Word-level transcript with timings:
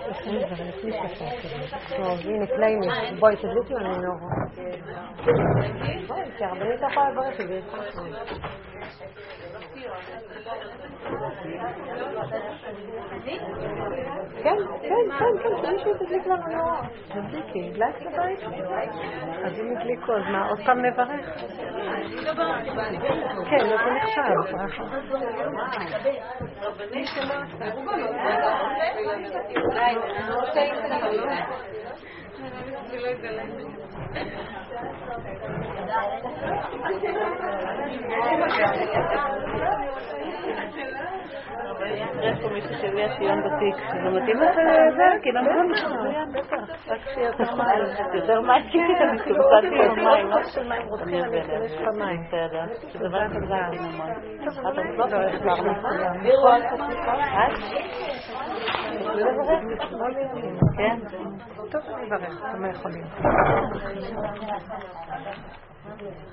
בבקשי, 0.10 0.64
לפני 0.68 0.92
שפרתי. 0.92 1.98
טוב, 1.98 2.20
הנה 2.26 2.48
קליימי. 2.48 2.88
בואי, 3.20 3.36
תדליקי 3.36 3.74
לנו 3.74 4.02
נורו. 4.02 4.28
בואי, 6.08 6.31
כי 6.38 6.45
הרבנית 6.45 6.81
לא 6.81 6.88
יכולה 6.88 7.09
לברך 7.09 7.41
את 7.41 7.48
זה. 7.48 7.59
כן, 14.44 14.58
כן, 14.82 14.96
כן, 15.20 15.34
כן, 15.44 15.50
שמישהו 15.62 15.94
תדליק 15.94 16.28
לנו 16.28 16.48
נורו. 16.48 16.78
תדליקי, 17.08 17.70
הדלקת 17.70 18.02
לבית? 18.02 18.40
אז 19.44 19.60
אם 19.60 19.78
הדליקו, 19.78 20.14
אז 20.14 20.24
מה, 20.32 20.48
עוד 20.50 20.60
פעם 20.66 20.86
נברך? 20.86 21.26
כן, 23.50 23.66
לא, 23.70 23.78
זה 23.78 23.92
נחשב, 23.92 24.22
ברכה. 24.52 24.84
יש 42.24 42.41
פה 42.41 42.50
מישהו 42.50 42.74
שהביא 42.82 43.08
ציון 43.18 43.40
בתיק. 43.44 43.76
זה 44.04 44.10
מתאים 44.10 44.38
לך 44.38 44.55
לזה? 44.58 45.04
כי 45.24 45.32
לא 45.32 45.41
מבין 45.41 45.72
מצוין, 45.72 46.32
בטח. 46.34 46.58
רק 46.88 47.00
שיהיה 47.13 47.27
יותר 47.27 47.55
מים. 47.55 47.80
יותר 48.13 48.41
מים, 48.41 48.63
כי 48.72 48.78
אני 48.80 49.18
סומכתי 49.20 49.80
על 49.80 49.96
מים. 49.96 50.30
מה 50.30 50.44
של 50.44 50.68
מים 50.68 50.88
רוצים, 50.88 51.24
אני 51.24 51.41
אכנס 51.41 51.72
במים. 51.72 52.24
בסדר. 52.28 52.66
זה 52.94 53.07
דבר 53.07 53.28
כזה 53.28 53.55
עם 53.55 53.85
המון. 53.85 54.12
את 54.48 54.57
עוד 54.66 54.78
לא 54.78 55.07
כבר 55.07 55.28
לכולם. 60.07 60.63
כן. 60.77 60.99
טוב, 61.71 61.82
אתם 62.49 62.63
לא 62.63 62.68
יכולים. 62.68 63.04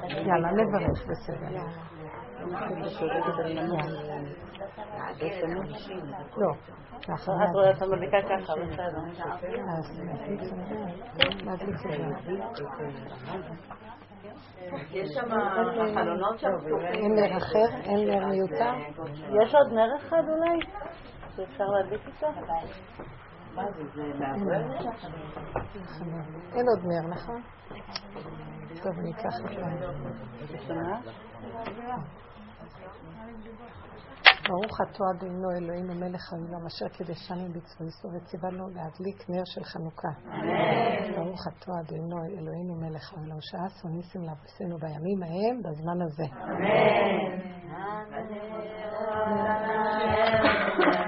יאללה, 0.08 0.50
נברך, 0.52 1.06
בסדר. 1.06 1.62
לא. 6.36 6.52
ככה. 7.08 7.32
את 7.44 7.54
רואה 7.54 7.70
את 7.70 7.82
המדליקה 7.82 8.16
ככה, 8.22 8.52
בסדר. 8.56 9.00
יש 14.90 15.08
שם 15.14 15.28
חלונות 15.94 16.38
שם 16.38 16.48
אין 16.82 17.14
נר 17.14 17.36
אחר? 17.36 17.76
אין 17.82 18.08
נר 18.08 18.26
מיותר? 18.26 18.72
יש 19.42 19.54
עוד 19.54 19.72
נר 19.72 19.96
אחד 19.96 20.22
אולי? 20.28 20.58
שאפשר 21.36 21.64
להדליק 21.64 22.00
איתו? 22.06 22.26
אין 26.54 26.66
עוד 26.68 26.82
נר, 26.84 27.08
נכון? 27.10 27.42
טוב, 28.82 28.98
אני 28.98 29.10
אקח 29.12 29.34
זה. 29.38 30.70
ברוך 34.48 34.80
אתה 34.80 35.04
אדינו 35.10 35.50
אלוהינו 35.50 35.94
מלך 35.94 36.32
העולם 36.32 36.66
אשר 36.66 36.88
קידשנו 36.88 37.48
בצבאיסו 37.52 38.08
וציוונו 38.08 38.68
להדליק 38.68 39.30
נר 39.30 39.44
של 39.44 39.64
חנוכה. 39.64 40.08
ברוך 41.16 41.40
אתה 41.48 41.72
אדינו 41.80 42.16
אלוהינו 42.24 42.74
מלך 42.74 43.12
העולם 43.12 43.40
שעשו 43.40 43.88
ניסים 43.88 44.22
לעבוסנו 44.22 44.78
בימים 44.78 45.22
ההם 45.22 45.62
בזמן 45.62 46.02
הזה. 46.02 46.26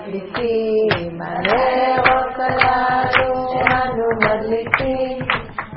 מדליקים 0.03 1.23
הנרות 1.23 2.37
הללו 2.39 3.53
אנו 3.53 4.07
מדליקים 4.17 5.25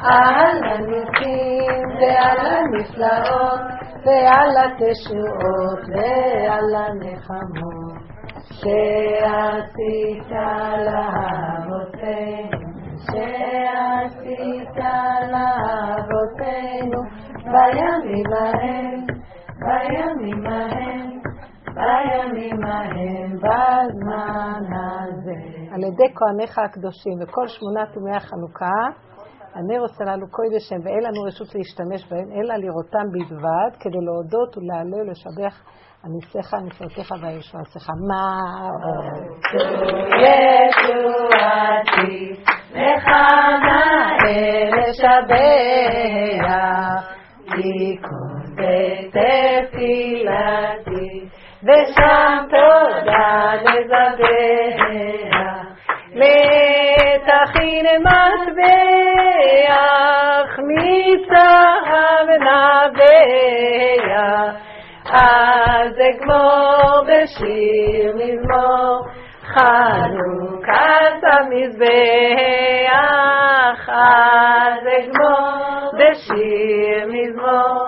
על 0.04 0.64
הניסים 0.64 1.88
ועל 2.02 2.40
הנפלאות 2.46 3.75
ועל 4.06 4.50
התשועות 4.58 5.84
ועל 5.94 6.76
הנחמות 6.76 8.16
שעשית 8.42 10.30
לאבותינו, 10.86 12.60
שעשית 13.06 14.76
לאבותינו 15.32 17.00
בימים 17.36 18.34
ההם, 18.34 19.06
בימים 19.60 20.46
ההם, 20.46 21.10
בימים 21.76 22.64
ההם, 22.66 23.30
בזמן 23.38 24.64
הזה. 24.72 25.38
על 25.74 25.84
ידי 25.84 26.14
כהניך 26.16 26.60
הקדושים 26.60 27.14
וכל 27.22 27.48
שמונת 27.48 27.96
ימי 27.96 28.16
החנוכה 28.16 29.06
הנר 29.56 29.82
עושה 29.82 30.04
לנו 30.04 30.26
קודש 30.32 30.72
הם 30.72 30.82
ואין 30.86 31.04
לנו 31.04 31.22
רשות 31.28 31.56
להשתמש 31.56 32.12
בהם, 32.12 32.30
אלא 32.38 32.54
לראותם 32.56 33.06
בלבד, 33.12 33.72
כדי 33.80 34.02
להודות 34.08 34.58
ולהלל 34.58 35.02
ולשבח 35.02 35.56
עניסיך, 36.06 36.54
עניסותיך 36.54 37.10
וישועתך. 37.22 37.88
מה 38.10 38.26
ישועתי, 40.68 42.18
לך 42.72 43.08
נאה 43.64 44.18
לשבח, 44.78 45.36
לקרוא 47.48 48.36
בתפילתי, 49.66 50.30
ושם 51.64 52.34
תודה 52.50 53.54
לזבח. 53.64 54.96
לתכין 56.16 57.86
מטבח 58.02 59.30
מצהב 60.60 62.28
נבח. 62.30 63.16
אז 65.12 65.94
אגמור 66.10 67.04
בשיר 67.08 68.16
מזמור 68.16 69.08
חנוכת 69.44 71.22
המזבח 71.24 72.30
אז 73.90 74.84
אגמור 74.98 75.92
בשיר 75.94 77.08
מזמור 77.08 77.84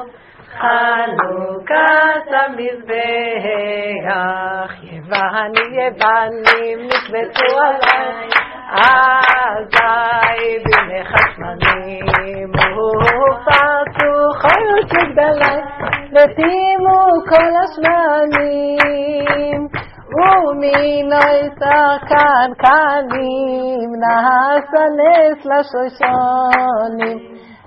חנוכת 0.59 2.27
המזבח 2.31 3.67
יבני 5.07 5.81
יבנים 5.81 6.79
נקבצו 6.87 7.59
עליי 7.59 8.27
אזי 8.71 10.57
בימי 10.65 11.01
חשמנים 11.05 12.49
ופרצו 12.51 14.13
חיות 14.41 14.89
לגדלי 14.93 15.57
וטימו 16.11 16.99
כל 17.29 17.51
השמנים 17.63 18.87
ומינוי 20.17 21.39
שחקן 21.59 22.49
קנים 22.57 23.89
נעשה 24.01 24.83
נס 24.97 25.39
לשושונים 25.45 27.17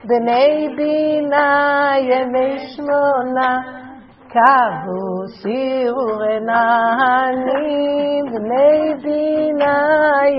בני 0.05 0.69
בינה 0.77 1.93
ימי 1.99 2.59
שמונה 2.59 3.51
קבו 4.33 5.29
שיעורי 5.43 6.41
נענים 6.41 8.25
בני 8.33 8.95
בינה 9.03 9.79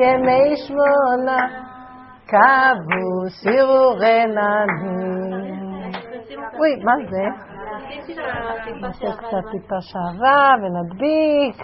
ימי 0.02 0.56
שמונה 0.58 1.48
קבו 2.26 3.30
שיעורי 3.30 4.26
נענים 4.26 5.62
אוי, 6.60 6.76
מה 6.84 6.94
זה? 7.10 7.26
נעשה 8.82 9.18
קצת 9.18 9.52
טיפה 9.52 9.76
שערה 9.82 10.54
ונדביק. 10.62 11.58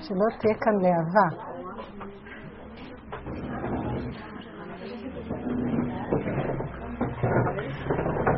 שלא 0.00 0.26
תהיה 0.38 0.54
כאן 0.60 0.72
להבה. 0.82 1.55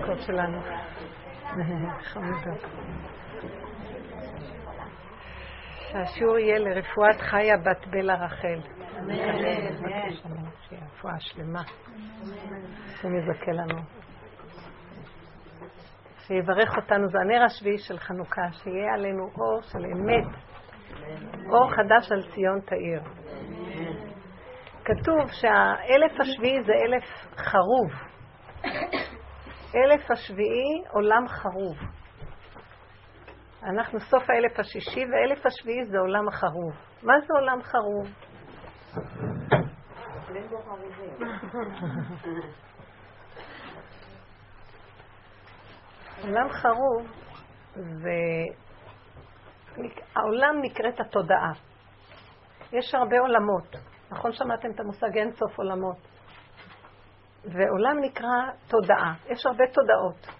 הכל 0.02 0.18
שלנו. 0.18 0.60
שהשיעור 5.92 6.38
יהיה 6.38 6.58
לרפואת 6.58 7.20
חיה 7.20 7.56
בת 7.56 7.86
בלה 7.86 8.14
רחל. 8.14 8.60
רפואה 10.98 11.20
שלמה. 11.20 11.62
השם 12.84 13.16
יזכה 13.16 13.52
לנו. 13.52 13.78
שיברך 16.18 16.76
אותנו, 16.76 17.08
זה 17.08 17.18
הנר 17.18 17.42
השביעי 17.44 17.78
של 17.78 17.98
חנוכה, 17.98 18.52
שיהיה 18.52 18.94
עלינו 18.94 19.30
אור 19.38 19.60
של 19.62 19.84
אמת, 19.84 20.26
אור 21.50 21.70
חדש 21.70 22.12
על 22.12 22.22
ציון 22.34 22.60
תאיר. 22.60 23.02
כתוב 24.84 25.30
שהאלף 25.32 26.20
השביעי 26.20 26.62
זה 26.62 26.72
אלף 26.72 27.04
חרוב. 27.36 27.90
אלף 29.74 30.10
השביעי 30.10 30.82
עולם 30.92 31.28
חרוב. 31.28 31.76
אנחנו 33.62 34.00
סוף 34.00 34.30
האלף 34.30 34.58
השישי, 34.58 35.00
והאלף 35.00 35.46
השביעי 35.46 35.86
זה 35.86 35.98
עולם 35.98 36.28
החרוב. 36.28 36.72
מה 37.02 37.14
זה 37.20 37.26
עולם 37.34 37.62
חרוב? 37.62 38.08
עולם 46.22 46.48
חרוב 46.48 47.06
זה... 47.74 48.10
העולם 50.16 50.60
נקראת 50.62 51.00
התודעה. 51.00 51.52
יש 52.72 52.94
הרבה 52.94 53.18
עולמות. 53.18 53.76
נכון 54.10 54.32
שמעתם 54.32 54.70
את 54.70 54.80
המושג 54.80 55.16
אין 55.18 55.30
סוף 55.32 55.58
עולמות? 55.58 55.96
ועולם 57.52 57.96
נקרא 58.00 58.50
תודעה. 58.68 59.14
יש 59.26 59.46
הרבה 59.46 59.64
תודעות. 59.72 60.38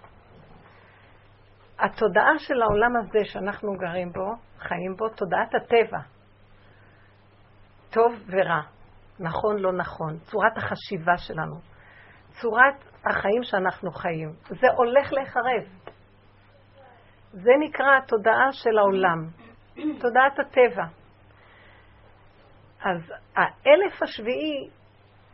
התודעה 1.79 2.39
של 2.39 2.61
העולם 2.61 2.95
הזה 2.95 3.19
שאנחנו 3.23 3.73
גרים 3.77 4.11
בו, 4.11 4.35
חיים 4.59 4.95
בו, 4.97 5.09
תודעת 5.09 5.55
הטבע. 5.55 5.99
טוב 7.89 8.13
ורע, 8.27 8.61
נכון, 9.19 9.59
לא 9.59 9.73
נכון, 9.73 10.17
צורת 10.19 10.57
החשיבה 10.57 11.17
שלנו, 11.17 11.55
צורת 12.41 12.75
החיים 13.05 13.43
שאנחנו 13.43 13.91
חיים. 13.91 14.29
זה 14.49 14.67
הולך 14.77 15.13
להיחרב. 15.13 15.63
זה 17.31 17.51
נקרא 17.59 17.97
התודעה 17.97 18.51
של 18.51 18.77
העולם, 18.77 19.27
תודעת 19.75 20.39
הטבע. 20.39 20.85
אז 22.83 23.13
האלף 23.35 24.03
השביעי 24.03 24.69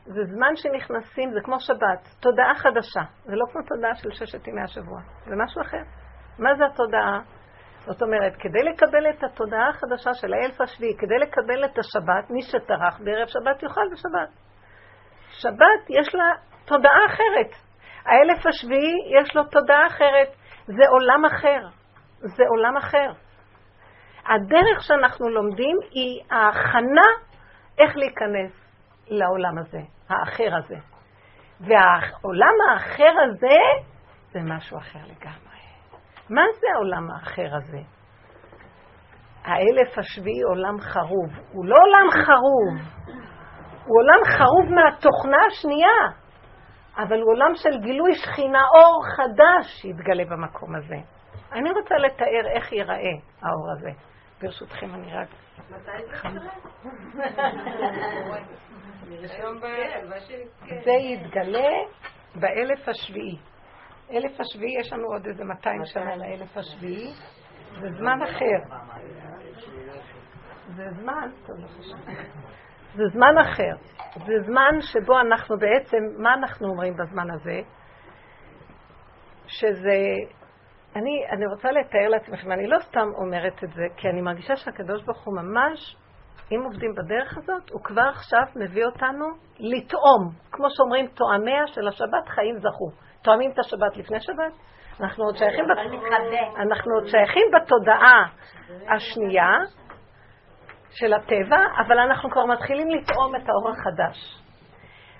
זה 0.05 0.23
זמן 0.23 0.55
שנכנסים, 0.55 1.33
זה 1.33 1.39
כמו 1.43 1.59
שבת, 1.59 2.07
תודעה 2.21 2.55
חדשה. 2.55 3.01
זה 3.23 3.35
לא 3.35 3.45
כמו 3.51 3.61
תודעה 3.61 3.95
של 3.95 4.11
ששת 4.11 4.47
ימי 4.47 4.61
השבוע, 4.61 4.99
זה 5.25 5.35
משהו 5.43 5.61
אחר. 5.61 5.83
מה 6.39 6.55
זה 6.55 6.65
התודעה? 6.65 7.19
זאת 7.85 8.01
אומרת, 8.01 8.33
כדי 8.39 8.63
לקבל 8.63 9.09
את 9.09 9.23
התודעה 9.23 9.69
החדשה 9.69 10.13
של 10.13 10.33
האלף 10.33 10.61
השביעי, 10.61 10.97
כדי 10.97 11.17
לקבל 11.21 11.65
את 11.65 11.77
השבת, 11.77 12.29
מי 12.29 12.41
שטרח 12.41 12.99
בערב 12.99 13.27
שבת 13.27 13.63
יאכל 13.63 13.87
בשבת. 13.91 14.29
שבת 15.29 15.89
יש 15.89 16.15
לה 16.15 16.23
תודעה 16.65 17.05
אחרת. 17.07 17.51
האלף 18.05 18.45
השביעי 18.45 19.21
יש 19.21 19.35
לו 19.35 19.43
תודעה 19.43 19.87
אחרת. 19.87 20.27
זה 20.65 20.83
עולם 20.89 21.25
אחר. 21.25 21.59
זה 22.19 22.43
עולם 22.49 22.77
אחר. 22.77 23.11
הדרך 24.25 24.83
שאנחנו 24.83 25.29
לומדים 25.29 25.77
היא 25.91 26.21
ההכנה 26.31 27.07
איך 27.79 27.97
להיכנס 27.97 28.51
לעולם 29.07 29.57
הזה, 29.57 29.94
האחר 30.09 30.55
הזה. 30.55 30.75
והעולם 31.59 32.55
האחר 32.69 33.13
הזה 33.23 33.57
זה 34.31 34.39
משהו 34.43 34.77
אחר 34.77 34.99
לגמרי. 34.99 35.59
מה 36.29 36.41
זה 36.59 36.67
העולם 36.75 37.11
האחר 37.11 37.55
הזה? 37.55 37.81
האלף 39.43 39.97
השביעי 39.97 40.41
עולם 40.41 40.79
חרוב. 40.79 41.29
הוא 41.51 41.65
לא 41.65 41.75
עולם 41.75 42.11
חרוב, 42.11 42.95
הוא 43.85 43.97
עולם 44.01 44.37
חרוב 44.37 44.73
מהתוכנה 44.75 45.37
השנייה, 45.47 45.99
אבל 46.97 47.21
הוא 47.21 47.31
עולם 47.31 47.51
של 47.55 47.79
גילוי 47.81 48.15
שכינה 48.15 48.61
אור 48.75 49.03
חדש 49.15 49.81
שיתגלה 49.81 50.23
במקום 50.25 50.75
הזה. 50.75 50.95
אני 51.53 51.71
רוצה 51.71 51.95
לתאר 51.95 52.47
איך 52.55 52.71
ייראה 52.71 53.15
האור 53.41 53.71
הזה. 53.77 53.91
ברשותכם, 54.41 54.93
אני 54.93 55.13
רק... 55.13 55.27
זה 60.83 60.91
יתגלה 60.91 61.69
באלף 62.35 62.87
השביעי. 62.89 63.37
אלף 64.11 64.39
השביעי, 64.39 64.79
יש 64.79 64.93
לנו 64.93 65.07
עוד 65.07 65.25
איזה 65.25 65.43
200 65.43 65.85
שנה 65.85 66.15
לאלף 66.15 66.57
השביעי, 66.57 67.13
זה 67.81 67.87
זמן 67.97 68.19
אחר. 68.23 68.75
זה 70.75 70.83
זמן, 71.01 71.29
לא 71.49 71.67
זה 72.95 73.03
זמן 73.13 73.37
אחר. 73.41 73.75
זה 74.25 74.33
זמן 74.45 74.81
שבו 74.81 75.19
אנחנו 75.19 75.57
בעצם, 75.57 75.97
מה 76.17 76.33
אנחנו 76.33 76.67
אומרים 76.67 76.93
בזמן 76.97 77.31
הזה? 77.31 77.61
שזה, 79.47 79.97
אני, 80.95 81.25
אני 81.31 81.45
רוצה 81.45 81.71
לתאר 81.71 82.07
לעצמכם, 82.09 82.51
אני 82.51 82.67
לא 82.67 82.79
סתם 82.79 83.07
אומרת 83.17 83.63
את 83.63 83.69
זה, 83.69 83.83
כי 83.97 84.09
אני 84.09 84.21
מרגישה 84.21 84.55
שהקדוש 84.55 85.03
ברוך 85.03 85.25
הוא 85.25 85.35
ממש, 85.35 85.95
אם 86.51 86.61
עובדים 86.63 86.91
בדרך 86.95 87.37
הזאת, 87.37 87.69
הוא 87.71 87.83
כבר 87.83 88.09
עכשיו 88.09 88.43
מביא 88.55 88.85
אותנו 88.85 89.25
לטעום. 89.59 90.29
כמו 90.51 90.67
שאומרים, 90.69 91.07
טועמיה 91.07 91.67
של 91.67 91.87
השבת 91.87 92.27
חיים 92.27 92.55
זכו. 92.59 92.89
תואמים 93.23 93.51
את 93.51 93.59
השבת 93.59 93.97
לפני 93.97 94.19
שבת? 94.19 94.53
אנחנו 94.99 95.23
עוד 95.23 95.37
שייכים, 95.37 95.65
בת... 95.65 95.77
אנחנו 96.57 96.91
עוד 96.95 97.07
שייכים 97.07 97.43
בתודעה 97.55 98.27
השנייה 98.95 99.51
של 100.89 101.13
הטבע, 101.13 101.57
אבל 101.85 101.99
אנחנו 101.99 102.29
כבר 102.29 102.45
מתחילים 102.45 102.89
לטעום 102.89 103.35
את 103.35 103.49
האור 103.49 103.69
החדש. 103.69 104.17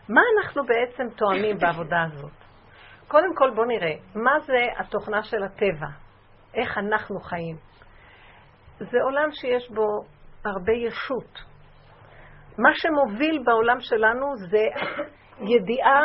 מה 0.10 0.22
אנחנו 0.38 0.63
בעצם 0.66 1.04
טועמים 1.16 1.57
בעבודה 1.57 2.04
הזאת? 2.04 2.44
קודם 3.15 3.35
כל 3.35 3.51
בואו 3.56 3.67
נראה, 3.67 3.95
מה 4.15 4.39
זה 4.39 4.57
התוכנה 4.79 5.23
של 5.23 5.44
הטבע? 5.44 5.88
איך 6.53 6.77
אנחנו 6.77 7.19
חיים? 7.19 7.56
זה 8.79 8.97
עולם 9.03 9.29
שיש 9.31 9.69
בו 9.69 10.01
הרבה 10.45 10.73
ישות. 10.73 11.39
מה 12.57 12.69
שמוביל 12.73 13.44
בעולם 13.45 13.79
שלנו 13.79 14.35
זה 14.35 14.63
ידיעה 15.41 16.01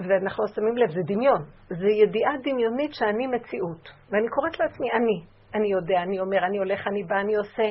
ואנחנו 0.00 0.48
שמים 0.54 0.76
לב, 0.76 0.90
זה 0.90 1.00
דמיון. 1.06 1.42
זה 1.68 1.88
ידיעה 1.88 2.32
דמיונית 2.42 2.94
שאני 2.94 3.26
מציאות. 3.26 3.88
ואני 4.10 4.28
קוראת 4.28 4.60
לעצמי, 4.60 4.92
אני. 4.92 5.24
אני 5.54 5.72
יודע, 5.72 6.02
אני 6.02 6.20
אומר, 6.20 6.38
אני 6.46 6.58
הולך, 6.58 6.86
אני 6.86 7.04
בא, 7.04 7.20
אני 7.20 7.34
עושה. 7.34 7.68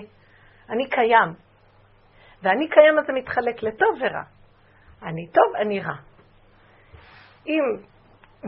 אני 0.69 0.89
קיים. 0.89 1.33
ואני 2.43 2.69
קיים 2.69 2.99
אז 2.99 3.05
זה 3.05 3.13
מתחלק 3.13 3.63
לטוב 3.63 3.95
ורע. 4.01 4.23
אני 5.03 5.27
טוב, 5.27 5.55
אני 5.61 5.79
רע. 5.79 6.10
אם 7.47 7.63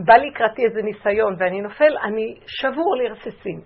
בא 0.04 0.14
לקראתי 0.14 0.62
איזה 0.64 0.82
ניסיון 0.82 1.34
ואני 1.38 1.60
נופל, 1.60 1.98
אני 2.04 2.40
שבור 2.46 2.96
לרסיסים. 2.96 3.60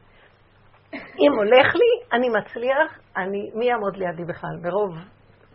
אם 0.94 1.32
הולך 1.36 1.74
לי, 1.74 2.16
אני 2.18 2.28
מצליח, 2.28 2.98
אני, 3.16 3.50
מי 3.54 3.64
יעמוד 3.64 3.96
לידי 3.96 4.24
בכלל? 4.24 4.56
ברוב 4.62 4.96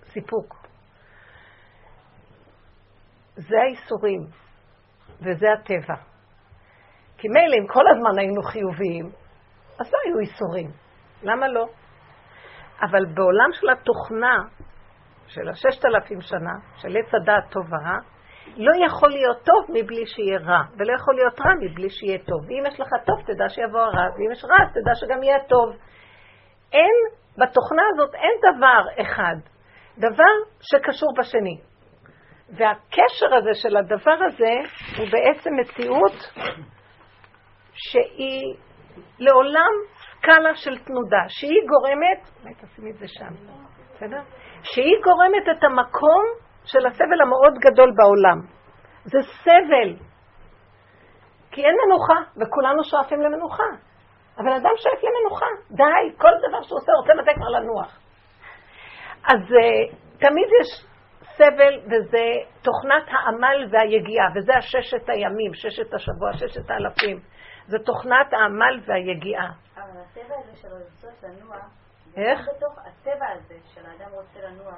סיפוק. 0.04 0.68
זה 3.36 3.56
האיסורים. 3.62 4.44
וזה 5.24 5.46
הטבע. 5.54 5.96
כי 7.18 7.28
מילא 7.28 7.56
אם 7.62 7.68
כל 7.68 7.84
הזמן 7.88 8.20
היינו 8.20 8.42
חיוביים, 8.42 9.06
אז 9.80 9.94
לא 9.94 9.98
היו 10.06 10.20
איסורים. 10.20 10.72
למה 11.24 11.48
לא? 11.48 11.66
אבל 12.82 13.06
בעולם 13.06 13.50
של 13.52 13.70
התוכנה, 13.70 14.38
של 15.28 15.50
הששת 15.50 15.86
אלפים 15.86 16.22
שנה, 16.22 16.54
של 16.76 16.98
עץ 16.98 17.14
הדעת 17.14 17.52
טוב 17.52 17.64
ורע, 17.74 17.98
לא 18.58 18.86
יכול 18.86 19.10
להיות 19.10 19.38
טוב 19.38 19.66
מבלי 19.70 20.06
שיהיה 20.06 20.40
רע, 20.40 20.62
ולא 20.78 20.94
יכול 20.96 21.16
להיות 21.16 21.40
רע 21.40 21.54
מבלי 21.62 21.90
שיהיה 21.90 22.18
טוב. 22.18 22.42
ואם 22.48 22.64
יש 22.68 22.80
לך 22.80 22.90
טוב, 23.06 23.22
תדע 23.26 23.50
שיבוא 23.50 23.80
הרע, 23.80 24.06
ואם 24.16 24.32
יש 24.32 24.46
רע, 24.46 24.66
תדע 24.66 24.92
שגם 24.96 25.24
יהיה 25.24 25.38
טוב. 25.48 25.70
אין, 26.74 26.96
בתוכנה 27.38 27.84
הזאת 27.94 28.16
אין 28.16 28.36
דבר 28.42 29.02
אחד, 29.02 29.36
דבר 29.98 30.34
שקשור 30.62 31.14
בשני. 31.20 31.58
והקשר 32.50 33.36
הזה 33.38 33.54
של 33.54 33.78
הדבר 33.78 34.18
הזה 34.28 34.54
הוא 34.98 35.08
בעצם 35.12 35.50
מציאות 35.60 36.14
שהיא 37.74 38.56
לעולם 39.20 39.72
סקאלה 39.96 40.56
של 40.56 40.78
תנודה, 40.78 41.24
שהיא 41.28 41.62
גורמת, 41.68 42.30
אולי 42.44 42.54
תשימי 42.54 42.92
את 42.92 42.98
זה 42.98 43.06
שם, 43.08 43.34
בסדר? 43.94 44.22
שהיא 44.64 44.96
גורמת 45.04 45.58
את 45.58 45.64
המקום 45.64 46.24
של 46.66 46.86
הסבל 46.88 47.22
המאוד 47.22 47.54
גדול 47.60 47.94
בעולם. 47.98 48.40
זה 49.04 49.20
סבל. 49.44 49.96
כי 51.52 51.62
אין 51.66 51.76
מנוחה, 51.86 52.20
וכולנו 52.38 52.84
שואפים 52.84 53.22
למנוחה. 53.22 53.70
אבל 54.38 54.54
אדם 54.54 54.76
שואף 54.78 55.04
למנוחה, 55.04 55.46
די, 55.72 56.18
כל 56.18 56.32
דבר 56.48 56.62
שהוא 56.62 56.78
עושה, 56.78 56.92
רוצה 56.92 57.14
מתי 57.22 57.36
כבר 57.36 57.50
לנוח. 57.50 58.00
אז 59.24 59.42
uh, 59.42 59.96
תמיד 60.20 60.48
יש 60.62 60.86
סבל 61.38 61.80
וזה 61.86 62.26
תוכנת 62.62 63.04
העמל 63.08 63.68
והיגיעה, 63.72 64.28
וזה 64.36 64.54
הששת 64.56 65.10
הימים, 65.10 65.54
ששת 65.54 65.94
השבוע, 65.94 66.34
ששת 66.34 66.70
האלפים. 66.70 67.20
זה 67.68 67.78
תוכנת 67.80 68.34
העמל 68.34 68.80
והיגיעה. 68.86 69.50
אבל 69.76 70.02
הטבע 70.02 70.36
הזה 70.40 70.56
שלו 70.62 70.78
לרצות 70.78 71.24
לנוע, 71.24 71.58
איך? 72.18 72.40
בתוך 72.56 72.80
הטבע 72.80 73.26
הזה 73.30 73.56
של 73.74 73.82
האדם 73.86 74.12
רוצה 74.12 74.40
לנוע, 74.48 74.74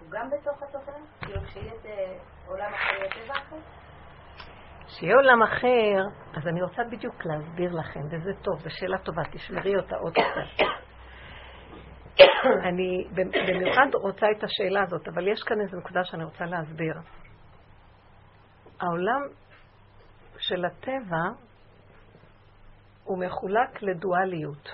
הוא 0.00 0.10
גם 0.10 0.30
בתוך 0.30 0.62
התוכנה? 0.62 1.06
כאילו 1.20 1.40
כשיהיה 1.40 1.72
אה, 1.84 2.18
עולם 2.46 2.74
אחר 2.74 3.24
טבע 3.24 3.34
אחר? 3.34 3.56
שיהיה 4.86 5.14
עולם 5.16 5.42
אחר, 5.42 6.02
אז 6.36 6.46
אני 6.46 6.62
רוצה 6.62 6.82
בדיוק 6.92 7.14
להסביר 7.24 7.72
לכם, 7.72 8.00
וזה 8.10 8.30
טוב, 8.42 8.58
זו 8.58 8.70
שאלה 8.70 8.98
טובה, 8.98 9.22
תשמרי 9.32 9.76
אותה 9.76 9.96
עוד 9.96 10.12
קצת. 10.12 10.64
אני 12.68 13.08
במיוחד 13.46 13.94
רוצה 14.02 14.26
את 14.38 14.44
השאלה 14.44 14.82
הזאת, 14.82 15.08
אבל 15.08 15.28
יש 15.28 15.42
כאן 15.42 15.60
איזו 15.60 15.76
נקודה 15.76 16.04
שאני 16.04 16.24
רוצה 16.24 16.44
להסביר. 16.44 16.94
העולם 18.80 19.20
של 20.38 20.64
הטבע 20.64 21.22
הוא 23.04 23.18
מחולק 23.18 23.82
לדואליות. 23.82 24.68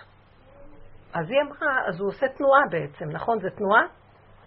אז 1.15 1.31
היא 1.31 1.41
אמרה, 1.43 1.89
אז 1.89 2.01
הוא 2.01 2.09
עושה 2.09 2.27
תנועה 2.29 2.61
בעצם, 2.71 3.05
נכון? 3.13 3.41
זה 3.41 3.49
תנועה? 3.51 3.83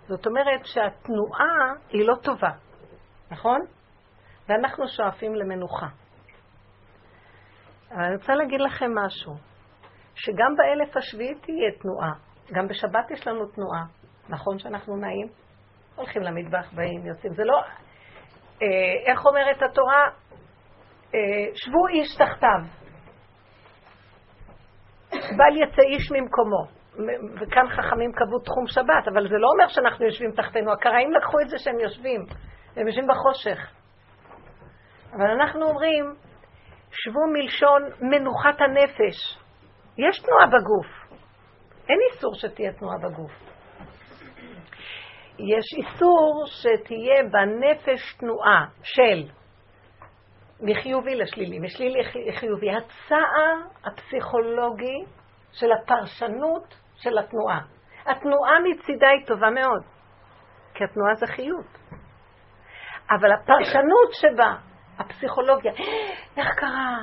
זאת 0.10 0.28
אומרת 0.28 0.66
שהתנועה 0.66 1.74
היא 1.90 2.08
לא 2.08 2.16
טובה, 2.24 2.52
נכון? 3.32 3.60
ואנחנו 4.48 4.88
שואפים 4.88 5.36
למנוחה. 5.36 5.88
אבל 7.92 8.04
אני 8.04 8.16
רוצה 8.16 8.34
להגיד 8.34 8.62
לכם 8.62 8.92
משהו, 9.06 9.34
שגם 10.16 10.56
באלף 10.58 10.98
השביעי 10.98 11.36
תהיה 11.36 11.72
תנועה, 11.82 12.12
גם 12.52 12.68
בשבת 12.68 13.12
יש 13.12 13.28
לנו 13.28 13.46
תנועה. 13.46 13.84
נכון 14.30 14.60
שאנחנו 14.60 14.96
נעים? 14.98 15.28
הולכים 15.96 16.22
למטבח, 16.22 16.74
באים, 16.74 17.06
יוצאים. 17.06 17.34
זה 17.34 17.44
לא... 17.44 17.62
אה, 18.62 18.68
איך 19.12 19.26
אומרת 19.26 19.62
התורה? 19.62 20.10
אה, 21.16 21.20
שבו 21.56 21.88
איש 21.88 22.16
תחתיו. 22.16 22.62
בל 25.12 25.64
יצא 25.64 25.82
איש 25.82 26.12
ממקומו. 26.12 26.79
וכאן 27.42 27.68
חכמים 27.70 28.12
קבעו 28.12 28.40
תחום 28.40 28.68
שבת, 28.68 29.08
אבל 29.14 29.30
זה 29.30 29.36
לא 29.38 29.48
אומר 29.54 29.68
שאנחנו 29.68 30.06
יושבים 30.06 30.32
תחתנו. 30.32 30.72
הקראים 30.72 31.12
לקחו 31.12 31.40
את 31.40 31.50
זה 31.50 31.58
שהם 31.58 31.80
יושבים. 31.80 32.26
הם 32.76 32.88
יושבים 32.88 33.08
בחושך. 33.08 33.60
אבל 35.14 35.28
אנחנו 35.30 35.66
אומרים, 35.66 36.16
שבו 36.92 37.20
מלשון 37.34 37.82
מנוחת 38.02 38.62
הנפש. 38.62 39.40
יש 39.98 40.20
תנועה 40.20 40.46
בגוף. 40.48 40.88
אין 41.90 41.98
איסור 42.12 42.34
שתהיה 42.36 42.74
תנועה 42.74 42.98
בגוף. 42.98 43.32
יש 45.40 45.66
איסור 45.78 46.44
שתהיה 46.46 47.24
בנפש 47.32 48.14
תנועה 48.20 48.66
של 48.84 49.24
מחיובי 50.62 51.16
לשלילי, 51.16 51.60
משלילי 51.60 52.00
לחיובי, 52.28 52.68
הצער 52.72 53.56
הפסיכולוגי 53.86 55.06
של 55.52 55.68
הפרשנות 55.72 56.76
של 57.00 57.18
התנועה. 57.18 57.60
התנועה 58.06 58.60
מצידה 58.60 59.08
היא 59.10 59.28
טובה 59.28 59.50
מאוד, 59.50 59.84
כי 60.74 60.84
התנועה 60.84 61.16
זה 61.16 61.28
חיות. 61.28 61.78
אבל 63.12 63.32
הפרשנות 63.32 64.10
שבה, 64.12 64.56
הפסיכולוגיה, 65.00 65.72
איך 66.38 66.48
קרה? 66.56 66.98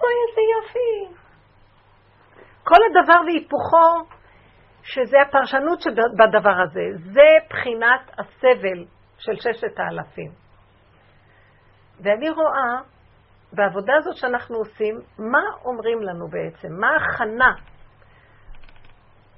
אוי, 0.00 0.14
איזה 0.28 0.40
יופי. 0.56 1.20
כל 2.64 2.76
הדבר 2.90 3.20
והיפוכו, 3.26 4.14
שזה 4.82 5.16
הפרשנות 5.20 5.80
שבדבר 5.80 6.62
הזה, 6.62 7.12
זה 7.12 7.46
בחינת 7.50 8.10
הסבל 8.18 8.84
של 9.18 9.32
ששת 9.36 9.78
האלפים. 9.78 10.30
ואני 12.00 12.30
רואה 12.30 12.80
בעבודה 13.52 13.92
הזאת 13.96 14.16
שאנחנו 14.16 14.56
עושים, 14.56 14.94
מה 15.18 15.42
אומרים 15.64 16.02
לנו 16.02 16.28
בעצם? 16.28 16.68
מה 16.80 16.88
ההכנה? 16.90 17.54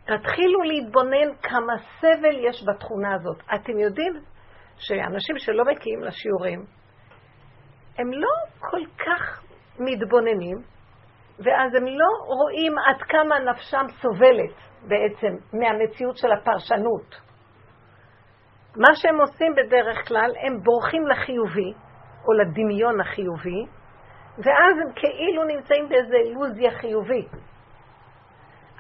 תתחילו 0.04 0.62
להתבונן 0.62 1.34
כמה 1.42 1.72
סבל 2.00 2.36
יש 2.48 2.64
בתכונה 2.68 3.14
הזאת. 3.14 3.42
אתם 3.54 3.78
יודעים 3.78 4.12
שאנשים 4.76 5.38
שלא 5.38 5.64
מגיעים 5.64 6.02
לשיעורים, 6.02 6.64
הם 7.98 8.12
לא 8.12 8.30
כל 8.58 8.80
כך 8.98 9.42
מתבוננים, 9.78 10.56
ואז 11.38 11.74
הם 11.74 11.86
לא 11.86 12.08
רואים 12.26 12.78
עד 12.78 13.02
כמה 13.02 13.38
נפשם 13.38 13.86
סובלת 14.02 14.54
בעצם 14.88 15.58
מהמציאות 15.58 16.16
של 16.16 16.32
הפרשנות. 16.32 17.20
מה 18.76 18.94
שהם 18.94 19.20
עושים 19.20 19.54
בדרך 19.54 20.08
כלל, 20.08 20.30
הם 20.46 20.60
בורחים 20.62 21.06
לחיובי, 21.06 21.72
או 22.28 22.32
לדמיון 22.32 23.00
החיובי, 23.00 23.64
ואז 24.38 24.74
הם 24.82 24.92
כאילו 24.94 25.44
נמצאים 25.44 25.88
באיזו 25.88 26.14
אילוזיה 26.14 26.70
חיובית. 26.70 27.30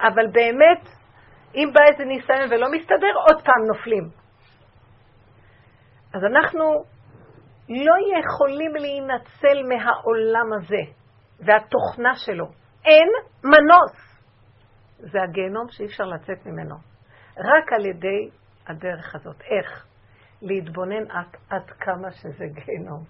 אבל 0.00 0.26
באמת, 0.32 1.01
אם 1.54 1.68
בא 1.74 1.80
איזה 1.92 2.04
ניסיון 2.04 2.50
ולא 2.50 2.68
מסתדר, 2.70 3.14
עוד 3.28 3.44
פעם 3.44 3.64
נופלים. 3.74 4.08
אז 6.14 6.24
אנחנו 6.24 6.64
לא 7.68 7.94
יכולים 8.18 8.74
להינצל 8.74 9.62
מהעולם 9.68 10.52
הזה 10.52 10.92
והתוכנה 11.40 12.14
שלו. 12.16 12.46
אין 12.84 13.08
מנוס. 13.44 14.12
זה 14.98 15.22
הגיהנום 15.22 15.66
שאי 15.70 15.86
אפשר 15.86 16.04
לצאת 16.04 16.46
ממנו. 16.46 16.76
רק 17.38 17.72
על 17.72 17.86
ידי 17.86 18.30
הדרך 18.66 19.14
הזאת. 19.14 19.40
איך? 19.40 19.86
להתבונן 20.42 21.10
עד, 21.10 21.36
עד 21.50 21.70
כמה 21.70 22.10
שזה 22.10 22.44
גיהנום. 22.54 23.04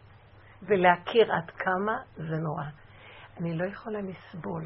ולהכיר 0.62 1.32
עד 1.32 1.50
כמה 1.50 1.98
זה 2.16 2.36
נורא. 2.36 2.64
אני 3.40 3.58
לא 3.58 3.64
יכולה 3.64 3.98
לסבול. 4.00 4.62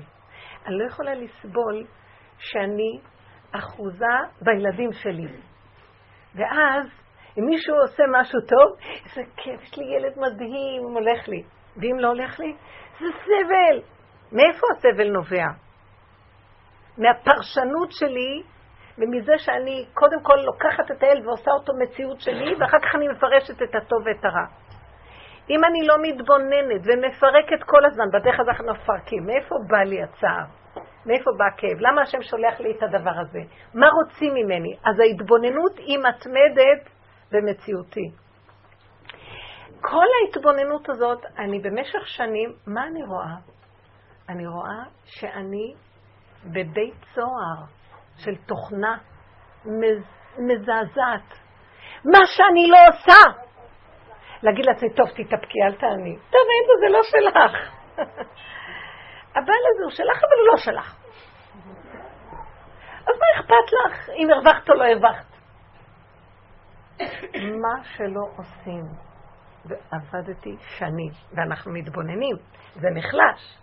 אני 0.66 0.78
לא 0.78 0.86
יכולה 0.86 1.14
לסבול 1.14 1.86
שאני 2.38 3.00
אחוזה 3.58 4.16
בילדים 4.42 4.92
שלי. 4.92 5.28
ואז, 6.34 6.86
אם 7.38 7.44
מישהו 7.46 7.74
עושה 7.76 8.02
משהו 8.20 8.40
טוב, 8.40 8.76
איזה 9.04 9.30
כיף, 9.36 9.62
יש 9.62 9.78
לי 9.78 9.84
ילד 9.84 10.18
מדהים, 10.18 10.82
הולך 10.82 11.28
לי. 11.28 11.42
ואם 11.76 11.98
לא 11.98 12.08
הולך 12.08 12.40
לי, 12.40 12.56
זה 13.00 13.06
סבל. 13.24 13.82
מאיפה 14.32 14.66
הסבל 14.76 15.10
נובע? 15.10 15.46
מהפרשנות 16.98 17.88
שלי 17.90 18.42
ומזה 18.98 19.32
שאני 19.38 19.86
קודם 19.94 20.22
כל 20.22 20.36
לוקחת 20.44 20.90
את 20.90 21.02
האל 21.02 21.26
ועושה 21.26 21.50
אותו 21.50 21.72
מציאות 21.82 22.20
שלי, 22.20 22.54
ואחר 22.54 22.78
כך 22.78 22.94
אני 22.94 23.08
מפרשת 23.08 23.62
את 23.62 23.74
הטוב 23.74 23.98
ואת 24.06 24.24
הרע. 24.24 24.46
אם 25.50 25.64
אני 25.64 25.86
לא 25.86 25.94
מתבוננת 26.02 26.80
ומפרקת 26.84 27.62
כל 27.66 27.84
הזמן, 27.84 28.04
בדרך 28.12 28.40
הזאת 28.40 28.48
אנחנו 28.48 28.72
מפרקים, 28.72 29.26
מאיפה 29.26 29.54
בא 29.68 29.82
לי 29.82 30.02
הצער? 30.02 30.44
מאיפה 31.06 31.30
בא 31.38 31.44
הכאב? 31.44 31.80
למה 31.80 32.02
השם 32.02 32.22
שולח 32.22 32.60
לי 32.60 32.70
את 32.70 32.82
הדבר 32.82 33.20
הזה? 33.20 33.38
מה 33.74 33.86
רוצים 33.88 34.34
ממני? 34.34 34.76
אז 34.84 35.00
ההתבוננות 35.00 35.78
היא 35.78 35.98
מתמדת 35.98 36.90
במציאותי. 37.32 38.10
כל 39.80 40.06
ההתבוננות 40.20 40.88
הזאת, 40.88 41.24
אני 41.38 41.60
במשך 41.60 42.06
שנים, 42.06 42.52
מה 42.66 42.86
אני 42.86 43.02
רואה? 43.04 43.36
אני 44.28 44.46
רואה 44.46 44.82
שאני 45.04 45.74
בבית 46.44 47.04
סוהר 47.14 47.64
של 48.16 48.34
תוכנה 48.46 48.98
מזעזעת. 50.38 51.46
מה 52.04 52.18
שאני 52.26 52.70
לא 52.70 52.78
עושה, 52.88 53.46
להגיד 54.42 54.66
לעצמי, 54.66 54.90
טוב, 54.94 55.06
תתאפקי, 55.08 55.58
אל 55.62 55.74
תעני. 55.74 56.16
טוב, 56.30 56.42
אין 56.52 56.64
זה 56.80 56.88
לא 56.88 57.00
שלך. 57.02 57.52
הבעל 59.36 59.62
הזה 59.74 59.84
הוא 59.84 59.90
שלך, 59.90 60.24
אבל 60.24 60.38
הוא 60.40 60.46
לא 60.52 60.56
שלך. 60.56 60.96
אז 63.00 63.14
מה 63.20 63.40
אכפת 63.40 63.72
לך 63.72 64.10
אם 64.10 64.30
הרווחת 64.30 64.68
או 64.70 64.74
לא 64.74 64.84
הרווחת? 64.84 65.26
מה 67.34 67.84
שלא 67.84 68.28
עושים, 68.36 68.84
ועבדתי 69.64 70.56
שנים, 70.78 71.10
ואנחנו 71.32 71.72
מתבוננים, 71.72 72.36
זה 72.74 72.88
נחלש, 72.94 73.58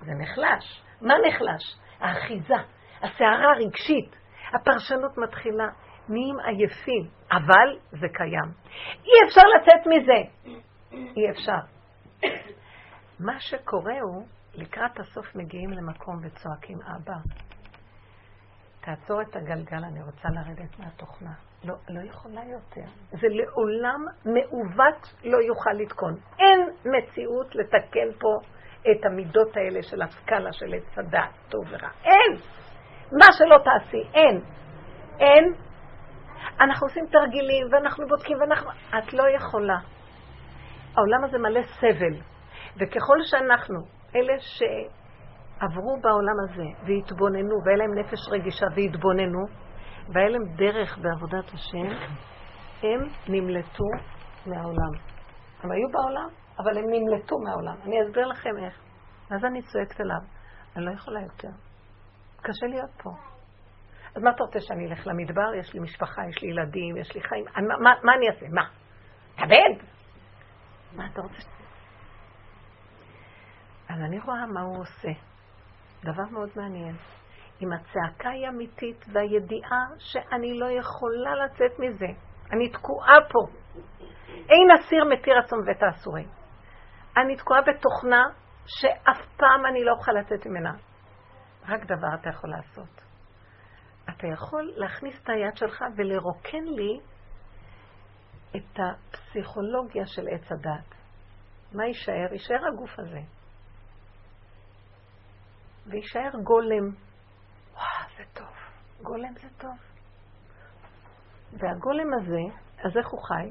זה 0.00 0.12
נחלש. 0.18 0.82
מה 1.00 1.14
נחלש? 1.28 1.76
האחיזה, 2.00 2.54
הסערה 3.02 3.52
הרגשית, 3.52 4.16
הפרשנות 4.54 5.18
מתחילה. 5.18 5.68
נהיים 6.08 6.36
עייפים, 6.44 7.10
אבל 7.32 7.78
זה 7.90 8.06
קיים. 8.12 8.52
אי 9.04 9.28
אפשר 9.28 9.40
לצאת 9.40 9.86
מזה. 9.86 10.48
אי 10.92 11.30
אפשר. 11.30 11.58
מה 13.20 13.40
שקורה 13.40 14.00
הוא, 14.00 14.26
לקראת 14.54 15.00
הסוף 15.00 15.34
מגיעים 15.34 15.70
למקום 15.70 16.16
וצועקים, 16.22 16.78
אבא, 16.82 17.16
תעצור 18.80 19.22
את 19.22 19.36
הגלגל, 19.36 19.84
אני 19.84 20.02
רוצה 20.02 20.28
לרדת 20.28 20.78
מהתוכנה. 20.78 21.32
לא, 21.64 21.74
לא 21.88 22.00
יכולה 22.00 22.40
יותר. 22.44 22.90
זה 23.10 23.26
לעולם 23.30 24.04
מעוות 24.24 25.14
לא 25.24 25.38
יוכל 25.38 25.72
לתקון. 25.72 26.14
אין 26.38 26.60
מציאות 26.84 27.54
לתקן 27.54 28.12
פה 28.20 28.38
את 28.90 29.06
המידות 29.06 29.56
האלה 29.56 29.82
של 29.82 30.02
הסקאלה 30.02 30.52
של 30.52 30.74
עץ 30.74 30.98
הדעת, 30.98 31.30
טוב 31.48 31.64
ורע. 31.70 31.88
אין! 32.04 32.40
מה 33.12 33.26
שלא 33.32 33.56
תעשי, 33.64 34.02
אין. 34.14 34.40
אין 35.20 35.54
אנחנו 36.60 36.86
עושים 36.86 37.06
תרגילים, 37.06 37.66
ואנחנו 37.72 38.06
בודקים, 38.08 38.40
ואנחנו... 38.40 38.70
את 38.70 39.12
לא 39.12 39.22
יכולה. 39.36 39.78
העולם 40.96 41.24
הזה 41.24 41.38
מלא 41.38 41.62
סבל. 41.62 42.20
וככל 42.76 43.16
שאנחנו, 43.24 43.80
אלה 44.18 44.34
עברו 45.60 46.00
בעולם 46.02 46.34
הזה 46.44 46.68
והתבוננו, 46.86 47.54
והיה 47.64 47.76
להם 47.76 47.98
נפש 47.98 48.28
רגישה 48.30 48.66
והתבוננו, 48.76 49.46
והיה 50.12 50.28
להם 50.28 50.44
דרך 50.56 50.98
בעבודת 50.98 51.54
השם, 51.54 51.88
הם 52.82 53.00
נמלטו 53.28 53.84
מהעולם. 54.46 54.92
הם 55.62 55.70
היו 55.70 55.88
בעולם, 55.92 56.28
אבל 56.58 56.78
הם 56.78 56.84
נמלטו 56.90 57.36
מהעולם. 57.38 57.76
אני 57.84 57.96
אסביר 58.02 58.26
לכם 58.26 58.50
איך. 58.64 58.80
ואז 59.30 59.44
אני 59.44 59.62
צועקת 59.62 60.00
אליו, 60.00 60.20
אני 60.76 60.84
לא 60.84 60.90
יכולה 60.90 61.20
יותר. 61.20 61.48
קשה 62.42 62.66
להיות 62.66 62.90
פה. 63.02 63.10
אז 64.14 64.22
מה 64.22 64.30
אתה 64.30 64.44
רוצה 64.44 64.60
שאני 64.60 64.86
אלך 64.86 65.06
למדבר? 65.06 65.54
יש 65.60 65.74
לי 65.74 65.80
משפחה, 65.80 66.22
יש 66.28 66.42
לי 66.42 66.48
ילדים, 66.48 66.96
יש 66.96 67.14
לי 67.14 67.20
חיים. 67.22 67.44
אני, 67.56 67.66
מה, 67.66 67.90
מה 68.02 68.14
אני 68.14 68.28
אעשה? 68.28 68.46
מה? 68.52 68.68
תאבד? 69.36 69.84
מה 70.96 71.06
אתה 71.12 71.20
רוצה? 71.20 71.57
אז 73.88 74.00
אני 74.00 74.18
רואה 74.20 74.46
מה 74.46 74.60
הוא 74.60 74.80
עושה. 74.80 75.20
דבר 76.04 76.24
מאוד 76.32 76.48
מעניין. 76.56 76.96
אם 77.62 77.72
הצעקה 77.72 78.28
היא 78.28 78.48
אמיתית 78.48 79.04
והידיעה 79.12 79.86
שאני 79.98 80.58
לא 80.58 80.66
יכולה 80.70 81.34
לצאת 81.44 81.78
מזה, 81.78 82.06
אני 82.52 82.68
תקועה 82.68 83.16
פה. 83.32 83.38
אין 84.28 84.68
אסיר 84.80 85.04
מתיר 85.04 85.38
רצון 85.38 85.58
ואת 85.68 85.82
האסורים. 85.82 86.28
אני 87.16 87.36
תקועה 87.36 87.60
בתוכנה 87.62 88.24
שאף 88.66 89.26
פעם 89.36 89.66
אני 89.66 89.84
לא 89.84 89.92
אוכל 89.92 90.12
לצאת 90.12 90.46
ממנה. 90.46 90.72
רק 91.68 91.84
דבר 91.84 92.14
אתה 92.20 92.28
יכול 92.28 92.50
לעשות. 92.50 93.02
אתה 94.08 94.26
יכול 94.26 94.72
להכניס 94.76 95.22
את 95.22 95.28
היד 95.28 95.56
שלך 95.56 95.84
ולרוקן 95.96 96.64
לי 96.64 97.00
את 98.56 98.78
הפסיכולוגיה 98.78 100.06
של 100.06 100.28
עץ 100.28 100.52
הדת. 100.52 100.94
מה 101.72 101.86
יישאר? 101.86 102.32
יישאר 102.32 102.66
הגוף 102.72 102.98
הזה. 102.98 103.20
ויישאר 105.90 106.30
גולם. 106.44 106.90
וואו, 107.72 108.08
זה 108.16 108.24
טוב. 108.34 108.54
גולם 109.02 109.32
זה 109.34 109.48
טוב. 109.58 109.76
והגולם 111.52 112.14
הזה, 112.14 112.56
אז 112.84 112.96
איך 112.96 113.08
הוא 113.08 113.20
חי? 113.22 113.50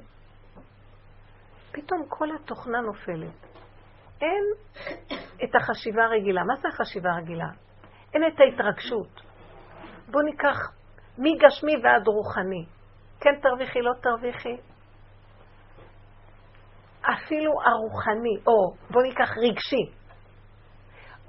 פתאום 1.71 2.05
כל 2.09 2.27
התוכנה 2.35 2.81
נופלת. 2.81 3.47
אין 4.21 4.43
את 5.43 5.55
החשיבה 5.55 6.03
הרגילה. 6.03 6.43
מה 6.43 6.55
זה 6.55 6.67
החשיבה 6.67 7.09
הרגילה? 7.09 7.47
אין 8.13 8.23
את 8.27 8.39
ההתרגשות. 8.39 9.21
בואו 10.11 10.23
ניקח 10.23 10.71
מגשמי 11.17 11.73
ועד 11.83 12.07
רוחני. 12.07 12.65
כן 13.19 13.39
תרוויחי, 13.41 13.79
לא 13.81 13.91
תרוויחי. 14.01 14.57
אפילו 17.01 17.51
הרוחני, 17.65 18.37
או 18.47 18.75
בואו 18.91 19.03
ניקח 19.03 19.29
רגשי. 19.37 20.06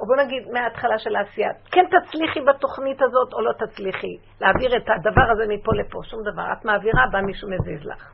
או 0.00 0.06
בוא 0.06 0.16
נגיד 0.16 0.48
מההתחלה 0.52 0.98
של 0.98 1.16
העשייה, 1.16 1.50
כן 1.72 1.84
תצליחי 1.84 2.40
בתוכנית 2.40 3.02
הזאת 3.02 3.32
או 3.32 3.40
לא 3.40 3.52
תצליחי, 3.52 4.16
להעביר 4.40 4.76
את 4.76 4.86
הדבר 4.88 5.32
הזה 5.32 5.44
מפה 5.48 5.72
לפה, 5.74 5.98
שום 6.10 6.20
דבר. 6.32 6.52
את 6.52 6.64
מעבירה, 6.64 7.02
בא 7.12 7.20
מישהו 7.20 7.48
מזיז 7.50 7.86
לך. 7.86 8.12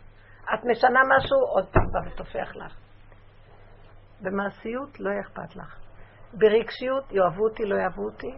את 0.54 0.64
משנה 0.64 1.00
משהו, 1.16 1.38
עוד 1.54 1.66
פעם 1.72 1.86
בא 1.92 2.08
וטופח 2.08 2.56
לך. 2.56 2.76
במעשיות 4.20 5.00
לא 5.00 5.10
אכפת 5.20 5.56
לך. 5.56 5.78
ברגשיות, 6.32 7.12
יאהבו 7.12 7.44
אותי, 7.44 7.64
לא 7.64 7.76
יאהבו 7.76 8.04
אותי. 8.04 8.34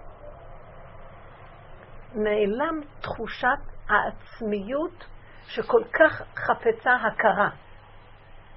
נעלם 2.15 2.81
תחושת 3.01 3.63
העצמיות 3.89 5.05
שכל 5.47 5.83
כך 5.93 6.23
חפצה 6.37 6.95
הכרה. 6.95 7.51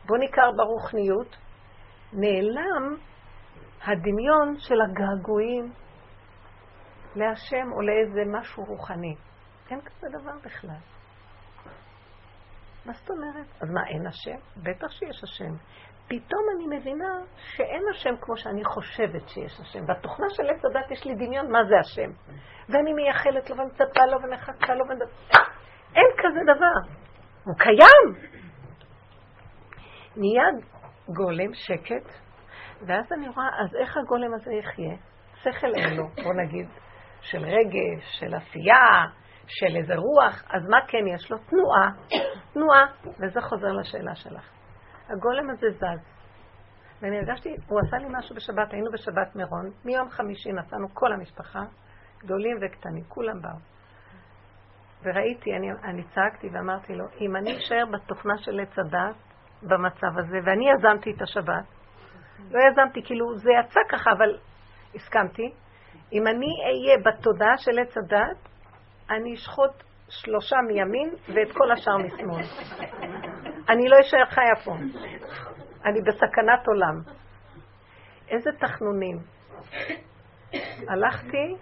בוא 0.05 0.17
ניכר 0.17 0.51
ברוחניות, 0.57 1.35
נעלם 2.13 2.95
הדמיון 3.83 4.55
של 4.59 4.75
הגעגועים 4.81 5.71
להשם 7.15 7.71
או 7.71 7.81
לאיזה 7.81 8.21
משהו 8.39 8.63
רוחני. 8.65 9.15
אין 9.69 9.81
כזה 9.81 10.07
דבר 10.19 10.37
בכלל. 10.45 10.79
מה 12.85 12.93
זאת 12.93 13.09
אומרת? 13.09 13.47
אז 13.61 13.69
מה, 13.69 13.87
אין 13.87 14.07
השם? 14.07 14.63
בטח 14.63 14.91
שיש 14.91 15.23
השם. 15.23 15.53
פתאום 16.07 16.41
אני 16.55 16.77
מבינה 16.77 17.13
שאין 17.37 17.83
השם 17.91 18.15
כמו 18.21 18.37
שאני 18.37 18.63
חושבת 18.65 19.29
שיש 19.29 19.59
השם. 19.59 19.85
בתוכנה 19.87 20.25
של 20.29 20.43
עץ 20.49 20.65
הדת 20.65 20.91
יש 20.91 21.05
לי 21.05 21.15
דמיון 21.15 21.51
מה 21.51 21.59
זה 21.69 21.75
השם. 21.79 22.11
ואני 22.69 22.93
מייחלת 22.93 23.49
לו 23.49 23.57
ומצפה 23.57 24.05
לו 24.05 24.17
ומחכה 24.23 24.75
לו 24.75 24.85
ומדבר. 24.85 25.43
אין 25.95 26.07
כזה 26.17 26.39
דבר. 26.43 26.93
הוא 27.43 27.55
קיים. 27.57 28.29
נהיה 30.15 30.43
גולם 31.07 31.53
שקט, 31.53 32.11
ואז 32.87 33.11
אני 33.11 33.27
רואה, 33.29 33.47
אז 33.59 33.75
איך 33.75 33.97
הגולם 33.97 34.33
הזה 34.33 34.53
יחיה? 34.53 34.95
שכל 35.41 35.75
אין 35.75 35.97
לו, 35.97 36.07
בוא 36.23 36.33
נגיד, 36.33 36.67
של 37.21 37.45
רגש, 37.45 38.19
של 38.19 38.35
עשייה, 38.35 39.05
של 39.47 39.75
איזה 39.75 39.95
רוח, 39.95 40.43
אז 40.49 40.69
מה 40.69 40.77
כן 40.87 41.07
יש 41.07 41.31
לו? 41.31 41.37
תנועה, 41.37 41.89
תנועה, 42.53 42.85
וזה 43.19 43.41
חוזר 43.41 43.71
לשאלה 43.71 44.15
שלך. 44.15 44.49
הגולם 45.09 45.49
הזה 45.49 45.67
זז. 45.71 46.19
ואני 47.01 47.17
הרגשתי, 47.17 47.49
הוא 47.67 47.79
עשה 47.79 47.97
לי 47.97 48.05
משהו 48.09 48.35
בשבת, 48.35 48.73
היינו 48.73 48.91
בשבת 48.91 49.35
מירון, 49.35 49.71
מיום 49.85 50.09
חמישי 50.09 50.51
נסענו 50.51 50.87
כל 50.93 51.13
המשפחה, 51.13 51.61
גדולים 52.19 52.57
וקטנים, 52.61 53.03
כולם 53.07 53.41
באו. 53.41 53.59
וראיתי, 55.03 55.55
אני, 55.55 55.67
אני 55.83 56.03
צעקתי 56.03 56.49
ואמרתי 56.53 56.95
לו, 56.95 57.05
אם 57.21 57.35
אני 57.35 57.57
אשאר 57.57 57.83
בתוכנה 57.93 58.37
של 58.37 58.59
עץ 58.59 58.79
הדת, 58.79 59.15
במצב 59.63 60.19
הזה, 60.19 60.37
ואני 60.45 60.65
יזמתי 60.71 61.11
את 61.11 61.21
השבת, 61.21 61.78
לא 62.51 62.59
יזמתי, 62.71 63.03
כאילו 63.03 63.37
זה 63.37 63.51
יצא 63.59 63.79
ככה, 63.89 64.11
אבל 64.11 64.37
הסכמתי. 64.95 65.51
אם 66.13 66.27
אני 66.27 66.47
אהיה 66.65 66.97
בתודעה 67.05 67.57
של 67.57 67.79
עץ 67.79 67.97
הדת, 67.97 68.49
אני 69.09 69.33
אשחוט 69.33 69.83
שלושה 70.09 70.57
מימין 70.67 71.09
ואת 71.09 71.51
כל 71.53 71.71
השאר 71.71 71.97
משמאל. 71.97 72.45
אני 73.69 73.89
לא 73.89 73.97
אשאר 74.01 74.25
חיה 74.25 74.55
פה. 74.65 74.71
אני 75.85 76.01
בסכנת 76.01 76.67
עולם. 76.67 77.01
איזה 78.29 78.49
תחנונים. 78.59 79.17
הלכתי 80.87 81.55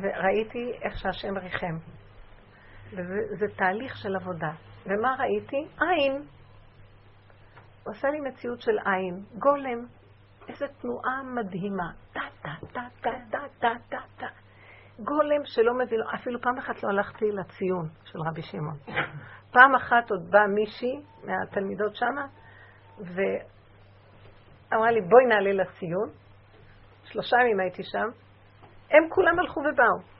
וראיתי 0.00 0.72
איך 0.82 0.98
שהשם 0.98 1.38
ריחם. 1.38 1.76
וזה 2.92 3.46
תהליך 3.56 3.96
של 3.96 4.16
עבודה. 4.16 4.50
ומה 4.86 5.14
ראיתי? 5.18 5.66
עין. 5.80 6.22
הוא 7.84 7.94
עשה 7.94 8.08
לי 8.08 8.20
מציאות 8.20 8.60
של 8.60 8.78
עין, 8.84 9.24
גולם. 9.38 9.86
איזו 10.48 10.66
תנועה 10.80 11.22
מדהימה. 11.22 11.90
טה, 12.12 12.20
טה, 12.42 12.50
טה, 12.72 12.80
טה, 13.00 13.10
טה, 13.30 13.38
טה, 13.58 13.72
טה, 13.88 13.98
טה. 14.16 14.26
גולם 14.98 15.44
שלא 15.44 15.74
מבין, 15.74 16.00
אפילו 16.14 16.40
פעם 16.40 16.58
אחת 16.58 16.82
לא 16.82 16.88
הלכתי 16.88 17.24
לציון 17.32 17.88
של 18.04 18.18
רבי 18.20 18.42
שמעון. 18.42 18.76
פעם 19.52 19.74
אחת 19.74 20.10
עוד 20.10 20.30
באה 20.30 20.46
מישהי 20.46 21.02
מהתלמידות 21.24 21.96
שמה, 21.96 22.26
ואמרה 22.98 24.90
לי, 24.90 25.00
בואי 25.00 25.26
נעלה 25.28 25.52
לציון. 25.52 26.10
שלושה 27.04 27.36
ימים 27.40 27.60
הייתי 27.60 27.82
שם. 27.82 28.08
הם 28.90 29.08
כולם 29.08 29.38
הלכו 29.38 29.60
ובאו. 29.60 30.12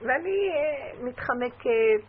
ואני 0.00 0.30
uh, 0.50 1.04
מתחמקת. 1.04 2.02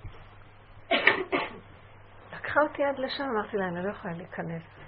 לקחה 2.33 2.61
אותי 2.61 2.83
עד 2.83 2.99
לשם, 2.99 3.23
אמרתי 3.23 3.57
לה, 3.57 3.67
אני 3.67 3.83
לא 3.83 3.89
יכולה 3.91 4.13
להיכנס. 4.13 4.80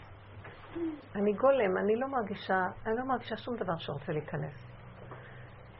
אני 1.15 1.33
גולם, 1.33 1.77
אני 1.77 1.95
לא 1.95 2.07
מרגישה, 2.07 2.67
אני 2.86 2.95
לא 2.97 3.05
מרגישה 3.05 3.38
שום 3.38 3.55
דבר 3.55 3.77
שרוצה 3.77 4.12
להיכנס. 4.12 4.73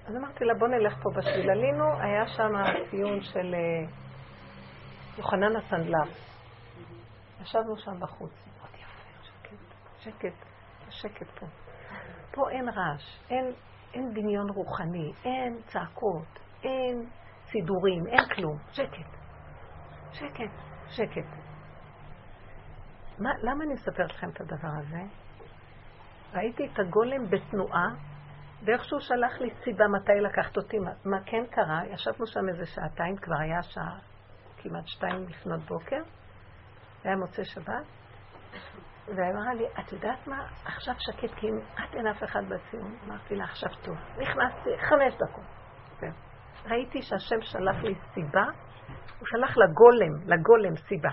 אז 0.08 0.16
אמרתי 0.16 0.46
לה, 0.46 0.54
בוא 0.54 0.68
נלך 0.68 0.94
פה 1.04 1.10
בשביל. 1.18 1.50
עלינו, 1.50 2.02
היה 2.02 2.28
שם 2.28 2.52
ציון 2.90 3.22
של 3.22 3.56
אה, 3.56 3.92
יוחנן 5.18 5.56
הסנדלר. 5.56 6.04
ישבנו 7.42 7.78
שם 7.78 8.00
בחוץ. 8.00 8.32
מאוד 8.58 8.70
יפה, 8.76 9.24
שקט, 9.24 9.58
שקט, 10.00 10.46
שקט 10.90 11.40
פה. 11.40 11.46
פה 12.32 12.50
אין 12.50 12.70
רעש, 12.70 13.20
אין, 13.30 13.54
אין 13.94 14.14
דמיון 14.14 14.50
רוחני, 14.50 15.12
אין 15.26 15.58
צעקות, 15.66 16.40
אין 16.64 17.10
סידורים, 17.52 18.08
אין 18.08 18.26
כלום. 18.36 18.58
שקט. 18.72 19.10
שקט, 20.12 20.52
שקט. 20.90 21.53
מה, 23.20 23.30
למה 23.42 23.64
אני 23.64 23.74
מספרת 23.74 24.12
לכם 24.12 24.30
את 24.30 24.42
הדבר 24.42 24.72
הזה? 24.80 25.02
ראיתי 26.34 26.66
את 26.66 26.80
הגולם 26.80 27.26
בתנועה, 27.30 27.88
ואיכשהו 28.66 29.02
שלח 29.02 29.42
לי 29.42 29.50
סיבה 29.64 29.88
מתי 29.88 30.12
לקחת 30.22 30.58
אותי. 30.58 30.80
מה, 30.80 30.92
מה 31.06 31.24
כן 31.26 31.46
קרה? 31.52 31.82
ישבנו 31.86 32.28
שם 32.28 32.50
איזה 32.50 32.66
שעתיים, 32.66 33.16
כבר 33.18 33.40
היה 33.40 33.64
שעה 33.64 34.00
כמעט 34.58 34.88
שתיים 34.88 35.28
לפנות 35.28 35.60
בוקר, 35.60 36.02
היה 37.04 37.16
מוצא 37.16 37.44
שבת, 37.44 37.86
ואמרה 39.08 39.54
לי, 39.54 39.66
את 39.80 39.92
יודעת 39.92 40.28
מה? 40.28 40.48
עכשיו 40.66 40.94
שקט, 40.98 41.34
כי 41.36 41.48
את 41.74 41.96
אין 41.96 42.08
אף 42.08 42.24
אחד 42.24 42.42
בציון. 42.50 42.98
אמרתי 43.06 43.36
לה, 43.36 43.44
עכשיו 43.44 43.70
טוב. 43.84 43.96
נכנסתי 44.18 44.70
חמש 44.90 45.14
דקות. 45.14 45.44
ראיתי 46.66 47.02
שהשם 47.02 47.42
שלח 47.42 47.84
לי 47.84 47.96
סיבה, 48.14 48.44
הוא 49.20 49.28
שלח 49.28 49.58
לגולם, 49.58 50.22
לגולם 50.26 50.76
סיבה. 50.76 51.10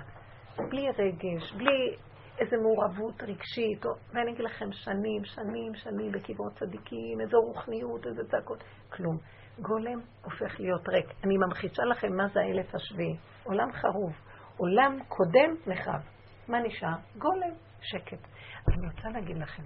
בלי 0.57 0.89
רגש, 0.99 1.53
בלי 1.53 1.97
איזו 2.39 2.57
מעורבות 2.63 3.23
רגשית, 3.23 3.85
או, 3.85 3.91
ואני 4.13 4.33
אגיד 4.33 4.45
לכם, 4.45 4.73
שנים, 4.73 5.25
שנים, 5.25 5.75
שנים 5.75 6.13
בקברות 6.13 6.53
צדיקים, 6.53 7.21
איזו 7.21 7.39
רוחניות, 7.47 8.07
איזה 8.07 8.23
צעקות, 8.31 8.65
כלום. 8.93 9.17
גולם 9.59 10.01
הופך 10.25 10.61
להיות 10.61 10.89
ריק. 10.89 11.07
אני 11.25 11.37
ממחישה 11.37 11.83
לכם 11.83 12.13
מה 12.17 12.29
זה 12.29 12.41
האלף 12.41 12.75
השביעי. 12.75 13.17
עולם 13.45 13.73
חרוב. 13.73 14.13
עולם 14.57 14.99
קודם 15.09 15.55
נחרב. 15.67 16.03
מה 16.49 16.61
נשאר? 16.61 16.97
גולם, 17.19 17.55
שקט. 17.81 18.25
אז 18.67 18.75
אני 18.79 18.89
רוצה 18.95 19.09
להגיד 19.09 19.39
לכם, 19.39 19.63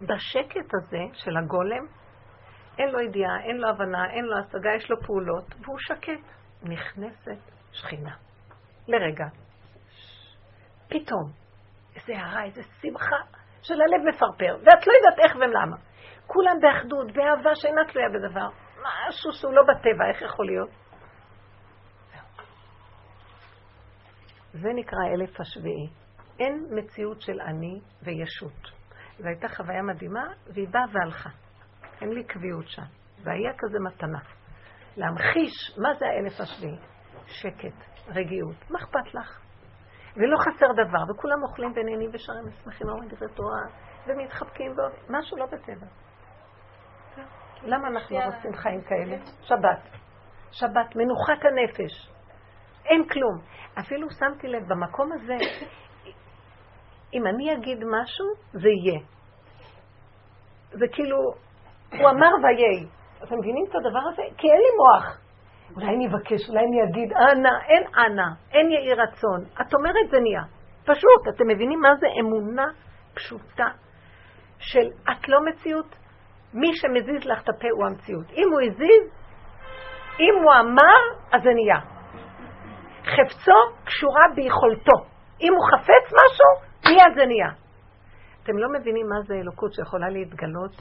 בשקט 0.00 0.74
הזה 0.74 1.02
של 1.12 1.36
הגולם, 1.36 1.86
אין 2.78 2.88
לו 2.88 3.00
ידיעה, 3.00 3.44
אין 3.44 3.56
לו 3.56 3.68
הבנה, 3.68 4.10
אין 4.10 4.24
לו 4.24 4.38
השגה, 4.38 4.70
יש 4.76 4.90
לו 4.90 4.96
פעולות, 5.06 5.54
והוא 5.64 5.78
שקט. 5.78 6.34
נכנסת 6.62 7.50
שכינה. 7.72 8.16
לרגע. 8.88 9.43
פתאום, 10.88 11.32
איזה 11.96 12.12
הערה, 12.18 12.44
איזה 12.44 12.62
שמחה 12.62 13.16
של 13.62 13.74
הלב 13.74 14.14
מפרפר, 14.14 14.56
ואת 14.58 14.86
לא 14.86 14.92
יודעת 14.92 15.18
איך 15.24 15.36
ולמה. 15.36 15.76
כולם 16.26 16.56
באחדות, 16.60 17.12
באהבה 17.12 17.54
שאינה 17.54 17.80
תלויה 17.92 18.08
בדבר. 18.08 18.48
משהו 18.82 19.32
שהוא 19.32 19.52
לא 19.52 19.62
בטבע, 19.62 20.08
איך 20.12 20.22
יכול 20.22 20.46
להיות? 20.46 20.70
זה 24.52 24.68
נקרא 24.74 24.98
אלף 25.14 25.40
השביעי. 25.40 25.88
אין 26.38 26.66
מציאות 26.70 27.20
של 27.20 27.40
אני 27.40 27.80
וישות. 28.02 28.70
זו 29.18 29.28
הייתה 29.28 29.48
חוויה 29.48 29.82
מדהימה, 29.82 30.24
והיא 30.54 30.68
באה 30.68 30.84
והלכה. 30.92 31.30
אין 32.00 32.08
לי 32.08 32.24
קביעות 32.24 32.68
שם. 32.68 32.82
והיה 33.22 33.52
כזה 33.58 33.78
מתנה. 33.78 34.18
להמחיש 34.96 35.78
מה 35.78 35.94
זה 35.98 36.06
האלף 36.06 36.40
השביעי. 36.40 36.78
שקט, 37.26 38.06
רגיעות. 38.08 38.70
מה 38.70 38.78
אכפת 38.78 39.14
לך? 39.14 39.43
ולא 40.16 40.36
חסר 40.36 40.66
דבר, 40.72 40.98
וכולם 41.10 41.42
אוכלים 41.42 41.72
ונהנים 41.76 42.10
ושרים 42.12 42.44
ושמחים, 42.46 42.88
אומרים 42.88 43.08
דברי 43.08 43.28
תורה, 43.34 43.62
ומתחבקים, 44.06 44.72
משהו 45.10 45.36
לא 45.36 45.46
בטבע. 45.46 45.86
למה 47.62 47.88
אנחנו 47.88 48.18
לא 48.18 48.24
רוצים 48.24 48.54
חיים 48.54 48.80
כאלה? 48.82 49.16
שבת. 49.42 49.82
שבת, 50.52 50.96
מנוחת 50.96 51.44
הנפש. 51.44 52.10
אין 52.84 53.08
כלום. 53.08 53.38
אפילו 53.78 54.10
שמתי 54.10 54.48
לב, 54.48 54.68
במקום 54.68 55.12
הזה, 55.12 55.36
אם 57.14 57.26
אני 57.26 57.52
אגיד 57.52 57.78
משהו, 57.78 58.26
זה 58.52 58.68
יהיה. 58.68 59.00
זה 60.70 60.86
כאילו, 60.92 61.16
הוא 61.92 62.10
אמר 62.10 62.30
ויהי. 62.42 62.86
אתם 63.22 63.38
מבינים 63.38 63.64
את 63.70 63.74
הדבר 63.74 64.08
הזה? 64.12 64.22
כי 64.36 64.46
אין 64.46 64.58
לי 64.58 64.76
מוח. 64.76 65.23
אולי 65.76 65.86
אני 65.86 66.06
אבקש, 66.06 66.48
אולי 66.48 66.60
אני 66.60 66.84
אגיד, 66.84 67.12
אנא, 67.12 67.48
אין 67.68 67.84
אנא, 67.96 68.28
אין 68.52 68.70
יהי 68.70 68.94
רצון. 68.94 69.44
את 69.60 69.74
אומרת 69.74 70.10
זה 70.10 70.20
נהיה. 70.20 70.42
פשוט, 70.84 71.34
אתם 71.34 71.46
מבינים 71.48 71.80
מה 71.80 71.96
זה 72.00 72.06
אמונה 72.20 72.66
פשוטה 73.14 73.68
של 74.58 74.88
את 75.10 75.28
לא 75.28 75.38
מציאות? 75.44 75.96
מי 76.54 76.70
שמזיז 76.74 77.24
לך 77.24 77.42
את 77.42 77.48
הפה 77.48 77.68
הוא 77.70 77.86
המציאות. 77.86 78.30
אם 78.30 78.48
הוא 78.52 78.60
הזיז, 78.60 79.04
אם 80.20 80.42
הוא 80.42 80.52
אמר, 80.60 81.24
אז 81.32 81.42
זה 81.42 81.50
נהיה. 81.54 81.80
חפצו 83.04 83.84
קשורה 83.84 84.22
ביכולתו. 84.34 84.96
אם 85.40 85.52
הוא 85.54 85.64
חפץ 85.72 86.12
משהו, 86.12 86.50
נהיה 86.84 87.04
זה 87.14 87.26
נהיה. 87.26 87.50
אתם 88.42 88.58
לא 88.58 88.68
מבינים 88.78 89.06
מה 89.08 89.22
זה 89.26 89.34
אלוקות 89.34 89.72
שיכולה 89.72 90.08
להתגלות 90.08 90.72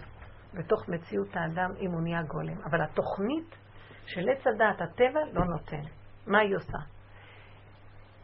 בתוך 0.53 0.89
מציאות 0.89 1.27
האדם 1.33 1.69
אם 1.79 1.91
הוא 1.91 2.01
נהיה 2.01 2.21
גולם. 2.23 2.61
אבל 2.65 2.81
התוכנית 2.81 3.62
של 4.05 4.29
עץ 4.29 4.47
הדעת, 4.47 4.81
הטבע, 4.81 5.19
לא 5.33 5.45
נותן. 5.45 5.89
מה 6.27 6.39
היא 6.39 6.55
עושה? 6.55 6.77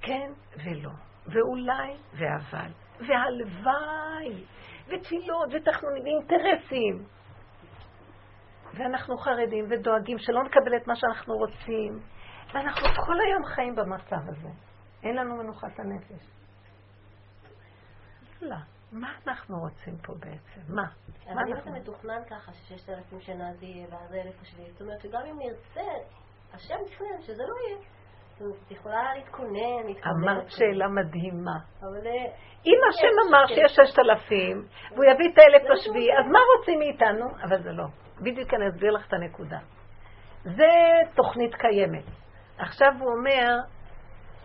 כן 0.01 0.31
ולא, 0.65 0.91
ואולי 1.25 1.97
ואבל, 2.13 2.71
והלוואי, 2.99 4.45
ותפילות 4.87 5.49
ותחנונים 5.53 6.03
ואינטרסים. 6.03 7.03
ואנחנו 8.73 9.17
חרדים 9.17 9.65
ודואגים 9.69 10.17
שלא 10.17 10.43
נקבל 10.43 10.77
את 10.81 10.87
מה 10.87 10.95
שאנחנו 10.95 11.33
רוצים, 11.33 11.99
ואנחנו 12.53 12.87
כל 13.05 13.17
היום 13.27 13.45
חיים 13.45 13.75
במצב 13.75 14.29
הזה. 14.29 14.49
אין 15.03 15.15
לנו 15.15 15.35
מנוחת 15.35 15.79
הנפש. 15.79 16.25
לא. 18.41 18.55
מה 18.91 19.13
אנחנו 19.27 19.59
רוצים 19.59 19.97
פה 19.97 20.13
בעצם? 20.13 20.61
מה? 20.73 20.85
אבל 21.27 21.53
אם 21.53 21.61
זה 21.63 21.69
מתוכנן 21.71 22.21
ככה 22.29 22.53
שששת 22.53 22.89
אלפים 22.89 23.21
שנה 23.21 23.53
זה 23.53 23.65
יהיה 23.65 23.87
ואז 23.91 24.13
אלף 24.13 24.41
השביעי, 24.41 24.71
זאת 24.71 24.81
אומרת 24.81 25.01
שגם 25.01 25.21
אם 25.25 25.39
נרצה, 25.39 25.91
השם 26.53 26.75
תכנן 26.85 27.21
שזה 27.21 27.43
לא 27.43 27.53
יהיה. 27.67 27.77
את 28.39 28.71
יכולה 28.71 29.13
להתכונן, 29.15 29.85
להתכונן. 29.85 30.29
אמרת 30.29 30.51
שאלה 30.51 30.87
מדהימה. 30.87 31.57
אבל... 31.81 32.07
אה, 32.07 32.31
אם 32.65 32.79
השם 32.89 33.29
אמר 33.29 33.47
שיש 33.47 33.71
ששת 33.71 33.99
אלפים, 33.99 34.65
והוא 34.91 35.05
יביא 35.05 35.29
את 35.33 35.37
האלף 35.37 35.71
השביעי, 35.71 36.17
אז 36.19 36.25
מה 36.31 36.39
רוצים 36.57 36.79
מאיתנו? 36.79 37.25
אבל 37.43 37.63
זה 37.63 37.71
לא. 37.71 37.85
בדיוק 38.21 38.53
אני 38.53 38.69
אסביר 38.69 38.91
לך 38.91 39.07
את 39.07 39.13
הנקודה. 39.13 39.59
זה 40.43 40.69
תוכנית 41.15 41.55
קיימת. 41.55 42.03
עכשיו 42.57 42.91
הוא 42.99 43.11
אומר, 43.11 43.57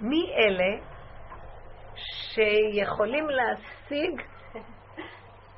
מי 0.00 0.32
אלה 0.36 0.84
שיכולים 1.94 3.26
להשיג 3.28 4.22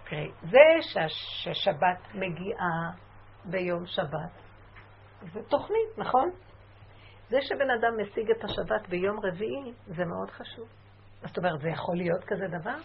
תראי, 0.08 0.30
זה 0.42 0.58
ששבת 1.08 2.14
מגיעה 2.14 2.90
ביום 3.44 3.86
שבת, 3.86 4.30
זה 5.32 5.40
תוכנית, 5.48 5.98
נכון? 5.98 6.30
זה 7.28 7.38
שבן 7.42 7.70
אדם 7.70 7.96
משיג 8.02 8.30
את 8.30 8.44
השבת 8.44 8.88
ביום 8.88 9.20
רביעי, 9.22 9.72
זה 9.86 10.04
מאוד 10.04 10.30
חשוב. 10.30 10.68
זאת 11.22 11.38
אומרת, 11.38 11.60
זה 11.60 11.68
יכול 11.68 11.96
להיות 11.96 12.24
כזה 12.24 12.46
דבר? 12.48 12.76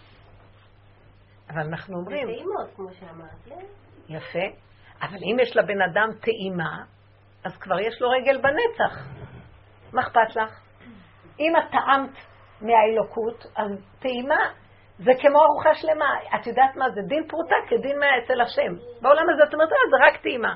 אבל 1.49 1.61
אנחנו 1.61 1.97
אומרים... 1.97 2.27
זה 2.27 2.33
טעימות, 2.33 2.75
כמו 2.75 2.93
שאמרת. 2.93 3.29
כן. 3.45 3.65
יפה. 4.09 4.57
אבל 5.01 5.17
אם 5.17 5.37
יש 5.41 5.57
לבן 5.57 5.81
אדם 5.81 6.09
טעימה, 6.21 6.83
אז 7.45 7.57
כבר 7.57 7.79
יש 7.79 8.01
לו 8.01 8.09
רגל 8.09 8.41
בנצח. 8.41 9.05
מה 9.93 10.01
אכפת 10.01 10.35
לך? 10.35 10.59
אם 11.39 11.53
את 11.57 11.71
טעמת 11.71 12.17
מהאלוקות, 12.61 13.45
אז 13.55 13.71
טעימה 13.99 14.60
זה 15.05 15.11
כמו 15.21 15.39
ארוחה 15.43 15.75
שלמה. 15.75 16.13
את 16.35 16.47
יודעת 16.47 16.75
מה 16.75 16.89
זה? 16.89 17.01
דין 17.01 17.27
פרוטה 17.27 17.55
כדין 17.67 17.99
מה 17.99 18.05
אצל 18.23 18.41
השם. 18.41 18.73
בעולם 19.01 19.23
הזה 19.33 19.43
את 19.49 19.53
אומרת, 19.53 19.71
אה, 19.71 19.89
זה 19.89 20.07
רק 20.07 20.21
טעימה. 20.21 20.55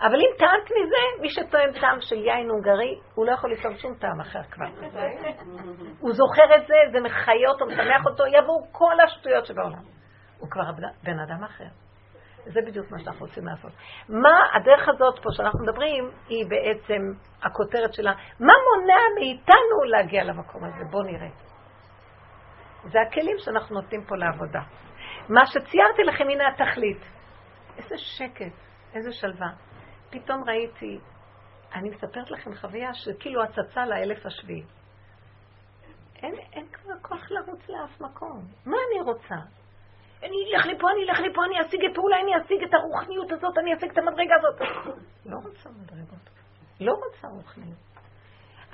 אבל 0.00 0.20
אם 0.20 0.30
טעמת 0.38 0.64
מזה, 0.64 1.22
מי 1.22 1.30
שטועם 1.30 1.72
טעם 1.80 2.00
של 2.00 2.16
יין 2.16 2.48
הונגרי, 2.50 2.98
הוא 3.14 3.26
לא 3.26 3.32
יכול 3.32 3.52
לטעום 3.52 3.76
שום 3.76 3.94
טעם 3.94 4.20
אחר 4.20 4.42
כבר. 4.42 4.66
הוא 6.02 6.12
זוכר 6.12 6.56
את 6.56 6.66
זה, 6.66 6.74
זה 6.92 7.00
מחיה 7.00 7.48
אותו, 7.48 7.66
משמח 7.66 8.06
אותו, 8.06 8.26
יבואו 8.26 8.66
כל 8.72 9.00
השטויות 9.04 9.46
שבעולם. 9.46 9.84
הוא 10.38 10.50
כבר 10.50 10.70
בן 11.02 11.18
אדם 11.18 11.44
אחר. 11.44 11.68
זה 12.44 12.60
בדיוק 12.66 12.90
מה 12.90 12.98
שאנחנו 12.98 13.26
רוצים 13.26 13.46
לעשות. 13.46 13.72
מה 14.08 14.46
הדרך 14.54 14.88
הזאת 14.88 15.18
פה 15.22 15.28
שאנחנו 15.32 15.64
מדברים, 15.64 16.10
היא 16.28 16.46
בעצם 16.48 17.02
הכותרת 17.42 17.94
שלה, 17.94 18.12
מה 18.40 18.52
מונע 18.64 19.00
מאיתנו 19.18 19.84
להגיע 19.90 20.24
למקום 20.24 20.64
הזה? 20.64 20.84
בואו 20.90 21.02
נראה. 21.02 21.51
זה 22.82 22.98
הכלים 23.08 23.36
שאנחנו 23.38 23.80
נותנים 23.80 24.04
פה 24.04 24.16
לעבודה. 24.16 24.60
מה 25.28 25.46
שציירתי 25.46 26.02
לכם, 26.06 26.24
הנה 26.30 26.44
התכלית. 26.48 27.02
איזה 27.76 27.94
שקט, 27.98 28.52
איזה 28.94 29.12
שלווה. 29.12 29.48
פתאום 30.10 30.44
ראיתי, 30.48 30.98
אני 31.74 31.90
מספרת 31.90 32.30
לכם 32.30 32.54
חוויה 32.54 32.94
שכאילו 32.94 33.42
הצצה 33.42 33.86
לאלף 33.86 34.26
השביעי. 34.26 34.62
אין, 36.22 36.34
אין 36.52 36.66
כבר 36.72 36.94
כוח 37.02 37.30
לרוץ 37.30 37.68
לאף 37.68 38.00
מקום. 38.00 38.40
מה 38.66 38.76
אני 38.90 39.00
רוצה? 39.00 39.34
אני 40.22 40.36
אלך 40.54 40.66
לפה, 40.66 40.86
אני 40.90 41.10
אלך 41.10 41.20
לפה, 41.20 41.44
אני 41.44 41.60
אשיג 41.60 41.84
את 41.84 41.94
פעולה, 41.94 42.16
אני 42.20 42.32
אשיג 42.36 42.62
את 42.62 42.74
הרוחניות 42.74 43.32
הזאת, 43.32 43.58
אני 43.58 43.74
אשיג 43.74 43.90
את 43.90 43.98
המדרגה 43.98 44.34
הזאת. 44.38 44.60
לא 45.26 45.36
רוצה 45.36 45.70
מדרגות. 45.70 46.30
לא 46.80 46.92
רוצה 46.92 47.28
רוחניות. 47.28 47.78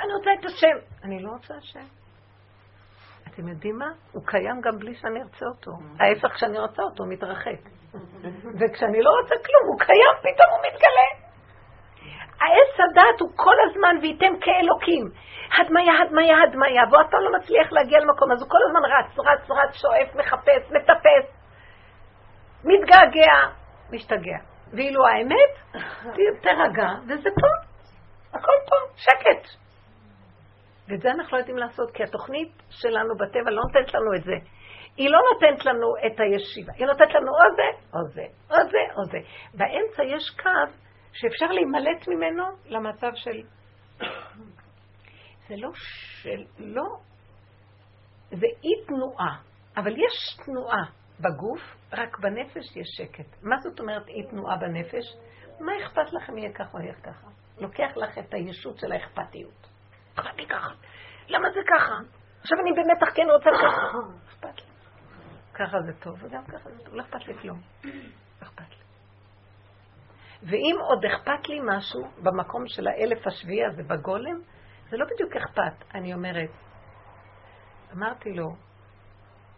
אני 0.00 0.12
רוצה 0.18 0.30
את 0.40 0.44
השם. 0.44 1.04
אני 1.04 1.22
לא 1.22 1.30
רוצה 1.30 1.54
השם. 1.54 1.86
אתם 3.38 3.48
יודעים 3.48 3.78
מה? 3.78 3.90
הוא 4.12 4.22
קיים 4.26 4.60
גם 4.60 4.78
בלי 4.78 4.94
שאני 4.94 5.22
ארצה 5.22 5.46
אותו. 5.46 5.70
ההפך, 6.00 6.34
כשאני 6.34 6.58
רוצה 6.58 6.82
אותו, 6.82 7.02
הוא 7.02 7.12
מתרחק. 7.12 7.60
וכשאני 8.60 9.02
לא 9.02 9.10
רוצה 9.10 9.34
כלום, 9.46 9.64
הוא 9.70 9.78
קיים, 9.80 10.14
פתאום 10.20 10.50
הוא 10.50 10.60
מתגלה. 10.66 11.08
העץ 12.40 12.74
הדת 12.80 13.20
הוא 13.20 13.30
כל 13.36 13.54
הזמן 13.66 13.96
וייתם 14.02 14.32
כאלוקים. 14.40 15.04
הדמיה, 15.58 15.92
הדמיה, 16.02 16.36
הדמיה, 16.42 16.82
והוא 16.90 17.00
אף 17.00 17.10
פעם 17.10 17.20
לא 17.20 17.38
מצליח 17.38 17.72
להגיע 17.72 17.98
למקום, 17.98 18.32
אז 18.32 18.42
הוא 18.42 18.50
כל 18.50 18.58
הזמן 18.66 18.80
רץ, 18.84 19.18
רץ, 19.18 19.50
רץ, 19.50 19.74
שואף, 19.74 20.14
מחפש, 20.14 20.62
מטפס, 20.70 21.26
מתגעגע, 22.64 23.34
משתגע. 23.92 24.38
ואילו 24.72 25.06
האמת, 25.06 25.82
תרגע, 26.42 26.88
וזה 27.08 27.30
פה. 27.40 27.50
הכל 28.38 28.58
פה, 28.68 28.76
שקט. 28.96 29.67
ואת 30.88 31.00
זה 31.00 31.10
אנחנו 31.10 31.36
לא 31.36 31.42
יודעים 31.42 31.56
לעשות, 31.56 31.90
כי 31.90 32.02
התוכנית 32.02 32.52
שלנו 32.70 33.14
בטבע 33.16 33.50
לא 33.50 33.62
נותנת 33.62 33.94
לנו 33.94 34.14
את 34.16 34.24
זה. 34.24 34.58
היא 34.96 35.10
לא 35.10 35.18
נותנת 35.32 35.66
לנו 35.66 35.86
את 36.06 36.20
הישיבה, 36.20 36.72
היא 36.76 36.86
נותנת 36.86 37.14
לנו 37.14 37.32
או 37.32 37.56
זה, 37.56 37.88
או 37.94 38.08
זה, 38.14 38.22
או 38.50 38.56
זה, 38.70 38.94
או 38.96 39.04
זה. 39.04 39.18
באמצע 39.54 40.02
יש 40.04 40.30
קו 40.42 40.72
שאפשר 41.12 41.46
להימלט 41.46 42.08
ממנו 42.08 42.44
למצב 42.66 43.10
של... 43.14 43.42
זה 45.48 45.54
לא 45.56 45.70
של... 46.22 46.44
לא... 46.58 46.84
זה 48.30 48.46
אי 48.46 48.86
תנועה. 48.86 49.36
אבל 49.76 49.92
יש 49.92 50.44
תנועה 50.44 50.82
בגוף, 51.20 51.60
רק 51.92 52.18
בנפש 52.18 52.76
יש 52.76 52.88
שקט. 52.96 53.42
מה 53.42 53.56
זאת 53.60 53.80
אומרת 53.80 54.08
אי 54.08 54.22
תנועה 54.30 54.56
בנפש? 54.56 55.04
מה 55.60 55.72
אכפת 55.82 56.12
לכם 56.12 56.38
יהיה 56.38 56.52
ככה 56.52 56.78
או 56.78 56.82
יהיה 56.82 56.94
ככה? 56.94 57.26
לוקח 57.58 57.96
לך 57.96 58.18
את 58.18 58.34
הישות 58.34 58.78
של 58.78 58.92
האכפתיות. 58.92 59.67
אכפת 60.20 60.36
לי 60.36 60.46
ככה. 60.46 60.70
למה 61.28 61.48
זה 61.50 61.60
ככה? 61.66 61.94
עכשיו 62.40 62.58
אני 62.60 62.72
במתח 62.72 63.14
כן 63.14 63.26
רוצה 63.30 63.50
ככה. 63.50 63.86
אכפת 64.28 64.60
לי. 64.60 64.66
ככה 65.54 65.80
זה 65.86 65.92
טוב, 66.00 66.24
וגם 66.24 66.44
ככה 66.44 66.70
זה 66.70 66.84
טוב. 66.84 66.94
לא 66.94 67.02
אכפת 67.02 67.26
לי 67.26 67.34
כלום. 67.34 67.60
אכפת 68.42 68.70
לי. 68.70 68.84
ואם 70.42 70.76
עוד 70.80 71.04
אכפת 71.04 71.48
לי 71.48 71.60
משהו 71.64 72.00
במקום 72.22 72.66
של 72.66 72.88
האלף 72.88 73.26
השביעי 73.26 73.66
הזה 73.66 73.82
בגולם, 73.82 74.40
זה 74.88 74.96
לא 74.96 75.06
בדיוק 75.14 75.36
אכפת. 75.36 75.94
אני 75.94 76.14
אומרת, 76.14 76.50
אמרתי 77.92 78.32
לו, 78.32 78.48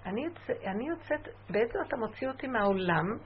אני, 0.06 0.24
יוצא, 0.24 0.52
יוצאת, 0.88 1.28
בעצם 1.50 1.78
אתה 1.88 1.96
מוציא 1.96 2.28
אותי 2.28 2.46
מהעולם, 2.46 3.18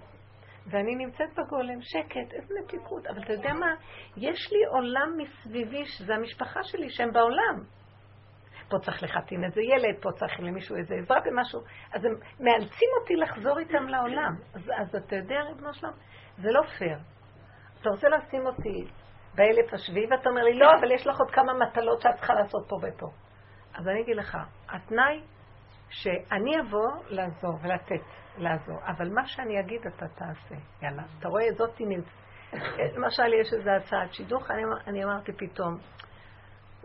ואני 0.67 0.95
נמצאת 0.95 1.29
בגולם, 1.37 1.81
שקט, 1.81 2.33
איזה 2.33 2.55
מתיקות. 2.65 3.07
אבל 3.07 3.23
אתה 3.23 3.33
יודע 3.33 3.53
מה? 3.53 3.75
יש 4.17 4.53
לי 4.53 4.65
עולם 4.65 5.17
מסביבי, 5.19 5.85
שזה 5.85 6.15
המשפחה 6.15 6.61
שלי, 6.63 6.91
שהם 6.91 7.13
בעולם. 7.13 7.65
פה 8.69 8.77
צריך 8.79 9.03
לחתין 9.03 9.45
איזה 9.45 9.61
ילד, 9.63 10.03
פה 10.03 10.11
צריך 10.13 10.41
למישהו 10.41 10.77
איזה 10.77 10.95
עזרה 10.95 11.21
במשהו. 11.21 11.61
אז 11.93 12.05
הם 12.05 12.13
מאלצים 12.41 12.89
אותי 13.01 13.17
לחזור 13.17 13.59
איתם 13.59 13.89
לעולם. 13.89 14.35
אז, 14.55 14.71
אז 14.81 14.97
אתה 14.97 15.17
יודע, 15.17 15.41
ריבונו 15.41 15.75
שלום, 15.75 15.93
זה 16.37 16.51
לא 16.51 16.63
פייר. 16.79 16.99
אתה 17.81 17.91
רוצה 17.91 18.09
לשים 18.09 18.47
אותי 18.47 18.85
באלף 19.35 19.75
השביעי, 19.75 20.07
ואתה 20.11 20.29
אומר 20.29 20.43
לי, 20.43 20.59
לא, 20.59 20.71
אבל 20.81 20.93
יש 20.93 21.07
לך 21.07 21.21
עוד 21.21 21.31
כמה 21.31 21.53
מטלות 21.55 22.01
שאת 22.01 22.15
צריכה 22.15 22.35
לעשות 22.35 22.69
פה 22.69 22.77
ופה. 22.77 23.07
אז 23.75 23.89
אני 23.89 24.01
אגיד 24.03 24.17
לך, 24.17 24.39
התנאי 24.69 25.21
שאני 25.89 26.61
אבוא 26.61 26.89
לעזור 27.09 27.55
ולתת, 27.63 28.05
לעזור, 28.39 28.79
אבל 28.87 29.09
מה 29.15 29.27
שאני 29.27 29.61
אגיד 29.61 29.87
אתה 29.87 30.09
תעשה. 30.09 30.55
יאללה, 30.83 31.03
אתה 31.19 31.29
רואה, 31.29 31.45
זאת 31.57 31.81
נמצאת. 31.81 32.25
למשל, 32.97 33.33
יש 33.41 33.53
איזו 33.53 33.71
הצעת 33.71 34.15
שידוך, 34.15 34.51
אני, 34.51 34.63
אני 34.87 35.05
אמרתי 35.05 35.33
פתאום, 35.33 35.77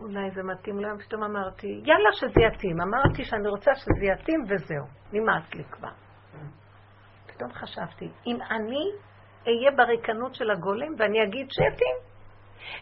אולי 0.00 0.30
זה 0.30 0.42
מתאים 0.42 0.80
להם, 0.80 0.98
פתאום 0.98 1.22
אמרתי, 1.22 1.66
יאללה 1.66 2.12
שזה 2.12 2.40
יתאים. 2.46 2.80
אמרתי 2.80 3.24
שאני 3.24 3.48
רוצה 3.48 3.74
שזה 3.74 4.06
יתאים 4.12 4.44
וזהו, 4.48 4.84
נמאס 5.12 5.54
לי 5.54 5.64
כבר. 5.64 5.92
פתאום 7.26 7.52
חשבתי, 7.52 8.08
אם 8.26 8.36
אני 8.50 8.84
אהיה 9.46 9.70
בריקנות 9.76 10.34
של 10.34 10.50
הגולם 10.50 10.94
ואני 10.98 11.22
אגיד 11.22 11.46
שיתאים, 11.50 11.96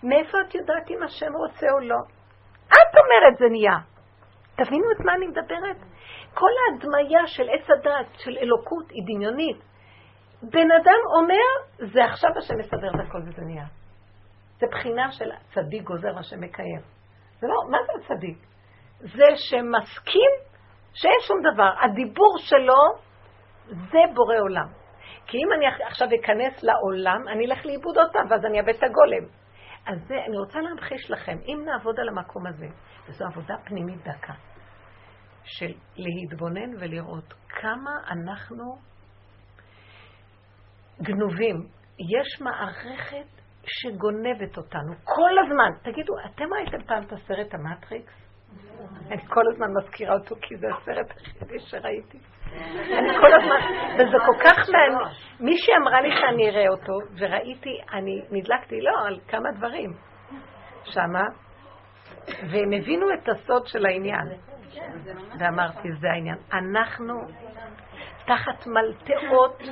מאיפה 0.03 0.39
את 0.49 0.55
יודעת 0.55 0.91
אם 0.91 1.03
השם 1.03 1.33
רוצה 1.37 1.67
או 1.73 1.79
לא? 1.79 1.99
את 2.67 2.95
אומרת 2.97 3.39
זה 3.39 3.45
נהיה. 3.51 3.79
תבינו 4.57 4.85
את 4.93 5.05
מה 5.05 5.15
אני 5.15 5.27
מדברת? 5.27 5.77
כל 6.39 6.51
ההדמיה 6.65 7.27
של 7.27 7.43
עץ 7.43 7.71
הדת, 7.71 8.19
של 8.19 8.39
אלוקות, 8.39 8.91
היא 8.91 9.03
דמיונית. 9.07 9.57
בן 10.43 10.71
אדם 10.83 11.01
אומר, 11.19 11.49
זה 11.93 12.05
עכשיו 12.05 12.31
השם 12.39 12.55
מסדר 12.59 12.89
את 12.89 13.09
הכל 13.09 13.19
וזה 13.19 13.43
נהיה. 13.43 13.67
זה 14.59 14.67
בחינה 14.71 15.13
של 15.13 15.31
צדיק 15.55 15.83
גוזר 15.83 16.19
השם 16.19 16.41
מקיים. 16.41 16.81
זה 17.41 17.47
לא, 17.47 17.71
מה 17.71 17.79
זה 17.87 17.93
הצדיק? 18.15 18.39
זה 19.01 19.27
שמסכים 19.37 20.31
שאין 20.95 21.21
שום 21.27 21.37
דבר. 21.53 21.71
הדיבור 21.81 22.39
שלו 22.39 22.83
זה 23.67 23.99
בורא 24.15 24.37
עולם. 24.41 24.69
כי 25.27 25.37
אם 25.37 25.53
אני 25.57 25.67
עכשיו 25.87 26.09
אכנס 26.21 26.63
לעולם, 26.63 27.29
אני 27.29 27.47
אלך 27.47 27.67
לאיבוד 27.67 27.99
אותם, 27.99 28.25
ואז 28.31 28.45
אני 28.45 28.61
אאבד 28.61 28.75
את 28.75 28.83
הגולם. 28.83 29.25
אז 29.87 30.09
זה, 30.09 30.15
אני 30.27 30.39
רוצה 30.39 30.61
להמחיש 30.61 31.11
לכם, 31.11 31.37
אם 31.47 31.65
נעבוד 31.65 32.01
על 32.01 32.09
המקום 32.09 32.47
הזה, 32.47 32.67
וזו 33.09 33.25
עבודה 33.25 33.55
פנימית 33.65 34.01
דקה, 34.03 34.33
של 35.49 35.73
להתבונן 35.97 36.71
ולראות 36.81 37.35
כמה 37.49 37.91
אנחנו 38.11 38.79
גנובים. 41.03 41.57
יש 41.99 42.41
מערכת 42.41 43.27
שגונבת 43.67 44.57
אותנו 44.57 44.93
כל 45.05 45.39
הזמן. 45.45 45.71
תגידו, 45.83 46.13
אתם 46.27 46.45
ראיתם 46.55 46.87
פעם 46.87 47.03
את 47.03 47.13
הסרט 47.13 47.55
המטריקס? 47.55 48.13
אני 49.07 49.27
כל 49.27 49.43
הזמן 49.53 49.67
מזכירה 49.79 50.15
אותו 50.15 50.37
כי 50.43 50.57
זה 50.57 50.67
הסרט 50.77 51.07
היחידי 51.11 51.59
שראיתי. 51.59 52.19
אני 52.99 53.09
כל 53.21 53.33
הזמן, 53.35 53.61
וזה 53.95 54.17
כל 54.27 54.45
כך 54.45 54.69
מעניין. 54.69 55.15
מישהי 55.41 55.75
אמרה 55.83 56.01
לי 56.01 56.09
שאני 56.21 56.51
אראה 56.51 56.69
אותו, 56.69 56.93
וראיתי, 57.19 57.79
אני 57.93 58.23
נדלקתי, 58.31 58.81
לא, 58.81 59.07
על 59.07 59.21
כמה 59.29 59.49
דברים 59.57 59.93
שמה, 60.85 61.23
והם 62.51 62.73
הבינו 62.73 63.07
את 63.15 63.29
הסוד 63.29 63.67
של 63.67 63.87
העניין. 63.87 64.29
ואמרתי, 65.39 65.93
זה 66.01 66.11
העניין. 66.11 66.39
אנחנו 66.53 67.15
תחת 68.27 68.67
מלטעות 68.67 69.63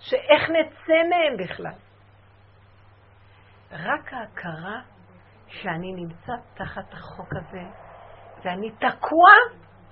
שאיך 0.00 0.50
נצא 0.50 0.94
מהם 1.10 1.36
בכלל. 1.44 1.74
רק 3.72 4.12
ההכרה 4.12 4.80
שאני 5.46 5.92
נמצא 5.92 6.32
תחת 6.54 6.92
החוק 6.92 7.28
הזה, 7.36 7.62
ואני 8.44 8.70
תקוע, 8.70 9.30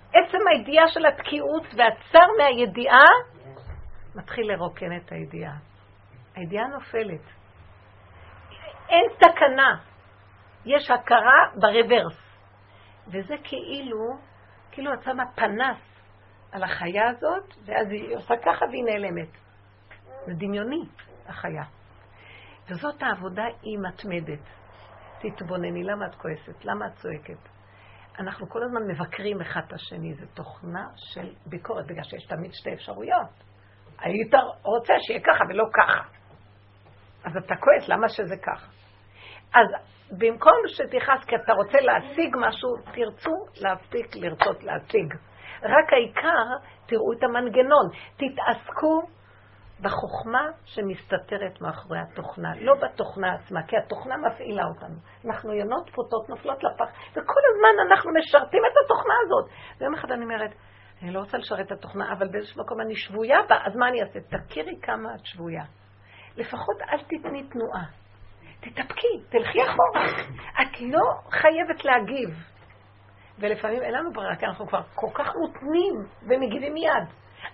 עצם 0.09 0.38
הידיעה 0.51 0.88
של 0.88 1.07
התקיעות 1.07 1.66
והצר 1.77 2.27
מהידיעה, 2.38 3.05
מתחיל 4.14 4.53
לרוקן 4.53 4.97
את 4.97 5.12
הידיעה. 5.12 5.55
הידיעה 6.35 6.66
נופלת. 6.66 7.21
אין 8.88 9.05
תקנה. 9.19 9.89
יש 10.64 10.90
הכרה 10.90 11.51
ברוורס. 11.55 12.31
וזה 13.07 13.35
כאילו, 13.44 14.16
כאילו 14.70 14.94
את 14.94 15.03
שמה 15.03 15.25
פנס 15.35 15.79
על 16.53 16.62
החיה 16.62 17.09
הזאת, 17.09 17.55
ואז 17.64 17.90
היא 17.90 18.16
עושה 18.16 18.35
ככה 18.44 18.64
והיא 18.64 18.85
נעלמת. 18.85 19.29
זה 20.27 20.33
דמיוני, 20.35 20.85
החיה. 21.27 21.62
וזאת 22.68 23.03
העבודה 23.03 23.44
היא 23.62 23.79
מתמדת. 23.88 24.46
תתבונני, 25.20 25.85
למה 25.85 26.07
את 26.07 26.14
כועסת? 26.14 26.64
למה 26.64 26.87
את 26.87 26.92
צועקת? 26.92 27.49
אנחנו 28.18 28.49
כל 28.49 28.62
הזמן 28.62 28.83
מבקרים 28.88 29.40
אחד 29.40 29.61
את 29.66 29.73
השני, 29.73 30.14
זו 30.14 30.27
תוכנה 30.35 30.87
של 30.96 31.35
ביקורת, 31.46 31.87
בגלל 31.87 32.05
שיש 32.05 32.27
תמיד 32.27 32.51
שתי 32.55 32.73
אפשרויות. 32.73 33.31
היית 33.99 34.35
רוצה 34.62 34.92
שיהיה 35.07 35.20
ככה 35.20 35.44
ולא 35.49 35.64
ככה. 35.73 36.03
אז 37.25 37.37
אתה 37.37 37.55
כועס, 37.57 37.88
למה 37.88 38.09
שזה 38.09 38.37
ככה? 38.37 38.80
אז 39.55 39.67
במקום 40.19 40.53
שתכעס 40.67 41.25
כי 41.25 41.37
אתה 41.37 41.53
רוצה 41.53 41.79
להשיג 41.81 42.37
משהו, 42.39 42.77
תרצו 42.95 43.47
להפסיק 43.63 44.17
לרצות 44.17 44.65
להשיג. 44.65 45.15
רק 45.63 45.93
העיקר, 45.93 46.47
תראו 46.87 47.13
את 47.13 47.23
המנגנון. 47.23 47.89
תתעסקו 48.17 49.03
בחוכמה 49.83 50.49
שמסתתרת 50.65 51.61
מאחורי 51.61 51.99
התוכנה, 51.99 52.53
לא 52.61 52.75
בתוכנה 52.75 53.35
עצמה, 53.35 53.63
כי 53.63 53.77
התוכנה 53.77 54.17
מפעילה 54.17 54.63
אותנו. 54.65 54.97
אנחנו 55.27 55.53
יונות 55.53 55.91
פוטות 55.95 56.29
נופלות 56.29 56.65
לפח, 56.65 56.89
וכל 57.11 57.41
הזמן 57.51 57.89
אנחנו 57.91 58.11
משרתים 58.15 58.63
את 58.65 58.75
התוכנה 58.85 59.15
הזאת. 59.25 59.51
ויום 59.81 59.95
אחד 59.95 60.11
אני 60.11 60.25
אומרת, 60.25 60.51
אני 61.03 61.11
לא 61.11 61.21
רוצה 61.21 61.39
לשרת 61.39 61.67
את 61.67 61.73
התוכנה, 61.73 62.13
אבל 62.13 62.29
באיזשהו 62.29 62.63
מקום 62.63 62.81
אני 62.81 62.97
שבויה 62.97 63.39
בה, 63.49 63.57
אז 63.65 63.77
מה 63.77 63.89
אני 63.89 64.03
אעשה? 64.03 64.21
תכירי 64.21 64.81
כמה 64.83 65.15
את 65.15 65.25
שבויה. 65.27 65.65
לפחות 66.37 66.77
אל 66.93 66.99
תתני 66.99 67.49
תנועה. 67.49 68.00
תתאפקי, 68.61 69.23
תלכי 69.29 69.59
אחורה. 69.62 70.07
את 70.62 70.81
לא 70.81 71.31
חייבת 71.31 71.85
להגיב. 71.85 72.31
ולפעמים 73.38 73.83
אין 73.83 73.94
לנו 73.94 74.12
ברירה, 74.12 74.37
כי 74.37 74.46
אנחנו 74.46 74.66
כבר 74.66 74.83
כל 74.94 75.11
כך 75.14 75.33
מותנים 75.37 75.94
ומגיבים 76.23 76.75
מיד. 76.75 77.05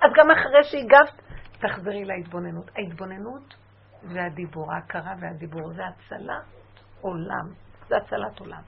אז 0.00 0.10
גם 0.16 0.30
אחרי 0.30 0.64
שהגבת, 0.64 1.22
תחזרי 1.58 2.04
להתבוננות. 2.04 2.70
ההתבוננות 2.76 3.54
והדיבור, 4.02 4.72
ההכרה 4.72 5.14
והדיבור, 5.20 5.72
זה 5.72 5.82
הצלת 5.86 6.82
עולם. 7.00 7.46
זה 7.88 7.96
הצלת 7.96 8.40
עולם. 8.40 8.62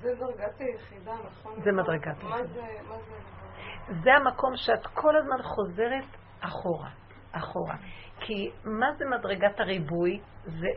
זה 0.00 0.14
דרגת 0.14 0.60
היחידה, 0.60 1.12
נכון? 1.24 1.62
זה 1.62 1.72
מדרגת 1.72 2.06
היחידה. 2.06 2.28
מה 2.28 2.46
זה, 2.46 2.62
מה 2.88 2.96
זה? 2.96 4.02
זה 4.02 4.10
המקום 4.14 4.52
שאת 4.56 4.86
כל 4.86 5.16
הזמן 5.16 5.42
חוזרת 5.42 6.16
אחורה, 6.40 6.90
אחורה. 7.32 7.76
כי 8.20 8.50
מה 8.64 8.86
זה 8.98 9.04
מדרגת 9.18 9.60
הריבוי? 9.60 10.20
זה, 10.44 10.68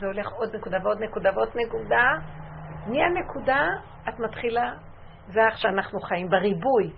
זה 0.00 0.06
הולך 0.06 0.32
עוד 0.32 0.56
נקודה 0.56 0.78
ועוד 0.82 1.02
נקודה 1.02 1.30
ועוד 1.34 1.48
נקודה. 1.54 2.04
נהיה 2.86 3.08
נקודה, 3.08 3.68
את 4.08 4.18
מתחילה, 4.18 4.72
זה 5.26 5.40
איך 5.46 5.58
שאנחנו 5.58 6.00
חיים, 6.00 6.28
בריבוי. 6.28 6.92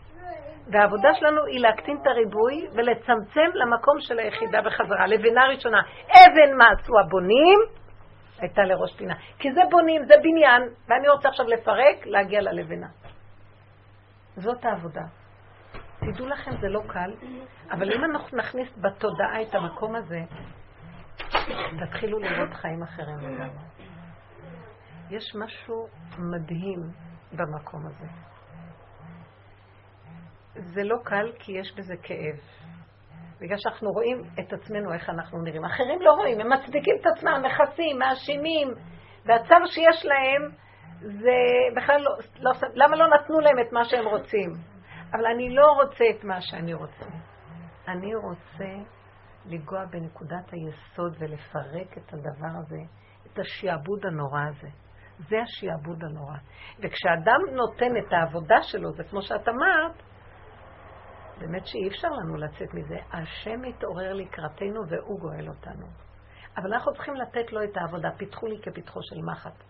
והעבודה 0.73 1.15
שלנו 1.15 1.45
היא 1.45 1.61
להקטין 1.61 1.97
את 2.03 2.07
הריבוי 2.07 2.67
ולצמצם 2.73 3.51
למקום 3.55 4.01
של 4.01 4.19
היחידה 4.19 4.63
בחזרה. 4.63 5.07
לבנה 5.07 5.45
ראשונה, 5.49 5.81
אבן 6.09 6.57
מה 6.59 6.65
עשו 6.71 6.93
הבונים? 6.99 7.59
הייתה 8.39 8.63
לראש 8.63 8.97
פינה. 8.97 9.15
כי 9.39 9.53
זה 9.53 9.61
בונים, 9.71 10.05
זה 10.05 10.15
בניין, 10.23 10.63
ואני 10.89 11.09
רוצה 11.09 11.29
עכשיו 11.29 11.47
לפרק, 11.47 12.07
להגיע 12.07 12.41
ללבנה. 12.41 12.87
זאת 14.37 14.65
העבודה. 14.65 15.03
תדעו 16.01 16.29
לכם, 16.29 16.51
זה 16.61 16.69
לא 16.69 16.81
קל, 16.87 17.13
אבל 17.71 17.93
אם 17.93 18.05
אנחנו 18.05 18.39
נכניס 18.39 18.69
בתודעה 18.79 19.43
את 19.43 19.55
המקום 19.55 19.95
הזה, 19.95 20.21
תתחילו 21.81 22.19
לראות 22.19 22.55
חיים 22.55 22.83
אחרים. 22.83 23.51
יש 25.11 25.35
משהו 25.35 25.87
מדהים 26.19 26.81
במקום 27.33 27.87
הזה. 27.87 28.07
זה 30.55 30.83
לא 30.85 30.97
קל 31.05 31.33
כי 31.39 31.53
יש 31.53 31.75
בזה 31.77 31.95
כאב. 32.03 32.37
בגלל 33.41 33.59
שאנחנו 33.59 33.91
רואים 33.91 34.23
את 34.41 34.53
עצמנו, 34.53 34.93
איך 34.93 35.11
אנחנו 35.11 35.43
נראים. 35.43 35.65
אחרים 35.65 36.03
לא 36.03 36.13
רואים, 36.13 36.41
הם 36.41 36.53
מצדיקים 36.53 36.95
את 37.01 37.07
עצמם, 37.07 37.43
מכסים, 37.45 37.99
מאשימים, 37.99 38.69
והצער 39.27 39.67
שיש 39.67 40.07
להם 40.07 40.51
זה 41.01 41.37
בכלל 41.77 42.01
לא, 42.01 42.11
לא... 42.41 42.51
למה 42.75 42.97
לא 42.97 43.07
נתנו 43.07 43.41
להם 43.41 43.59
את 43.67 43.73
מה 43.73 43.85
שהם 43.85 44.07
רוצים? 44.07 44.51
אבל 45.13 45.27
אני 45.27 45.55
לא 45.55 45.67
רוצה 45.73 46.05
את 46.11 46.25
מה 46.25 46.41
שאני 46.41 46.75
רוצה. 46.75 47.07
אני 47.89 48.15
רוצה 48.15 48.95
לנגוע 49.47 49.85
בנקודת 49.85 50.53
היסוד 50.53 51.17
ולפרק 51.19 51.99
את 51.99 52.13
הדבר 52.13 52.59
הזה, 52.59 52.81
את 53.27 53.39
השעבוד 53.39 54.07
הנורא 54.07 54.43
הזה. 54.43 54.69
זה 55.19 55.37
השעבוד 55.43 56.05
הנורא. 56.05 56.37
וכשאדם 56.79 57.41
נותן 57.53 57.97
את 57.97 58.13
העבודה 58.13 58.63
שלו, 58.63 58.93
זה 58.93 59.05
כמו 59.05 59.23
שאת 59.23 59.49
אמרת, 59.49 60.03
באמת 61.39 61.67
שאי 61.67 61.89
אפשר 61.89 62.09
לנו 62.09 62.37
לצאת 62.37 62.75
מזה. 62.75 62.97
השם 63.13 63.61
מתעורר 63.63 64.13
לקראתנו 64.13 64.81
והוא 64.89 65.21
גואל 65.21 65.49
אותנו. 65.49 65.87
אבל 66.57 66.75
אנחנו 66.75 66.93
צריכים 66.93 67.15
לתת 67.15 67.53
לו 67.53 67.65
את 67.65 67.77
העבודה. 67.77 68.09
פיתחו 68.17 68.47
לי 68.47 68.59
כפיתחו 68.63 69.01
של 69.03 69.23
מחט. 69.23 69.63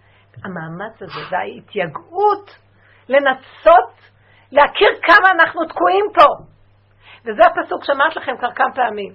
המאמץ 0.45 1.03
הזה 1.03 1.21
וההתייגעות 1.31 2.51
לנסות 3.09 4.11
להכיר 4.53 4.89
כמה 5.03 5.31
אנחנו 5.31 5.65
תקועים 5.69 6.05
פה. 6.15 6.45
וזה 7.21 7.43
הפסוק 7.47 7.85
שאמרת 7.85 8.17
לכם 8.17 8.37
כבר 8.39 8.53
כמה 8.53 8.75
פעמים. 8.75 9.15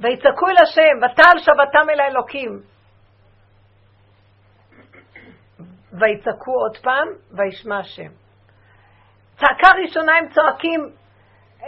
ויצעקו 0.00 0.48
אל 0.48 0.56
השם, 0.62 0.96
ותעל 0.98 1.38
שבתם 1.38 1.90
אל 1.90 2.00
האלוקים. 2.00 2.60
ויצעקו 5.92 6.52
עוד 6.52 6.76
פעם, 6.76 7.08
וישמע 7.36 7.78
השם. 7.78 8.12
צעקה 9.36 9.68
ראשונה 9.82 10.12
הם 10.16 10.28
צועקים 10.28 10.80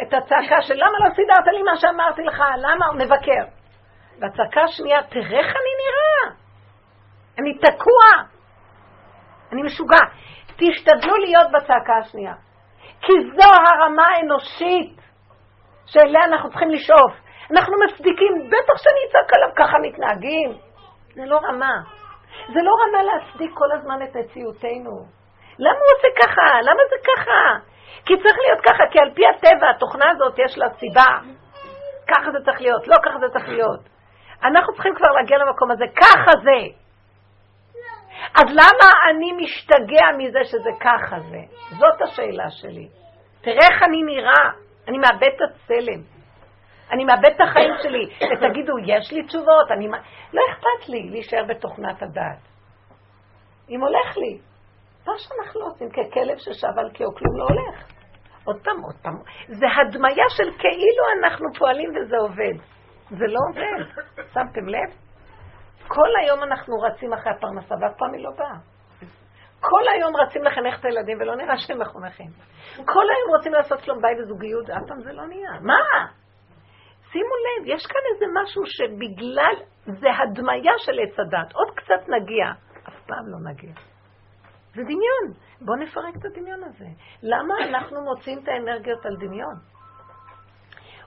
את 0.03 0.15
הצעקה 0.15 0.63
של 0.63 0.75
למה 0.75 1.09
לא 1.09 1.15
סידרת 1.15 1.47
לי 1.53 1.63
מה 1.63 1.77
שאמרתי 1.77 2.23
לך, 2.23 2.43
למה 2.57 3.05
מבקר. 3.05 3.45
והצעקה 4.21 4.61
השנייה, 4.63 5.03
תראה 5.03 5.39
איך 5.39 5.47
אני 5.47 5.73
נראה, 5.83 6.37
אני 7.39 7.59
תקוע, 7.59 8.05
אני 9.53 9.63
משוגע. 9.63 10.05
תשתדלו 10.57 11.17
להיות 11.17 11.47
בצעקה 11.53 11.97
השנייה, 12.01 12.35
כי 13.01 13.13
זו 13.37 13.49
הרמה 13.73 14.03
האנושית 14.17 15.01
שאליה 15.87 16.25
אנחנו 16.25 16.51
צריכים 16.51 16.71
לשאוף. 16.71 17.22
אנחנו 17.53 17.75
מצדיקים, 17.85 18.33
בטח 18.49 18.77
שאני 18.83 19.01
אצעק 19.09 19.35
עליו, 19.35 19.49
ככה 19.57 19.79
מתנהגים. 19.79 20.53
זה 21.15 21.23
לא 21.27 21.39
רמה. 21.49 21.75
זה 22.55 22.61
לא 22.63 22.73
רמה 22.83 23.03
להצדיק 23.03 23.51
כל 23.55 23.73
הזמן 23.73 24.03
את 24.03 24.17
מציאותנו. 24.17 25.05
למה 25.59 25.79
הוא 25.79 25.91
עושה 25.97 26.09
ככה? 26.23 26.61
למה 26.63 26.83
זה 26.91 26.97
ככה? 27.11 27.43
כי 28.07 28.15
צריך 28.23 28.39
להיות 28.39 28.61
ככה, 28.61 28.85
כי 28.91 28.99
על 28.99 29.11
פי 29.15 29.23
הטבע, 29.27 29.71
התוכנה 29.71 30.11
הזאת 30.11 30.39
יש 30.39 30.59
לה 30.59 30.67
סיבה. 30.79 31.11
ככה 32.09 32.31
זה 32.33 32.39
צריך 32.45 32.61
להיות, 32.61 32.89
לא 32.89 32.97
ככה 33.05 33.19
זה 33.19 33.27
צריך 33.33 33.49
להיות. 33.49 33.81
אנחנו 34.45 34.75
צריכים 34.75 34.95
כבר 34.95 35.13
להגיע 35.13 35.39
למקום 35.39 35.71
הזה, 35.71 35.85
ככה 35.97 36.31
זה. 36.43 36.61
אז 38.35 38.47
למה 38.51 38.89
אני 39.11 39.33
משתגע 39.33 40.07
מזה 40.19 40.45
שזה 40.45 40.71
ככה 40.81 41.17
זה? 41.31 41.41
זאת 41.79 42.03
השאלה 42.03 42.51
שלי. 42.51 42.89
תראה 43.41 43.67
איך 43.73 43.83
אני 43.83 44.03
נראה, 44.03 44.51
אני 44.89 44.99
מאבד 44.99 45.31
את 45.37 45.43
הצלם. 45.43 46.12
אני 46.93 47.05
מאבד 47.05 47.31
את 47.37 47.41
החיים 47.41 47.73
שלי. 47.83 48.05
ותגידו, 48.33 48.73
יש 48.87 49.13
לי 49.13 49.27
תשובות? 49.27 49.71
אני... 49.71 49.89
לא 50.33 50.43
אכפת 50.51 50.89
לי 50.89 51.11
להישאר 51.11 51.45
בתוכנת 51.49 52.03
הדעת. 52.03 52.39
אם 53.71 53.81
הולך 53.81 54.17
לי, 54.17 54.39
מה 55.07 55.13
שאנחנו 55.19 55.61
עושים 55.61 55.89
ככלב 55.91 56.39
ששב 56.39 56.79
על 56.79 56.91
קיאו, 56.91 57.15
כלום 57.15 57.37
לא 57.37 57.45
הולך. 57.45 57.85
עוד 58.45 58.57
פעם, 58.65 58.77
עוד 58.83 58.95
פעם. 59.03 59.15
זה 59.47 59.67
הדמיה 59.77 60.29
של 60.29 60.51
כאילו 60.59 61.05
אנחנו 61.19 61.47
פועלים 61.59 61.91
וזה 61.91 62.17
עובד. 62.17 62.65
זה 63.11 63.27
לא 63.27 63.39
עובד. 63.49 64.03
שמתם 64.35 64.69
לב? 64.69 64.91
כל 65.89 66.09
היום 66.23 66.43
אנחנו 66.43 66.75
רצים 66.81 67.13
אחרי 67.13 67.33
הפרנסה, 67.33 67.75
ואף 67.81 67.97
פעם 67.99 68.13
היא 68.15 68.25
לא 68.25 68.31
באה. 68.39 68.57
כל 69.61 69.83
היום 69.95 70.17
רצים 70.17 70.45
לחנך 70.45 70.81
את 70.81 70.85
הילדים, 70.85 71.19
ולא 71.21 71.37
נראה 71.37 71.59
שהם 71.59 71.81
מחונכים. 71.81 72.27
כל 72.77 73.05
היום 73.11 73.37
רוצים 73.37 73.53
לעשות 73.53 73.81
שלום 73.81 74.03
בית 74.03 74.19
וזוגיות, 74.23 74.71
אף 74.71 74.89
פעם 74.89 75.01
זה 75.01 75.13
לא 75.13 75.27
נהיה. 75.27 75.51
מה? 75.61 76.22
שימו 77.13 77.35
לב, 77.45 77.67
יש 77.67 77.87
כאן 77.87 78.01
איזה 78.15 78.25
משהו 78.43 78.63
שבגלל, 78.67 79.55
זה 79.85 80.09
הדמיה 80.19 80.73
של 80.79 80.93
עץ 80.93 81.19
הדת. 81.19 81.53
עוד 81.53 81.69
קצת 81.77 82.09
נגיע, 82.09 82.47
אף 82.89 83.07
פעם 83.07 83.27
לא 83.27 83.51
נגיע. 83.51 83.75
זה 84.75 84.83
דמיון. 84.83 85.43
בואו 85.61 85.77
נפרק 85.77 86.17
את 86.17 86.25
הדמיון 86.25 86.65
הזה. 86.65 86.87
למה 87.23 87.55
אנחנו 87.69 88.05
מוצאים 88.05 88.39
את 88.39 88.49
האנרגיות 88.49 89.07
על 89.07 89.17
דמיון? 89.17 89.55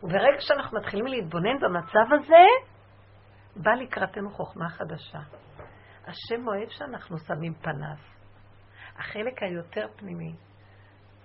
וברגע 0.03 0.39
שאנחנו 0.39 0.79
מתחילים 0.79 1.07
להתבונן 1.07 1.59
במצב 1.59 2.13
הזה, 2.13 2.45
בא 3.55 3.71
לקראתנו 3.71 4.29
חוכמה 4.29 4.69
חדשה. 4.69 5.19
השם 6.07 6.47
אוהב 6.47 6.69
שאנחנו 6.69 7.17
שמים 7.17 7.53
פניו. 7.53 7.97
החלק 8.97 9.43
היותר 9.43 9.87
פנימי, 9.95 10.33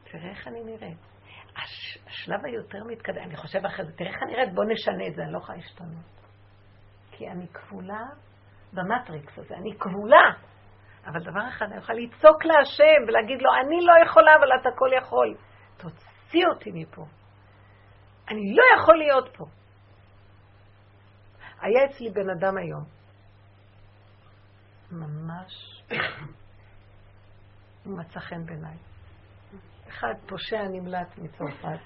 תראה 0.04 0.30
איך 0.30 0.48
אני 0.48 0.64
נראית. 0.64 1.09
הש, 1.56 1.98
השלב 2.06 2.44
היותר 2.44 2.84
מתקדם, 2.86 3.22
אני 3.22 3.36
חושב 3.36 3.66
אחרי 3.66 3.84
זה, 3.84 3.92
תראה 3.92 4.10
איך 4.10 4.22
אני 4.22 4.32
נראית, 4.32 4.54
בוא 4.54 4.64
נשנה 4.64 5.06
את 5.06 5.14
זה, 5.14 5.22
אני 5.22 5.32
לא 5.32 5.38
יכולה 5.38 5.58
להשתנות. 5.58 6.20
כי 7.10 7.28
אני 7.28 7.48
כבולה 7.48 8.04
במטריקס 8.72 9.38
הזה, 9.38 9.54
אני 9.54 9.78
כבולה. 9.78 10.30
אבל 11.06 11.20
דבר 11.20 11.48
אחד, 11.48 11.66
אני 11.66 11.76
יכולה 11.76 11.98
לצעוק 11.98 12.44
להשם 12.44 13.08
ולהגיד 13.08 13.42
לו, 13.42 13.50
אני 13.64 13.86
לא 13.86 13.92
יכולה, 14.06 14.30
אבל 14.38 14.48
אתה 14.60 14.68
כל 14.78 14.90
יכול. 14.98 15.36
תוציא 15.76 16.46
אותי 16.54 16.70
מפה. 16.74 17.04
אני 18.28 18.54
לא 18.56 18.62
יכול 18.78 18.98
להיות 18.98 19.36
פה. 19.36 19.44
היה 21.60 21.84
אצלי 21.84 22.10
בן 22.10 22.30
אדם 22.30 22.56
היום, 22.56 22.84
ממש, 24.92 25.82
הוא 27.84 27.98
מצא 27.98 28.20
חן 28.20 28.46
בעיניי. 28.46 28.89
אחד 29.90 30.14
פושע 30.26 30.62
נמלט 30.68 31.18
מצרפת. 31.18 31.78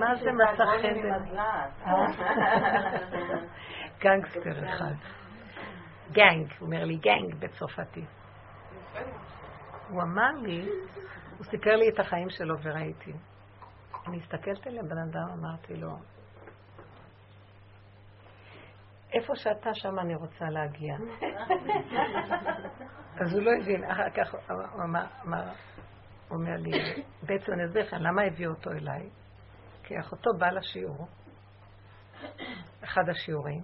מה 0.00 0.14
זה 0.22 0.32
מצא 0.32 0.64
חן? 0.82 1.34
גנגסטר 3.98 4.68
אחד. 4.68 4.94
גנג, 6.12 6.52
הוא 6.58 6.66
אומר 6.66 6.84
לי 6.84 6.96
גנג 6.96 7.34
בצרפתית. 7.38 8.08
הוא 9.88 10.02
אמר 10.02 10.30
לי, 10.42 10.68
הוא 11.38 11.44
סיפר 11.44 11.76
לי 11.76 11.88
את 11.88 12.00
החיים 12.00 12.30
שלו 12.30 12.54
וראיתי. 12.62 13.12
אני 14.06 14.16
הסתכלת 14.16 14.66
על 14.66 14.78
הבן 14.78 14.98
אדם, 14.98 15.28
אמרתי 15.38 15.76
לו, 15.76 15.96
איפה 19.12 19.36
שאתה, 19.36 19.74
שם 19.74 19.98
אני 19.98 20.14
רוצה 20.14 20.44
להגיע. 20.44 20.96
אז 23.20 23.34
הוא 23.34 23.42
לא 23.42 23.50
הבין, 23.62 23.84
אחר 23.84 24.10
כך 24.10 24.34
הוא 24.72 24.82
אמר, 24.82 25.44
אומר 26.32 26.56
לי, 26.56 26.70
בעצם 27.22 27.52
אני 27.52 27.64
אסביר 27.64 27.82
לך, 27.82 27.92
למה 28.00 28.22
הביאו 28.22 28.50
אותו 28.50 28.70
אליי? 28.70 29.10
כי 29.82 30.00
אחותו 30.00 30.30
באה 30.38 30.52
לשיעור, 30.52 31.06
אחד 32.84 33.08
השיעורים, 33.10 33.62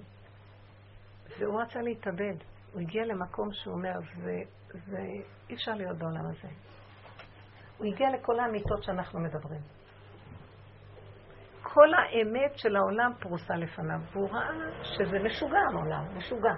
והוא 1.38 1.62
רצה 1.62 1.80
להתאבד. 1.80 2.34
הוא 2.72 2.80
הגיע 2.80 3.04
למקום 3.04 3.52
שהוא 3.52 3.74
אומר, 3.74 3.92
זה, 4.16 4.36
זה, 4.86 4.98
אי 5.50 5.54
אפשר 5.54 5.72
להיות 5.72 5.98
בעולם 5.98 6.26
הזה. 6.26 6.48
הוא 7.78 7.86
הגיע 7.86 8.08
לכל 8.10 8.40
האמיתות 8.40 8.82
שאנחנו 8.82 9.20
מדברים. 9.20 9.60
כל 11.62 11.88
האמת 11.94 12.58
של 12.58 12.76
העולם 12.76 13.12
פרוסה 13.20 13.56
לפניו, 13.56 14.00
והוא 14.12 14.30
ראה 14.30 14.48
שזה 14.82 15.18
משוגע 15.24 15.58
העולם, 15.72 16.16
משוגע. 16.16 16.54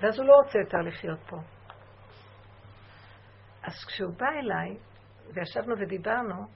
ואז 0.00 0.18
הוא 0.18 0.26
לא 0.26 0.34
רוצה 0.34 0.58
יותר 0.58 0.78
לחיות 0.78 1.18
פה. 1.28 1.36
אז 3.66 3.84
כשהוא 3.86 4.12
בא 4.18 4.26
אליי, 4.28 4.76
וישבנו 5.34 5.74
ודיברנו, 5.78 6.46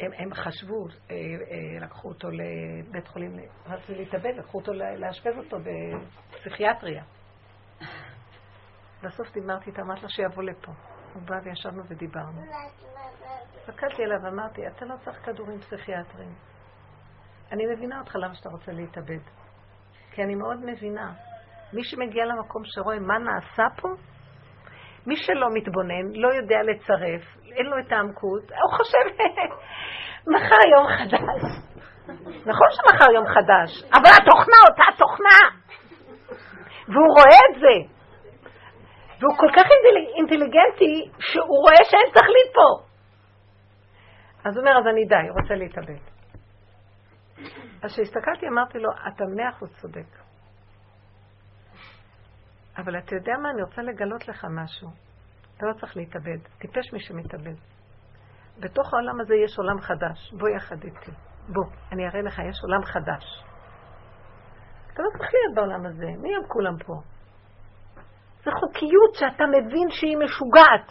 הם, 0.00 0.10
הם 0.18 0.34
חשבו, 0.34 0.86
אה, 1.10 1.14
אה, 1.14 1.80
לקחו 1.80 2.08
אותו 2.08 2.28
לבית 2.30 3.08
חולים, 3.08 3.36
רצו 3.66 3.92
להתאבד, 3.92 4.32
לקחו 4.38 4.58
אותו 4.58 4.72
לאשפז 4.72 5.38
אותו 5.38 5.56
בפסיכיאטריה. 6.30 7.04
בסוף 9.02 9.32
דיברתי 9.32 9.70
איתה, 9.70 9.82
אמרת 9.82 10.02
לה 10.02 10.08
שיבוא 10.08 10.42
לפה. 10.42 10.72
הוא 11.14 11.22
בא 11.22 11.34
וישבנו 11.44 11.82
ודיברנו. 11.88 12.42
הסתכלתי 13.56 14.02
עליו 14.04 14.18
ואמרתי, 14.24 14.66
אתה 14.66 14.84
לא 14.84 14.94
צריך 15.04 15.26
כדורים 15.26 15.60
פסיכיאטריים. 15.60 16.34
אני 17.52 17.66
מבינה 17.74 18.00
אותך 18.00 18.16
למה 18.16 18.34
שאתה 18.34 18.48
רוצה 18.48 18.72
להתאבד. 18.72 19.20
כי 20.10 20.22
אני 20.22 20.34
מאוד 20.34 20.58
מבינה. 20.64 21.14
מי 21.72 21.84
שמגיע 21.84 22.24
למקום 22.24 22.62
שרואה 22.64 22.98
מה 22.98 23.18
נעשה 23.18 23.62
פה, 23.82 23.88
מי 25.06 25.16
שלא 25.16 25.48
מתבונן, 25.54 26.12
לא 26.14 26.28
יודע 26.28 26.62
לצרף, 26.62 27.22
אין 27.56 27.66
לו 27.66 27.78
את 27.78 27.92
העמקות, 27.92 28.42
הוא 28.42 28.76
חושב, 28.76 29.24
מחר 30.32 30.62
יום 30.74 30.86
חדש. 30.86 31.42
נכון 32.46 32.68
שמחר 32.70 33.12
יום 33.14 33.26
חדש, 33.26 33.82
אבל 33.92 34.10
התוכנה 34.22 34.58
אותה 34.68 34.98
תוכנה. 34.98 35.38
והוא 36.88 37.14
רואה 37.18 37.40
את 37.50 37.60
זה. 37.60 37.92
והוא 39.20 39.36
כל 39.36 39.50
כך 39.56 39.66
אינטליגנטי, 40.16 41.10
שהוא 41.18 41.58
רואה 41.62 41.84
שאין 41.90 42.08
תכלית 42.14 42.50
פה. 42.54 42.92
אז 44.44 44.56
הוא 44.56 44.66
אומר, 44.66 44.78
אז 44.78 44.86
אני 44.86 45.04
די, 45.04 45.30
רוצה 45.40 45.54
להתאבד. 45.54 46.02
אז 47.82 47.92
כשהסתכלתי 47.92 48.48
אמרתי 48.48 48.78
לו, 48.78 48.90
אתה 49.08 49.24
מאה 49.36 49.48
אחוז 49.50 49.76
צודק. 49.80 50.31
אבל 52.76 52.98
אתה 52.98 53.14
יודע 53.14 53.32
מה, 53.42 53.50
אני 53.50 53.62
רוצה 53.62 53.82
לגלות 53.82 54.28
לך 54.28 54.46
משהו. 54.50 54.88
אתה 55.56 55.66
לא 55.66 55.72
צריך 55.80 55.96
להתאבד. 55.96 56.38
טיפש 56.58 56.92
מי 56.92 57.00
שמתאבד. 57.00 57.54
בתוך 58.58 58.94
העולם 58.94 59.20
הזה 59.20 59.34
יש 59.34 59.58
עולם 59.58 59.80
חדש. 59.80 60.32
בוא 60.38 60.48
יחד 60.48 60.84
איתי. 60.84 61.10
בוא, 61.48 61.64
אני 61.92 62.08
אראה 62.08 62.22
לך, 62.22 62.38
יש 62.38 62.62
עולם 62.62 62.84
חדש. 62.84 63.24
אתה 64.92 65.02
לא 65.02 65.08
צריך 65.18 65.30
להיות 65.34 65.54
בעולם 65.54 65.86
הזה. 65.86 66.06
מי 66.22 66.34
הם 66.36 66.42
כולם 66.48 66.76
פה? 66.86 66.94
זו 68.44 68.50
חוקיות 68.50 69.14
שאתה 69.14 69.44
מבין 69.46 69.90
שהיא 69.90 70.16
משוגעת, 70.16 70.86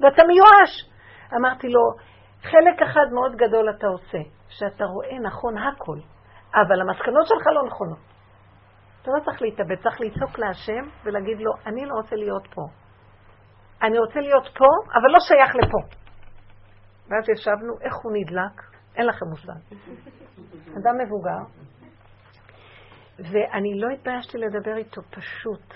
ואתה 0.00 0.22
מיואש. 0.28 0.90
אמרתי 1.36 1.68
לו, 1.68 1.80
חלק 2.42 2.82
אחד 2.82 3.06
מאוד 3.12 3.36
גדול 3.36 3.70
אתה 3.70 3.86
עושה, 3.86 4.18
שאתה 4.48 4.84
רואה 4.84 5.18
נכון 5.18 5.58
הכל, 5.58 5.98
אבל 6.54 6.80
המסקנות 6.80 7.26
שלך 7.26 7.46
לא 7.46 7.66
נכונות. 7.66 8.13
אתה 9.04 9.12
לא 9.12 9.24
צריך 9.24 9.42
להתאבד, 9.42 9.76
צריך 9.82 10.00
לצעוק 10.00 10.38
להשם 10.38 10.88
ולהגיד 11.04 11.38
לו, 11.40 11.52
אני 11.66 11.86
לא 11.86 11.94
רוצה 11.94 12.16
להיות 12.16 12.46
פה. 12.54 12.62
אני 13.82 13.98
רוצה 13.98 14.20
להיות 14.20 14.48
פה, 14.58 14.64
אבל 14.94 15.08
לא 15.12 15.18
שייך 15.28 15.56
לפה. 15.56 15.78
ואז 17.08 17.28
ישבנו, 17.28 17.72
איך 17.80 17.94
הוא 18.02 18.12
נדלק? 18.14 18.62
אין 18.96 19.06
לכם 19.06 19.26
מושג. 19.26 19.76
אדם 20.70 20.94
מבוגר, 21.04 21.42
ואני 23.18 23.80
לא 23.80 23.88
התביישתי 23.94 24.38
לדבר 24.38 24.76
איתו, 24.76 25.02
פשוט. 25.02 25.74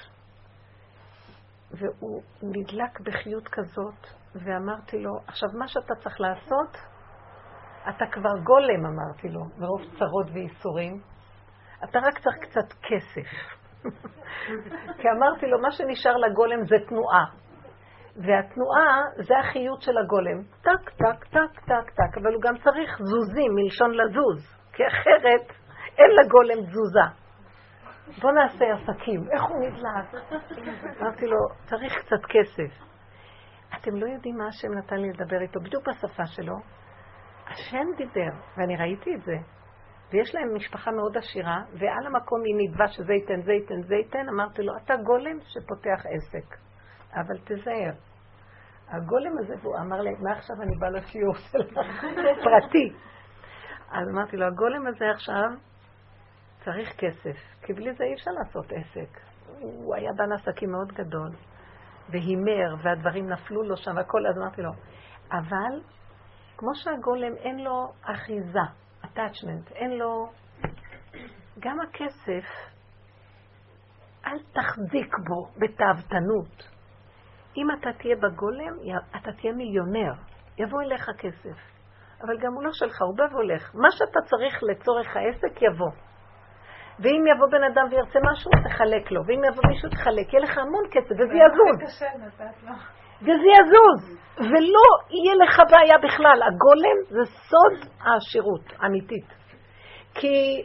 והוא 1.70 2.22
נדלק 2.42 3.00
בחיות 3.00 3.48
כזאת, 3.48 4.06
ואמרתי 4.34 4.98
לו, 4.98 5.10
עכשיו 5.26 5.48
מה 5.58 5.68
שאתה 5.68 5.94
צריך 6.02 6.20
לעשות, 6.20 6.76
אתה 7.88 8.04
כבר 8.12 8.38
גולם, 8.44 8.86
אמרתי 8.86 9.28
לו, 9.28 9.40
מרוב 9.58 9.80
צרות 9.98 10.26
וייסורים, 10.32 11.02
אתה 11.84 11.98
רק 11.98 12.18
צריך 12.18 12.36
קצת 12.40 12.72
כסף. 12.72 13.30
כי 14.98 15.08
אמרתי 15.16 15.46
לו, 15.46 15.60
מה 15.60 15.70
שנשאר 15.70 16.16
לגולם 16.16 16.64
זה 16.64 16.76
תנועה. 16.88 17.24
והתנועה 18.16 19.00
זה 19.16 19.38
החיות 19.38 19.82
של 19.82 19.98
הגולם. 19.98 20.42
טק, 20.62 20.90
טק, 20.90 21.24
טק, 21.24 21.60
טק, 21.66 21.90
טק, 21.90 22.18
אבל 22.22 22.34
הוא 22.34 22.42
גם 22.42 22.58
צריך 22.58 22.98
זוזים, 22.98 23.54
מלשון 23.54 23.90
לזוז, 23.90 24.56
כי 24.72 24.82
אחרת 24.86 25.56
אין 25.98 26.10
לגולם 26.20 26.66
תזוזה. 26.66 27.28
בוא 28.22 28.32
נעשה 28.32 28.64
עסקים. 28.74 29.30
איך 29.32 29.42
הוא 29.42 29.58
נדלק? 29.60 30.22
אמרתי 31.00 31.26
לו, 31.26 31.36
צריך 31.64 31.98
קצת 31.98 32.24
כסף. 32.28 32.84
אתם 33.76 33.96
לא 33.96 34.06
יודעים 34.06 34.36
מה 34.36 34.46
השם 34.48 34.68
נתן 34.78 34.96
לי 34.96 35.08
לדבר 35.08 35.40
איתו, 35.40 35.60
בדיוק 35.60 35.88
בשפה 35.88 36.26
שלו. 36.26 36.54
השם 37.46 37.86
דיבר, 37.96 38.30
ואני 38.56 38.76
ראיתי 38.76 39.14
את 39.14 39.22
זה. 39.22 39.36
ויש 40.12 40.34
להם 40.34 40.54
משפחה 40.54 40.90
מאוד 40.90 41.16
עשירה, 41.16 41.62
ועל 41.78 42.06
המקום 42.06 42.42
היא 42.44 42.54
נדבה 42.58 42.88
שזה 42.88 43.12
ייתן, 43.12 43.42
זה 43.42 43.52
ייתן, 43.52 43.82
זה 43.82 43.94
ייתן, 43.94 44.28
אמרתי 44.28 44.62
לו, 44.62 44.76
אתה 44.76 44.96
גולם 44.96 45.38
שפותח 45.40 46.06
עסק, 46.06 46.56
אבל 47.14 47.38
תזהר. 47.44 47.92
הגולם 48.88 49.38
הזה, 49.38 49.54
והוא 49.62 49.76
אמר 49.76 50.00
לי, 50.00 50.10
מה 50.10 50.32
עכשיו 50.32 50.56
אני 50.62 50.76
בא 50.76 50.88
לשיעור 50.88 51.34
שלך? 51.34 51.78
פרטי. 52.44 52.92
אז 53.90 54.08
אמרתי 54.08 54.36
לו, 54.36 54.46
הגולם 54.46 54.86
הזה 54.86 55.10
עכשיו 55.14 55.48
צריך 56.64 56.88
כסף, 56.98 57.36
כי 57.62 57.72
בלי 57.72 57.92
זה 57.94 58.04
אי 58.04 58.14
אפשר 58.14 58.30
לעשות 58.30 58.66
עסק. 58.72 59.20
הוא 59.60 59.94
היה 59.94 60.10
בעל 60.16 60.32
עסקים 60.32 60.70
מאוד 60.70 60.92
גדול, 60.92 61.30
והימר, 62.08 62.74
והדברים 62.82 63.28
נפלו 63.28 63.62
לו 63.62 63.76
שם, 63.76 63.96
והכל, 63.96 64.26
אז 64.26 64.38
אמרתי 64.38 64.62
לו, 64.62 64.70
אבל 65.32 65.80
כמו 66.56 66.74
שהגולם 66.74 67.36
אין 67.36 67.64
לו 67.64 67.92
אחיזה, 68.02 68.60
attachment, 69.18 69.74
אין 69.74 69.90
לו... 69.90 70.28
גם 71.60 71.80
הכסף, 71.80 72.48
אל 74.26 74.38
תחזיק 74.52 75.14
בו 75.28 75.46
בתאוותנות. 75.56 76.68
אם 77.56 77.66
אתה 77.70 77.90
תהיה 77.98 78.16
בגולם, 78.16 78.72
אתה 79.16 79.32
תהיה 79.32 79.52
מיליונר. 79.52 80.12
יבוא 80.58 80.82
אליך 80.82 81.10
כסף. 81.18 81.58
אבל 82.22 82.38
גם 82.40 82.52
הוא 82.52 82.62
לא 82.62 82.70
שלך, 82.72 83.02
הוא 83.02 83.16
בא 83.16 83.22
והולך. 83.32 83.74
מה 83.74 83.88
שאתה 83.90 84.20
צריך 84.24 84.62
לצורך 84.62 85.16
העסק, 85.16 85.62
יבוא. 85.62 85.90
ואם 86.98 87.24
יבוא 87.34 87.46
בן 87.50 87.64
אדם 87.72 87.86
וירצה 87.90 88.18
משהו, 88.32 88.50
תחלק 88.50 89.10
לו. 89.10 89.20
ואם 89.26 89.40
יבוא 89.44 89.62
מישהו, 89.68 89.88
תחלק. 89.90 90.32
יהיה 90.32 90.42
לך 90.44 90.58
המון 90.58 90.84
כסף, 90.90 91.12
וזה 91.12 91.34
יזוז. 91.34 92.02
וזה 93.22 93.48
יזוז. 93.58 94.18
ולא 94.38 94.86
יהיה 95.10 95.34
לך 95.44 95.60
בעיה 95.70 95.98
בכלל. 95.98 96.42
הגולם 96.42 96.98
זה 97.08 97.32
סוד 97.32 97.90
העשירות 98.00 98.72
האמיתית. 98.78 99.26
כי 100.14 100.64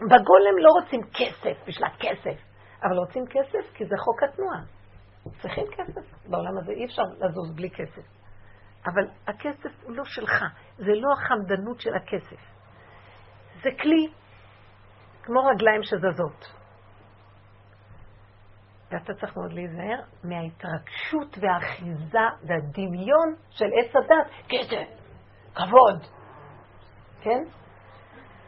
בגולם 0.00 0.58
לא 0.58 0.70
רוצים 0.80 1.00
כסף 1.02 1.68
בשביל 1.68 1.86
הכסף, 1.86 2.40
אבל 2.82 2.98
רוצים 2.98 3.24
כסף 3.26 3.74
כי 3.74 3.84
זה 3.84 3.94
חוק 3.98 4.22
התנועה. 4.22 4.60
צריכים 5.42 5.64
כסף. 5.66 6.28
בעולם 6.28 6.58
הזה 6.58 6.72
אי 6.72 6.84
אפשר 6.84 7.02
לזוז 7.02 7.54
בלי 7.56 7.70
כסף. 7.70 8.02
אבל 8.86 9.08
הכסף 9.26 9.84
הוא 9.84 9.96
לא 9.96 10.04
שלך, 10.04 10.44
זה 10.76 10.92
לא 10.94 11.12
החמדנות 11.12 11.80
של 11.80 11.94
הכסף. 11.94 12.40
זה 13.62 13.70
כלי 13.82 14.08
כמו 15.22 15.40
רגליים 15.44 15.82
שזזות. 15.82 16.57
ואתה 18.90 19.14
צריך 19.14 19.36
מאוד 19.36 19.52
להיזהר 19.52 20.00
מההתרגשות 20.24 21.38
והאחיזה 21.40 22.18
והדמיון 22.46 23.34
של 23.50 23.64
עץ 23.64 23.96
הדת. 23.96 24.30
כסף, 24.48 24.88
כבוד, 25.54 26.02
כן? 27.20 27.44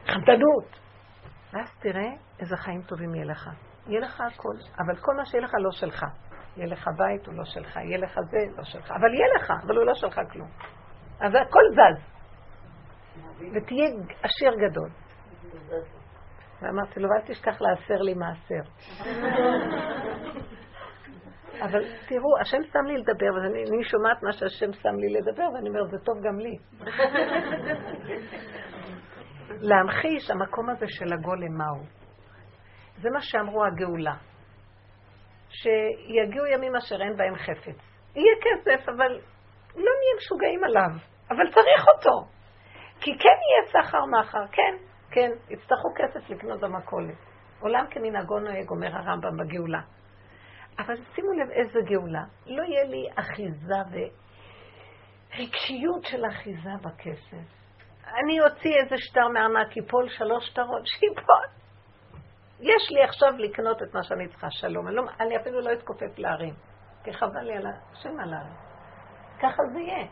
חמדנות. 0.06 0.80
ואז 1.52 1.78
תראה 1.80 2.10
איזה 2.40 2.56
חיים 2.56 2.82
טובים 2.82 3.14
יהיה 3.14 3.26
לך. 3.26 3.50
יהיה 3.86 4.00
לך 4.00 4.20
הכל, 4.20 4.54
אבל 4.78 4.96
כל 4.96 5.14
מה 5.16 5.26
שיהיה 5.26 5.44
לך 5.44 5.54
לא 5.54 5.70
שלך. 5.70 6.04
יהיה 6.56 6.66
לך 6.66 6.88
בית, 6.96 7.26
הוא 7.26 7.34
לא 7.34 7.44
שלך, 7.44 7.76
יהיה 7.76 7.98
לך 7.98 8.14
זה, 8.30 8.38
לא 8.56 8.64
שלך. 8.64 8.90
אבל 8.90 9.14
יהיה 9.14 9.26
לך, 9.36 9.52
אבל 9.66 9.76
הוא 9.76 9.86
לא 9.86 9.94
שלך 9.94 10.20
כלום. 10.32 10.48
אז 11.20 11.32
הכל 11.34 11.62
זז. 11.72 12.10
ותהיה 13.54 13.86
עשיר 14.22 14.52
גדול. 14.68 14.90
ואמרתי 16.62 17.00
לו, 17.00 17.08
אל 17.12 17.20
תשכח 17.26 17.60
לעשר 17.60 18.02
לי 18.02 18.14
מעשר. 18.14 18.70
אבל 21.62 21.84
תראו, 22.08 22.38
השם 22.40 22.62
שם 22.72 22.84
לי 22.86 22.96
לדבר, 22.98 23.26
ואני 23.34 23.84
שומעת 23.84 24.22
מה 24.22 24.32
שהשם 24.32 24.72
שם 24.72 24.96
לי 24.96 25.08
לדבר, 25.12 25.44
ואני 25.54 25.68
אומרת, 25.68 25.90
זה 25.90 25.98
טוב 26.04 26.14
גם 26.22 26.38
לי. 26.38 26.56
להמחיש 29.68 30.30
המקום 30.30 30.70
הזה 30.70 30.86
של 30.88 31.12
הגולם 31.12 31.58
מהו. 31.58 31.84
זה 33.02 33.10
מה 33.10 33.20
שאמרו 33.20 33.64
הגאולה. 33.64 34.14
שיגיעו 35.48 36.46
ימים 36.46 36.76
אשר 36.76 37.02
אין 37.02 37.16
בהם 37.16 37.34
חפץ. 37.36 37.78
יהיה 38.14 38.34
כסף, 38.40 38.88
אבל 38.88 39.12
לא 39.74 39.90
נהיה 39.98 40.16
משוגעים 40.18 40.64
עליו, 40.64 40.90
אבל 41.30 41.50
צריך 41.54 41.88
אותו. 41.88 42.26
כי 43.00 43.10
כן 43.18 43.28
יהיה 43.28 43.66
סחר 43.84 44.06
מחר, 44.06 44.46
כן. 44.52 44.89
כן, 45.10 45.30
יצטרכו 45.48 45.88
כסף 45.96 46.30
לקנות 46.30 46.60
במכולת. 46.60 47.14
עולם 47.60 47.86
כמנהגו 47.90 48.38
נוהג, 48.38 48.70
אומר 48.70 48.96
הרמב"ם 48.96 49.36
בגאולה. 49.36 49.80
אבל 50.78 50.94
שימו 51.14 51.32
לב 51.32 51.50
איזה 51.50 51.78
גאולה. 51.84 52.24
לא 52.46 52.62
יהיה 52.62 52.84
לי 52.84 53.08
אחיזה 53.16 53.74
ורגשיות 55.32 56.04
של 56.04 56.26
אחיזה 56.26 56.70
בכסף. 56.82 57.60
אני 58.06 58.40
אוציא 58.40 58.76
איזה 58.76 58.94
שטר 58.98 59.28
מהענק, 59.28 59.76
ייפול 59.76 60.08
שלוש 60.08 60.46
שטרות, 60.46 60.86
שיפול. 60.92 61.46
יש 62.60 62.90
לי 62.90 63.02
עכשיו 63.02 63.32
לקנות 63.38 63.82
את 63.82 63.94
מה 63.94 64.02
שאני 64.02 64.28
צריכה, 64.28 64.50
שלום. 64.50 64.88
אני, 64.88 64.96
לא, 64.96 65.02
אני 65.20 65.36
אפילו 65.36 65.60
לא 65.60 65.72
אתכופף 65.72 66.18
להרים, 66.18 66.54
כי 67.04 67.12
חבל 67.12 67.40
לי 67.40 67.56
על 67.56 67.66
השם 67.66 68.20
על 68.20 68.34
ההרים. 68.34 68.56
ככה 69.42 69.62
זה 69.72 69.80
יהיה. 69.80 70.06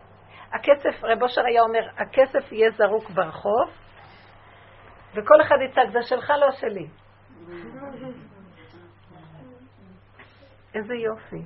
הכסף, 0.53 1.05
רב 1.05 1.23
אושר 1.23 1.43
היה 1.47 1.63
אומר, 1.63 1.89
הכסף 1.97 2.53
יהיה 2.53 2.71
זרוק 2.71 3.11
ברחוב, 3.11 3.71
וכל 5.19 5.43
אחד 5.43 5.57
יצעק, 5.71 5.89
זה 5.93 6.03
שלך, 6.03 6.31
לא 6.31 6.51
שלי. 6.51 6.87
איזה 10.75 10.95
יופי. 10.95 11.43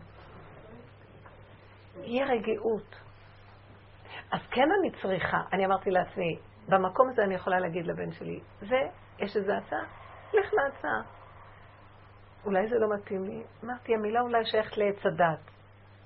יהיה 1.96 2.26
רגיעות. 2.26 2.96
אז 4.32 4.40
כן 4.50 4.68
אני 4.80 4.90
צריכה, 5.02 5.38
אני 5.52 5.66
אמרתי 5.66 5.90
לעצמי, 5.90 6.38
במקום 6.68 7.08
הזה 7.08 7.22
אני 7.22 7.34
יכולה 7.34 7.60
להגיד 7.60 7.86
לבן 7.86 8.12
שלי, 8.12 8.40
ויש 8.60 9.36
איזו 9.36 9.52
הצעה? 9.52 9.84
לך 10.32 10.54
להצעה. 10.54 11.02
אולי 12.44 12.68
זה 12.68 12.78
לא 12.78 12.94
מתאים 12.94 13.24
לי? 13.24 13.42
אמרתי, 13.64 13.94
המילה 13.94 14.20
אולי 14.20 14.44
שייכת 14.44 14.76
לעץ 14.76 15.06
הדת. 15.06 15.50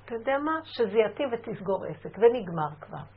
אתה 0.05 0.15
יודע 0.15 0.39
מה? 0.39 0.61
שזה 0.65 0.99
יתאים 0.99 1.29
ותסגור 1.33 1.85
עסק, 1.85 2.19
ונגמר 2.19 2.75
כבר. 2.81 3.16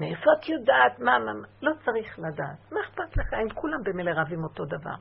מאיפה 0.00 0.30
את 0.38 0.48
יודעת? 0.48 0.98
מה, 0.98 1.18
מה, 1.18 1.32
מה? 1.32 1.46
לא 1.62 1.72
צריך 1.84 2.18
לדעת. 2.18 2.72
מה 2.72 2.80
אכפת 2.80 3.16
לך? 3.16 3.34
אם 3.34 3.48
כולם 3.54 3.82
במילא 3.84 4.10
רבים 4.16 4.44
אותו 4.44 4.64
דבר. 4.64 4.94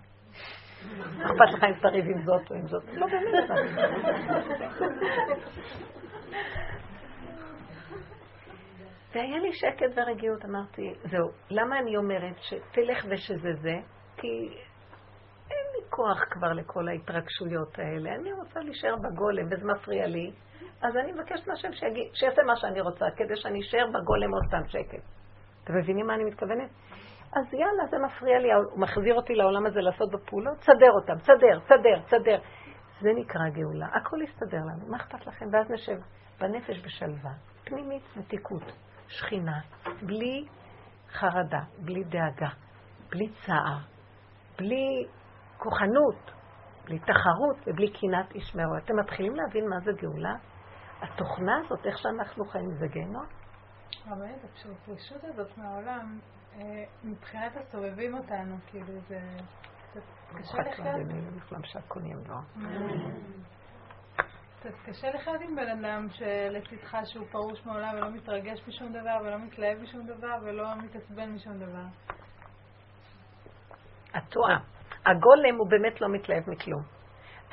מה 1.17 1.25
אכפת 1.25 1.53
לך 1.53 1.63
אם 1.63 1.79
תריב 1.81 2.05
עם 2.05 2.21
זאת 2.25 2.51
או 2.51 2.55
עם 2.55 2.67
זאת? 2.67 2.83
לא 2.93 3.07
באמת. 3.07 3.49
והיה 9.15 9.37
לי 9.37 9.53
שקט 9.53 9.97
ורגיעות, 9.97 10.45
אמרתי, 10.45 10.93
זהו, 11.03 11.31
למה 11.49 11.79
אני 11.79 11.97
אומרת 11.97 12.35
שתלך 12.41 13.05
ושזה 13.09 13.53
זה? 13.61 13.75
כי 14.17 14.27
אין 15.51 15.65
לי 15.75 15.89
כוח 15.89 16.23
כבר 16.29 16.53
לכל 16.53 16.87
ההתרגשויות 16.87 17.79
האלה, 17.79 18.15
אני 18.15 18.33
רוצה 18.33 18.59
להישאר 18.59 18.95
בגולם, 18.95 19.45
וזה 19.45 19.65
מפריע 19.65 20.07
לי. 20.07 20.31
אז 20.81 20.97
אני 20.97 21.11
מבקשת 21.11 21.47
מהשם 21.47 21.69
שיעשה 22.13 22.43
מה 22.43 22.55
שאני 22.55 22.81
רוצה, 22.81 23.05
כדי 23.15 23.35
שאני 23.35 23.59
אשאר 23.59 23.87
בגולם 23.87 24.33
עוד 24.33 24.43
פעם 24.51 24.67
שקט. 24.67 25.03
אתם 25.63 25.77
מבינים 25.77 26.07
מה 26.07 26.15
אני 26.15 26.23
מתכוונת? 26.23 26.69
אז 27.33 27.53
יאללה, 27.53 27.85
זה 27.89 27.97
מפריע 27.97 28.39
לי, 28.39 28.53
הוא 28.53 28.79
מחזיר 28.79 29.15
אותי 29.15 29.35
לעולם 29.35 29.65
הזה 29.65 29.81
לעשות 29.81 30.11
בפעולות, 30.11 30.57
תסדר 30.57 30.91
אותם, 30.91 31.15
תסדר, 31.15 31.59
תסדר, 31.59 31.99
תסדר. 32.05 32.39
זה 33.01 33.09
נקרא 33.15 33.49
גאולה, 33.49 33.87
הכל 33.93 34.17
יסתדר 34.21 34.57
לנו, 34.57 34.87
מה 34.87 34.97
אכפת 34.97 35.27
לכם? 35.27 35.45
ואז 35.51 35.71
נשב 35.71 35.97
בנפש 36.39 36.81
בשלווה, 36.85 37.31
פנימית 37.63 38.03
מתיקות, 38.17 38.71
שכינה, 39.07 39.59
בלי 40.01 40.45
חרדה, 41.11 41.61
בלי 41.79 42.03
דאגה, 42.03 42.49
בלי 43.09 43.29
צער, 43.45 43.77
בלי 44.57 45.07
כוחנות, 45.57 46.31
בלי 46.85 46.99
תחרות 46.99 47.57
ובלי 47.67 47.91
קנאת 47.91 48.35
איש 48.35 48.55
מאור. 48.55 48.77
אתם 48.77 48.99
מתחילים 48.99 49.35
להבין 49.35 49.69
מה 49.69 49.79
זה 49.79 49.91
גאולה? 50.01 50.33
התוכנה 51.01 51.57
הזאת, 51.65 51.85
איך 51.85 51.97
שאנחנו 51.97 52.45
חיים, 52.45 52.71
זה 52.79 52.87
גיהנום? 52.87 53.25
רבנית, 54.07 54.43
הפרישות 54.43 55.23
הזאת 55.23 55.57
מהעולם, 55.57 56.19
אה, 56.55 56.83
מבחינת 57.03 57.57
הסובבים 57.57 58.17
אותנו, 58.17 58.55
כאילו 58.67 58.99
זה 59.07 59.19
קשה 60.35 60.57
לחיות. 60.57 60.87
קצת 64.59 64.73
קשה 64.85 65.09
לחיות 65.09 65.41
עם 65.41 65.55
בן 65.55 65.69
אדם 65.69 66.07
שלצדך 66.09 66.97
שהוא 67.05 67.25
פרוש 67.31 67.65
מעולם 67.65 67.95
ולא 67.95 68.11
מתרגש 68.11 68.67
משום 68.67 68.91
דבר 68.91 69.17
ולא 69.21 69.37
מתלהב 69.37 69.81
משום 69.81 70.05
דבר 70.05 70.35
ולא 70.41 70.75
מתעצבן 70.75 71.29
משום 71.29 71.53
דבר. 71.57 71.85
את 74.17 74.23
טועה. 74.29 74.57
הגולם 75.05 75.55
הוא 75.57 75.69
באמת 75.69 76.01
לא 76.01 76.07
מתלהב 76.09 76.49
מכלום. 76.49 76.81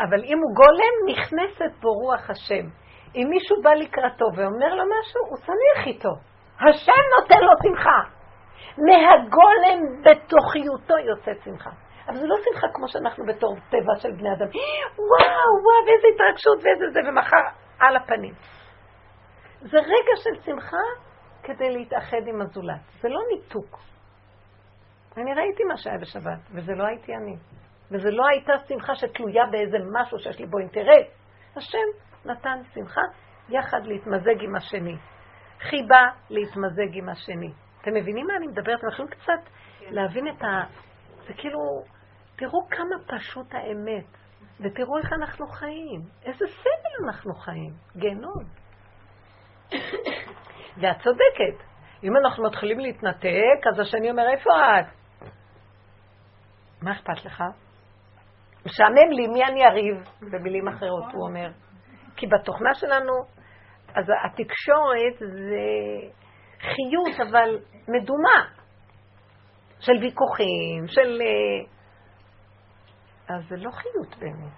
אבל 0.00 0.24
אם 0.24 0.38
הוא 0.42 0.54
גולם, 0.56 0.94
נכנסת 1.10 1.80
בו 1.80 1.92
רוח 1.92 2.30
השם. 2.30 2.68
אם 3.14 3.26
מישהו 3.30 3.62
בא 3.62 3.70
לקראתו 3.70 4.24
ואומר 4.36 4.74
לו 4.74 4.84
משהו, 4.84 5.20
הוא 5.28 5.36
שמח 5.36 5.86
איתו. 5.86 6.12
השם 6.60 7.02
נותן 7.20 7.40
לו 7.40 7.52
שמחה. 7.62 8.00
מהגולם 8.78 10.02
בתוכיותו 10.02 10.98
יוצאת 10.98 11.42
שמחה. 11.44 11.70
אבל 12.08 12.16
זה 12.16 12.26
לא 12.26 12.36
שמחה 12.44 12.66
כמו 12.74 12.88
שאנחנו 12.88 13.24
בתור 13.26 13.56
טבע 13.70 13.94
של 13.98 14.12
בני 14.12 14.32
אדם. 14.32 14.46
וואו, 15.10 15.50
וואו, 15.64 15.86
ואיזה 15.86 16.06
התרגשות 16.14 16.58
ואיזה 16.64 16.84
זה, 16.92 17.00
ומחר 17.08 17.44
על 17.80 17.96
הפנים. 17.96 18.34
זה 19.60 19.78
רגע 19.78 20.16
של 20.16 20.42
שמחה 20.44 20.86
כדי 21.42 21.70
להתאחד 21.70 22.26
עם 22.26 22.40
הזולת. 22.40 22.80
זה 23.00 23.08
לא 23.08 23.20
ניתוק. 23.32 23.78
אני 25.16 25.34
ראיתי 25.34 25.64
מה 25.64 25.76
שהיה 25.76 25.98
בשבת, 25.98 26.38
וזה 26.54 26.72
לא 26.72 26.84
הייתי 26.86 27.14
אני. 27.14 27.36
וזה 27.90 28.10
לא 28.10 28.26
הייתה 28.26 28.52
שמחה 28.68 28.94
שתלויה 28.94 29.46
באיזה 29.50 29.76
משהו 29.92 30.18
שיש 30.18 30.38
לי 30.38 30.46
בו 30.46 30.58
אינטרס. 30.58 31.06
השם 31.56 31.86
נתן 32.26 32.58
שמחה 32.74 33.00
יחד 33.48 33.86
להתמזג 33.86 34.42
עם 34.42 34.56
השני. 34.56 34.96
חיבה 35.60 36.04
להתמזג 36.30 36.88
עם 36.92 37.08
השני. 37.08 37.52
אתם 37.80 37.94
מבינים 37.94 38.26
מה 38.26 38.36
אני 38.36 38.46
מדברת? 38.46 38.78
אתם 38.78 38.88
יכולים 38.88 39.10
קצת 39.10 39.50
להבין 39.90 40.28
את 40.28 40.42
ה... 40.42 40.62
זה 41.26 41.34
כאילו, 41.34 41.58
תראו 42.36 42.66
כמה 42.70 43.18
פשוט 43.18 43.54
האמת, 43.54 44.04
ותראו 44.60 44.98
איך 44.98 45.12
אנחנו 45.12 45.46
חיים. 45.46 46.00
איזה 46.24 46.44
סבל 46.46 47.06
אנחנו 47.06 47.34
חיים. 47.34 47.72
גיהנום. 47.96 48.44
ואת 50.80 50.96
צודקת. 51.02 51.64
אם 52.04 52.16
אנחנו 52.16 52.44
מתחילים 52.44 52.78
להתנתק, 52.78 53.66
אז 53.72 53.80
השני 53.80 54.10
אומר, 54.10 54.28
איפה 54.30 54.50
את? 54.50 54.86
מה 56.82 56.92
אכפת 56.92 57.24
לך? 57.24 57.44
משעמם 58.66 59.10
לי, 59.10 59.26
מי 59.26 59.44
אני 59.44 59.64
אריב? 59.64 59.96
במילים 60.32 60.68
אחרות, 60.68 61.12
הוא 61.12 61.28
אומר. 61.28 61.65
כי 62.16 62.26
בתוכנה 62.26 62.74
שלנו, 62.74 63.12
אז 63.94 64.04
התקשורת 64.24 65.18
זה 65.18 65.66
חיות, 66.60 67.28
אבל 67.30 67.58
מדומה. 67.88 68.56
של 69.80 69.92
ויכוחים, 70.00 70.86
של... 70.86 71.20
אה, 71.22 71.76
אז 73.34 73.48
זה 73.48 73.56
לא 73.56 73.70
חיות 73.70 74.16
באמת. 74.18 74.52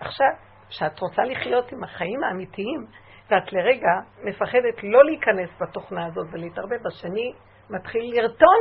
עכשיו, 0.00 0.26
כשאת 0.68 1.00
רוצה 1.00 1.22
לחיות 1.22 1.72
עם 1.72 1.84
החיים 1.84 2.24
האמיתיים, 2.24 2.86
ואת 3.30 3.52
לרגע 3.52 3.92
מפחדת 4.24 4.82
לא 4.82 5.04
להיכנס 5.04 5.50
בתוכנה 5.60 6.06
הזאת 6.06 6.26
ולהתערבב, 6.32 6.86
השני 6.86 7.32
מתחיל 7.70 8.02
לרטון 8.14 8.58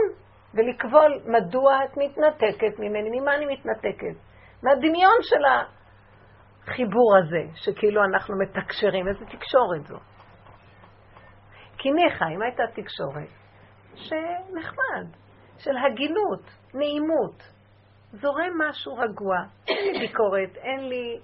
ולקבול 0.54 1.22
מדוע 1.26 1.80
את 1.86 1.98
מתנתקת 1.98 2.80
ממני, 2.80 3.20
ממה 3.20 3.36
אני 3.36 3.46
מתנתקת? 3.46 4.18
מהדמיון 4.64 5.18
של 5.22 5.46
החיבור 6.68 7.18
הזה, 7.18 7.44
שכאילו 7.56 8.04
אנחנו 8.04 8.36
מתקשרים, 8.38 9.08
איזה 9.08 9.26
תקשורת 9.26 9.86
זו? 9.88 9.98
כי 11.78 11.92
ניחא, 11.92 12.26
אם 12.36 12.42
הייתה 12.42 12.64
תקשורת, 12.74 13.30
שנחמד, 13.96 15.18
של 15.58 15.72
הגינות, 15.78 16.44
נעימות, 16.74 17.44
זורם 18.12 18.52
משהו 18.70 18.96
רגוע, 18.96 19.38
אין 19.68 19.94
לי 19.94 20.08
ביקורת, 20.08 20.56
אין 20.56 20.90
לי 20.90 21.20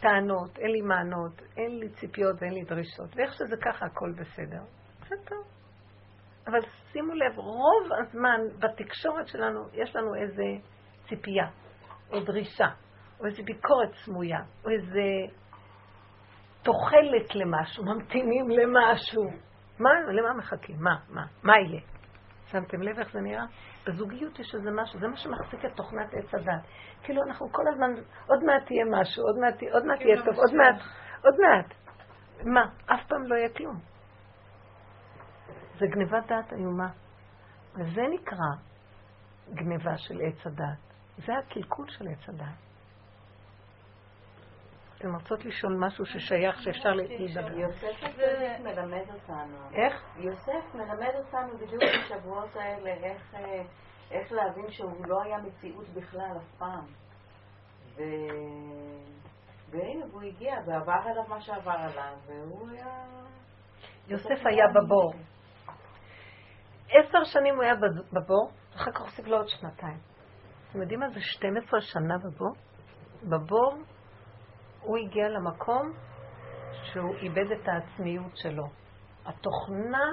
טענות, 0.00 0.58
אין 0.58 0.70
לי 0.70 0.80
מענות, 0.80 1.42
אין 1.56 1.78
לי 1.78 1.88
ציפיות 1.88 2.36
ואין 2.40 2.52
לי 2.52 2.62
דרישות, 2.64 3.16
ואיך 3.16 3.32
שזה 3.32 3.56
ככה 3.56 3.86
הכל 3.86 4.12
בסדר, 4.12 4.62
זה 5.08 5.16
טוב. 5.24 5.44
אבל 6.46 6.60
שימו 6.92 7.14
לב, 7.14 7.38
רוב 7.38 7.92
הזמן 8.00 8.40
בתקשורת 8.58 9.28
שלנו 9.28 9.60
יש 9.72 9.96
לנו 9.96 10.14
איזה 10.14 10.44
ציפייה, 11.08 11.46
או 12.10 12.20
דרישה, 12.20 12.68
או 13.20 13.26
איזה 13.26 13.42
ביקורת 13.42 13.90
סמויה, 14.04 14.40
או 14.64 14.70
איזה 14.70 15.34
תוחלת 16.62 17.34
למשהו, 17.34 17.84
ממתינים 17.84 18.50
למשהו. 18.50 19.24
מה, 19.78 19.90
למה 20.12 20.34
מחכים? 20.34 20.76
מה, 20.80 20.96
מה, 21.08 21.26
מה 21.42 21.52
יהיה? 21.58 21.80
שמתם 22.46 22.82
לב 22.82 22.98
איך 22.98 23.12
זה 23.12 23.20
נראה? 23.20 23.44
בזוגיות 23.86 24.38
יש 24.38 24.54
איזה 24.54 24.70
משהו, 24.70 25.00
זה 25.00 25.08
מה 25.08 25.16
שמחזיק 25.16 25.64
את 25.64 25.76
תוכנת 25.76 26.14
עץ 26.14 26.34
הדת. 26.34 26.62
כאילו 27.02 27.22
אנחנו 27.22 27.52
כל 27.52 27.62
הזמן, 27.68 27.94
עוד 28.26 28.44
מעט 28.44 28.66
תהיה 28.66 28.84
משהו, 29.00 29.22
עוד 29.22 29.38
מעט, 29.38 29.62
עוד 29.72 29.84
מעט 29.84 30.00
יהיה 30.00 30.16
טוב, 30.24 30.34
עוד 30.34 30.54
מעט, 30.54 30.82
עוד 31.24 31.34
מעט. 31.40 31.74
מה? 32.44 32.64
אף 32.94 33.06
פעם 33.08 33.22
לא 33.22 33.34
יהיה 33.34 33.48
כלום. 33.48 33.80
זה 35.78 35.86
גניבת 35.86 36.26
דעת 36.26 36.52
איומה. 36.52 36.88
וזה 37.74 38.02
נקרא 38.10 38.52
גניבה 39.54 39.96
של 39.96 40.20
עץ 40.20 40.46
הדת. 40.46 40.94
זה 41.16 41.32
הקלקול 41.38 41.86
של 41.88 42.08
עץ 42.08 42.28
הדת. 42.28 42.65
אתן 44.98 45.08
רוצות 45.14 45.44
לשאול 45.44 45.76
משהו 45.78 46.06
ששייך, 46.06 46.62
שאפשר 46.62 46.92
לדבר. 46.92 47.58
יוסף 47.58 48.04
מלמד 48.62 49.04
אותנו. 49.14 49.56
איך? 49.72 49.94
יוסף 50.16 50.74
מלמד 50.74 51.12
אותנו 51.14 51.58
בדיוק 51.58 51.82
בשבועות 51.82 52.56
האלה 52.56 52.90
איך, 52.90 53.34
אה, 53.34 53.62
איך 54.10 54.32
להבין 54.32 54.70
שהוא 54.70 55.06
לא 55.06 55.22
היה 55.22 55.38
מציאות 55.38 55.88
בכלל 55.88 56.36
אף 56.36 56.58
פעם. 56.58 56.84
ו... 57.96 58.02
והנה, 59.70 60.06
והוא 60.10 60.22
הגיע, 60.22 60.54
ועבר 60.66 61.10
עליו 61.10 61.24
מה 61.28 61.40
שעבר 61.40 61.70
עליו, 61.70 62.16
והוא 62.26 62.70
היה... 62.70 63.04
יוסף 64.08 64.46
היה 64.46 64.64
בבור. 64.74 65.12
עשר 66.88 67.24
שנים 67.24 67.54
הוא 67.54 67.62
היה 67.62 67.74
בבור, 68.12 68.50
אחר 68.76 68.92
כך 68.92 69.00
הוסיף 69.00 69.26
לו 69.26 69.36
עוד 69.36 69.48
שנתיים. 69.48 69.98
אתם 70.70 70.80
יודעים 70.80 71.00
מה 71.00 71.08
זה 71.08 71.20
12 71.20 71.80
שנה 71.80 72.18
בבור? 72.18 72.52
בבור 73.22 73.74
הוא 74.86 74.98
הגיע 74.98 75.28
למקום 75.28 75.92
שהוא 76.82 77.16
איבד 77.16 77.52
את 77.52 77.68
העצמיות 77.68 78.36
שלו. 78.36 78.66
התוכנה 79.26 80.08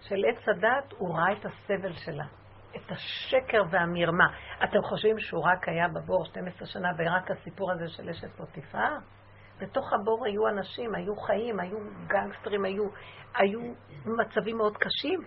של 0.00 0.16
עץ 0.28 0.48
הדת, 0.48 0.92
הוא 0.98 1.14
ראה 1.14 1.32
את 1.32 1.44
הסבל 1.44 1.92
שלה, 1.92 2.24
את 2.76 2.90
השקר 2.90 3.62
והמרמה. 3.70 4.26
אתם 4.64 4.82
חושבים 4.82 5.18
שהוא 5.18 5.44
רק 5.44 5.68
היה 5.68 5.88
בבור 5.88 6.24
12 6.24 6.66
שנה 6.66 6.88
ורק 6.98 7.30
הסיפור 7.30 7.72
הזה 7.72 7.88
של 7.88 8.08
אשת 8.08 8.30
פוטיפר? 8.36 8.96
בתוך 9.60 9.92
הבור 9.92 10.26
היו 10.26 10.48
אנשים, 10.48 10.94
היו 10.94 11.16
חיים, 11.16 11.60
היו 11.60 11.78
גנגסטרים, 12.06 12.64
היו, 12.64 12.84
היו 13.34 13.60
מצבים 14.04 14.56
מאוד 14.56 14.76
קשים. 14.76 15.20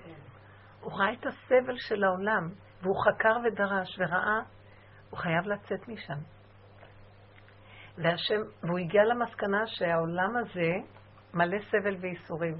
הוא 0.81 0.93
ראה 0.93 1.13
את 1.13 1.25
הסבל 1.25 1.77
של 1.77 2.03
העולם, 2.03 2.49
והוא 2.81 2.95
חקר 3.05 3.37
ודרש 3.45 3.99
וראה, 3.99 4.39
הוא 5.09 5.19
חייב 5.19 5.45
לצאת 5.45 5.87
משם. 5.87 6.42
והשם, 7.97 8.41
והוא 8.63 8.79
הגיע 8.79 9.03
למסקנה 9.03 9.67
שהעולם 9.67 10.37
הזה 10.37 10.71
מלא 11.33 11.57
סבל 11.71 11.95
וייסורים. 12.01 12.55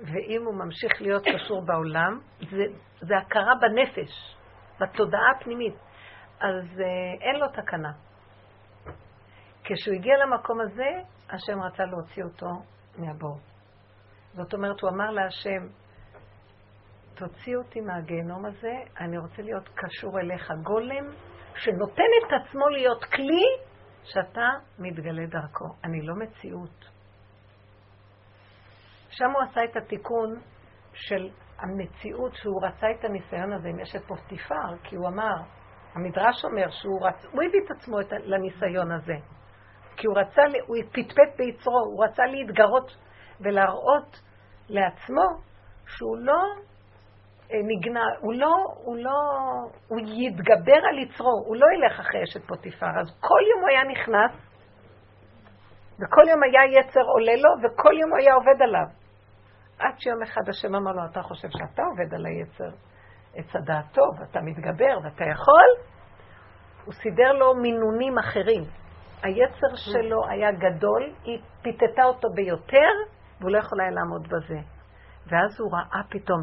ואם 0.00 0.42
הוא 0.44 0.54
ממשיך 0.54 1.02
להיות 1.02 1.22
קשור 1.34 1.64
בעולם, 1.66 2.20
זה, 2.50 2.64
זה 3.00 3.18
הכרה 3.18 3.52
בנפש, 3.60 4.36
בתודעה 4.80 5.30
הפנימית. 5.36 5.74
אז 6.40 6.80
אה, 6.80 6.86
אין 7.20 7.36
לו 7.40 7.48
תקנה. 7.48 7.92
כשהוא 9.64 9.94
הגיע 9.94 10.14
למקום 10.16 10.60
הזה, 10.60 10.88
השם 11.30 11.60
רצה 11.60 11.84
להוציא 11.84 12.24
אותו 12.24 12.46
מהבור. 12.98 13.38
זאת 14.32 14.54
אומרת, 14.54 14.80
הוא 14.80 14.90
אמר 14.90 15.10
להשם, 15.10 15.66
תוציא 17.14 17.56
אותי 17.56 17.80
מהגיהנום 17.80 18.44
הזה, 18.44 18.72
אני 19.00 19.18
רוצה 19.18 19.42
להיות 19.42 19.68
קשור 19.74 20.20
אליך. 20.20 20.52
גולם 20.62 21.04
שנותן 21.56 22.10
את 22.18 22.32
עצמו 22.32 22.68
להיות 22.68 23.04
כלי 23.04 23.44
שאתה 24.06 24.48
מתגלה 24.78 25.26
דרכו. 25.26 25.64
אני 25.84 26.02
לא 26.02 26.14
מציאות. 26.14 26.84
שם 29.10 29.30
הוא 29.30 29.42
עשה 29.42 29.64
את 29.64 29.76
התיקון 29.76 30.40
של 30.92 31.28
המציאות 31.58 32.34
שהוא 32.34 32.66
רצה 32.66 32.86
את 32.98 33.04
הניסיון 33.04 33.52
הזה 33.52 33.68
עם 33.68 33.80
אשת 33.80 34.04
פוסטיפר, 34.06 34.76
כי 34.82 34.96
הוא 34.96 35.08
אמר, 35.08 35.34
המדרש 35.94 36.44
אומר 36.44 36.70
שהוא 36.70 37.06
רצ... 37.06 37.24
הוא 37.24 37.42
הביא 37.42 37.60
את 37.64 37.70
עצמו 37.70 38.00
את... 38.00 38.12
לניסיון 38.12 38.92
הזה. 38.92 39.14
כי 39.96 40.06
הוא 40.06 40.18
רצה, 40.18 40.42
הוא 40.66 40.76
פטפט 40.92 41.36
ביצרו, 41.38 41.78
הוא 41.78 42.04
רצה 42.04 42.22
להתגרות 42.26 42.96
ולהראות 43.40 44.20
לעצמו 44.68 45.24
שהוא 45.86 46.16
לא 46.18 46.42
אה, 47.52 47.58
נגנע, 47.64 48.04
הוא 48.20 48.34
לא, 48.34 48.56
הוא 48.84 48.96
לא, 48.96 49.18
הוא 49.88 49.98
יתגבר 50.00 50.80
על 50.88 50.98
יצרו, 50.98 51.42
הוא 51.46 51.56
לא 51.56 51.66
ילך 51.74 52.00
אחרי 52.00 52.24
אשת 52.24 52.46
פוטיפר. 52.46 52.86
אז 53.00 53.18
כל 53.20 53.40
יום 53.50 53.60
הוא 53.60 53.68
היה 53.68 53.84
נכנס, 53.84 54.32
וכל 56.00 56.22
יום 56.30 56.42
היה 56.42 56.80
יצר 56.80 57.00
עולה 57.00 57.36
לו, 57.36 57.50
וכל 57.62 57.94
יום 58.00 58.10
הוא 58.10 58.18
היה 58.18 58.34
עובד 58.34 58.62
עליו. 58.62 58.86
עד 59.78 59.94
שיום 59.98 60.22
אחד 60.22 60.48
השם 60.48 60.74
אמר 60.74 60.92
לו, 60.92 61.02
אתה 61.10 61.22
חושב 61.22 61.48
שאתה 61.50 61.82
עובד 61.82 62.14
על 62.14 62.26
היצר, 62.26 62.70
עץ 63.34 63.56
הדעת 63.56 63.84
טוב, 63.92 64.22
אתה 64.30 64.40
מתגבר 64.40 64.98
ואתה 65.04 65.24
יכול? 65.24 65.68
הוא 66.84 66.94
סידר 66.94 67.32
לו 67.32 67.54
מינונים 67.54 68.18
אחרים. 68.18 68.62
היצר 69.22 69.76
שלו 69.76 70.28
היה 70.28 70.52
גדול, 70.52 71.12
היא 71.24 71.38
פיתתה 71.62 72.04
אותו 72.04 72.28
ביותר, 72.34 72.88
והוא 73.40 73.50
לא 73.50 73.58
יכול 73.58 73.80
היה 73.80 73.90
לעמוד 73.90 74.28
בזה. 74.28 74.58
ואז 75.26 75.60
הוא 75.60 75.72
ראה 75.72 76.02
פתאום, 76.10 76.42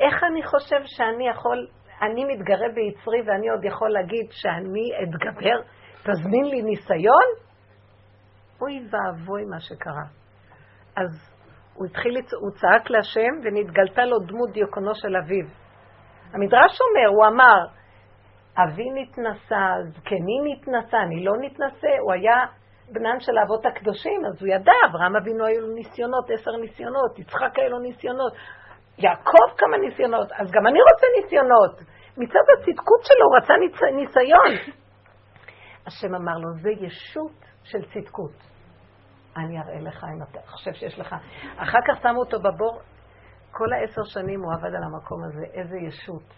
איך 0.00 0.24
אני 0.24 0.42
חושב 0.42 0.80
שאני 0.84 1.28
יכול, 1.28 1.66
אני 2.02 2.24
מתגרה 2.24 2.68
ביצרי 2.74 3.22
ואני 3.26 3.48
עוד 3.48 3.64
יכול 3.64 3.90
להגיד 3.90 4.26
שאני 4.30 4.90
אתגבר? 5.02 5.60
תזמין 6.02 6.44
לי 6.44 6.62
ניסיון? 6.62 7.28
אוי 8.60 8.80
ואבוי 8.90 9.44
מה 9.44 9.60
שקרה. 9.60 10.04
אז 10.96 11.34
הוא 11.74 11.86
התחיל, 11.86 12.14
הוא 12.14 12.50
צעק 12.50 12.90
להשם 12.90 13.32
ונתגלתה 13.44 14.04
לו 14.04 14.18
דמות 14.18 14.50
דיוקונו 14.52 14.94
של 14.94 15.16
אביו. 15.16 15.46
המדרש 16.32 16.78
אומר, 16.80 17.16
הוא 17.16 17.26
אמר, 17.26 17.66
אבי 18.58 18.90
נתנסה, 18.94 19.66
זקני 19.84 20.38
נתנסה, 20.44 20.96
אני 21.02 21.24
לא 21.24 21.32
נתנסה, 21.40 21.88
הוא 22.00 22.12
היה 22.12 22.46
בנן 22.92 23.20
של 23.20 23.38
האבות 23.38 23.66
הקדושים, 23.66 24.20
אז 24.26 24.42
הוא 24.42 24.48
ידע, 24.48 24.72
אברהם 24.90 25.16
אבינו 25.16 25.46
היו 25.46 25.60
לו 25.60 25.74
ניסיונות, 25.74 26.30
עשר 26.30 26.50
ניסיונות, 26.60 27.18
יצחק 27.18 27.58
היו 27.58 27.70
לו 27.70 27.78
ניסיונות, 27.78 28.32
יעקב 28.98 29.56
כמה 29.58 29.76
ניסיונות, 29.78 30.32
אז 30.32 30.50
גם 30.50 30.66
אני 30.66 30.78
רוצה 30.92 31.06
ניסיונות. 31.20 31.80
מצד 32.16 32.44
הצדקות 32.58 33.00
שלו 33.02 33.26
הוא 33.26 33.36
רצה 33.36 33.54
ניס, 33.56 33.82
ניסיון. 33.82 34.74
השם 35.86 36.14
אמר 36.14 36.38
לו, 36.38 36.52
זה 36.62 36.70
ישות 36.70 37.44
של 37.62 37.78
צדקות. 37.94 38.32
אני 39.36 39.58
אראה 39.60 39.80
לך 39.80 40.04
אם 40.04 40.22
אתה 40.22 40.38
חושב 40.46 40.72
שיש 40.72 40.98
לך. 40.98 41.16
אחר 41.56 41.78
כך 41.86 42.02
שמו 42.02 42.20
אותו 42.20 42.40
בבור, 42.40 42.80
כל 43.50 43.72
העשר 43.72 44.02
שנים 44.04 44.40
הוא 44.42 44.52
עבד 44.52 44.74
על 44.74 44.82
המקום 44.84 45.24
הזה, 45.24 45.44
איזה 45.54 45.76
ישות. 45.76 46.34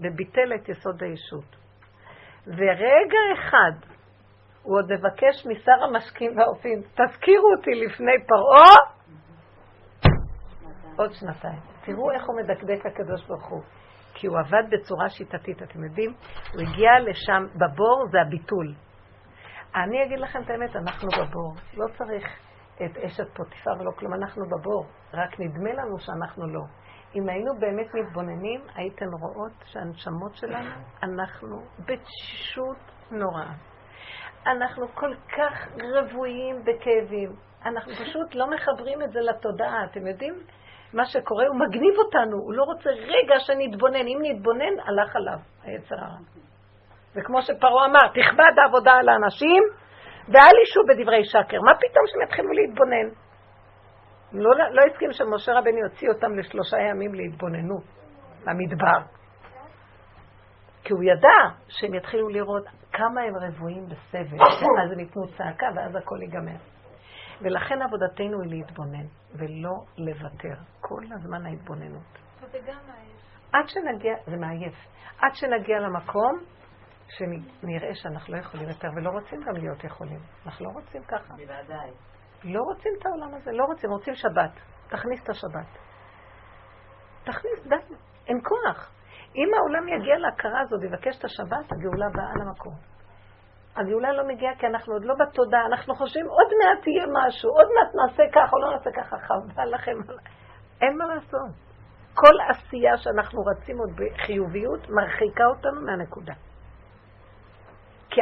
וביטל 0.00 0.54
את 0.54 0.68
יסוד 0.68 1.02
הישות. 1.02 1.56
ורגע 2.46 3.18
אחד 3.34 3.72
הוא 4.62 4.78
עוד 4.78 4.92
מבקש 4.92 5.46
משר 5.46 5.84
המשקים 5.84 6.38
והאופים, 6.38 6.82
תזכירו 6.82 7.50
אותי 7.56 7.70
לפני 7.70 8.26
פרעה, 8.26 8.97
עוד 10.98 11.12
שנתיים. 11.12 11.60
תראו 11.84 12.10
איך 12.10 12.26
הוא 12.26 12.36
מדקדק 12.36 12.86
הקדוש 12.86 13.26
ברוך 13.26 13.46
הוא. 13.46 13.62
כי 14.14 14.26
הוא 14.26 14.38
עבד 14.38 14.62
בצורה 14.70 15.08
שיטתית, 15.08 15.62
אתם 15.62 15.84
יודעים? 15.84 16.14
הוא 16.52 16.62
הגיע 16.62 16.90
לשם, 17.00 17.46
בבור 17.54 18.06
זה 18.10 18.20
הביטול. 18.20 18.74
אני 19.74 20.04
אגיד 20.04 20.18
לכם 20.18 20.42
את 20.42 20.50
האמת, 20.50 20.76
אנחנו 20.76 21.08
בבור. 21.08 21.54
לא 21.74 21.86
צריך 21.98 22.24
את 22.74 22.96
אשת 22.96 23.28
פוטיפר 23.36 23.70
ולא 23.80 23.90
כלום, 23.90 24.14
אנחנו 24.14 24.44
בבור. 24.48 24.86
רק 25.14 25.40
נדמה 25.40 25.72
לנו 25.72 25.98
שאנחנו 25.98 26.46
לא. 26.46 26.62
אם 27.14 27.28
היינו 27.28 27.54
באמת 27.60 27.94
מתבוננים, 27.94 28.60
הייתן 28.74 29.06
רואות 29.20 29.52
שהנשמות 29.64 30.34
שלנו, 30.34 30.70
אנחנו 31.02 31.62
בתשישות 31.78 32.78
נוראה. 33.10 33.52
אנחנו 34.46 34.88
כל 34.94 35.14
כך 35.36 35.68
רבויים 35.94 36.56
בכאבים. 36.64 37.32
אנחנו 37.64 37.92
פשוט 37.92 38.34
לא 38.34 38.50
מחברים 38.50 39.02
את 39.02 39.12
זה 39.12 39.20
לתודעה. 39.20 39.84
אתם 39.84 40.06
יודעים? 40.06 40.34
מה 40.92 41.06
שקורה, 41.06 41.46
הוא 41.46 41.56
מגניב 41.56 41.94
אותנו, 41.98 42.36
הוא 42.36 42.54
לא 42.54 42.62
רוצה 42.62 42.90
רגע 42.90 43.34
שנתבונן. 43.38 44.06
אם 44.06 44.18
נתבונן, 44.22 44.80
הלך 44.86 45.16
עליו 45.16 45.38
היצר 45.62 45.94
הרע. 45.94 46.18
וכמו 47.16 47.42
שפרעה 47.42 47.86
אמר, 47.86 48.08
תכבד 48.08 48.52
העבודה 48.62 48.92
על 48.92 49.08
האנשים, 49.08 49.62
ואל 50.28 50.56
ישו 50.62 50.80
בדברי 50.88 51.24
שקר. 51.24 51.60
מה 51.60 51.74
פתאום 51.74 52.04
שהם 52.06 52.22
יתחילו 52.22 52.52
להתבונן? 52.52 53.08
לא, 54.32 54.50
לא 54.70 54.82
הסכים 54.90 55.12
שמשה 55.12 55.52
רבני 55.52 55.80
יוציא 55.80 56.08
אותם 56.08 56.38
לשלושה 56.38 56.76
ימים 56.78 57.14
להתבוננות 57.14 57.84
במדבר. 58.46 59.00
כי 60.84 60.92
הוא 60.92 61.02
ידע 61.02 61.54
שהם 61.68 61.94
יתחילו 61.94 62.28
לראות 62.28 62.64
כמה 62.92 63.20
הם 63.20 63.34
רבועים 63.36 63.86
בסבל, 63.86 64.42
אז 64.84 64.92
הם 64.92 65.00
ייתנו 65.00 65.22
צעקה 65.36 65.66
ואז 65.76 65.96
הכל 65.96 66.22
ייגמר. 66.22 66.56
ולכן 67.42 67.82
עבודתנו 67.82 68.40
היא 68.42 68.50
להתבונן, 68.50 69.06
ולא 69.34 69.74
לוותר. 69.98 70.54
כל 70.80 71.02
הזמן 71.14 71.46
ההתבוננות. 71.46 72.18
עד 73.52 73.68
שנגיע, 73.68 74.14
זה 74.26 74.36
מעייף. 74.36 74.74
עד 75.18 75.34
שנגיע 75.34 75.78
למקום 75.78 76.38
שנראה 77.08 77.94
שאנחנו 77.94 78.34
לא 78.34 78.38
יכולים 78.38 78.68
יותר, 78.68 78.88
ולא 78.96 79.10
רוצים 79.10 79.40
גם 79.40 79.52
להיות 79.52 79.84
יכולים. 79.84 80.20
אנחנו 80.46 80.64
לא 80.64 80.70
רוצים 80.70 81.02
ככה. 81.02 81.34
בוודאי. 81.34 81.90
לא 82.44 82.60
רוצים 82.60 82.92
את 82.98 83.06
העולם 83.06 83.34
הזה, 83.34 83.52
לא 83.52 83.64
רוצים, 83.64 83.90
רוצים 83.90 84.14
שבת. 84.14 84.50
תכניס 84.88 85.22
את 85.22 85.28
השבת. 85.28 85.78
תכניס, 87.24 87.66
די, 87.68 87.94
אין 88.26 88.40
כוח. 88.42 88.92
אם 89.36 89.48
העולם 89.56 89.88
יגיע 89.88 90.18
להכרה 90.18 90.60
הזאת 90.60 90.80
ויבקש 90.82 91.18
את 91.18 91.24
השבת, 91.24 91.72
הגאולה 91.72 92.06
באה 92.14 92.44
למקום. 92.44 92.74
הגאולה 93.80 94.12
לא 94.12 94.28
מגיעה 94.28 94.56
כי 94.58 94.66
אנחנו 94.66 94.92
עוד 94.92 95.04
לא 95.04 95.14
בתודעה, 95.14 95.66
אנחנו 95.66 95.94
חושבים 95.94 96.26
עוד 96.26 96.46
מעט 96.58 96.86
יהיה 96.86 97.06
משהו, 97.12 97.50
עוד 97.50 97.66
מעט 97.74 97.94
נעשה 97.94 98.22
ככה 98.32 98.56
או 98.56 98.60
לא 98.60 98.70
נעשה 98.76 98.90
ככה, 98.96 99.16
חבל 99.18 99.74
לכם. 99.74 99.92
אין 100.80 100.96
מה 100.98 101.14
לעשות. 101.14 101.68
כל 102.14 102.34
עשייה 102.50 102.96
שאנחנו 102.96 103.42
רצים 103.44 103.78
עוד 103.78 103.90
בחיוביות 103.96 104.88
מרחיקה 104.88 105.44
אותנו 105.44 105.80
מהנקודה. 105.80 106.32
כי 108.10 108.20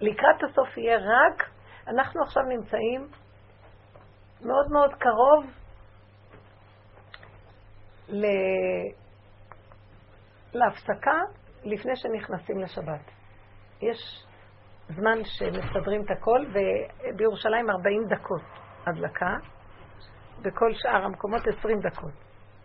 לקראת 0.00 0.42
הסוף 0.42 0.76
יהיה 0.76 0.98
רק, 0.98 1.50
אנחנו 1.88 2.22
עכשיו 2.22 2.42
נמצאים 2.42 3.08
מאוד 4.40 4.70
מאוד 4.70 4.94
קרוב 4.94 5.46
ל... 8.08 8.26
להפסקה 10.52 11.20
לפני 11.64 11.96
שנכנסים 11.96 12.58
לשבת. 12.58 13.10
יש 13.82 14.25
זמן 14.88 15.18
שמסדרים 15.24 16.02
את 16.04 16.10
הכל, 16.10 16.44
ובירושלים 16.52 17.70
40 17.70 18.08
דקות 18.08 18.42
הדלקה, 18.86 19.36
בכל 20.42 20.70
שאר 20.74 21.04
המקומות 21.04 21.42
20 21.58 21.80
דקות, 21.80 22.12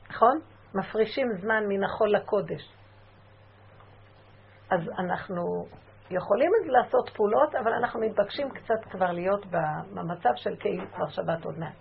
נכון? 0.10 0.40
מפרישים 0.76 1.28
זמן 1.42 1.64
מן 1.68 1.84
החול 1.84 2.10
לקודש. 2.16 2.74
אז 4.72 4.90
אנחנו 5.00 5.68
יכולים 6.10 6.52
לעשות 6.66 7.10
פעולות, 7.10 7.56
אבל 7.56 7.74
אנחנו 7.74 8.00
מתבקשים 8.00 8.50
קצת 8.50 8.92
כבר 8.92 9.12
להיות 9.12 9.46
במצב 9.46 10.30
של 10.36 10.56
כאילו 10.60 10.84
כבר 10.96 11.10
שבת 11.10 11.46
עוד 11.46 11.60
מעט. 11.60 11.76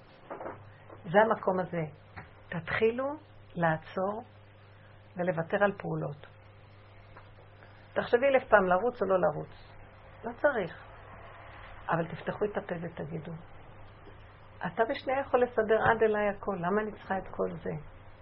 זה 1.05 1.18
המקום 1.20 1.61
הזה. 1.61 1.82
תתחילו 2.49 3.05
לעצור 3.55 4.24
ולוותר 5.16 5.64
על 5.64 5.72
פעולות. 5.78 6.26
תחשבי 7.93 8.26
אלף 8.26 8.49
פעם 8.49 8.66
לרוץ 8.66 9.03
או 9.03 9.07
לא 9.07 9.20
לרוץ. 9.20 9.69
לא 10.24 10.30
צריך. 10.40 10.84
אבל 11.88 12.06
תפתחו 12.06 12.44
את 12.44 12.56
הפה 12.56 12.74
ותגידו. 12.80 13.32
אתה 14.66 14.84
בשנייה 14.84 15.20
יכול 15.20 15.42
לסדר 15.42 15.82
עד 15.82 16.02
אליי 16.02 16.28
הכל, 16.28 16.56
למה 16.60 16.80
אני 16.82 16.92
צריכה 16.92 17.18
את 17.18 17.28
כל 17.30 17.50
זה? 17.50 17.70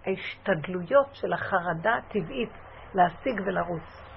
ההשתדלויות 0.05 1.07
של 1.13 1.33
החרדה 1.33 1.95
הטבעית 1.95 2.51
להשיג 2.93 3.41
ולרוץ. 3.45 4.09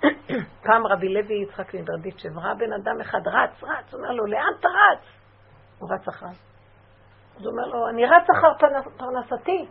פעם 0.64 0.86
רבי 0.86 1.08
לוי 1.08 1.42
יצחק 1.42 1.74
מברדיצ'ב 1.74 2.38
ראה 2.38 2.54
בן 2.54 2.72
אדם 2.72 3.00
אחד 3.00 3.20
רץ, 3.26 3.62
רץ, 3.62 3.94
אומר 3.94 4.10
לו, 4.10 4.26
לאן 4.26 4.52
אתה 4.60 4.68
רץ? 4.68 5.04
הוא 5.78 5.90
רץ 5.92 6.08
אחריו. 6.08 6.34
אז 7.36 7.46
הוא 7.46 7.52
אומר 7.52 7.66
לו, 7.66 7.88
אני 7.88 8.06
רץ 8.06 8.26
אחר 8.38 8.66
פרנסתי. 8.96 9.68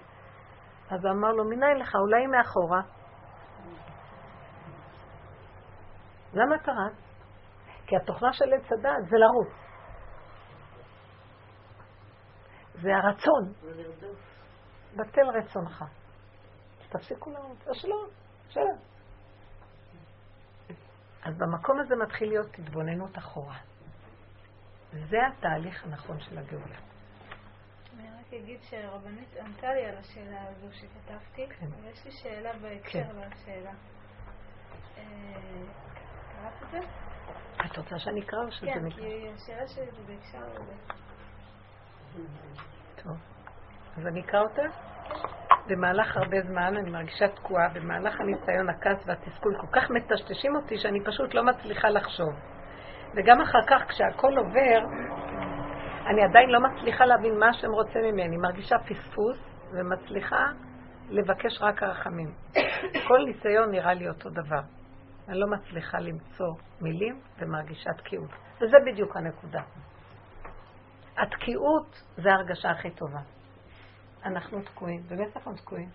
אז 0.90 1.06
הוא 1.06 1.12
אמר 1.12 1.32
לו, 1.32 1.46
מניין 1.46 1.78
לך, 1.78 1.96
אולי 1.96 2.28
מאחורה. 2.28 2.82
למה 6.34 6.56
אתה 6.56 6.72
רץ? 6.72 7.09
כי 7.90 7.96
התוכנה 7.96 8.34
של 8.34 8.54
עץ 8.54 8.72
הדת 8.72 9.10
זה 9.10 9.18
לרוץ. 9.18 9.54
זה 12.74 12.90
הרצון. 12.96 13.54
בטל 14.96 15.30
רצונך. 15.40 15.84
תפסיקו 16.90 17.30
לרוץ, 17.30 17.68
או 17.68 17.76
שלא, 17.76 17.96
שלא. 18.50 18.74
אז 21.24 21.38
במקום 21.38 21.80
הזה 21.80 21.96
מתחיל 21.96 22.30
להיות 22.30 22.60
התבוננות 22.60 23.18
אחורה. 23.18 23.58
זה 24.92 25.18
התהליך 25.28 25.84
הנכון 25.84 26.20
של 26.20 26.38
הגאולה. 26.38 26.80
אני 27.94 28.10
רק 28.10 28.34
אגיד 28.34 28.60
שהרבנית 28.62 29.38
ענתה 29.38 29.74
לי 29.74 29.86
על 29.86 29.98
השאלה 29.98 30.48
הזו 30.48 30.68
שכתבתי, 30.72 31.48
כן. 31.48 31.66
ויש 31.84 32.06
לי 32.06 32.12
שאלה 32.12 32.54
בהקשר 32.54 33.04
כן. 33.04 33.30
לשאלה. 33.30 33.72
אה, 34.98 35.04
קראת 36.32 36.64
את 36.64 36.72
זה? 36.72 37.09
את 37.66 37.78
רוצה 37.78 38.00
שאני 38.00 38.22
אקרא 38.22 38.40
או 38.46 38.52
שזה 38.52 38.66
כן, 38.66 38.86
נקרא? 38.86 39.00
כי 39.00 39.30
השאלה 39.36 39.68
שלי 39.68 39.86
זה 39.86 40.02
בהקשר 40.08 40.62
לזה. 40.62 40.74
טוב. 43.04 43.18
אז 43.98 44.08
אני 44.08 44.22
אקרא 44.22 44.40
אותה? 44.42 44.62
במהלך 45.68 46.18
הרבה 46.18 46.42
זמן 46.42 46.78
אני 46.78 46.92
מרגישה 46.92 47.28
תקועה, 47.28 47.70
במהלך 47.74 48.20
הניסיון 48.20 48.70
הכעס 48.70 49.08
והתסכול 49.08 49.58
כל 49.62 49.68
כך 49.72 49.90
מטשטשים 49.90 50.56
אותי 50.56 50.78
שאני 50.78 51.04
פשוט 51.04 51.34
לא 51.34 51.44
מצליחה 51.44 51.90
לחשוב. 51.90 52.34
וגם 53.16 53.42
אחר 53.42 53.62
כך 53.68 53.82
כשהכול 53.88 54.38
עובר, 54.38 54.80
אני 56.08 56.24
עדיין 56.24 56.50
לא 56.50 56.60
מצליחה 56.60 57.06
להבין 57.06 57.40
מה 57.40 57.50
השם 57.50 57.72
רוצה 57.72 58.00
ממני. 58.00 58.38
מרגישה 58.38 58.76
פספוס 58.80 59.38
ומצליחה 59.74 60.46
לבקש 61.10 61.62
רק 61.62 61.84
הרחמים. 61.84 62.32
כל 63.08 63.26
ניסיון 63.26 63.72
נראה 63.72 63.94
לי 63.94 64.10
אותו 64.10 64.30
דבר. 64.30 64.79
אני 65.30 65.40
לא 65.40 65.48
מצליחה 65.48 66.00
למצוא 66.00 66.54
מילים 66.82 67.22
ומרגישה 67.40 67.94
תקיעות. 67.94 68.30
וזה 68.56 68.78
בדיוק 68.92 69.16
הנקודה. 69.16 69.62
התקיעות 71.18 72.02
זה 72.18 72.30
ההרגשה 72.32 72.70
הכי 72.70 72.92
טובה. 72.92 73.20
אנחנו 74.26 74.62
תקועים, 74.62 75.02
באמת 75.10 75.38
אנחנו 75.38 75.54
תקועים. 75.56 75.90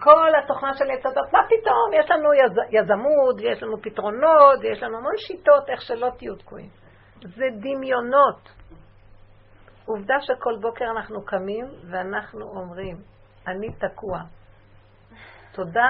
כל 0.00 0.32
התוכנה 0.44 0.74
של 0.74 0.84
עץ 0.90 1.06
הדת, 1.06 1.32
מה 1.32 1.38
פתאום? 1.46 1.90
יש 2.00 2.10
לנו 2.10 2.34
יז, 2.34 2.52
יזמות, 2.70 3.36
יש 3.40 3.62
לנו 3.62 3.82
פתרונות, 3.82 4.64
יש 4.72 4.82
לנו 4.82 4.98
המון 4.98 5.16
שיטות 5.16 5.68
איך 5.68 5.82
שלא 5.82 6.08
תהיו 6.18 6.36
תקועים. 6.36 6.68
זה 7.20 7.44
דמיונות. 7.60 8.48
עובדה 9.86 10.14
שכל 10.20 10.58
בוקר 10.60 10.84
אנחנו 10.96 11.24
קמים 11.24 11.66
ואנחנו 11.90 12.40
אומרים, 12.42 12.96
אני 13.46 13.72
תקוע. 13.72 14.18
תודה 15.52 15.88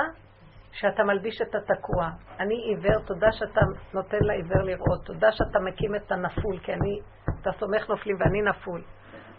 שאתה 0.72 1.04
מלביש 1.04 1.42
את 1.42 1.54
התקוע. 1.54 2.08
אני 2.40 2.54
עיוור, 2.54 3.00
תודה 3.06 3.32
שאתה 3.32 3.60
נותן 3.94 4.18
לעיוור 4.20 4.62
לראות. 4.62 5.04
תודה 5.04 5.32
שאתה 5.32 5.58
מקים 5.60 5.94
את 5.94 6.12
הנפול, 6.12 6.58
כי 6.62 6.72
אני, 6.72 7.00
אתה 7.40 7.50
סומך 7.58 7.88
נופלים 7.88 8.16
ואני 8.20 8.42
נפול. 8.42 8.82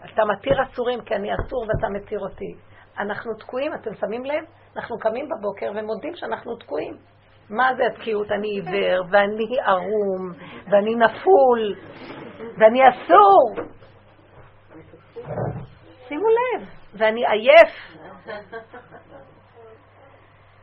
אתה 0.04 0.24
מתיר 0.24 0.62
אסורים 0.62 1.00
כי 1.00 1.14
אני 1.14 1.34
אסור 1.34 1.66
ואתה 1.68 1.88
מתיר 1.88 2.18
אותי. 2.20 2.54
אנחנו 2.98 3.34
תקועים, 3.34 3.74
אתם 3.74 3.94
שמים 3.94 4.24
לב? 4.24 4.44
אנחנו 4.76 4.98
קמים 4.98 5.28
בבוקר 5.28 5.72
ומודים 5.76 6.16
שאנחנו 6.16 6.56
תקועים. 6.56 6.96
מה 7.50 7.74
זה 7.76 7.82
התקיעות? 7.86 8.32
אני 8.32 8.48
עיוור, 8.48 9.04
ואני 9.10 9.60
ערום, 9.60 10.32
ואני 10.70 10.94
נפול, 10.94 11.74
ואני 12.58 12.80
אסור. 12.88 13.54
שימו 16.08 16.26
לב, 16.28 16.68
ואני 16.94 17.26
עייף. 17.26 17.72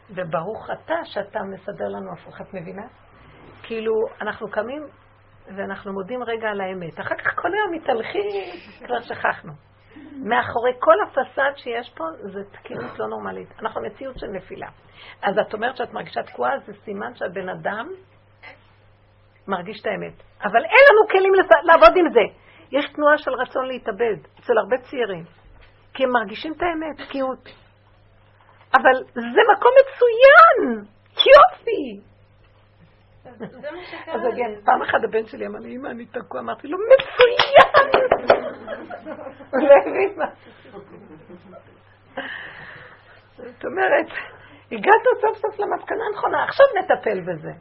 וברוך 0.10 0.70
אתה 0.70 0.95
שאתה 1.03 1.39
מסדר 1.43 1.88
לנו 1.88 2.14
הפוך, 2.14 2.41
את 2.41 2.53
מבינה? 2.53 2.88
כאילו, 3.64 3.93
אנחנו 4.22 4.49
קמים 4.51 4.82
ואנחנו 5.55 5.93
מודים 5.93 6.24
רגע 6.24 6.47
על 6.49 6.62
האמת. 6.62 6.99
אחר 6.99 7.16
כך 7.16 7.36
כל 7.36 7.49
היום 7.53 7.72
מתהלכים, 7.74 8.30
כבר 8.86 8.99
שכחנו. 9.01 9.53
מאחורי 10.24 10.72
כל 10.80 10.95
הפסד 11.07 11.51
שיש 11.55 11.89
פה 11.89 12.03
זה 12.34 12.39
תקינות 12.51 12.99
לא 12.99 13.07
נורמלית. 13.07 13.49
אנחנו 13.62 13.82
מציאות 13.82 14.20
של 14.20 14.28
נפילה. 14.28 14.68
אז 15.22 15.38
את 15.38 15.53
אומרת 15.53 15.78
שאת 15.78 15.93
מרגישה 15.93 16.24
תקועה, 16.24 16.60
זה 16.66 16.74
סימן 16.74 17.16
שהבן 17.16 17.49
אדם 17.49 17.88
מרגיש 19.47 19.82
את 19.82 19.86
האמת. 19.86 20.24
אבל 20.43 20.64
אין 20.64 20.84
לנו 20.91 21.07
כלים 21.12 21.34
לעבוד 21.64 21.97
עם 21.97 22.14
זה. 22.14 22.39
יש 22.72 22.86
תנועה 22.93 23.18
של 23.18 23.32
רצון 23.32 23.66
להתאבד 23.66 24.18
אצל 24.39 24.53
הרבה 24.57 24.78
צעירים. 24.78 25.24
כי 25.93 26.03
הם 26.03 26.10
מרגישים 26.10 26.53
את 26.53 26.62
האמת, 26.62 27.07
תקיעות. 27.07 27.49
אבל 28.74 29.03
זה 29.13 29.41
מקום 29.53 29.72
מצוין! 29.80 30.86
יופי! 31.15 31.99
אז 34.07 34.22
again, 34.22 34.65
פעם 34.65 34.82
אחת 34.82 35.03
הבן 35.03 35.26
שלי 35.26 35.47
אמר 35.47 35.59
לי, 35.59 35.76
אמא, 35.76 35.88
אני 35.88 36.05
תקוע. 36.05 36.41
אמרתי 36.41 36.67
לו, 36.67 36.78
מצוין! 36.78 37.89
לא. 39.53 40.26
זאת 43.38 43.65
אומרת, 43.65 44.07
הגעת 44.72 45.03
סוף 45.22 45.38
סוף 45.38 45.59
למסקנה 45.59 46.03
הנכונה, 46.11 46.43
עכשיו 46.43 46.65
נטפל 46.80 47.22
בזה. 47.22 47.51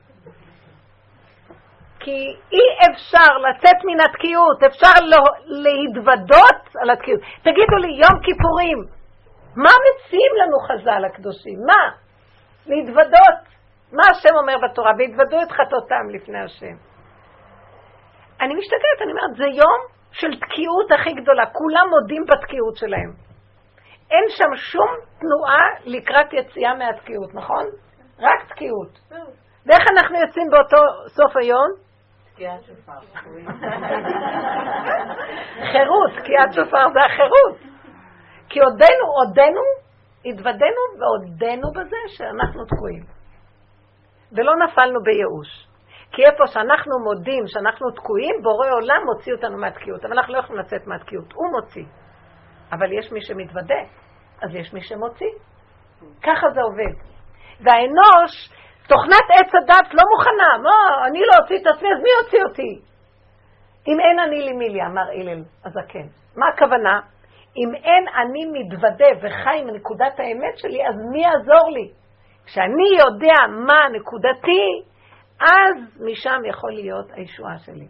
כי 2.01 2.37
אי 2.53 2.91
אפשר 2.91 3.39
לצאת 3.39 3.85
מן 3.85 4.01
התקיעות, 4.01 4.63
אפשר 4.63 5.05
להתוודות 5.47 6.77
על 6.83 6.91
התקיעות. 6.91 7.21
תגידו 7.43 7.77
לי, 7.81 7.89
יום 7.89 8.21
כיפורים, 8.23 8.98
מה 9.65 9.73
מציעים 9.85 10.33
לנו 10.41 10.57
חז"ל 10.69 11.05
הקדושים? 11.05 11.59
מה? 11.67 11.83
להתוודות. 12.67 13.41
מה 13.93 14.03
השם 14.11 14.35
אומר 14.41 14.57
בתורה? 14.65 14.93
והתוודו 14.99 15.43
את 15.43 15.53
חטאותם 15.53 16.05
לפני 16.15 16.41
השם. 16.45 16.77
אני 18.41 18.55
משתגעת, 18.55 18.99
אני 19.03 19.13
אומרת, 19.13 19.37
זה 19.37 19.45
יום 19.45 19.81
של 20.13 20.41
תקיעות 20.41 20.93
הכי 20.93 21.13
גדולה. 21.13 21.47
כולם 21.47 21.87
מודים 21.91 22.25
בתקיעות 22.27 22.77
שלהם. 22.77 23.13
אין 24.11 24.25
שם 24.29 24.57
שום 24.57 24.89
תנועה 25.21 25.67
לקראת 25.85 26.33
יציאה 26.33 26.75
מהתקיעות, 26.75 27.35
נכון? 27.35 27.67
רק 28.19 28.53
תקיעות. 28.53 28.99
ואיך 29.67 29.85
אנחנו 29.97 30.21
יוצאים 30.21 30.47
באותו 30.51 30.77
סוף 31.07 31.37
היום? 31.37 31.69
תקיעת 32.35 32.65
שופר. 32.65 32.93
חירות, 35.73 36.11
תקיעת 36.19 36.53
שופר 36.53 36.89
זה 36.93 37.01
החירות. 37.05 37.78
כי 38.49 38.61
עודנו, 38.61 39.07
עודנו, 39.19 39.61
התוודנו 40.25 40.83
ועודנו 40.99 41.71
בזה 41.71 41.97
שאנחנו 42.07 42.65
תקועים. 42.65 43.05
ולא 44.33 44.53
נפלנו 44.57 45.01
בייאוש. 45.03 45.69
כי 46.13 46.23
איפה 46.25 46.47
שאנחנו 46.47 46.99
מודים 46.99 47.47
שאנחנו 47.47 47.91
תקועים, 47.91 48.35
בורא 48.43 48.69
עולם 48.71 49.03
מוציא 49.05 49.33
אותנו 49.33 49.59
מהתקיעות. 49.59 50.05
אבל 50.05 50.19
אנחנו 50.19 50.35
לא 50.35 50.39
יכולים 50.39 50.63
לצאת 50.63 50.87
מהתקיעות, 50.87 51.33
הוא 51.33 51.47
מוציא. 51.53 51.85
אבל 52.73 52.93
יש 52.93 53.13
מי 53.13 53.21
שמתוודה, 53.21 53.83
אז 54.43 54.55
יש 54.55 54.73
מי 54.73 54.83
שמוציא. 54.83 55.33
ככה 56.23 56.47
זה 56.55 56.61
עובד. 56.61 56.95
והאנוש, 57.61 58.33
תוכנת 58.89 59.27
עץ 59.39 59.55
הדת 59.55 59.95
לא 59.95 60.03
מוכנה. 60.17 60.59
מה, 60.63 61.07
אני 61.07 61.21
לא 61.21 61.43
אוציא 61.43 61.57
את 61.57 61.67
עצמי, 61.67 61.89
אז 61.89 62.03
מי 62.03 62.09
יוציא 62.23 62.43
אותי? 62.49 62.89
אם 63.89 64.01
אין 64.01 64.21
אני 64.21 64.43
לי 64.43 64.53
מי 64.53 64.69
לי, 64.69 64.83
אמר 64.83 65.11
הלל 65.21 65.43
הזקן. 65.65 66.07
מה 66.37 66.47
הכוונה? 66.55 67.01
אם 67.61 67.75
אין 67.75 68.05
אני 68.09 68.61
מתוודה 68.61 69.07
וחי 69.19 69.63
מנקודת 69.65 70.21
האמת 70.21 70.59
שלי, 70.59 70.89
אז 70.89 70.95
מי 71.13 71.23
יעזור 71.23 71.71
לי? 71.71 71.93
כשאני 72.45 72.89
יודע 72.99 73.65
מה 73.67 73.99
נקודתי, 73.99 74.83
אז 75.41 76.01
משם 76.01 76.41
יכול 76.51 76.73
להיות 76.73 77.11
הישועה 77.13 77.59
שלי. 77.59 77.89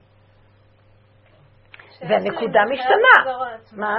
והנקודה 2.01 2.61
משתנה. 2.71 3.33
מה? 3.77 3.97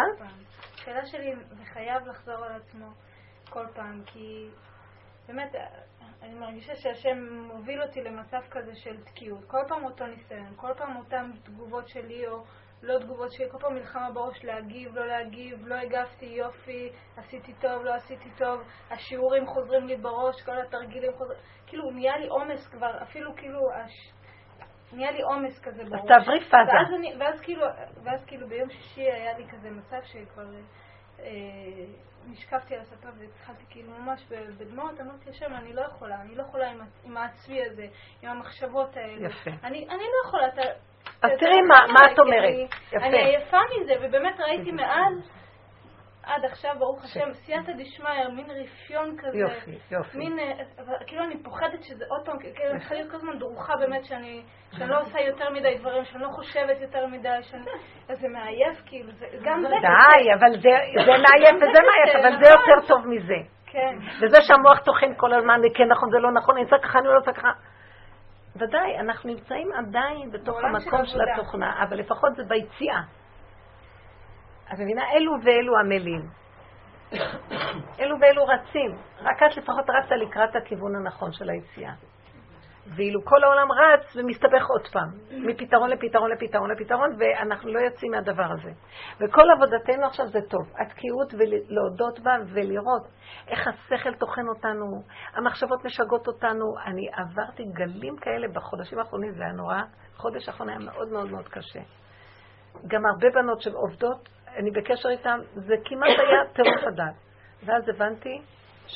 השאלה 0.73 1.05
שלי, 1.05 1.35
זה 1.49 1.65
חייב 1.65 2.07
לחזור 2.07 2.45
על 2.45 2.55
עצמו 2.55 2.87
כל 3.49 3.65
פעם, 3.75 4.01
כי 4.05 4.49
באמת, 5.27 5.55
אני 6.21 6.33
מרגישה 6.33 6.75
שהשם 6.75 7.17
מוביל 7.53 7.81
אותי 7.81 8.01
למצב 8.01 8.41
כזה 8.51 8.75
של 8.75 9.03
תקיעות. 9.03 9.45
כל 9.47 9.61
פעם 9.67 9.85
אותו 9.85 10.05
ניסיון, 10.05 10.53
כל 10.55 10.73
פעם 10.77 10.97
אותן 10.97 11.31
תגובות 11.43 11.87
שלי 11.87 12.27
או 12.27 12.43
לא 12.83 12.99
תגובות 12.99 13.31
שלי, 13.31 13.49
כל 13.51 13.57
פעם 13.59 13.73
מלחמה 13.73 14.11
בראש 14.11 14.43
להגיב, 14.43 14.95
לא 14.95 15.07
להגיב, 15.07 15.67
לא 15.67 15.75
הגבתי, 15.75 16.25
יופי, 16.25 16.91
עשיתי 17.17 17.53
טוב, 17.53 17.83
לא 17.83 17.93
עשיתי 17.93 18.29
טוב, 18.37 18.61
השיעורים 18.89 19.47
חוזרים 19.47 19.87
לי 19.87 19.97
בראש, 19.97 20.41
כל 20.41 20.61
התרגילים 20.61 21.11
חוזרים, 21.13 21.39
כאילו 21.67 21.91
נהיה 21.91 22.17
לי 22.17 22.27
עומס 22.27 22.67
כבר, 22.67 23.03
אפילו 23.03 23.35
כאילו, 23.35 23.59
הש... 23.73 24.11
נהיה 24.93 25.11
לי 25.11 25.21
עומס 25.21 25.59
כזה 25.59 25.83
בראש. 25.83 26.01
תעברי 26.07 26.39
פאזה. 26.39 26.71
ואז, 26.71 26.93
אני, 26.99 27.13
ואז, 27.19 27.41
כאילו, 27.41 27.65
ואז 28.03 28.25
כאילו 28.25 28.47
ביום 28.47 28.69
שישי 28.69 29.01
היה 29.01 29.37
לי 29.37 29.47
כזה 29.47 29.69
מצב 29.69 29.99
שכבר 30.03 30.45
אה, 31.19 31.25
נשכבתי 32.27 32.75
על 32.75 32.81
הספה 32.81 33.09
והתחלתי 33.17 33.63
כאילו 33.69 33.91
ממש 33.91 34.25
בדמעות, 34.57 34.99
אמרתי 34.99 35.29
השם, 35.29 35.53
אני 35.53 35.73
לא 35.73 35.81
יכולה, 35.81 36.21
אני 36.21 36.35
לא 36.35 36.43
יכולה 36.43 36.71
עם, 36.71 36.79
עם 37.03 37.17
העצמי 37.17 37.65
הזה, 37.65 37.85
עם 38.21 38.29
המחשבות 38.29 38.97
האלה. 38.97 39.27
יפה. 39.27 39.51
אני, 39.63 39.87
אני 39.89 40.03
לא 40.03 40.27
יכולה, 40.27 40.47
אתה... 40.47 40.61
אז 41.23 41.31
תראי 41.39 41.61
מה- 41.61 42.13
את 42.13 42.19
אומרת. 42.19 42.43
אני, 42.43 42.67
יפה. 42.93 43.05
אני 43.05 43.17
עייפה 43.17 43.57
מזה, 43.81 43.93
ובאמת 44.01 44.39
ראיתי 44.39 44.71
מאז, 44.71 45.29
עד 46.23 46.45
עכשיו, 46.45 46.75
ברוך 46.79 47.03
השם, 47.03 47.33
סייעתא 47.33 47.71
דשמיא, 47.77 48.27
מין 48.35 48.45
רפיון 48.49 49.15
כזה. 49.17 49.37
יופי, 49.37 49.77
יופי. 49.91 50.17
מין, 50.17 50.39
אה, 50.39 50.53
כאילו 51.07 51.23
אני 51.23 51.43
פוחדת 51.43 51.83
שזה 51.83 52.05
עוד 52.09 52.25
פעם, 52.25 52.39
כאילו 52.39 52.71
אני 52.71 52.79
צריכה 52.79 52.95
להיות 52.95 53.11
כל 53.11 53.17
הזמן 53.17 53.39
דרוכה 53.39 53.73
באמת, 53.77 54.05
שאני 54.05 54.41
לא 54.87 54.97
עושה 55.01 55.19
יותר 55.21 55.49
מדי 55.49 55.77
דברים, 55.77 56.05
שאני 56.05 56.23
לא 56.23 56.27
חושבת 56.27 56.81
יותר 56.81 57.07
מדי, 57.07 57.37
שאני... 57.41 57.65
אז 58.09 58.19
זה 58.19 58.27
מעייף, 58.27 58.81
כאילו, 58.85 59.11
גם 59.43 59.61
זה... 59.61 59.67
די, 59.81 60.33
אבל 60.33 60.59
זה 60.61 60.69
מעייף 61.05 61.55
וזה 61.55 61.79
מעייף, 61.89 62.15
אבל 62.25 62.45
זה 62.45 62.51
יותר 62.51 62.87
טוב 62.87 63.07
מזה. 63.07 63.37
כן. 63.65 63.97
וזה 64.21 64.37
שהמוח 64.41 64.79
טוחן 64.79 65.13
כל 65.17 65.33
הזמן, 65.33 65.61
כן 65.75 65.87
נכון, 65.91 66.09
זה 66.11 66.19
לא 66.19 66.31
נכון, 66.31 66.55
אני 66.55 66.63
עושה 66.63 66.77
ככה, 66.77 66.99
אני 66.99 67.07
לא 67.07 67.17
עושה 67.17 67.31
ככה. 67.33 67.51
ודאי, 68.55 68.99
אנחנו 68.99 69.29
נמצאים 69.29 69.71
עדיין 69.73 70.31
בתוך 70.31 70.57
של 70.59 70.65
המקום 70.65 71.05
של 71.05 71.21
עבודה. 71.21 71.33
התוכנה, 71.33 71.83
אבל 71.83 71.97
לפחות 71.97 72.35
זה 72.35 72.43
ביציאה. 72.43 73.01
את 74.73 74.79
מבינה? 74.79 75.11
אלו 75.11 75.31
ואלו 75.43 75.77
עמלים. 75.77 76.21
אלו 77.99 78.15
ואלו 78.21 78.45
רצים. 78.45 78.97
רק 79.21 79.43
את 79.43 79.57
לפחות 79.57 79.85
רצת 79.89 80.11
לקראת 80.11 80.55
הכיוון 80.55 80.95
הנכון 80.95 81.31
של 81.31 81.49
היציאה. 81.49 81.93
ואילו 82.95 83.25
כל 83.25 83.43
העולם 83.43 83.67
רץ 83.71 84.15
ומסתבך 84.15 84.69
עוד 84.69 84.87
פעם, 84.87 85.09
מפתרון 85.31 85.89
לפתרון 85.89 86.31
לפתרון 86.31 86.71
לפתרון, 86.71 87.09
ואנחנו 87.19 87.73
לא 87.73 87.79
יוצאים 87.79 88.11
מהדבר 88.11 88.51
הזה. 88.51 88.71
וכל 89.21 89.51
עבודתנו 89.55 90.05
עכשיו 90.05 90.27
זה 90.27 90.39
טוב, 90.49 90.61
התקיעות 90.79 91.33
ולהודות 91.33 92.19
בה 92.19 92.31
ולראות 92.53 93.07
איך 93.47 93.67
השכל 93.67 94.13
טוחן 94.13 94.47
אותנו, 94.47 94.85
המחשבות 95.33 95.85
משגעות 95.85 96.27
אותנו. 96.27 96.65
אני 96.85 97.09
עברתי 97.13 97.63
גלים 97.63 98.17
כאלה 98.17 98.47
בחודשים 98.53 98.99
האחרונים, 98.99 99.31
זה 99.31 99.43
היה 99.43 99.53
נורא. 99.53 99.81
חודש 100.17 100.49
האחרון 100.49 100.69
היה 100.69 100.79
מאוד 100.79 101.09
מאוד 101.11 101.31
מאוד 101.31 101.47
קשה. 101.47 101.79
גם 102.87 103.05
הרבה 103.05 103.27
בנות 103.33 103.61
שעובדות, 103.61 104.29
אני 104.57 104.71
בקשר 104.71 105.09
איתן, 105.09 105.39
זה 105.53 105.75
כמעט 105.85 106.19
היה 106.19 106.45
טירוף 106.55 106.83
הדעת. 106.87 107.15
ואז 107.65 107.89
הבנתי 107.89 108.41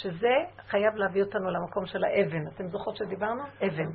שזה 0.01 0.33
חייב 0.69 0.95
להביא 0.95 1.23
אותנו 1.23 1.49
למקום 1.49 1.85
של 1.85 2.03
האבן. 2.03 2.47
אתם 2.47 2.67
זוכרות 2.67 2.95
שדיברנו? 2.97 3.43
אבן. 3.67 3.89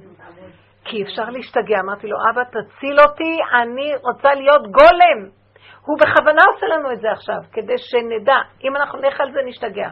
כי 0.84 1.02
אפשר 1.02 1.24
להשתגע. 1.30 1.80
אמרתי 1.80 2.06
לו, 2.06 2.16
אבא, 2.30 2.42
תציל 2.44 3.00
אותי, 3.00 3.36
אני 3.62 3.96
רוצה 3.96 4.34
להיות 4.34 4.62
גולם. 4.62 5.30
הוא 5.86 5.98
בכוונה 5.98 6.42
עושה 6.54 6.66
לנו 6.66 6.92
את 6.92 7.00
זה 7.00 7.10
עכשיו, 7.10 7.50
כדי 7.52 7.78
שנדע. 7.78 8.36
אם 8.64 8.76
אנחנו 8.76 8.98
נלך 8.98 9.20
על 9.20 9.32
זה, 9.32 9.38
נשתגע. 9.46 9.90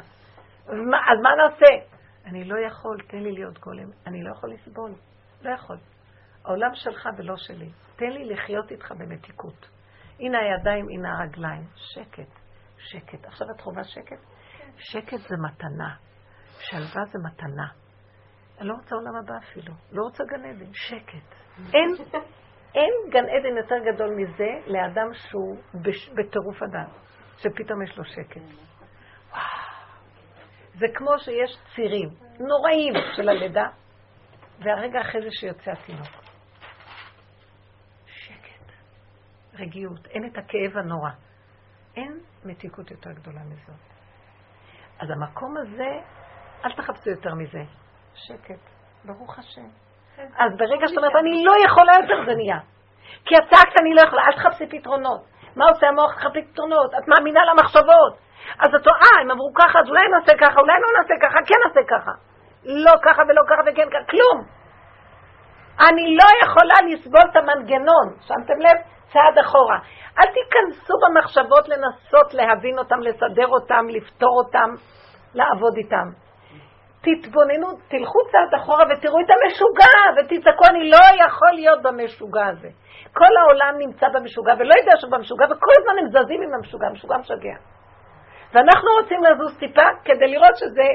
אז 0.67 1.19
מה, 1.23 1.31
נעשה? 1.37 1.87
אני 2.27 2.45
לא 2.45 2.59
יכול, 2.59 2.99
תן 3.09 3.19
לי 3.19 3.33
להיות 3.33 3.59
גולם. 3.59 3.91
אני 4.07 4.23
לא 4.23 4.31
יכול 4.31 4.51
לסבול. 4.53 4.93
לא 5.43 5.51
יכול. 5.51 5.77
העולם 6.45 6.75
שלך 6.75 7.09
ולא 7.19 7.37
שלי. 7.37 7.69
תן 7.97 8.11
לי 8.11 8.25
לחיות 8.25 8.71
איתך 8.71 8.93
במתיקות. 8.99 9.69
הנה 10.21 10.39
הידיים, 10.39 10.87
הנה 10.89 11.19
הרגליים. 11.19 11.65
שקט, 11.77 12.31
שקט. 12.79 13.25
עכשיו 13.25 13.51
את 13.51 13.61
חווה 13.61 13.85
שקט? 13.85 14.36
שקט 14.79 15.19
זה 15.29 15.37
מתנה. 15.37 15.97
שלווה 16.59 17.05
זה 17.13 17.19
מתנה. 17.25 17.67
אני 18.59 18.69
לא 18.69 18.75
רוצה 18.75 18.95
עולם 18.95 19.17
הבא 19.17 19.35
אפילו. 19.39 19.75
לא 19.93 20.03
רוצה 20.03 20.25
גן 20.25 20.45
עדן. 20.45 20.73
שקט. 20.73 21.35
אין, 21.75 21.95
אין 22.75 22.93
גן 23.11 23.25
עדן 23.25 23.57
יותר 23.57 23.75
גדול 23.93 24.15
מזה 24.17 24.51
לאדם 24.67 25.15
שהוא 25.15 25.57
בטירוף 26.15 26.63
הדעת. 26.63 26.89
שפתאום 27.39 27.83
יש 27.83 27.99
לו 27.99 28.05
שקט. 28.05 28.41
זה 30.79 30.87
כמו 30.95 31.19
שיש 31.19 31.51
צירים 31.75 32.09
נוראים 32.41 32.93
של 33.17 33.29
הלידה, 33.29 33.69
והרגע 34.59 35.01
אחרי 35.01 35.21
זה 35.23 35.29
שיוצא 35.31 35.71
התינוק. 35.71 36.07
שקט, 38.07 38.73
רגיעות, 39.55 40.07
אין 40.07 40.27
את 40.27 40.39
הכאב 40.39 40.77
הנורא. 40.77 41.11
אין 41.97 42.21
מתיקות 42.45 42.91
יותר 42.91 43.13
גדולה 43.13 43.41
מזאת. 43.45 43.96
אז 45.01 45.11
המקום 45.11 45.57
הזה, 45.57 45.91
אל 46.65 46.73
תחפשו 46.73 47.11
יותר 47.11 47.35
מזה. 47.35 47.63
שקט, 48.15 48.61
ברוך 49.05 49.39
השם. 49.39 49.69
אז 50.39 50.57
ברגע 50.57 50.89
שאת 50.89 50.97
אומרת, 50.97 51.17
אני 51.21 51.45
לא 51.45 51.53
יכולה 51.67 51.93
יותר, 52.03 52.25
זה 52.27 52.35
נהיה. 52.35 52.59
כי 53.25 53.35
את 53.39 53.43
צעקת, 53.51 53.81
אני 53.81 53.95
לא 53.95 54.01
יכולה, 54.07 54.23
אל 54.23 54.33
תחפשי 54.33 54.67
פתרונות. 54.67 55.21
מה 55.57 55.65
עושה 55.69 55.87
המוח? 55.89 56.15
תחפשי 56.15 56.43
פתרונות. 56.53 56.95
את 56.95 57.09
מאמינה 57.09 57.41
למחשבות. 57.45 58.15
אז 58.59 58.75
את 58.75 58.87
אה, 58.87 59.21
הם 59.23 59.31
אמרו 59.31 59.53
ככה, 59.55 59.79
אז 59.79 59.89
אולי 59.89 60.09
נעשה 60.09 60.33
ככה, 60.41 60.61
אולי 60.61 60.73
לא 60.73 60.89
נעשה 60.99 61.15
ככה, 61.23 61.39
כן 61.47 61.59
נעשה 61.67 61.81
ככה. 61.89 62.11
לא 62.65 62.93
ככה 63.05 63.23
ולא 63.29 63.43
ככה 63.49 63.63
וכן 63.67 63.89
ככה, 63.91 64.11
כלום. 64.11 64.47
אני 65.81 66.17
לא 66.17 66.29
יכולה 66.45 66.75
לסבול 66.89 67.21
את 67.31 67.37
המנגנון. 67.37 68.07
שמתם 68.21 68.61
לב? 68.61 68.77
צעד 69.13 69.39
אחורה. 69.45 69.79
אל 70.19 70.27
תיכנסו 70.37 70.95
במחשבות 71.03 71.69
לנסות 71.69 72.35
להבין 72.35 72.79
אותם, 72.79 73.01
לסדר 73.01 73.49
אותם, 73.49 73.89
לפתור 73.89 74.43
אותם, 74.45 74.71
לעבוד 75.35 75.77
איתם. 75.77 76.09
תתבוננו, 77.01 77.69
תלכו 77.89 78.19
צעד 78.33 78.61
אחורה 78.61 78.85
ותראו 78.91 79.21
את 79.21 79.31
המשוגע 79.31 79.97
ותצעקו, 80.17 80.65
אני 80.71 80.91
לא 80.91 81.25
יכול 81.25 81.53
להיות 81.53 81.83
במשוגע 81.83 82.47
הזה. 82.47 82.69
כל 83.13 83.33
העולם 83.41 83.75
נמצא 83.79 84.07
במשוגע 84.15 84.53
ולא 84.59 84.75
יודע 84.81 84.93
שהוא 85.01 85.13
במשוגע 85.13 85.45
וכל 85.45 85.73
הזמן 85.79 85.99
הם 85.99 86.09
זזים 86.09 86.43
עם 86.43 86.55
המשוגע, 86.55 86.87
המשוגע 86.87 87.17
משגע. 87.19 87.57
ואנחנו 88.53 88.91
רוצים 89.01 89.25
לזוז 89.25 89.59
טיפה 89.59 89.89
כדי 90.05 90.27
לראות 90.27 90.57
שזה 90.57 90.87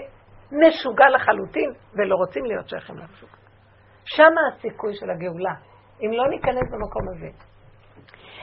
משוגע 0.51 1.09
לחלוטין 1.09 1.73
ולא 1.95 2.15
רוצים 2.15 2.45
להיות 2.45 2.69
שייכים 2.69 2.97
למשוגע. 2.97 3.40
שם 4.05 4.33
הסיכוי 4.47 4.93
של 4.95 5.09
הגאולה, 5.09 5.53
אם 6.01 6.11
לא 6.13 6.29
ניכנס 6.29 6.71
במקום 6.71 7.09
הזה. 7.09 7.27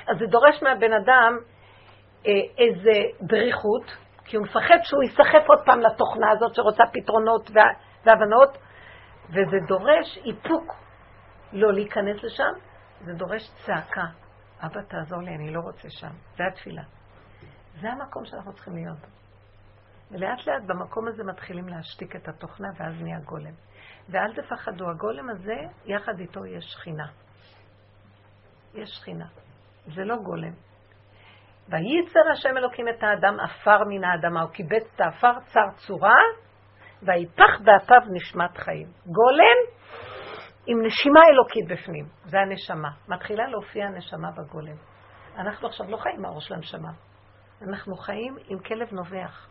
אז 0.08 0.18
זה 0.18 0.26
דורש 0.26 0.62
מהבן 0.62 0.92
אדם 0.92 1.38
אה, 2.26 2.32
איזה 2.58 2.92
דריכות, 3.22 3.84
כי 4.24 4.36
הוא 4.36 4.44
מפחד 4.44 4.78
שהוא 4.82 5.02
ייסחף 5.02 5.48
עוד 5.48 5.58
פעם 5.64 5.80
לתוכנה 5.80 6.30
הזאת 6.30 6.54
שרוצה 6.54 6.82
פתרונות 6.92 7.50
וה, 7.54 7.62
והבנות, 8.04 8.58
וזה 9.28 9.56
דורש 9.68 10.18
איפוק 10.24 10.74
לא 11.52 11.72
להיכנס 11.72 12.22
לשם, 12.22 12.52
זה 13.04 13.12
דורש 13.12 13.50
צעקה. 13.66 14.04
אבא, 14.60 14.80
תעזור 14.88 15.22
לי, 15.22 15.34
אני 15.34 15.50
לא 15.50 15.60
רוצה 15.60 15.90
שם. 15.90 16.10
זה 16.36 16.44
התפילה. 16.52 16.82
זה 17.80 17.88
המקום 17.88 18.24
שאנחנו 18.24 18.52
צריכים 18.52 18.74
להיות. 18.74 18.98
ולאט 20.10 20.46
לאט 20.46 20.62
במקום 20.66 21.08
הזה 21.08 21.24
מתחילים 21.24 21.68
להשתיק 21.68 22.16
את 22.16 22.28
התוכנה 22.28 22.68
ואז 22.76 23.02
נהיה 23.02 23.18
גולם. 23.20 23.52
ואל 24.08 24.34
תפחדו, 24.34 24.90
הגולם 24.90 25.30
הזה, 25.30 25.56
יחד 25.84 26.18
איתו 26.18 26.46
יש 26.46 26.64
שכינה. 26.64 27.06
יש 28.74 28.88
שכינה. 28.88 29.26
זה 29.86 30.04
לא 30.04 30.16
גולם. 30.16 30.52
וייצר 31.68 32.20
השם 32.32 32.56
אלוקים 32.56 32.88
את 32.88 33.02
האדם 33.02 33.40
עפר 33.40 33.84
מן 33.88 34.04
האדמה, 34.04 34.42
הוא 34.42 34.50
קיבץ 34.50 34.94
את 34.94 35.00
העפר 35.00 35.40
צר 35.46 35.70
צורה, 35.86 36.16
ויפח 37.02 37.60
באפיו 37.64 38.00
נשמת 38.12 38.56
חיים. 38.56 38.86
גולם 39.06 39.78
עם 40.66 40.86
נשימה 40.86 41.20
אלוקית 41.32 41.68
בפנים, 41.68 42.04
זה 42.24 42.38
הנשמה. 42.40 42.88
מתחילה 43.08 43.46
להופיע 43.48 43.86
הנשמה 43.86 44.30
בגולם. 44.30 44.76
אנחנו 45.36 45.68
עכשיו 45.68 45.90
לא 45.90 45.96
חיים 45.96 46.22
מהראש 46.22 46.48
של 46.48 46.54
הנשמה, 46.54 46.90
אנחנו 47.68 47.96
חיים 47.96 48.36
עם 48.48 48.58
כלב 48.58 48.88
נובח, 48.92 49.48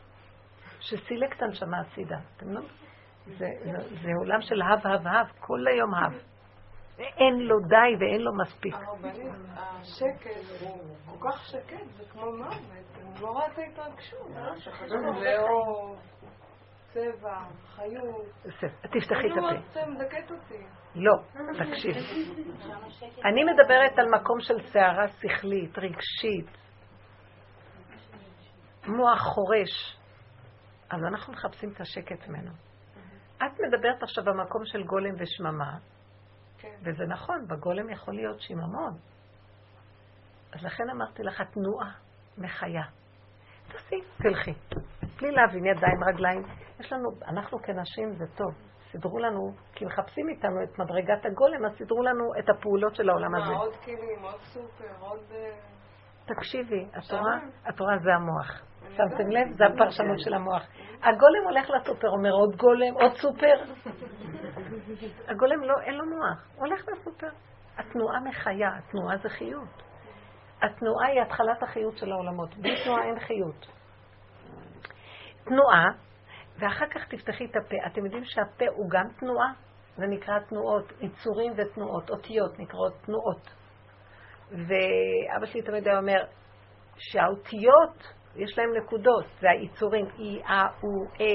שסילק 0.79 1.35
את 1.37 1.41
הנשמה 1.41 1.77
הצידה. 1.79 2.17
אתם 2.37 2.53
לא... 2.53 2.61
זה, 3.37 3.45
זה, 3.63 3.71
זה 4.01 4.09
עולם 4.19 4.41
של 4.41 4.61
הב, 4.61 4.87
הב, 4.87 5.07
הב, 5.07 5.27
כל 5.39 5.67
היום 5.67 5.93
הב. 5.93 6.13
אין 6.99 7.39
לו 7.39 7.59
די 7.59 7.95
ואין 7.99 8.21
לו 8.21 8.31
מספיק. 8.37 8.75
הרבנית, 8.75 9.31
השקט 9.55 10.61
הוא 10.61 10.95
כל 11.05 11.29
כך 11.29 11.45
שקט, 11.45 11.85
זה 11.97 12.03
כמו 12.11 12.31
מוות, 12.31 12.53
אני 12.95 13.21
לא 13.21 13.27
רואה 13.27 13.47
את 13.47 13.57
ההתרגשות. 13.57 14.27
זה 15.19 15.39
אור, 15.39 15.97
צבע, 16.93 17.39
חיות. 17.75 18.25
תפתחי 18.81 19.27
את 19.27 19.33
כאילו 19.33 19.49
הפה. 19.49 19.81
את 19.81 19.87
מדכאת 19.87 20.31
אותי. 20.31 20.63
לא, 20.95 21.13
תקשיבי. 21.53 21.99
אני 23.25 23.43
מדברת 23.43 23.99
על 23.99 24.05
מקום 24.21 24.39
של 24.39 24.59
סערה 24.73 25.07
שכלית, 25.07 25.77
רגשית, 25.77 26.57
מוח 28.87 29.21
חורש. 29.21 29.97
אז 30.89 30.99
אנחנו 31.03 31.33
מחפשים 31.33 31.69
את 31.69 31.81
השקט 31.81 32.27
ממנו. 32.27 32.66
את 33.37 33.59
מדברת 33.59 34.03
עכשיו 34.03 34.23
במקום 34.23 34.65
של 34.65 34.83
גולם 34.83 35.15
ושממה, 35.19 35.77
כן. 36.57 36.75
וזה 36.81 37.03
נכון, 37.05 37.47
בגולם 37.47 37.89
יכול 37.89 38.13
להיות 38.13 38.41
שיממון. 38.41 38.93
אז 40.53 40.63
לכן 40.63 40.89
אמרתי 40.89 41.23
לך, 41.23 41.41
תנועה 41.41 41.91
מחיה. 42.37 42.83
תעשי, 43.71 43.95
תלכי. 44.17 44.53
בלי 45.17 45.31
להבין 45.31 45.65
ידיים, 45.65 46.03
רגליים. 46.03 46.43
יש 46.79 46.93
לנו, 46.93 47.09
אנחנו 47.27 47.59
כנשים 47.59 48.13
זה 48.13 48.25
טוב. 48.35 48.53
סידרו 48.91 49.19
לנו, 49.19 49.51
כי 49.73 49.85
מחפשים 49.85 50.29
איתנו 50.29 50.63
את 50.63 50.79
מדרגת 50.79 51.25
הגולם, 51.25 51.65
אז 51.65 51.77
סידרו 51.77 52.03
לנו 52.03 52.23
את 52.39 52.49
הפעולות 52.49 52.95
של 52.95 53.09
העולם 53.09 53.35
הזה. 53.35 53.53
עוד 53.53 53.75
כלים, 53.75 54.21
עוד 54.21 54.41
סופר, 54.41 54.93
עוד... 54.99 55.19
אה, 55.31 55.57
תקשיבי, 56.25 56.87
התורה, 56.93 57.39
התורה 57.65 57.97
זה 58.03 58.09
המוח. 58.13 58.61
שמתם 58.95 59.29
לב? 59.29 59.57
זה 59.57 59.65
הפרשנות 59.65 60.19
של 60.19 60.33
המוח. 60.33 60.63
הגולם 61.03 61.43
הולך 61.43 61.69
לסופר, 61.69 62.07
אומר 62.07 62.31
עוד 62.31 62.55
גולם, 62.55 62.93
עוד 62.93 63.11
סופר. 63.13 63.55
הגולם 65.27 65.63
לא, 65.63 65.81
אין 65.81 65.93
לו 65.93 66.05
מוח, 66.05 66.47
הולך 66.55 66.85
לסופר. 66.87 67.29
התנועה 67.77 68.19
מחיה, 68.19 68.69
התנועה 68.77 69.17
זה 69.17 69.29
חיות. 69.29 69.83
התנועה 70.61 71.07
היא 71.07 71.21
התחלת 71.21 71.63
החיות 71.63 71.97
של 71.97 72.11
העולמות. 72.11 72.57
בלי 72.57 72.83
תנועה 72.83 73.03
אין 73.03 73.19
חיות. 73.19 73.67
תנועה, 75.43 75.85
ואחר 76.59 76.85
כך 76.85 77.07
תפתחי 77.07 77.45
את 77.45 77.55
הפה. 77.55 77.75
אתם 77.87 78.05
יודעים 78.05 78.23
שהפה 78.25 78.65
הוא 78.75 78.89
גם 78.89 79.05
תנועה? 79.19 79.53
זה 79.95 80.05
נקרא 80.07 80.39
תנועות, 80.39 80.93
יצורים 81.01 81.53
ותנועות, 81.57 82.09
אותיות 82.09 82.59
נקראות 82.59 82.93
תנועות. 83.05 83.53
ואבא 84.51 85.45
שלי 85.45 85.61
תמיד 85.61 85.87
היה 85.87 85.97
אומר 85.97 86.23
שהאותיות, 86.97 88.16
יש 88.37 88.57
להם 88.57 88.69
נקודות, 88.77 89.25
זה 89.39 89.49
היצורים, 89.49 90.05
אי, 90.19 90.41
אה, 90.43 90.67
או, 90.83 91.03
אה, 91.21 91.25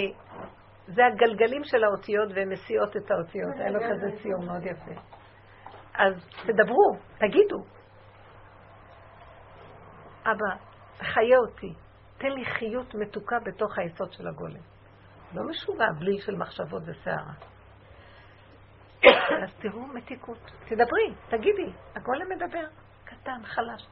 זה 0.87 1.07
הגלגלים 1.07 1.65
של 1.65 1.85
האותיות 1.85 2.29
והן 2.35 2.53
מסיעות 2.53 2.97
את 2.97 3.11
האותיות. 3.11 3.55
היה 3.59 3.71
לו 3.71 3.81
כזה 3.81 4.23
ציור 4.23 4.43
מאוד 4.43 4.63
יפה. 4.67 5.01
אז 5.95 6.15
תדברו, 6.47 6.97
תגידו. 7.19 7.65
אבא, 10.25 10.57
חיה 10.99 11.39
אותי, 11.39 11.75
תן 12.19 12.29
לי 12.29 12.45
חיות 12.45 12.95
מתוקה 12.95 13.37
בתוך 13.45 13.79
היסוד 13.79 14.13
של 14.13 14.29
הגולם. 14.29 14.61
לא 15.35 15.43
משוגע, 15.45 15.87
בלי 15.99 16.21
של 16.21 16.37
מחשבות 16.37 16.83
וסערה. 16.87 17.33
אז 19.43 19.55
תראו 19.61 19.87
מתיקות. 19.87 20.51
תדברי, 20.65 21.15
תגידי, 21.29 21.73
הגולם 21.97 22.29
מדבר, 22.29 22.67
קטן, 23.05 23.41
חלש. 23.45 23.87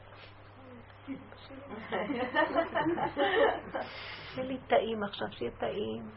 שיהיה 4.35 4.47
לי 4.49 4.59
טעים 4.69 5.03
עכשיו, 5.03 5.33
שיהיה 5.33 5.51
טעים. 5.51 6.11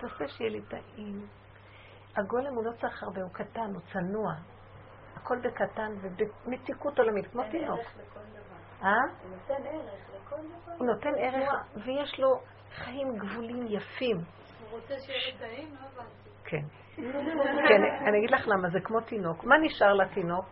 תעשה 0.00 0.28
שיהיה 0.28 0.50
לי 0.50 0.62
טעים. 0.62 1.26
הגולם 2.16 2.54
הוא 2.54 2.64
לא 2.64 2.70
צריך 2.80 3.02
הרבה, 3.02 3.22
הוא 3.22 3.30
קטן, 3.32 3.74
הוא 3.74 3.80
צנוע. 3.92 4.34
הכל 5.16 5.38
בקטן 5.38 5.92
ובמתיקות 6.00 6.98
עולמית, 6.98 7.26
כמו 7.26 7.42
תינוק. 7.50 7.80
אה? 8.82 8.90
הוא 9.22 9.30
נותן 9.30 9.66
ערך 9.66 10.10
לכל 10.14 10.36
דבר. 10.36 10.72
הוא 10.78 10.86
נותן 10.86 11.10
ערך, 11.18 11.50
ויש 11.84 12.20
לו 12.20 12.40
חיים 12.74 13.18
גבולים 13.18 13.66
יפים. 13.68 14.16
הוא 14.16 14.70
רוצה 14.70 14.94
שיהיה 14.98 15.32
לו 15.32 15.38
טעים? 15.38 15.74
לא 15.74 15.86
הבנתי. 15.86 16.30
כן. 16.44 16.62
כן, 17.68 17.82
אני 18.08 18.18
אגיד 18.18 18.30
לך 18.30 18.48
למה, 18.48 18.70
זה 18.70 18.80
כמו 18.80 19.00
תינוק. 19.00 19.44
מה 19.44 19.54
נשאר 19.58 19.94
לתינוק? 19.94 20.46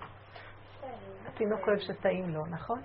התינוק 1.27 1.69
אוהב 1.69 1.79
שטעים 1.79 2.35
לו, 2.35 2.47
נכון? 2.47 2.83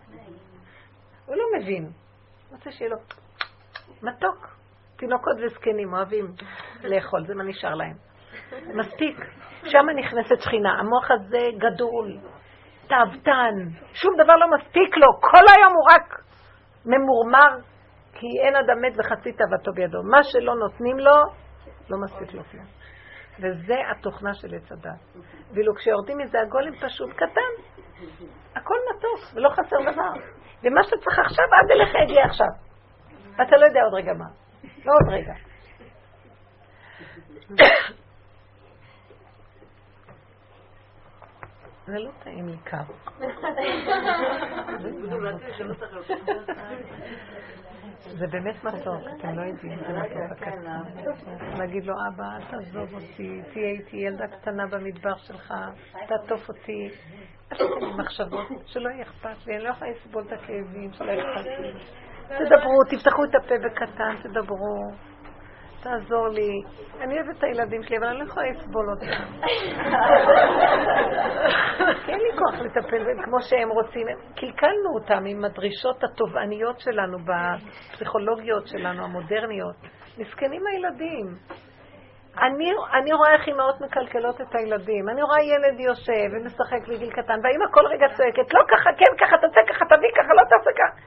הוא 1.25 1.35
לא 1.35 1.43
מבין. 1.57 1.83
הוא 1.83 2.57
רוצה 2.57 2.71
שיהיה 2.71 2.91
לו 2.91 2.97
מתוק. 4.01 4.47
תינוקות 4.97 5.37
וזקנים 5.43 5.93
אוהבים 5.93 6.25
לאכול, 6.83 7.25
זה 7.27 7.35
מה 7.35 7.43
נשאר 7.43 7.73
להם. 7.73 7.95
מספיק. 8.75 9.17
שם 9.65 9.85
נכנסת 9.95 10.41
שכינה. 10.41 10.79
המוח 10.79 11.11
הזה 11.11 11.47
גדול, 11.57 12.17
תאוותן, 12.87 13.53
שום 13.93 14.13
דבר 14.23 14.33
לא 14.35 14.47
מספיק 14.57 14.97
לו. 14.97 15.07
כל 15.21 15.45
היום 15.57 15.73
הוא 15.73 15.85
רק 15.95 16.23
ממורמר, 16.85 17.57
כי 18.13 18.27
אין 18.45 18.55
אדם 18.55 18.81
מת 18.81 18.93
וחצי 18.97 19.33
תאוותו 19.33 19.71
בידו. 19.75 20.03
מה 20.03 20.23
שלא 20.23 20.55
נותנים 20.55 20.99
לו, 20.99 21.15
לא 21.89 21.97
מספיק 21.97 22.33
לו. 22.33 22.41
וזה 23.39 23.75
התוכנה 23.91 24.33
של 24.33 24.55
עץ 24.55 24.71
הדת. 24.71 25.25
ואילו 25.53 25.75
כשיורדים 25.75 26.17
מזה 26.17 26.41
הגולם 26.41 26.75
פשוט 26.75 27.09
קטן, 27.09 27.51
הכל 28.55 28.75
מתוק 28.89 29.33
ולא 29.35 29.49
חסר 29.49 29.91
דבר. 29.91 30.40
ומה 30.63 30.83
שצריך 30.83 31.19
עכשיו, 31.25 31.45
עד 31.45 31.71
אליך 31.71 31.89
יגיע 32.03 32.25
עכשיו. 32.25 32.47
ואתה 33.37 33.57
לא 33.57 33.65
יודע 33.65 33.81
עוד 33.81 33.93
רגע 33.93 34.13
מה. 34.13 34.25
לא 34.85 34.93
עוד 34.93 35.09
רגע. 35.13 35.33
זה 41.85 41.99
לא 41.99 42.11
טעים 42.23 42.47
לי 42.47 42.57
קר. 42.63 42.83
זה 48.17 48.27
באמת 48.27 48.63
מתוק, 48.63 49.01
אתם 49.17 49.35
לא 49.35 49.41
יודעים, 49.41 49.79
זה 49.79 49.93
מתוק 49.93 50.31
הקטן. 50.31 50.61
להגיד 51.57 51.85
לו, 51.85 51.93
אבא, 52.07 52.23
אל 52.23 52.43
תעזוב 52.51 52.93
אותי, 52.93 53.41
תהיה 53.53 53.69
איתי 53.69 53.97
ילדה 53.97 54.27
קטנה 54.27 54.67
במדבר 54.67 55.15
שלך, 55.17 55.53
תעטוף 56.07 56.49
אותי. 56.49 56.89
מחשבות, 57.97 58.47
שלא 58.65 58.89
יהיה 58.89 59.03
אכפת 59.03 59.47
לי, 59.47 59.55
אני 59.55 59.63
לא 59.63 59.69
יכולה 59.69 59.91
לסבול 59.91 60.23
את 60.27 60.31
הכאבים, 60.31 60.93
שלא 60.93 61.11
אכפת 61.11 61.45
לי. 61.59 61.71
תדברו, 62.27 62.83
תפתחו 62.89 63.23
את 63.23 63.35
הפה 63.35 63.55
בקטן, 63.65 64.15
תדברו. 64.23 64.91
תעזור 65.83 66.27
לי. 66.27 66.61
אני 67.01 67.15
אוהבת 67.15 67.37
את 67.37 67.43
הילדים 67.43 67.83
שלי, 67.83 67.97
אבל 67.97 68.07
אני 68.07 68.19
לא 68.19 68.23
יכולה 68.23 68.49
לסבול 68.49 68.89
אותם. 68.89 69.05
אין 72.09 72.19
לי 72.19 72.37
כוח 72.37 72.59
לטפל 72.59 73.03
בהם 73.03 73.23
כמו 73.25 73.41
שהם 73.41 73.69
רוצים. 73.69 74.07
קלקלנו 74.35 74.93
אותם 74.93 75.25
עם 75.25 75.45
הדרישות 75.45 76.03
התובעניות 76.03 76.79
שלנו, 76.79 77.17
בפסיכולוגיות 77.25 78.67
שלנו, 78.67 79.03
המודרניות. 79.03 79.75
מסכנים 80.17 80.61
הילדים. 80.67 81.37
אני, 82.37 82.71
אני 82.93 83.13
רואה 83.13 83.33
איך 83.33 83.47
אימהות 83.47 83.81
מקלקלות 83.81 84.41
את 84.41 84.55
הילדים. 84.55 85.09
אני 85.09 85.21
רואה 85.21 85.41
ילד 85.43 85.79
יושב 85.79 86.29
ומשחק 86.31 86.87
בגיל 86.87 87.11
קטן, 87.11 87.39
והאימא 87.43 87.65
כל 87.71 87.85
רגע 87.87 88.07
צועקת, 88.15 88.53
לא 88.53 88.61
ככה, 88.67 88.89
כן 88.97 89.25
ככה, 89.25 89.37
תעשה 89.37 89.61
ככה, 89.69 89.85
תביא 89.85 90.09
ככה, 90.15 90.33
לא 90.33 90.43
תעשה 90.49 90.71
ככה. 90.77 91.01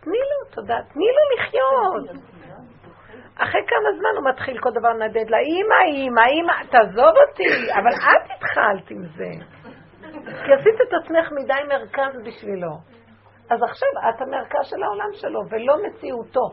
תני 0.00 0.18
לו, 0.18 0.50
תודה, 0.50 0.78
תני 0.92 1.06
לו 1.16 1.22
לחיות. 1.36 2.22
אחרי 3.38 3.60
כמה 3.66 3.98
זמן 3.98 4.10
הוא 4.16 4.30
מתחיל 4.30 4.58
כל 4.58 4.70
דבר 4.70 4.88
לנדד 4.88 5.30
לה, 5.30 5.38
אמא, 5.38 5.80
אמא, 5.94 6.20
אמא, 6.20 6.52
תעזוב 6.70 7.14
אותי, 7.28 7.72
אבל 7.74 7.90
את 7.90 8.30
התחלת 8.30 8.90
עם 8.90 9.02
זה. 9.16 9.30
כי 10.44 10.52
עשית 10.52 10.80
את 10.88 10.92
עצמך 11.02 11.32
מדי 11.32 11.62
מרכז 11.68 12.20
בשבילו. 12.24 12.70
אז 13.50 13.62
עכשיו 13.62 13.88
את 14.08 14.22
המרכז 14.22 14.70
של 14.70 14.82
העולם 14.82 15.12
שלו, 15.12 15.40
ולא 15.50 15.76
מציאותו. 15.86 16.50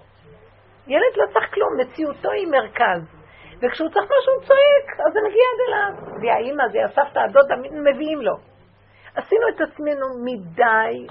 ילד 0.87 1.13
לא 1.15 1.25
צריך 1.33 1.53
כלום, 1.53 1.69
מציאותו 1.79 2.31
היא 2.31 2.47
מרכז. 2.47 3.22
וכשהוא 3.61 3.89
צריך 3.89 4.05
משהו 4.05 4.33
הוא 4.33 4.43
צועק, 4.47 4.99
אז 5.07 5.13
זה 5.13 5.19
מגיע 5.27 5.45
עד 5.51 5.59
אליו. 5.67 6.19
זה 6.21 6.33
האימא, 6.33 6.63
זה 6.71 6.85
הסבתא, 6.85 7.19
הדודה, 7.19 7.55
מביאים 7.71 8.21
לו. 8.21 8.35
עשינו 9.15 9.47
את 9.55 9.61
עצמנו 9.61 10.05
מדי 10.25 11.07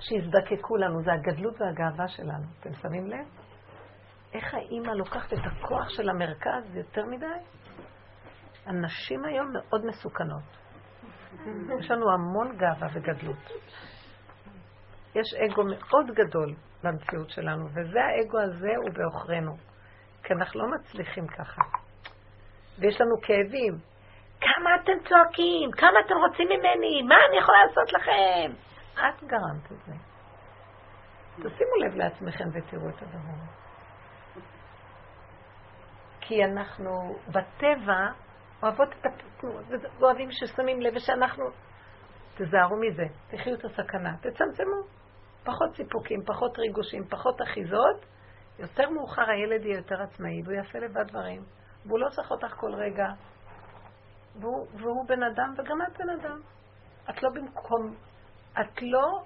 שיזדקקו 0.00 0.76
לנו, 0.76 1.02
זה 1.02 1.12
הגדלות 1.12 1.60
והגאווה 1.60 2.08
שלנו. 2.08 2.44
אתם 2.60 2.72
שמים 2.72 3.06
לב? 3.06 3.26
איך 4.34 4.54
האימא 4.54 4.90
לוקחת 4.90 5.32
את 5.32 5.38
הכוח 5.46 5.88
של 5.88 6.08
המרכז 6.08 6.76
יותר 6.76 7.04
מדי? 7.04 7.26
הנשים 8.66 9.24
היום 9.24 9.52
מאוד 9.52 9.86
מסוכנות. 9.86 10.42
יש 11.80 11.90
לנו 11.90 12.12
המון 12.12 12.56
גאווה 12.56 12.88
וגדלות. 12.94 13.50
יש 15.14 15.34
אגו 15.34 15.62
מאוד 15.64 16.06
גדול 16.14 16.54
במציאות 16.84 17.30
שלנו, 17.30 17.66
וזה 17.68 17.98
האגו 18.04 18.38
הזה 18.38 18.72
הוא 18.76 18.90
בעוכרינו. 18.90 19.67
כי 20.22 20.32
אנחנו 20.32 20.60
לא 20.60 20.66
מצליחים 20.78 21.26
ככה. 21.26 21.62
ויש 22.78 23.00
לנו 23.00 23.20
כאבים. 23.22 23.78
כמה 24.40 24.70
אתם 24.82 25.08
צועקים? 25.08 25.70
כמה 25.70 26.00
אתם 26.06 26.14
רוצים 26.14 26.48
ממני? 26.48 27.02
מה 27.02 27.14
אני 27.28 27.38
יכולה 27.38 27.58
לעשות 27.66 27.92
לכם? 27.92 28.52
את 28.94 29.24
גרמת 29.24 29.72
את 29.72 29.86
זה. 29.86 29.92
תשימו 31.36 31.74
לב 31.86 31.94
לעצמכם 31.94 32.44
ותראו 32.52 32.88
את 32.88 33.02
הדבר. 33.02 33.58
כי 36.20 36.44
אנחנו 36.44 37.18
בטבע 37.28 38.06
אוהבות 38.62 38.88
את 38.88 39.06
התנועות, 39.06 39.64
ואוהבים 39.98 40.28
ששמים 40.30 40.80
לב 40.80 40.92
ושאנחנו... 40.96 41.44
תזהרו 42.38 42.76
מזה, 42.76 43.04
תחיו 43.30 43.54
את 43.54 43.64
הסכנה, 43.64 44.16
תצמצמו. 44.20 44.82
פחות 45.44 45.76
סיפוקים, 45.76 46.22
פחות 46.26 46.58
ריגושים, 46.58 47.04
פחות 47.08 47.42
אחיזות. 47.42 48.04
יותר 48.58 48.90
מאוחר 48.90 49.30
הילד 49.30 49.64
יהיה 49.64 49.76
יותר 49.76 50.02
עצמאי, 50.02 50.42
והוא 50.44 50.54
יעשה 50.54 50.78
לבד 50.78 51.06
דברים, 51.06 51.42
והוא 51.86 51.98
לא 51.98 52.08
צריך 52.08 52.30
אותך 52.30 52.54
כל 52.56 52.74
רגע. 52.74 53.06
והוא, 54.40 54.66
והוא 54.74 55.08
בן 55.08 55.22
אדם 55.22 55.54
וגם 55.58 55.82
את 55.82 55.98
בן 55.98 56.10
אדם. 56.10 56.40
את 57.10 57.22
לא 57.22 57.30
במקום, 57.34 57.94
את 58.60 58.82
לא 58.82 59.22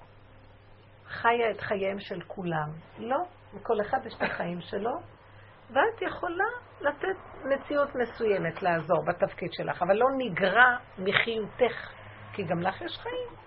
חיה 1.06 1.50
את 1.50 1.60
חייהם 1.60 2.00
של 2.00 2.20
כולם. 2.26 2.68
לא, 2.98 3.18
לכל 3.54 3.80
אחד 3.80 3.98
יש 4.06 4.14
את 4.14 4.22
החיים 4.22 4.60
שלו, 4.60 4.90
ואת 5.70 6.02
יכולה 6.02 6.44
לתת 6.80 7.18
מציאות 7.44 7.88
מסוימת 7.94 8.62
לעזור 8.62 9.04
בתפקיד 9.06 9.52
שלך, 9.52 9.82
אבל 9.82 9.96
לא 9.96 10.06
נגרע 10.18 10.76
מחיותך, 10.98 11.92
כי 12.32 12.42
גם 12.44 12.60
לך 12.60 12.80
יש 12.80 12.98
חיים. 12.98 13.42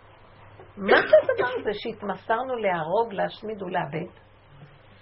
מה 0.78 0.98
זה 0.98 1.16
הדבר 1.24 1.52
הזה 1.60 1.70
שהתמסרנו 1.74 2.56
להרוג, 2.56 3.14
להשמיד 3.14 3.62
ולאבד? 3.62 4.25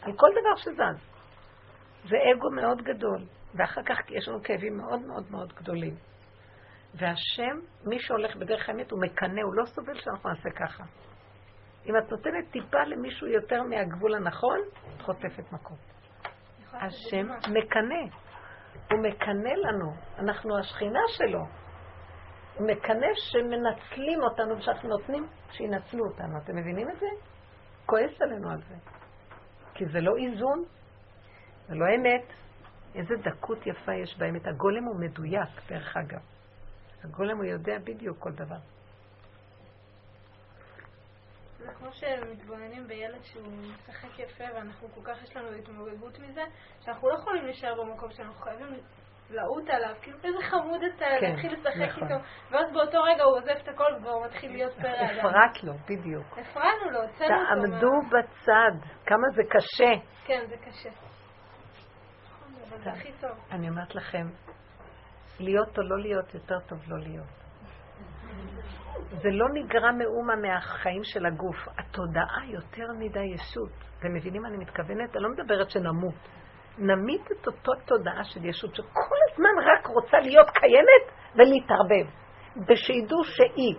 על 0.06 0.14
כל 0.18 0.28
דבר 0.32 0.56
שזז. 0.56 1.14
זה 2.10 2.16
אגו 2.34 2.50
מאוד 2.50 2.82
גדול, 2.82 3.26
ואחר 3.56 3.84
כך 3.84 3.98
יש 4.10 4.28
לנו 4.28 4.44
כאבים 4.44 4.78
מאוד 4.78 5.02
מאוד 5.02 5.32
מאוד 5.32 5.54
גדולים. 5.54 5.96
והשם, 6.94 7.60
מי 7.86 8.00
שהולך 8.00 8.36
בדרך 8.36 8.70
האמת, 8.70 8.92
הוא 8.92 9.02
מקנא, 9.02 9.42
הוא 9.42 9.54
לא 9.56 9.66
סובל 9.66 10.00
שאנחנו 10.00 10.30
נעשה 10.30 10.50
ככה. 10.50 10.84
אם 11.86 11.98
את 11.98 12.12
נותנת 12.12 12.52
טיפה 12.52 12.84
למישהו 12.84 13.28
יותר 13.28 13.64
מהגבול 13.64 14.16
הנכון, 14.16 14.60
את 14.96 15.02
חוטפת 15.02 15.52
מכות. 15.52 15.78
השם 16.74 17.28
מקנא. 17.50 18.04
הוא 18.92 19.00
מקנא 19.04 19.50
לנו. 19.50 19.94
אנחנו 20.20 20.60
השכינה 20.60 21.00
שלו. 21.08 21.46
הוא 22.58 22.68
מקנא 22.68 23.08
שמנצלים 23.16 24.24
אותנו 24.24 24.58
ושאנחנו 24.58 24.90
נותנים 24.90 25.28
שינצלו 25.52 26.06
אותנו. 26.06 26.38
אתם 26.38 26.56
מבינים 26.56 26.90
את 26.90 27.00
זה? 27.00 27.08
כועס 27.86 28.22
עלינו 28.22 28.52
על 28.52 28.58
זה. 28.58 28.76
כי 29.74 29.86
זה 29.86 30.00
לא 30.00 30.18
איזון, 30.18 30.64
זה 31.68 31.76
לא 31.76 31.86
אמת. 31.96 32.24
איזה 32.96 33.16
דקות 33.16 33.68
יפה 33.68 33.94
יש 33.94 34.18
באמת. 34.18 34.48
הגולם 34.48 34.84
הוא 34.84 34.96
מדויק, 35.00 35.50
דרך 35.70 35.98
אגב. 35.98 36.22
הגולם 37.04 37.38
הוא 37.38 37.46
יודע 37.46 37.80
בדיוק 37.80 38.20
כל 38.20 38.32
דבר. 38.32 38.60
זה 41.60 41.72
כמו 41.80 41.92
שמתבוננים 41.94 42.88
בילד 42.88 43.24
שהוא 43.24 43.48
משחק 43.88 44.20
יפה 44.20 44.44
ואנחנו 44.56 44.88
כל 44.96 45.02
כך 45.04 45.24
יש 45.24 45.36
לנו 45.36 45.48
התמודדות 45.50 46.20
מזה, 46.20 46.42
שאנחנו 46.82 47.10
לא 47.10 47.14
יכולים 47.14 47.46
להישאר 47.46 47.84
במקום 47.84 48.12
שאנחנו 48.12 48.42
חייבים 48.42 48.68
לעוט 49.34 49.70
עליו, 49.70 49.96
כאילו 50.02 50.18
איזה 50.24 50.38
חמוד 50.42 50.82
אתה, 50.84 51.06
כן, 51.20 51.30
להתחיל 51.30 51.54
לשחק 51.54 51.98
נכון. 51.98 52.04
איתו, 52.04 52.16
ואז 52.52 52.74
באותו 52.74 53.04
רגע 53.04 53.24
הוא 53.24 53.38
עוזב 53.38 53.50
את 53.64 53.68
הכל 53.68 53.96
וכבר 53.98 54.20
מתחיל 54.26 54.52
להיות 54.52 54.74
פרא 54.74 55.12
אדם. 55.12 55.20
הפרעת 55.20 55.64
לו, 55.64 55.74
בדיוק. 55.90 56.38
הפרענו 56.38 56.90
לו, 56.92 57.02
הוצאנו 57.02 57.36
אותו. 57.36 57.72
תעמדו 57.72 57.92
בצד, 58.08 58.88
כמה 59.06 59.28
זה 59.36 59.42
קשה. 59.50 60.06
כן, 60.26 60.46
זה 60.50 60.56
קשה. 60.58 60.90
אני 63.52 63.70
אומרת 63.70 63.96
לכם, 63.96 64.28
להיות 65.40 65.78
או 65.78 65.84
לא 65.84 66.00
להיות, 66.00 66.34
יותר 66.34 66.60
טוב 66.60 66.80
לא 66.88 67.00
להיות. 67.00 67.44
זה 69.10 69.30
לא 69.32 69.46
נגרע 69.54 69.92
מאומה 69.92 70.36
מהחיים 70.36 71.04
של 71.04 71.26
הגוף. 71.26 71.68
התודעה 71.78 72.46
יותר 72.48 72.88
מדי 73.00 73.24
ישות. 73.36 73.72
אתם 74.00 74.14
מבינים 74.14 74.42
מה 74.42 74.48
אני 74.48 74.58
מתכוונת? 74.58 75.16
אני 75.16 75.24
לא 75.24 75.30
מדברת 75.30 75.70
שנמות. 75.70 76.16
נמית 76.78 77.32
את 77.32 77.48
אותו 77.48 77.72
תודעה 77.86 78.24
של 78.24 78.46
ישות 78.46 78.76
שכל 78.76 79.16
הזמן 79.32 79.64
רק 79.66 79.88
רוצה 79.88 80.18
להיות 80.20 80.50
קיימת 80.50 81.36
ולהתערבב. 81.36 82.24
ושידעו 82.68 83.24
שהיא. 83.24 83.76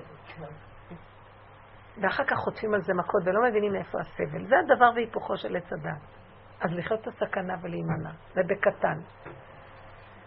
ואחר 2.02 2.24
כך 2.24 2.36
חוטפים 2.36 2.74
על 2.74 2.82
זה 2.82 2.92
מכות 2.94 3.22
ולא 3.24 3.40
מבינים 3.48 3.72
מאיפה 3.72 3.98
הסבל. 4.00 4.46
זה 4.46 4.54
הדבר 4.58 4.90
והיפוכו 4.94 5.36
של 5.36 5.56
עץ 5.56 5.72
הדת. 5.72 6.00
אז 6.60 6.70
לחיות 6.72 7.00
את 7.00 7.06
הסכנה 7.06 7.54
ולהימנע, 7.62 8.10
ובקטן. 8.36 8.98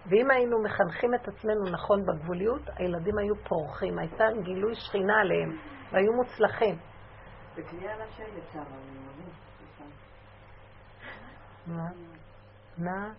ואם 0.10 0.32
היינו 0.32 0.64
מחנכים 0.64 1.16
את 1.16 1.28
עצמנו 1.28 1.64
נכון 1.72 2.06
בגבוליות, 2.06 2.62
הילדים 2.76 3.18
היו 3.18 3.36
פורחים, 3.36 4.00
הייתה 4.00 4.26
גילוי 4.44 4.76
שכינה 4.76 5.20
עליהם, 5.22 5.58
והיו 5.92 6.14
מוצלחים. 6.14 6.76
וכלי 7.56 7.88
על 7.88 8.02
השלט 8.02 8.44
שם, 8.54 8.60
אני 8.60 9.00
מבין. 9.00 9.30
מה? 11.68 12.17
מה? 12.78 13.14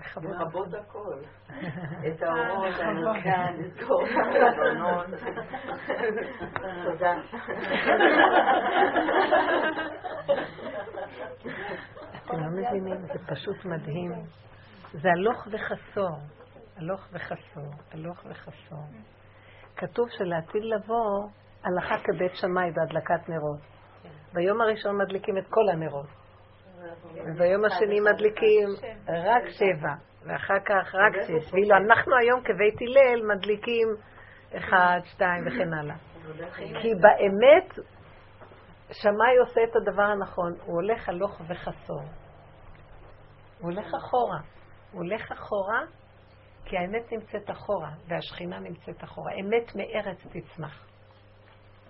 לכבות 0.00 0.36
לכבות 0.36 0.74
הכל. 0.74 1.18
את 2.06 2.22
האורות, 2.22 2.74
המרכז, 2.80 3.58
לזכור 3.58 4.04
את 4.04 4.10
החלונות. 4.52 5.06
תודה. 6.84 7.14
אתם 12.16 12.40
לא 12.40 12.50
מבינים, 12.50 13.06
זה 13.06 13.18
פשוט 13.26 13.64
מדהים. 13.64 14.12
זה 14.92 15.08
הלוך 15.10 15.48
וחסור, 15.50 16.18
הלוך 16.76 17.08
וחסור, 17.12 17.72
הלוך 17.92 18.24
וחסור. 18.30 18.84
כתוב 19.76 20.08
שלעתיד 20.10 20.62
לבוא, 20.64 21.28
הלכה 21.64 21.94
כבית 22.04 22.32
שמאי 22.34 22.70
בהדלקת 22.70 23.28
נרות. 23.28 23.60
ביום 24.32 24.60
הראשון 24.60 24.98
מדליקים 25.02 25.38
את 25.38 25.44
כל 25.50 25.68
הנרות. 25.72 26.23
וביום 27.14 27.64
השני 27.64 28.00
מדליקים 28.00 28.68
רק 29.08 29.48
שבע, 29.48 29.94
ואחר 30.26 30.60
כך 30.66 30.94
רק 30.94 31.22
שש. 31.22 31.52
ואילו 31.52 31.76
אנחנו 31.76 32.16
היום 32.16 32.40
כבית 32.40 32.80
הלל 32.80 33.36
מדליקים 33.36 33.88
אחד, 34.56 35.00
שתיים 35.04 35.46
וכן 35.46 35.74
הלאה. 35.74 35.96
כי 36.56 36.94
באמת, 36.94 37.86
שמאי 38.92 39.36
עושה 39.40 39.60
את 39.70 39.76
הדבר 39.76 40.02
הנכון, 40.02 40.52
הוא 40.64 40.74
הולך 40.74 41.08
הלוך 41.08 41.40
וחסור. 41.48 42.02
הוא 43.60 43.70
הולך 43.72 43.94
אחורה. 43.94 44.38
הוא 44.92 45.02
הולך 45.02 45.32
אחורה, 45.32 45.80
כי 46.64 46.76
האמת 46.78 47.12
נמצאת 47.12 47.50
אחורה, 47.50 47.90
והשכינה 48.08 48.58
נמצאת 48.58 49.04
אחורה. 49.04 49.32
אמת 49.32 49.76
מארץ 49.76 50.18
תצמח. 50.26 50.93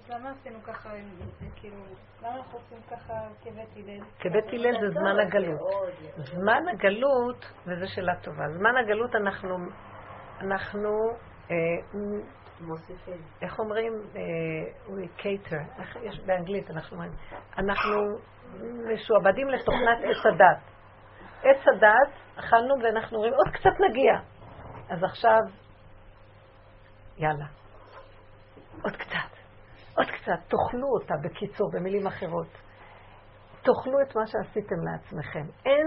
אז 0.05 0.11
למה 0.11 0.31
עשינו 0.31 0.63
ככה, 0.63 0.91
זה, 1.19 1.47
כאילו, 1.57 1.77
למה 2.23 2.37
אנחנו 2.37 2.59
עושים 2.59 2.79
ככה 2.91 3.15
כבית 3.43 3.69
הלל? 3.77 4.01
כבית 4.19 4.45
הלל 4.53 4.81
זה 4.81 5.01
זמן 5.01 5.19
הגלות. 5.19 5.61
זמן 6.17 6.63
הגלות, 6.73 7.45
וזו 7.67 7.95
שאלה 7.95 8.17
טובה, 8.21 8.49
זמן 8.59 8.77
הגלות 8.77 9.15
אנחנו, 9.15 9.57
אנחנו, 10.41 10.91
אה, 11.51 11.57
מוסיפים. 12.61 13.19
איך 13.43 13.59
אומרים? 13.59 13.93
אה, 14.17 14.21
we 14.87 15.21
cater, 15.23 15.83
יש 16.03 16.21
באנגלית, 16.27 16.71
אנחנו 16.71 16.97
אומרים, 16.97 17.13
אנחנו 17.59 17.97
משועבדים 18.95 19.49
לתוכנת 19.49 19.99
עץ 19.99 20.27
הדת. 20.27 20.63
עץ 21.43 21.65
הדת, 21.77 22.39
אכלנו 22.39 22.75
ואנחנו 22.83 23.17
אומרים, 23.17 23.35
עוד 23.35 23.49
קצת 23.55 23.81
נגיע. 23.91 24.15
אז 24.89 25.05
עכשיו, 25.05 25.41
יאללה, 27.19 27.47
עוד 28.83 28.97
קצת, 28.97 29.34
עוד 29.97 30.07
קצת, 30.07 30.41
תאכלו 30.49 30.89
אותה 31.01 31.15
בקיצור, 31.25 31.71
במילים 31.73 32.07
אחרות. 32.07 32.47
תאכלו 33.63 34.01
את 34.03 34.17
מה 34.17 34.27
שעשיתם 34.27 34.77
לעצמכם. 34.85 35.47
אין, 35.67 35.87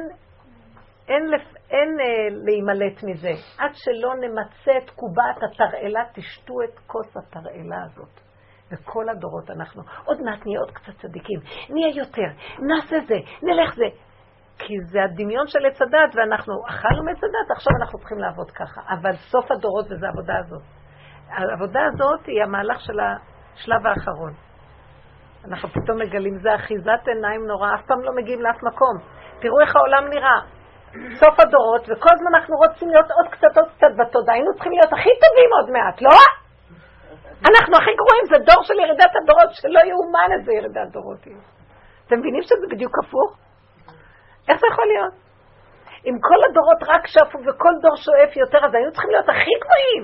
אין, 1.08 1.24
אין 1.70 1.99
אה, 1.99 2.28
להימלט 2.45 3.03
מזה. 3.03 3.34
עד 3.58 3.72
שלא 3.74 4.14
נמצה 4.16 4.72
את 4.78 4.89
קובעת 4.89 5.38
התרעלה, 5.43 6.03
תשתו 6.14 6.53
את 6.64 6.80
כוס 6.80 7.18
התרעלה 7.18 7.84
הזאת. 7.84 8.20
וכל 8.72 9.10
הדורות 9.10 9.49
אנחנו, 9.49 9.82
עוד 10.05 10.22
מעט 10.22 10.45
נהיה 10.45 10.60
עוד 10.60 10.72
קצת 10.72 10.93
צדיקים, 11.01 11.39
נהיה 11.70 11.95
יותר, 11.95 12.30
נעשה 12.60 12.95
זה, 13.08 13.16
נלך 13.43 13.76
זה. 13.76 13.89
כי 14.58 14.74
זה 14.91 15.03
הדמיון 15.03 15.47
של 15.47 15.66
עץ 15.66 15.82
הדת, 15.82 16.16
ואנחנו 16.16 16.53
אכלנו 16.70 17.03
מעץ 17.05 17.18
הדת, 17.18 17.51
עכשיו 17.55 17.74
אנחנו 17.82 17.99
צריכים 17.99 18.18
לעבוד 18.18 18.51
ככה. 18.51 18.82
אבל 18.89 19.16
סוף 19.32 19.51
הדורות 19.51 19.86
וזה 19.86 20.05
העבודה 20.08 20.34
הזאת. 20.38 20.64
העבודה 21.30 21.80
הזאת 21.86 22.26
היא 22.26 22.43
המהלך 22.43 22.80
של 22.82 22.99
השלב 23.58 23.88
האחרון. 23.88 24.34
אנחנו 25.45 25.70
פתאום 25.70 25.97
מגלים, 26.01 26.36
זה 26.39 26.55
אחיזת 26.55 27.03
עיניים 27.08 27.47
נורא, 27.47 27.76
אף 27.76 27.86
פעם 27.88 28.01
לא 28.01 28.12
מגיעים 28.16 28.41
לאף 28.41 28.64
מקום. 28.64 28.95
תראו 29.41 29.60
איך 29.62 29.76
העולם 29.76 30.03
נראה. 30.10 30.39
סוף 31.20 31.39
הדורות, 31.39 31.82
וכל 31.82 32.10
הזמן 32.16 32.36
אנחנו 32.36 32.55
רוצים 32.64 32.89
להיות 32.89 33.10
עוד 33.18 33.28
קצת, 33.34 33.58
עוד 33.58 33.70
קצת 33.76 33.91
בתודעה. 33.99 34.36
היינו 34.36 34.53
צריכים 34.53 34.72
להיות 34.72 34.93
הכי 34.93 35.14
טובים 35.24 35.49
עוד 35.58 35.70
מעט, 35.76 36.01
לא? 36.01 36.18
אנחנו 37.49 37.74
הכי 37.80 37.93
גרועים, 37.99 38.26
זה 38.32 38.38
דור 38.49 38.64
של 38.64 38.78
ירידת 38.84 39.14
הדורות, 39.18 39.49
שלא 39.51 39.80
יאומן 39.89 40.30
איזה 40.36 40.51
ירידת 40.58 40.89
דורות 40.91 41.24
היא. 41.26 41.36
אתם 42.08 42.20
מבינים 42.20 42.41
שזה 42.41 42.66
בדיוק 42.72 42.93
הפוך? 43.03 43.30
איך 44.49 44.58
זה 44.62 44.68
יכול 44.72 44.86
להיות? 44.93 45.14
אם 46.05 46.16
כל 46.28 46.39
הדורות 46.45 46.82
רק 46.88 47.08
שפו 47.08 47.38
וכל 47.45 47.74
דור 47.82 47.95
שואף 47.95 48.32
יותר, 48.38 48.66
אז 48.66 48.74
היינו 48.74 48.91
צריכים 48.91 49.12
להיות 49.12 49.30
הכי 49.30 49.53
גבוהים. 49.62 50.03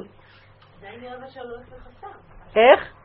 העניין 0.83 1.13
אבל 1.13 1.27
שאני 1.27 1.45
הולך 1.45 1.67
לחסר. 1.71 2.07
איך? 2.55 3.02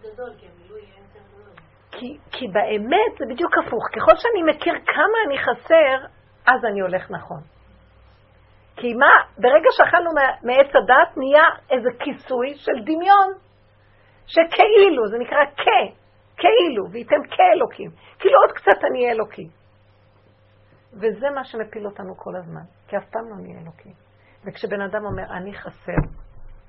גדול, 0.00 0.30
כי. 1.90 2.18
כי, 2.32 2.48
באמת 2.52 3.12
זה 3.18 3.24
בדיוק 3.30 3.52
הפוך. 3.58 3.84
ככל 3.96 4.16
שאני 4.16 4.42
מכיר 4.50 4.74
כמה 4.86 5.16
אני 5.26 5.38
חסר, 5.38 6.06
אז 6.46 6.64
אני 6.64 6.80
הולך 6.80 7.10
נכון. 7.10 7.40
כי 8.76 8.94
מה, 8.94 9.12
ברגע 9.38 9.70
שאכלנו 9.70 10.10
מע- 10.14 10.38
מעץ 10.42 10.70
הדת, 10.74 11.16
נהיה 11.16 11.44
איזה 11.70 11.88
כיסוי 11.98 12.54
של 12.54 12.76
דמיון, 12.84 13.28
שכאילו, 14.26 15.02
זה 15.10 15.18
נקרא 15.18 15.44
כ, 15.56 15.64
כאילו, 16.36 16.90
וייתם 16.92 17.22
כאלוקים. 17.30 17.90
כאילו 18.18 18.34
עוד 18.42 18.52
קצת 18.52 18.84
אני 18.84 18.98
אהיה 19.02 19.12
אלוקי. 19.12 19.48
וזה 20.92 21.30
מה 21.34 21.44
שמפיל 21.44 21.86
אותנו 21.86 22.16
כל 22.16 22.36
הזמן, 22.36 22.64
כי 22.88 22.96
אף 22.96 23.04
פעם 23.10 23.28
לא 23.30 23.36
נהיה 23.36 23.60
אלוקים. 23.60 24.05
וכשבן 24.44 24.80
אדם 24.80 25.04
אומר, 25.04 25.36
אני 25.36 25.54
חסר, 25.54 26.00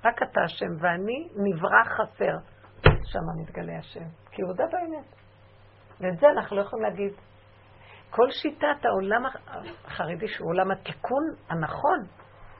רק 0.06 0.24
אתה 0.24 0.42
השם 0.42 0.72
ואני 0.80 1.30
נברא 1.36 1.84
חסר, 1.84 2.38
שם 2.84 3.42
מתגלה 3.42 3.78
השם. 3.80 4.06
כי 4.32 4.42
הוא 4.42 4.52
הודה 4.52 4.64
באמת. 4.72 5.16
ואת 6.00 6.20
זה 6.20 6.28
אנחנו 6.30 6.56
לא 6.58 6.62
יכולים 6.62 6.86
להגיד. 6.86 7.14
כל 8.10 8.32
שיטת 8.32 8.86
העולם 8.86 9.24
החרדי, 9.86 10.28
שהוא 10.28 10.50
עולם 10.50 10.72
התיקון 10.72 11.24
הנכון 11.50 12.06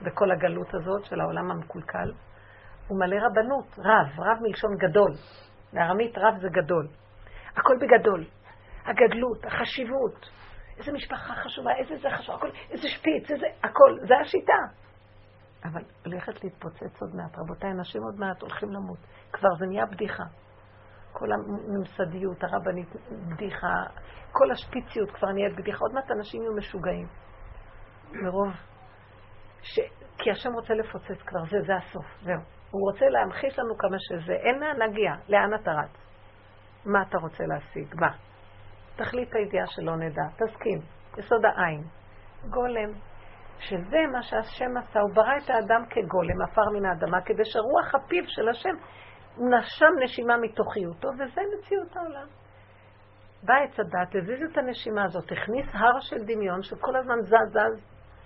בכל 0.02 0.30
הגלות 0.30 0.74
הזאת 0.74 1.04
של 1.04 1.20
העולם 1.20 1.50
המקולקל, 1.50 2.12
הוא 2.88 2.98
מלא 2.98 3.16
רבנות, 3.26 3.78
רב, 3.78 4.20
רב 4.20 4.38
מלשון 4.42 4.76
גדול. 4.76 5.12
בארמית 5.72 6.18
רב 6.18 6.34
זה 6.40 6.48
גדול. 6.48 6.88
הכל 7.56 7.74
בגדול. 7.80 8.24
הגדלות, 8.84 9.44
החשיבות, 9.44 10.30
איזה 10.78 10.92
משפחה 10.92 11.34
חשובה, 11.34 11.70
איזה 11.76 11.96
זה 11.96 12.08
חשוב, 12.10 12.34
הכל, 12.34 12.48
איזה 12.70 12.88
שפיץ, 12.88 13.30
איזה, 13.30 13.46
הכל, 13.62 13.96
זה 14.08 14.14
השיטה. 14.20 14.87
אבל 15.64 15.82
הולכת 16.04 16.44
להתפוצץ 16.44 17.02
עוד 17.02 17.14
מעט. 17.14 17.38
רבותיי, 17.38 17.70
אנשים 17.70 18.02
עוד 18.02 18.14
מעט 18.20 18.42
הולכים 18.42 18.70
למות. 18.70 18.98
כבר 19.32 19.48
זה 19.58 19.66
נהיה 19.66 19.86
בדיחה. 19.86 20.24
כל 21.12 21.26
הממסדיות, 21.32 22.44
הרבנית, 22.44 22.88
בדיחה, 23.28 23.82
כל 24.32 24.50
השפיציות 24.50 25.10
כבר 25.10 25.32
נהיית 25.32 25.56
בדיחה. 25.56 25.78
עוד 25.80 25.92
מעט 25.94 26.10
אנשים 26.10 26.42
יהיו 26.42 26.54
משוגעים. 26.54 27.06
מרוב... 28.12 28.48
ש... 29.62 29.80
כי 30.18 30.30
השם 30.30 30.52
רוצה 30.52 30.74
לפוצץ 30.74 31.22
כבר, 31.26 31.40
זה, 31.50 31.56
זה 31.66 31.76
הסוף, 31.76 32.06
זהו. 32.22 32.40
הוא 32.70 32.90
רוצה 32.90 33.06
להמחיש 33.08 33.58
לנו 33.58 33.78
כמה 33.78 33.96
שזה. 33.98 34.32
אין 34.32 34.60
לאן 34.60 34.76
להגיע, 34.76 35.12
לאן 35.28 35.54
אתה 35.54 35.70
רץ? 35.70 35.90
מה 36.86 37.02
אתה 37.02 37.18
רוצה 37.18 37.44
להשיג? 37.46 37.94
מה? 38.00 38.10
תכלית 38.96 39.34
הידיעה 39.34 39.66
שלא 39.66 39.96
נדע, 39.96 40.22
תסכים, 40.36 40.78
יסוד 41.18 41.44
העין. 41.44 41.84
גולם, 42.50 42.92
שזה 43.60 43.98
מה 44.12 44.22
שהשם 44.22 44.76
עשה, 44.76 45.00
הוא 45.00 45.14
ברא 45.14 45.36
את 45.44 45.50
האדם 45.50 45.82
כגולם, 45.90 46.42
עפר 46.42 46.70
מן 46.74 46.84
האדמה, 46.84 47.20
כדי 47.24 47.44
שרוח 47.44 47.94
הפיו 47.94 48.22
של 48.26 48.48
השם 48.48 48.74
נשם 49.38 49.92
נשימה 50.04 50.36
מתוכיותו, 50.36 51.08
וזה 51.08 51.40
מציאות 51.58 51.96
העולם. 51.96 52.26
בא 53.42 53.54
עץ 53.54 53.80
הדת, 53.80 54.14
הזיז 54.14 54.50
את 54.52 54.58
הנשימה 54.58 55.04
הזאת, 55.04 55.32
הכניס 55.32 55.66
הר 55.72 56.00
של 56.00 56.24
דמיון 56.24 56.62
שכל 56.62 56.96
הזמן 56.96 57.20
זז 57.22 57.52
זז, 57.52 57.84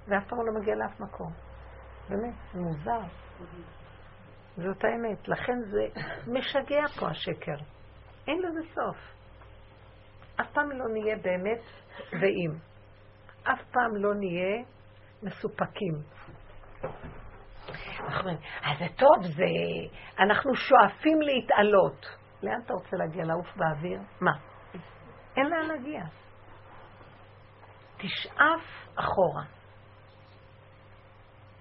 ואף 0.08 0.28
פעם 0.28 0.46
לא 0.46 0.60
מגיע 0.60 0.74
לאף 0.74 1.00
מקום. 1.00 1.32
באמת, 2.08 2.34
זה 2.52 2.60
מוזר. 2.60 3.00
זאת 4.56 4.84
האמת. 4.84 5.28
לכן 5.28 5.62
זה 5.62 5.86
משגע 6.26 6.86
פה 7.00 7.08
השקר. 7.08 7.56
אין 8.28 8.38
לזה 8.38 8.60
סוף. 8.74 8.96
אף 10.40 10.52
פעם 10.52 10.70
לא 10.70 10.84
נהיה 10.88 11.16
באמת 11.16 11.60
שבעים. 11.96 12.50
אף 13.42 13.60
פעם 13.72 13.96
לא 13.96 14.14
נהיה 14.14 14.62
מסופקים. 15.22 15.94
אומרים, 18.00 18.36
אז 18.64 18.78
זה 18.78 18.86
טוב, 18.96 19.22
זה... 19.22 19.44
אנחנו 20.18 20.54
שואפים 20.54 21.20
להתעלות. 21.22 22.06
לאן 22.42 22.60
אתה 22.64 22.72
רוצה 22.74 22.96
להגיע? 22.96 23.24
לעוף 23.24 23.56
באוויר? 23.56 24.00
מה? 24.20 24.32
אין 25.36 25.46
לאן 25.46 25.66
להגיע. 25.66 26.04
תשאף 27.96 28.94
אחורה. 28.94 29.44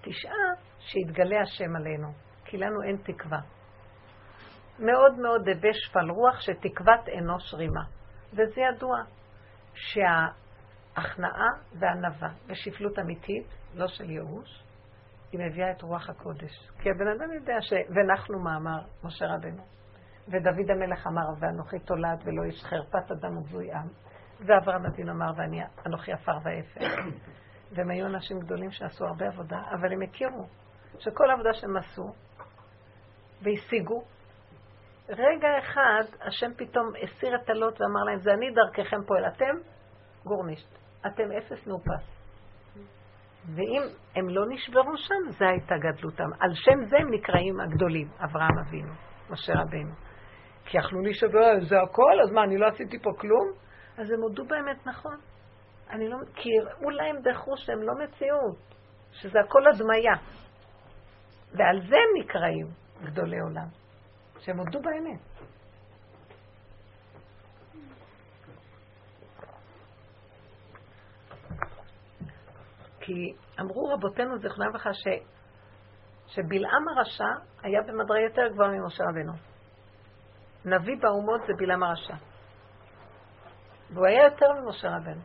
תשאף 0.00 0.58
שיתגלה 0.78 1.40
השם 1.40 1.76
עלינו, 1.76 2.12
כי 2.44 2.58
לנו 2.58 2.82
אין 2.82 2.96
תקווה. 2.96 3.38
מאוד 4.78 5.18
מאוד 5.18 5.48
הווה 5.48 5.70
שפל 5.72 6.10
רוח 6.10 6.40
שתקוות 6.40 7.08
אנוש 7.18 7.54
רימה. 7.54 7.82
וזה 8.32 8.60
ידוע, 8.60 8.96
שההכנעה 10.94 11.48
והענווה 11.78 12.28
ושפלות 12.46 12.98
אמיתית, 12.98 13.46
לא 13.74 13.88
של 13.88 14.10
ייאוש, 14.10 14.64
היא 15.32 15.40
מביאה 15.40 15.70
את 15.70 15.82
רוח 15.82 16.10
הקודש. 16.10 16.70
כי 16.82 16.90
הבן 16.90 17.08
אדם 17.08 17.32
יודע 17.32 17.56
ש... 17.60 17.72
ונחנו 17.72 18.38
מה 18.38 18.56
אמר 18.56 18.80
משה 19.04 19.26
רבנו. 19.26 19.62
ודוד 20.28 20.70
המלך 20.70 21.06
אמר, 21.06 21.28
ואנוכי 21.40 21.78
תולד 21.78 22.22
ולא 22.24 22.42
איש 22.42 22.64
חרפת 22.64 23.10
אדם 23.10 23.36
ובזוי 23.36 23.72
עם. 23.72 23.88
ואברהם 24.40 24.86
אבינו 24.86 25.12
אמר, 25.12 25.32
ואני 25.36 25.60
אנוכי 25.86 26.12
עפר 26.12 26.38
ואפר. 26.44 26.86
והם 27.72 27.90
היו 27.90 28.06
אנשים 28.06 28.40
גדולים 28.40 28.70
שעשו 28.70 29.04
הרבה 29.06 29.26
עבודה, 29.26 29.62
אבל 29.72 29.92
הם 29.92 30.02
הכירו 30.02 30.46
שכל 30.98 31.30
עבודה 31.30 31.52
שהם 31.52 31.76
עשו 31.76 32.12
והשיגו, 33.42 34.02
רגע 35.08 35.48
אחד 35.58 36.02
השם 36.20 36.50
פתאום 36.56 36.92
הסיר 37.02 37.36
את 37.36 37.50
הלוט 37.50 37.80
ואמר 37.80 38.04
להם, 38.04 38.18
זה 38.18 38.30
אני 38.32 38.50
דרככם 38.50 39.04
פועל, 39.06 39.26
אתם 39.26 39.56
גורנישט, 40.24 40.81
אתם 41.06 41.32
אפס 41.38 41.66
מאופס. 41.66 42.22
ואם 43.46 43.82
הם 44.16 44.28
לא 44.28 44.42
נשברו 44.48 44.96
שם, 44.96 45.30
זה 45.38 45.48
הייתה 45.48 45.74
גדלותם. 45.78 46.30
על 46.40 46.50
שם 46.54 46.84
זה 46.84 46.96
הם 46.96 47.14
נקראים 47.14 47.60
הגדולים, 47.60 48.08
אברהם 48.24 48.58
אבינו, 48.66 48.92
משה 49.30 49.52
רבנו. 49.52 49.94
כי 50.64 50.78
יכלו 50.78 51.00
להישבר, 51.00 51.52
זה 51.68 51.76
הכל, 51.82 52.20
אז 52.22 52.30
מה, 52.32 52.44
אני 52.44 52.58
לא 52.58 52.66
עשיתי 52.66 52.98
פה 52.98 53.10
כלום? 53.18 53.52
אז 53.98 54.10
הם 54.10 54.22
הודו 54.22 54.44
באמת 54.44 54.86
נכון. 54.86 55.16
אני 55.90 56.08
לא, 56.08 56.16
כי 56.34 56.48
הראו 56.60 56.90
להם 56.90 57.16
בחוש 57.24 57.66
שהם 57.66 57.82
לא 57.82 57.92
מציאות, 58.04 58.56
שזה 59.12 59.40
הכל 59.40 59.66
הדמיה. 59.66 60.14
ועל 61.54 61.80
זה 61.88 61.96
הם 61.96 62.22
נקראים 62.24 62.66
גדולי 63.02 63.40
עולם, 63.40 63.66
שהם 64.38 64.58
הודו 64.58 64.80
באמת. 64.82 65.31
כי 73.02 73.34
אמרו 73.60 73.88
רבותינו 73.94 74.38
זיכרונם 74.38 74.68
לברכה 74.68 74.94
ש... 74.94 75.04
שבלעם 76.26 76.88
הרשע 76.88 77.32
היה 77.62 77.82
במדרגה 77.82 78.20
יותר 78.20 78.48
גבוהה 78.52 78.70
ממשה 78.70 79.04
רבנו. 79.04 79.32
נביא 80.64 80.96
באומות 81.00 81.40
זה 81.46 81.52
בלעם 81.58 81.82
הרשע. 81.82 82.14
והוא 83.90 84.06
היה 84.06 84.24
יותר 84.24 84.46
ממשה 84.52 84.88
רבנו. 84.88 85.20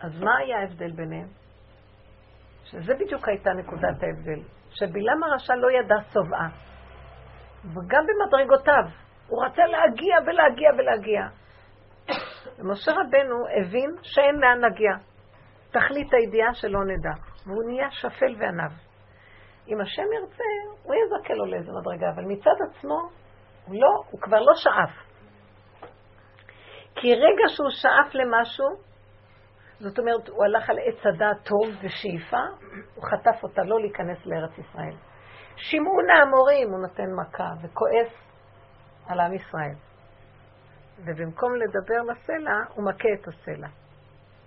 אז 0.00 0.20
מה 0.20 0.36
היה 0.36 0.58
ההבדל 0.58 0.90
ביניהם? 0.90 1.28
שזה 2.64 2.94
בדיוק 2.94 3.28
הייתה 3.28 3.50
נקודת 3.50 4.02
ההבדל. 4.02 4.42
שבלעם 4.70 5.22
הרשע 5.22 5.54
לא 5.54 5.68
ידע 5.70 5.96
שובעה. 6.12 6.48
וגם 7.64 8.04
במדרגותיו. 8.06 8.84
הוא 9.28 9.44
רצה 9.44 9.62
להגיע 9.66 10.16
ולהגיע 10.26 10.70
ולהגיע. 10.78 11.22
ומשה 12.58 12.92
רבנו 12.92 13.44
הבין 13.60 13.90
שאין 14.02 14.34
לאן 14.34 14.58
להגיע. 14.60 15.15
תכלית 15.78 16.14
הידיעה 16.14 16.54
שלא 16.54 16.84
נדע. 16.84 17.12
והוא 17.46 17.62
נהיה 17.66 17.90
שפל 17.90 18.34
ועניו. 18.38 18.70
אם 19.68 19.80
השם 19.80 20.02
ירצה, 20.20 20.44
הוא 20.82 20.94
יזכה 20.94 21.34
לו 21.34 21.46
לאיזה 21.46 21.70
מדרגה, 21.80 22.06
אבל 22.14 22.24
מצד 22.24 22.56
עצמו, 22.68 22.98
הוא 23.66 23.74
לא, 23.80 23.88
הוא 24.10 24.20
כבר 24.20 24.40
לא 24.40 24.52
שאף. 24.54 25.06
כי 26.94 27.14
רגע 27.14 27.44
שהוא 27.48 27.70
שאף 27.70 28.14
למשהו, 28.14 28.66
זאת 29.78 29.98
אומרת, 29.98 30.28
הוא 30.28 30.44
הלך 30.44 30.70
על 30.70 30.76
עץ 30.78 31.06
הדעת 31.06 31.36
טוב 31.44 31.74
ושאיפה, 31.82 32.42
הוא 32.94 33.04
חטף 33.04 33.42
אותה 33.42 33.62
לא 33.62 33.80
להיכנס 33.80 34.26
לארץ 34.26 34.58
ישראל. 34.58 34.96
שמעון 35.56 36.10
האמורים, 36.10 36.70
הוא 36.70 36.80
נותן 36.80 37.08
מכה 37.20 37.48
וכועס 37.62 38.12
על 39.06 39.20
עם 39.20 39.32
ישראל. 39.34 39.74
ובמקום 40.98 41.54
לדבר 41.56 42.02
לסלע, 42.12 42.58
הוא 42.74 42.84
מכה 42.84 43.08
את 43.20 43.28
הסלע. 43.28 43.68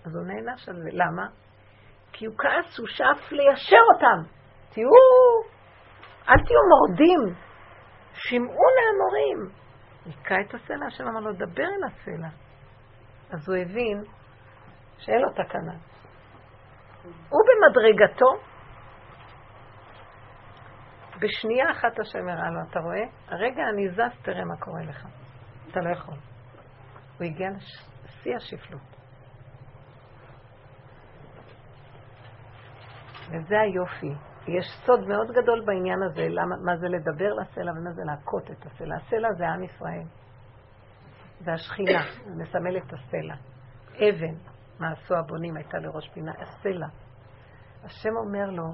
אז 0.10 0.16
הוא 0.16 0.26
נענש 0.26 0.70
על 0.70 0.76
זה. 0.76 0.90
למה? 0.92 1.28
כי 2.12 2.26
הוא 2.26 2.36
כעס, 2.38 2.80
הוא 2.80 2.88
שאף 2.88 3.32
ליישר 3.32 3.84
אותם. 3.94 4.30
תהיו, 4.70 4.90
אל 6.30 6.46
תהיו 6.46 6.60
מורדים. 6.70 7.36
שמעו 8.14 8.66
להמורים. 8.78 9.52
היכה 10.06 10.36
את 10.42 10.54
הסלע, 10.54 10.86
השם 10.86 11.08
אמר 11.08 11.20
לו, 11.20 11.34
דבר 11.34 11.64
אל 11.64 11.84
הסלע. 11.88 12.30
אז 13.30 13.50
הוא 13.50 13.58
הבין 13.58 14.04
שאין 14.98 15.22
לו 15.22 15.30
תקנה. 15.30 15.74
הוא 17.04 17.42
במדרגתו, 17.48 18.26
בשנייה 21.22 21.72
אחת 21.72 22.00
השם 22.00 22.28
הראה 22.30 22.50
לו, 22.50 22.60
אתה 22.70 22.80
רואה? 22.80 23.04
הרגע 23.28 23.64
אני 23.74 23.90
זז, 23.90 24.22
תראה 24.22 24.46
מה 24.46 24.58
קורה 24.60 24.82
לך. 24.84 25.08
אתה 25.72 25.80
לא 25.80 25.90
יכול. 25.90 26.18
הוא 27.18 27.26
הגיע 27.28 27.50
לשיא 27.50 28.36
השפלות. 28.36 28.99
וזה 33.32 33.60
היופי. 33.60 34.14
יש 34.48 34.66
סוד 34.86 35.08
מאוד 35.08 35.32
גדול 35.32 35.66
בעניין 35.66 36.04
הזה, 36.04 36.28
למה, 36.30 36.56
מה 36.66 36.78
זה 36.78 36.88
לדבר 36.88 37.34
לסלע 37.34 37.72
ומה 37.72 37.92
זה 37.92 38.02
להכות 38.06 38.52
את 38.52 38.66
הסלע. 38.66 38.96
הסלע 38.96 39.34
זה 39.34 39.50
עם 39.50 39.64
ישראל. 39.64 40.04
זה 41.40 41.54
השכינה, 41.54 42.02
מסמל 42.38 42.78
את 42.78 42.94
הסלע. 42.94 43.36
אבן, 43.96 44.36
מה 44.80 44.92
עשו 44.92 45.16
הבונים, 45.16 45.58
הייתה 45.58 45.78
לראש 45.78 46.10
פינה, 46.10 46.32
הסלע. 46.42 46.88
השם 47.84 48.16
אומר 48.16 48.50
לו, 48.50 48.74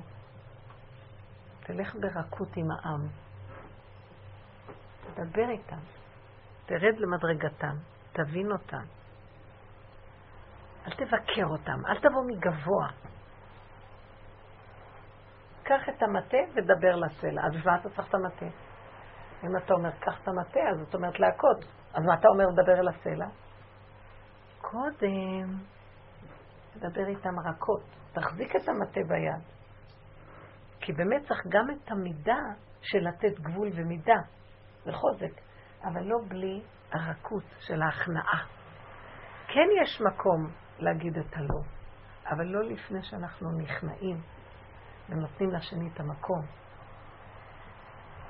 תלך 1.59 1.95
ברכות 1.95 2.57
עם 2.57 2.71
העם. 2.71 3.07
תדבר 5.13 5.49
איתם. 5.49 5.79
תרד 6.65 6.97
למדרגתם. 6.97 7.75
תבין 8.11 8.51
אותם. 8.51 8.85
אל 10.87 10.91
תבקר 10.91 11.45
אותם. 11.45 11.85
אל 11.85 11.99
תבוא 11.99 12.23
מגבוה. 12.27 13.04
קח 15.65 15.89
את 15.89 16.03
המטה 16.03 16.37
ודבר 16.55 16.95
לסלע. 16.95 17.41
אז 17.45 17.65
מה 17.65 17.75
אתה 17.75 17.89
צריך 17.89 18.09
את 18.09 18.15
המטה? 18.15 18.45
אם 19.43 19.57
אתה 19.57 19.73
אומר, 19.73 19.91
קח 19.99 20.21
את 20.23 20.27
המטה, 20.27 20.59
אז 20.71 20.79
זאת 20.79 20.95
אומרת 20.95 21.19
להכות. 21.19 21.65
אז 21.93 22.03
מה 22.05 22.13
אתה 22.13 22.27
אומר, 22.27 22.45
לדבר 22.45 22.79
אל 22.79 22.87
הסלע? 22.87 23.27
קודם, 24.61 25.59
תדבר 26.73 27.07
איתם 27.07 27.39
רכות. 27.39 27.83
תחזיק 28.13 28.55
את 28.55 28.69
המטה 28.69 28.99
ביד. 29.07 29.43
כי 30.79 30.93
באמת 30.93 31.27
צריך 31.27 31.47
גם 31.49 31.65
את 31.69 31.91
המידה 31.91 32.41
של 32.81 32.99
לתת 33.07 33.39
גבול 33.39 33.69
ומידה 33.75 34.19
וחוזק, 34.85 35.41
אבל 35.83 36.03
לא 36.03 36.17
בלי 36.27 36.61
הרכות 36.91 37.43
של 37.59 37.81
ההכנעה. 37.81 38.45
כן 39.47 39.67
יש 39.83 40.01
מקום 40.01 40.51
להגיד 40.79 41.17
את 41.17 41.33
הלא, 41.33 41.61
אבל 42.29 42.45
לא 42.45 42.63
לפני 42.63 43.03
שאנחנו 43.03 43.51
נכנעים 43.51 44.21
ונותנים 45.09 45.51
לשני 45.51 45.89
את 45.93 45.99
המקום. 45.99 46.41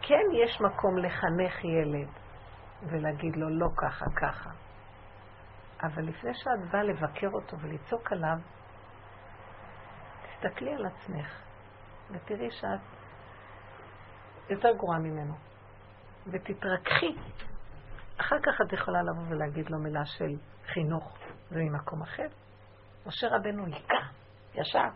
כן 0.01 0.23
יש 0.43 0.61
מקום 0.61 0.97
לחנך 0.97 1.63
ילד 1.63 2.09
ולהגיד 2.83 3.35
לו 3.35 3.49
לא 3.49 3.67
ככה, 3.77 4.05
ככה. 4.21 4.49
אבל 5.83 6.03
לפני 6.03 6.33
שאת 6.33 6.71
באה 6.71 6.83
לבקר 6.83 7.29
אותו 7.33 7.59
ולצעוק 7.59 8.11
עליו, 8.11 8.37
תסתכלי 10.23 10.73
על 10.73 10.85
עצמך 10.85 11.41
ותראי 12.11 12.51
שאת 12.51 12.79
יותר 14.49 14.69
גרועה 14.77 14.99
ממנו. 14.99 15.33
ותתרככי 16.27 17.15
אחר 18.17 18.35
כך 18.43 18.61
את 18.61 18.73
יכולה 18.73 19.03
לבוא 19.03 19.23
ולהגיד 19.29 19.69
לו 19.69 19.79
מילה 19.79 20.05
של 20.05 20.35
חינוך, 20.73 21.17
זה 21.49 21.59
ממקום 21.59 22.01
אחר. 22.01 22.27
משה 23.05 23.27
רבנו 23.27 23.65
היכה, 23.65 24.07
ישר, 24.53 24.89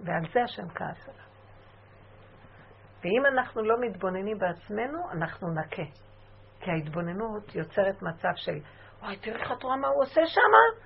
ועל 0.00 0.22
זה 0.34 0.42
השם 0.42 0.68
כעס 0.68 1.08
עליו. 1.08 1.26
ואם 3.04 3.26
אנחנו 3.26 3.62
לא 3.62 3.74
מתבוננים 3.80 4.38
בעצמנו, 4.38 5.10
אנחנו 5.12 5.54
נכה. 5.54 5.82
כי 6.60 6.70
ההתבוננות 6.70 7.54
יוצרת 7.54 8.02
מצב 8.02 8.32
של, 8.36 8.58
וואי, 9.00 9.16
תראי 9.16 9.38
לך 9.38 9.52
תורה 9.60 9.76
מה 9.76 9.88
הוא 9.88 10.02
עושה 10.02 10.20
שם? 10.26 10.80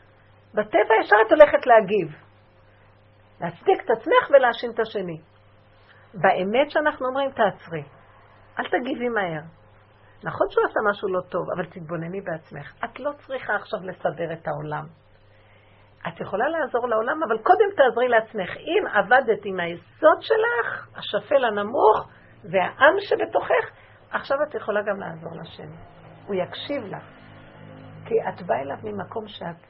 בטבע 0.55 0.95
ישר 1.01 1.17
את 1.27 1.33
הולכת 1.33 1.67
להגיב. 1.67 2.31
להצדיק 3.41 3.85
את 3.85 3.91
עצמך 3.91 4.31
ולהאשים 4.31 4.71
את 4.71 4.81
השני. 4.81 5.21
באמת 6.15 6.71
שאנחנו 6.71 7.07
אומרים, 7.07 7.31
תעצרי. 7.31 7.83
אל 8.59 8.65
תגיבי 8.65 9.09
מהר. 9.09 9.43
נכון 10.25 10.47
שהוא 10.51 10.65
עשה 10.65 10.81
משהו 10.91 11.09
לא 11.09 11.21
טוב, 11.21 11.51
אבל 11.57 11.67
תתבונני 11.67 12.21
בעצמך. 12.21 12.85
את 12.85 13.01
לא 13.01 13.11
צריכה 13.27 13.55
עכשיו 13.55 13.81
לסדר 13.83 14.33
את 14.33 14.49
העולם. 14.49 14.87
את 16.09 16.21
יכולה 16.21 16.49
לעזור 16.49 16.89
לעולם, 16.89 17.23
אבל 17.23 17.39
קודם 17.39 17.65
תעזרי 17.77 18.09
לעצמך. 18.09 18.57
אם 18.57 18.87
עבדת 18.87 19.45
עם 19.45 19.61
היסוד 19.61 20.21
שלך, 20.21 20.89
השפל 20.97 21.45
הנמוך, 21.45 22.09
והעם 22.45 22.95
שבתוכך, 23.01 23.71
עכשיו 24.11 24.37
את 24.49 24.55
יכולה 24.55 24.81
גם 24.83 25.01
לעזור 25.01 25.33
לשני. 25.43 25.77
הוא 26.27 26.35
יקשיב 26.35 26.85
לך. 26.85 27.05
כי 28.05 28.15
את 28.29 28.43
באה 28.47 28.61
אליו 28.61 28.77
ממקום 28.83 29.29
שאת, 29.29 29.67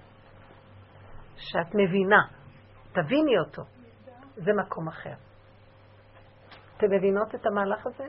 שאת 1.36 1.74
מבינה. 1.74 2.22
תביני 2.92 3.38
אותו. 3.38 3.62
זה 4.34 4.52
מקום 4.52 4.88
אחר. 4.88 5.14
אתם 6.76 6.86
מבינות 6.90 7.34
את 7.34 7.46
המהלך 7.46 7.86
הזה? 7.86 8.04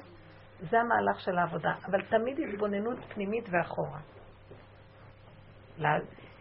זה 0.59 0.79
המהלך 0.79 1.19
של 1.19 1.37
העבודה, 1.37 1.73
אבל 1.85 2.01
תמיד 2.01 2.39
התבוננות 2.39 2.99
פנימית 3.13 3.45
ואחורה. 3.51 3.99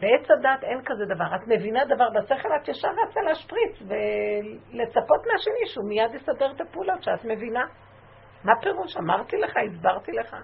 בעץ 0.01 0.31
הדת 0.31 0.65
אין 0.65 0.81
כזה 0.85 1.05
דבר. 1.15 1.37
את 1.37 1.47
מבינה 1.47 1.85
דבר 1.85 2.09
בשכל, 2.11 2.49
את 2.63 2.69
ישר 2.69 2.89
רצה 2.89 3.21
להשפריץ 3.21 3.77
ולצפות 3.81 5.27
מהשני 5.27 5.67
שהוא 5.67 5.89
מיד 5.89 6.15
יסדר 6.15 6.51
את 6.57 6.61
הפעולות 6.61 7.03
שאת 7.03 7.25
מבינה. 7.25 7.65
מה 8.45 8.53
פירוש? 8.63 8.97
אמרתי 8.97 9.37
לך, 9.37 9.53
הסברתי 9.57 10.13
לך. 10.13 10.37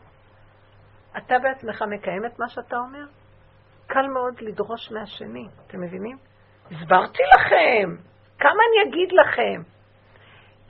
אתה 1.16 1.38
בעצמך 1.38 1.82
מקיים 1.82 2.26
את 2.26 2.38
מה 2.38 2.48
שאתה 2.48 2.76
אומר? 2.76 3.04
קל 3.86 4.06
מאוד 4.06 4.40
לדרוש 4.40 4.92
מהשני, 4.92 5.48
אתם 5.66 5.80
מבינים? 5.80 6.16
הסברתי 6.70 7.22
לכם, 7.36 8.02
כמה 8.38 8.50
אני 8.50 8.90
אגיד 8.90 9.12
לכם? 9.12 9.62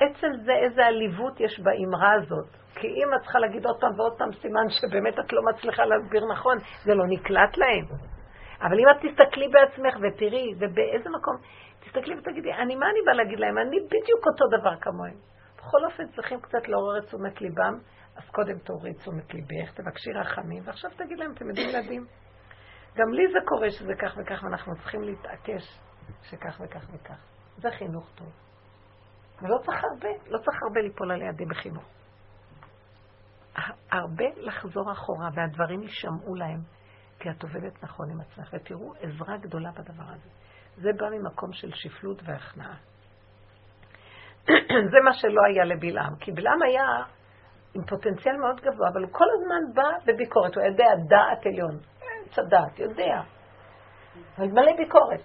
עצם 0.01 0.29
זה 0.45 0.53
איזה 0.53 0.87
עליבות 0.87 1.41
יש 1.41 1.61
באמרה 1.61 2.13
הזאת. 2.13 2.47
כי 2.75 2.87
אם 2.87 3.15
את 3.15 3.23
צריכה 3.23 3.39
להגיד 3.39 3.67
עוד 3.67 3.81
פעם 3.81 4.01
ועוד 4.01 4.19
פעם 4.19 4.33
סימן 4.33 4.67
שבאמת 4.69 5.19
את 5.19 5.33
לא 5.33 5.43
מצליחה 5.43 5.85
להסביר 5.85 6.25
נכון, 6.33 6.59
זה 6.85 6.95
לא 6.95 7.05
נקלט 7.07 7.57
להם. 7.57 8.16
אבל 8.61 8.79
אם 8.81 8.87
את 8.91 8.97
תסתכלי 8.97 9.49
בעצמך 9.49 9.95
ותראי, 10.03 10.55
ובאיזה 10.55 11.09
מקום, 11.11 11.37
תסתכלי 11.81 12.19
ותגידי, 12.19 12.53
אני, 12.53 12.77
מה 12.77 12.87
אני 12.91 12.99
באה 13.07 13.15
להגיד 13.15 13.39
להם? 13.41 13.59
אני 13.59 13.77
בדיוק 13.87 14.23
אותו 14.27 14.45
דבר 14.59 14.77
כמוהם. 14.81 15.19
בכל 15.57 15.85
אופן 15.85 16.07
צריכים 16.07 16.41
קצת 16.41 16.69
לעורר 16.69 16.99
את 16.99 17.05
תשומת 17.05 17.41
ליבם, 17.41 17.79
אז 18.17 18.31
קודם 18.31 18.59
תעוררי 18.59 18.91
את 18.91 18.97
תשומת 18.97 19.35
ליבך, 19.35 19.73
תבקשי 19.75 20.13
רחמים, 20.13 20.63
ועכשיו 20.65 20.91
תגיד 20.91 21.19
להם, 21.19 21.33
אתם 21.33 21.49
יודעים 21.49 21.69
ילדים, 21.69 22.07
גם 22.97 23.13
לי 23.13 23.23
זה 23.33 23.39
קורה 23.49 23.71
שזה 23.71 23.93
כך 23.99 24.17
וכך, 24.21 24.43
ואנחנו 24.45 24.75
צריכים 24.75 25.03
להתעקש 25.03 25.81
שכך 26.23 26.61
וכך 26.61 26.87
וכך. 26.95 27.19
זה 27.57 27.71
חינוך 27.71 28.11
טוב. 28.15 28.29
ולא 29.43 29.59
צריך 29.65 29.85
הרבה, 29.85 30.09
לא 30.27 30.39
צריך 30.39 30.63
הרבה 30.63 30.81
ליפול 30.81 31.13
על 31.13 31.23
ידי 31.23 31.45
בחינוך. 31.45 31.85
הרבה 33.91 34.25
לחזור 34.37 34.93
אחורה, 34.93 35.29
והדברים 35.35 35.83
יישמעו 35.83 36.35
להם, 36.35 36.61
כי 37.19 37.31
את 37.31 37.43
עובדת 37.43 37.85
נכון 37.85 38.11
עם 38.11 38.21
עצמך, 38.21 38.55
ותראו 38.55 38.93
עזרה 39.01 39.37
גדולה 39.37 39.71
בדבר 39.71 40.05
הזה. 40.05 40.29
זה 40.77 40.91
בא 40.93 41.07
ממקום 41.11 41.53
של 41.53 41.71
שפלות 41.75 42.23
והכנעה. 42.25 42.77
זה 44.93 44.99
מה 45.05 45.13
שלא 45.13 45.41
היה 45.47 45.65
לבלעם, 45.65 46.17
כי 46.21 46.33
בלעם 46.33 46.63
היה 46.63 46.87
עם 47.75 47.85
פוטנציאל 47.85 48.37
מאוד 48.37 48.61
גבוה, 48.61 48.89
אבל 48.93 49.03
הוא 49.03 49.13
כל 49.13 49.25
הזמן 49.35 49.75
בא 49.75 50.13
בביקורת, 50.13 50.57
הוא 50.57 50.65
יודע 50.65 50.87
דעת 51.09 51.47
עליון, 51.47 51.79
עץ 52.27 52.39
הדעת, 52.39 52.79
יודע, 52.79 53.21
אבל 54.39 54.47
מלא 54.47 54.73
ביקורת. 54.77 55.23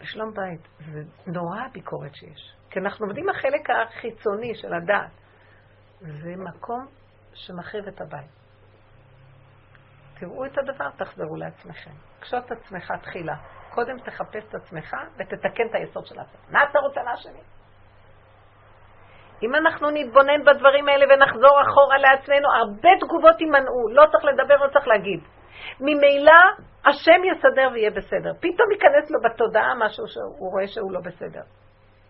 בשלום 0.00 0.34
בית, 0.34 0.68
זה 0.92 1.00
נורא 1.26 1.60
הביקורת 1.60 2.14
שיש. 2.14 2.54
כי 2.70 2.78
אנחנו 2.78 3.06
עובדים 3.06 3.28
החלק 3.28 3.70
החיצוני 3.70 4.54
של 4.54 4.74
הדעת. 4.74 5.10
זה 6.00 6.34
מקום 6.36 6.86
שמחריב 7.34 7.86
את 7.86 8.00
הבית. 8.00 8.39
תראו 10.20 10.46
את 10.46 10.58
הדבר, 10.58 10.90
תחזרו 10.96 11.36
לעצמכם. 11.36 11.90
קשוט 12.20 12.52
עצמך 12.52 12.92
תחילה. 13.02 13.34
קודם 13.70 13.98
תחפש 13.98 14.44
את 14.48 14.54
עצמך 14.54 14.96
ותתקן 15.16 15.66
את 15.70 15.74
היסוד 15.74 16.06
של 16.06 16.20
עצמך. 16.20 16.40
מה 16.50 16.64
אתה 16.70 16.78
רוצה 16.78 17.00
מהשני? 17.02 17.40
אם 19.42 19.54
אנחנו 19.54 19.90
נתבונן 19.90 20.44
בדברים 20.44 20.88
האלה 20.88 21.14
ונחזור 21.14 21.60
אחורה 21.62 21.98
לעצמנו, 21.98 22.48
הרבה 22.52 22.88
תגובות 23.00 23.40
יימנעו. 23.40 23.88
לא 23.90 24.04
צריך 24.12 24.24
לדבר, 24.24 24.56
לא 24.56 24.68
צריך 24.72 24.88
להגיד. 24.88 25.20
ממילא 25.80 26.40
השם 26.84 27.20
יסדר 27.24 27.68
ויהיה 27.72 27.90
בסדר. 27.90 28.32
פתאום 28.40 28.72
ייכנס 28.72 29.10
לו 29.10 29.18
בתודעה 29.20 29.74
משהו 29.74 30.04
שהוא 30.08 30.50
רואה 30.50 30.68
שהוא 30.68 30.92
לא 30.92 31.00
בסדר. 31.00 31.42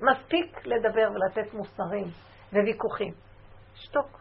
מספיק 0.01 0.67
לדבר 0.67 1.09
ולתת 1.15 1.55
מוסרים 1.55 2.07
וויכוחים. 2.53 3.13
שתוק. 3.75 4.21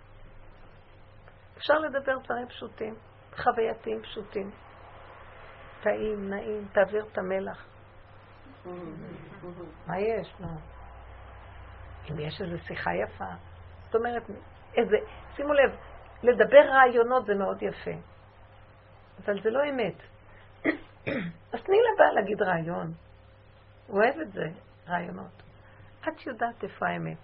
אפשר 1.58 1.74
לדבר 1.74 2.18
דברים 2.24 2.48
פשוטים, 2.48 2.96
חווייתיים 3.40 4.02
פשוטים. 4.02 4.52
טעים, 5.82 6.30
נעים, 6.30 6.68
תעביר 6.72 7.06
את 7.12 7.18
המלח. 7.18 7.66
מה 9.88 10.00
יש? 10.00 10.34
אם 12.12 12.20
יש 12.20 12.42
איזו 12.42 12.64
שיחה 12.68 12.94
יפה. 12.96 13.26
זאת 13.86 13.96
אומרת, 13.96 14.24
איזה, 14.76 14.98
שימו 15.36 15.54
לב, 15.54 15.76
לדבר 16.24 16.62
רעיונות 16.70 17.26
זה 17.26 17.36
מאוד 17.36 17.64
יפה, 17.64 17.92
אבל 19.26 19.42
זה 19.42 19.50
לא 19.50 19.60
אמת. 19.70 19.96
אז 21.54 21.64
תני 21.64 21.78
לבעל 21.94 22.14
להגיד 22.16 22.42
רעיון. 22.42 22.94
הוא 23.88 24.02
אוהב 24.02 24.20
את 24.20 24.32
זה, 24.32 24.48
רעיונות. 24.88 25.44
את 26.08 26.28
יודעת 26.28 26.64
איפה 26.64 26.88
האמת. 26.88 27.18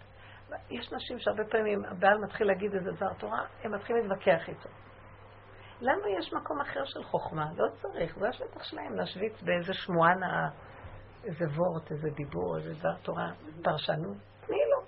יש 0.70 0.94
נשים 0.94 1.20
שהרבה 1.20 1.44
פעמים 1.46 1.86
הבעל 1.86 2.18
מתחיל 2.18 2.48
להגיד 2.48 2.74
איזה 2.74 2.92
דבר 2.92 3.14
תורה, 3.14 3.46
הם 3.64 3.72
מתחילים 3.72 4.08
להתווכח 4.08 4.50
איתו. 4.50 4.70
למה 5.82 6.10
יש 6.20 6.34
מקום 6.34 6.62
אחר 6.62 6.86
של 6.86 7.04
חוכמה? 7.04 7.46
לא 7.58 7.68
צריך, 7.82 8.18
זה 8.20 8.30
השטח 8.30 8.64
שלהם 8.64 8.96
להשוויץ 8.96 9.42
באיזה 9.42 9.74
שמועה 9.74 10.16
נאה, 10.16 10.48
איזה 11.24 11.46
וורט, 11.46 11.92
איזה 11.92 12.10
דיבור, 12.10 12.58
איזה 12.58 12.74
דבר 12.74 12.96
תורה, 13.02 13.32
פרשנות. 13.64 14.18
תני 14.46 14.58
לו. 14.72 14.82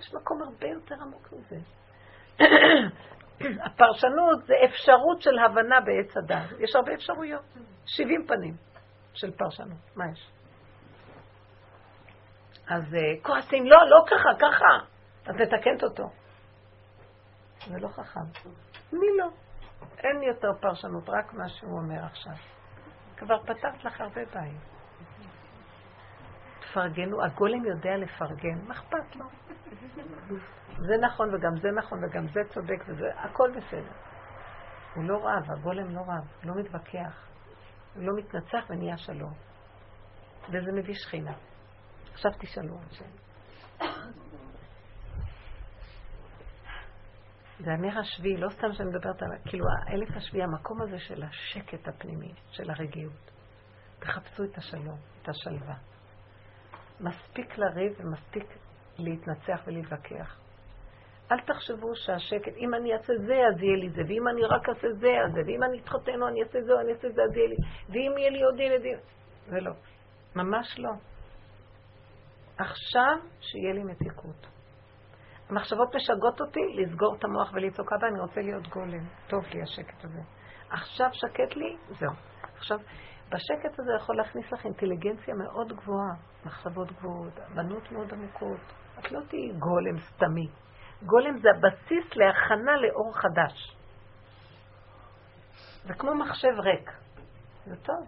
יש 0.00 0.14
מקום 0.14 0.42
הרבה 0.42 0.66
יותר 0.66 0.94
עמוק 0.94 1.28
מזה. 1.32 1.56
הפרשנות 3.66 4.46
זה 4.46 4.54
אפשרות 4.64 5.22
של 5.22 5.38
הבנה 5.38 5.80
בעץ 5.80 6.16
הדת. 6.16 6.60
יש 6.60 6.76
הרבה 6.76 6.94
אפשרויות. 6.94 7.44
70 7.86 8.26
פנים 8.26 8.54
של 9.14 9.30
פרשנות. 9.30 9.96
מה 9.96 10.04
יש? 10.12 10.30
אז 12.68 12.82
uh, 12.82 12.96
כועסים, 13.22 13.66
לא, 13.66 13.78
לא 13.88 14.04
ככה, 14.06 14.28
ככה. 14.38 14.86
אז 15.26 15.36
נתקנת 15.36 15.82
אותו. 15.82 16.10
זה 17.66 17.78
לא 17.80 17.88
חכם. 17.88 18.48
מי 18.92 19.06
לא? 19.18 19.28
אין 19.98 20.22
יותר 20.22 20.48
פרשנות, 20.60 21.08
רק 21.08 21.32
מה 21.32 21.48
שהוא 21.48 21.78
אומר 21.78 22.04
עכשיו. 22.04 22.34
כבר 23.16 23.42
פתרת 23.42 23.84
לך 23.84 24.00
הרבה 24.00 24.20
בעיות. 24.34 24.62
תפרגנו, 26.60 27.24
הגולם 27.24 27.64
יודע 27.64 27.96
לפרגן, 27.96 28.66
מה 28.66 28.74
אכפת 28.74 29.16
לו? 29.16 29.24
זה 30.78 30.94
נכון 31.02 31.34
וגם 31.34 31.56
זה 31.62 31.68
נכון 31.70 32.04
וגם 32.04 32.26
זה 32.28 32.40
צודק 32.48 32.84
וזה, 32.86 33.06
הכל 33.16 33.50
בסדר. 33.56 33.92
הוא 34.94 35.04
לא 35.04 35.16
רב, 35.16 35.50
הגולם 35.50 35.94
לא 35.94 36.00
רב, 36.00 36.44
לא 36.44 36.54
מתווכח, 36.54 37.28
לא 37.96 38.12
מתנצח 38.16 38.64
ונהיה 38.70 38.98
שלום. 38.98 39.32
וזה 40.48 40.72
מביא 40.72 40.94
שכינה. 40.94 41.32
עכשיו 42.12 42.32
תשאלו 42.38 42.74
עוד 42.74 42.92
שאלה. 42.92 43.88
זה 47.58 47.72
הנר 47.72 47.98
השביעי, 47.98 48.36
לא 48.36 48.48
סתם 48.50 48.72
שאני 48.72 48.88
מדברת 48.88 49.22
על, 49.22 49.28
כאילו 49.44 49.64
האלף 49.86 50.16
השביעי, 50.16 50.44
המקום 50.44 50.82
הזה 50.82 50.98
של 50.98 51.22
השקט 51.22 51.88
הפנימי, 51.88 52.32
של 52.50 52.70
הרגיעות. 52.70 53.30
תחפשו 53.98 54.44
את 54.44 54.58
השלום, 54.58 54.98
את 55.22 55.28
השלווה. 55.28 55.74
מספיק 57.00 57.58
לריב 57.58 57.92
ומספיק 57.98 58.44
להתנצח 58.98 59.60
ולהתווכח. 59.66 60.40
אל 61.32 61.40
תחשבו 61.40 61.94
שהשקט, 61.94 62.56
אם 62.56 62.74
אני 62.74 62.92
אעשה 62.92 63.12
זה, 63.26 63.34
אז 63.48 63.62
יהיה 63.62 63.76
לי 63.76 63.90
זה, 63.90 64.02
ואם 64.08 64.28
אני 64.28 64.44
רק 64.44 64.68
אעשה 64.68 64.88
זה, 64.92 65.12
אז 65.24 65.32
זה, 65.32 65.40
ואם 65.46 65.62
אני 65.62 65.78
אתחתן 65.78 66.22
או 66.22 66.28
אני 66.28 66.42
אעשה 66.42 66.62
זה, 66.62 66.72
או 66.72 66.80
אני 66.80 66.92
אעשה 66.92 67.08
זה, 67.10 67.22
אז 67.22 67.36
יהיה 67.36 67.48
לי, 67.48 67.56
ואם 67.88 68.18
יהיה 68.18 68.30
לי 68.30 68.42
עוד 68.42 68.60
ילדים, 68.60 68.98
ולא, 69.48 69.72
ממש 70.36 70.78
לא. 70.78 70.90
עכשיו 72.58 73.16
שיהיה 73.40 73.74
לי 73.74 73.82
מתיקות. 73.84 74.57
מחשבות 75.50 75.94
משגעות 75.94 76.40
אותי 76.40 76.60
לסגור 76.74 77.16
את 77.18 77.24
המוח 77.24 77.50
ולצעוק, 77.52 77.92
אבא, 77.92 78.06
אני 78.06 78.20
רוצה 78.20 78.40
להיות 78.40 78.68
גולם. 78.68 79.06
טוב 79.28 79.44
לי 79.54 79.62
השקט 79.62 80.04
הזה. 80.04 80.20
עכשיו 80.70 81.08
שקט 81.12 81.56
לי, 81.56 81.76
זהו. 81.98 82.12
עכשיו, 82.56 82.78
בשקט 83.28 83.78
הזה 83.78 83.90
יכול 83.96 84.16
להכניס 84.16 84.52
לך 84.52 84.64
אינטליגנציה 84.64 85.34
מאוד 85.34 85.72
גבוהה, 85.72 86.14
מחשבות 86.46 86.92
גבוהות, 86.92 87.32
הבנות 87.38 87.92
מאוד 87.92 88.12
עמוקות. 88.12 88.60
את 88.98 89.12
לא 89.12 89.20
תהיי 89.28 89.52
גולם 89.52 89.98
סתמי. 89.98 90.48
גולם 91.02 91.38
זה 91.38 91.48
הבסיס 91.50 92.16
להכנה 92.16 92.76
לאור 92.76 93.12
חדש. 93.14 93.76
זה 95.84 95.94
כמו 95.94 96.14
מחשב 96.14 96.54
ריק. 96.58 96.90
זה 97.66 97.76
טוב. 97.76 98.06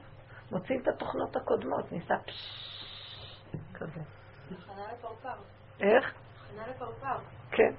מוצאים 0.53 0.83
את 0.83 0.89
התוכנות 0.89 1.37
הקודמות, 1.37 1.93
ניסה 1.93 2.15
פששש, 2.27 3.43
כזה. 3.75 4.01
הכנה 4.51 4.93
לפרפר. 4.93 5.35
איך? 5.81 6.15
כן. 7.51 7.73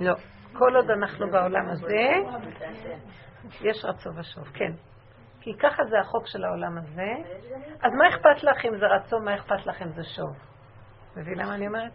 לא. 0.00 0.14
כל 0.52 0.76
עוד 0.76 0.90
אנחנו 0.90 1.30
בעולם 1.30 1.68
הזה, 1.68 2.08
יש 3.60 3.84
רצון 3.84 4.18
ושוב, 4.18 4.44
כן. 4.54 4.72
כי 5.40 5.58
ככה 5.58 5.84
זה 5.84 6.00
החוק 6.00 6.26
של 6.26 6.44
העולם 6.44 6.78
הזה. 6.78 7.12
אז 7.82 7.92
מה 7.92 8.08
אכפת 8.08 8.42
לך 8.42 8.64
אם 8.64 8.78
זה 8.78 8.86
רצון, 8.86 9.24
מה 9.24 9.34
אכפת 9.34 9.66
לך 9.66 9.82
אם 9.82 9.92
זה 9.92 10.02
שוב? 10.04 10.36
מבינה 11.16 11.46
מה 11.46 11.54
אני 11.54 11.66
אומרת? 11.66 11.92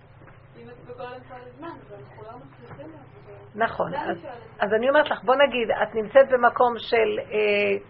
נכון. 3.56 3.94
אז, 3.96 4.18
אז 4.60 4.74
אני 4.74 4.90
אומרת 4.90 5.10
לך, 5.10 5.24
בוא 5.24 5.36
נגיד, 5.36 5.72
את 5.72 5.96
נמצאת 5.96 6.30
במקום 6.30 6.74
של 6.78 7.20
אה, 7.20 7.86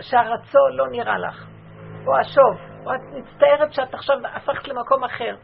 שהרצון 0.00 0.72
לא 0.72 0.88
נראה 0.90 1.18
לך, 1.18 1.46
או 2.06 2.16
השוב, 2.16 2.84
או 2.86 2.94
את 2.94 3.00
מצטערת 3.14 3.72
שאת 3.72 3.94
עכשיו 3.94 4.16
הפכת 4.34 4.68
למקום 4.68 5.04
אחר. 5.04 5.36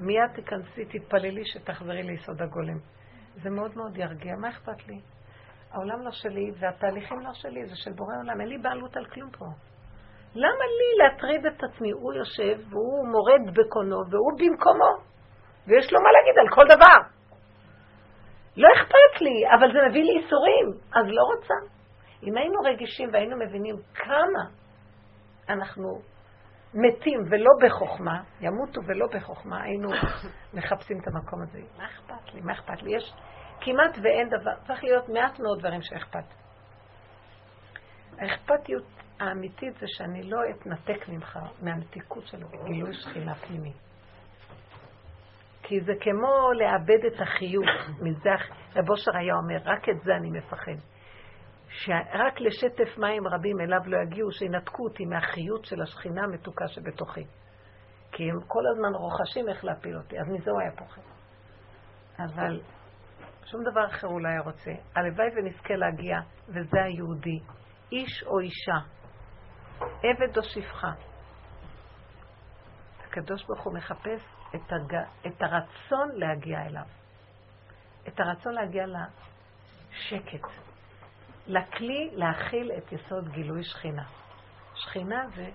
מיד 0.00 0.30
תיכנסי, 0.34 0.84
תתפללי 0.84 1.42
שתחזרי 1.44 2.02
ליסוד 2.02 2.42
הגולם. 2.42 2.78
זה 3.42 3.50
מאוד 3.50 3.70
מאוד 3.76 3.96
ירגיע, 3.96 4.32
מה 4.40 4.48
אכפת 4.48 4.88
לי? 4.88 5.00
העולם 5.72 6.02
לא 6.04 6.10
שלי 6.10 6.50
והתהליכים 6.60 7.20
לא 7.20 7.30
שלי, 7.32 7.66
זה 7.66 7.76
של 7.76 7.92
בורא 7.92 8.14
עולם, 8.16 8.40
אין 8.40 8.48
לי 8.48 8.58
בעלות 8.58 8.96
על 8.96 9.04
כלום 9.04 9.30
פה. 9.30 9.44
למה 10.34 10.64
לי 10.78 11.04
להטריד 11.04 11.46
את 11.46 11.64
עצמי? 11.64 11.90
הוא 11.90 12.12
יושב 12.12 12.58
והוא 12.70 13.08
מורד 13.08 13.54
בקונו 13.54 13.96
והוא 14.10 14.32
במקומו, 14.38 14.92
ויש 15.66 15.92
לו 15.92 15.98
מה 16.00 16.08
להגיד 16.12 16.38
על 16.38 16.48
כל 16.54 16.64
דבר. 16.74 16.98
לא 18.56 18.68
אכפת 18.76 19.20
לי, 19.20 19.36
אבל 19.58 19.72
זה 19.72 19.78
מביא 19.88 20.04
לי 20.04 20.12
ייסורים, 20.12 20.66
אז 20.94 21.06
לא 21.06 21.22
רוצה. 21.22 21.75
אם 22.22 22.36
היינו 22.36 22.60
רגישים 22.64 23.08
והיינו 23.12 23.36
מבינים 23.36 23.76
כמה 23.94 24.44
אנחנו 25.48 26.00
מתים 26.74 27.20
ולא 27.30 27.50
בחוכמה, 27.66 28.22
ימותו 28.40 28.80
ולא 28.86 29.06
בחוכמה, 29.14 29.62
היינו 29.62 29.88
מחפשים 30.54 30.98
את 31.00 31.06
המקום 31.06 31.42
הזה. 31.42 31.60
מה 31.78 31.86
אכפת 31.86 32.34
לי? 32.34 32.40
מה 32.40 32.52
אכפת 32.52 32.82
לי? 32.82 32.96
יש 32.96 33.14
כמעט 33.60 33.98
ואין 34.02 34.28
דבר, 34.28 34.54
צריך 34.66 34.84
להיות 34.84 35.08
מעט 35.08 35.40
מאוד 35.40 35.58
דברים 35.58 35.82
שאכפת. 35.82 36.24
האכפתיות 38.18 38.84
האמיתית 39.20 39.74
זה 39.78 39.86
שאני 39.88 40.22
לא 40.22 40.38
אתנתק 40.50 41.08
ממך, 41.08 41.38
מהמתיקות 41.62 42.26
שלו, 42.26 42.48
גילוי 42.48 42.94
שכינה 42.94 43.34
פנימי. 43.34 43.72
כי 45.62 45.80
זה 45.80 45.92
כמו 46.00 46.52
לאבד 46.52 47.04
את 47.06 47.20
החיות, 47.20 48.00
מזה 48.02 48.30
רב 48.76 48.90
אושר 48.90 49.16
היה 49.16 49.34
אומר, 49.34 49.56
רק 49.64 49.88
את 49.88 50.00
זה 50.04 50.16
אני 50.16 50.30
מפחד. 50.30 50.95
שרק 51.84 52.40
לשטף 52.40 52.98
מים 52.98 53.26
רבים 53.26 53.60
אליו 53.60 53.80
לא 53.86 53.98
יגיעו, 54.02 54.32
שינתקו 54.32 54.84
אותי 54.84 55.04
מהחיות 55.04 55.64
של 55.64 55.82
השכינה 55.82 56.24
המתוקה 56.24 56.68
שבתוכי. 56.68 57.24
כי 58.12 58.30
הם 58.30 58.40
כל 58.46 58.62
הזמן 58.72 58.94
רוכשים 58.94 59.48
איך 59.48 59.64
להפיל 59.64 59.96
אותי, 59.96 60.20
אז 60.20 60.26
מזה 60.28 60.50
הוא 60.50 60.60
היה 60.60 60.70
פוחד. 60.76 61.02
אבל 62.18 62.60
שום 63.44 63.60
דבר 63.70 63.86
אחר 63.86 64.06
הוא 64.06 64.20
לא 64.20 64.28
היה 64.28 64.40
רוצה. 64.40 64.70
הלוואי 64.94 65.26
ונזכה 65.36 65.74
להגיע, 65.74 66.18
וזה 66.48 66.82
היהודי, 66.84 67.40
איש 67.92 68.22
או 68.26 68.40
אישה, 68.40 68.78
עבד 69.78 70.36
או 70.36 70.42
שפחה. 70.42 70.90
הקדוש 73.06 73.44
ברוך 73.44 73.64
הוא 73.64 73.74
מחפש 73.74 74.20
את, 74.54 74.72
הג... 74.72 74.96
את 75.26 75.42
הרצון 75.42 76.08
להגיע 76.14 76.66
אליו. 76.66 76.86
את 78.08 78.20
הרצון 78.20 78.52
להגיע 78.54 78.86
לשקט. 78.86 80.65
לכלי 81.46 82.10
להכיל 82.12 82.72
את 82.78 82.92
יסוד 82.92 83.28
גילוי 83.28 83.64
שכינה. 83.64 84.04
שכינה 84.74 85.28
זה 85.36 85.50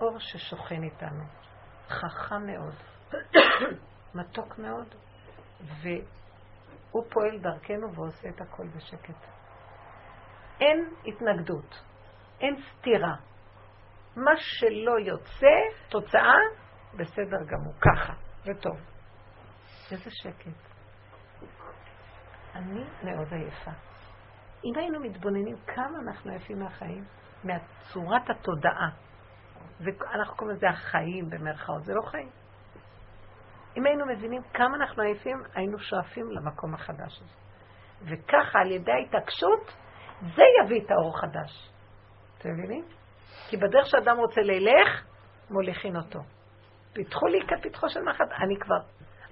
אור 0.00 0.18
ששוכן 0.18 0.82
איתנו. 0.82 1.24
חכם 1.88 2.46
מאוד, 2.46 2.74
מתוק 4.14 4.58
מאוד, 4.58 4.94
והוא 5.60 7.04
פועל 7.10 7.38
דרכנו 7.38 7.94
ועושה 7.94 8.28
את 8.28 8.40
הכל 8.40 8.66
בשקט. 8.76 9.26
אין 10.60 10.94
התנגדות, 11.06 11.82
אין 12.40 12.56
סתירה. 12.62 13.14
מה 14.16 14.30
שלא 14.36 14.98
יוצא, 14.98 15.56
תוצאה, 15.88 16.34
בסדר 16.94 17.44
גמור, 17.46 17.74
ככה, 17.80 18.12
וטוב. 18.46 18.76
איזה 19.92 20.10
שקט. 20.10 20.74
אני 22.54 22.84
מאוד 23.02 23.32
עייפה. 23.32 23.70
אם 24.64 24.72
היינו 24.76 25.00
מתבוננים 25.00 25.56
כמה 25.66 25.98
אנחנו 26.02 26.30
עייפים 26.30 26.58
מהחיים, 26.58 27.04
מהצורת 27.44 28.30
התודעה, 28.30 28.90
ואנחנו 29.80 30.36
קוראים 30.36 30.56
לזה 30.56 30.68
החיים 30.68 31.30
במרכאות, 31.30 31.84
זה 31.84 31.94
לא 31.94 32.02
חיים. 32.02 32.28
אם 33.76 33.86
היינו 33.86 34.06
מבינים 34.06 34.42
כמה 34.54 34.76
אנחנו 34.76 35.02
עייפים, 35.02 35.42
היינו 35.54 35.78
שואפים 35.78 36.30
למקום 36.30 36.74
החדש 36.74 37.20
הזה. 37.20 37.34
וככה, 38.02 38.58
על 38.58 38.70
ידי 38.70 38.92
ההתעקשות, 38.92 39.74
זה 40.20 40.42
יביא 40.64 40.80
את 40.84 40.90
האור 40.90 41.14
החדש. 41.16 41.70
אתם 42.38 42.48
מבינים? 42.52 42.84
כי 43.48 43.56
בדרך 43.56 43.86
שאדם 43.86 44.16
רוצה 44.16 44.40
ללך, 44.40 45.06
מוליכין 45.50 45.96
אותו. 45.96 46.20
פיתחו 46.92 47.26
לי 47.26 47.38
כפתחו 47.46 47.88
של 47.88 48.00
מחט, 48.00 48.32
אני 48.42 48.56
כבר. 48.60 48.80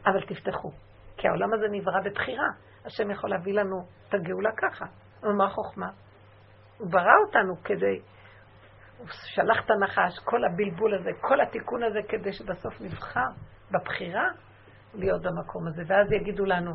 אבל 0.06 0.20
תפתחו. 0.26 0.70
כי 1.16 1.28
העולם 1.28 1.54
הזה 1.54 1.66
נברא 1.70 2.00
בבחירה. 2.04 2.48
השם 2.84 3.10
יכול 3.10 3.30
להביא 3.30 3.54
לנו 3.54 3.76
את 4.08 4.14
הגאולה 4.14 4.50
ככה. 4.56 4.84
אבל 5.22 5.32
מה 5.32 5.44
החוכמה? 5.44 5.90
הוא 6.78 6.90
ברא 6.90 7.14
אותנו 7.26 7.62
כדי, 7.64 8.00
הוא 8.98 9.06
שלח 9.10 9.64
את 9.64 9.70
הנחש, 9.70 10.18
כל 10.24 10.44
הבלבול 10.44 10.94
הזה, 10.94 11.10
כל 11.20 11.40
התיקון 11.40 11.82
הזה, 11.82 11.98
כדי 12.08 12.32
שבסוף 12.32 12.80
נבחר 12.80 13.28
בבחירה 13.70 14.28
להיות 14.94 15.22
במקום 15.22 15.66
הזה. 15.68 15.82
ואז 15.86 16.12
יגידו 16.12 16.44
לנו, 16.44 16.72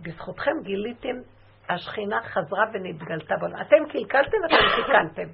בזכותכם 0.00 0.62
גיליתם, 0.62 1.16
השכינה 1.68 2.22
חזרה 2.22 2.64
ונתגלתה 2.72 3.34
בנו. 3.40 3.60
אתם 3.60 3.92
קלקלתם 3.92 4.36
ואתם 4.42 4.82
תיקנתם. 4.82 5.32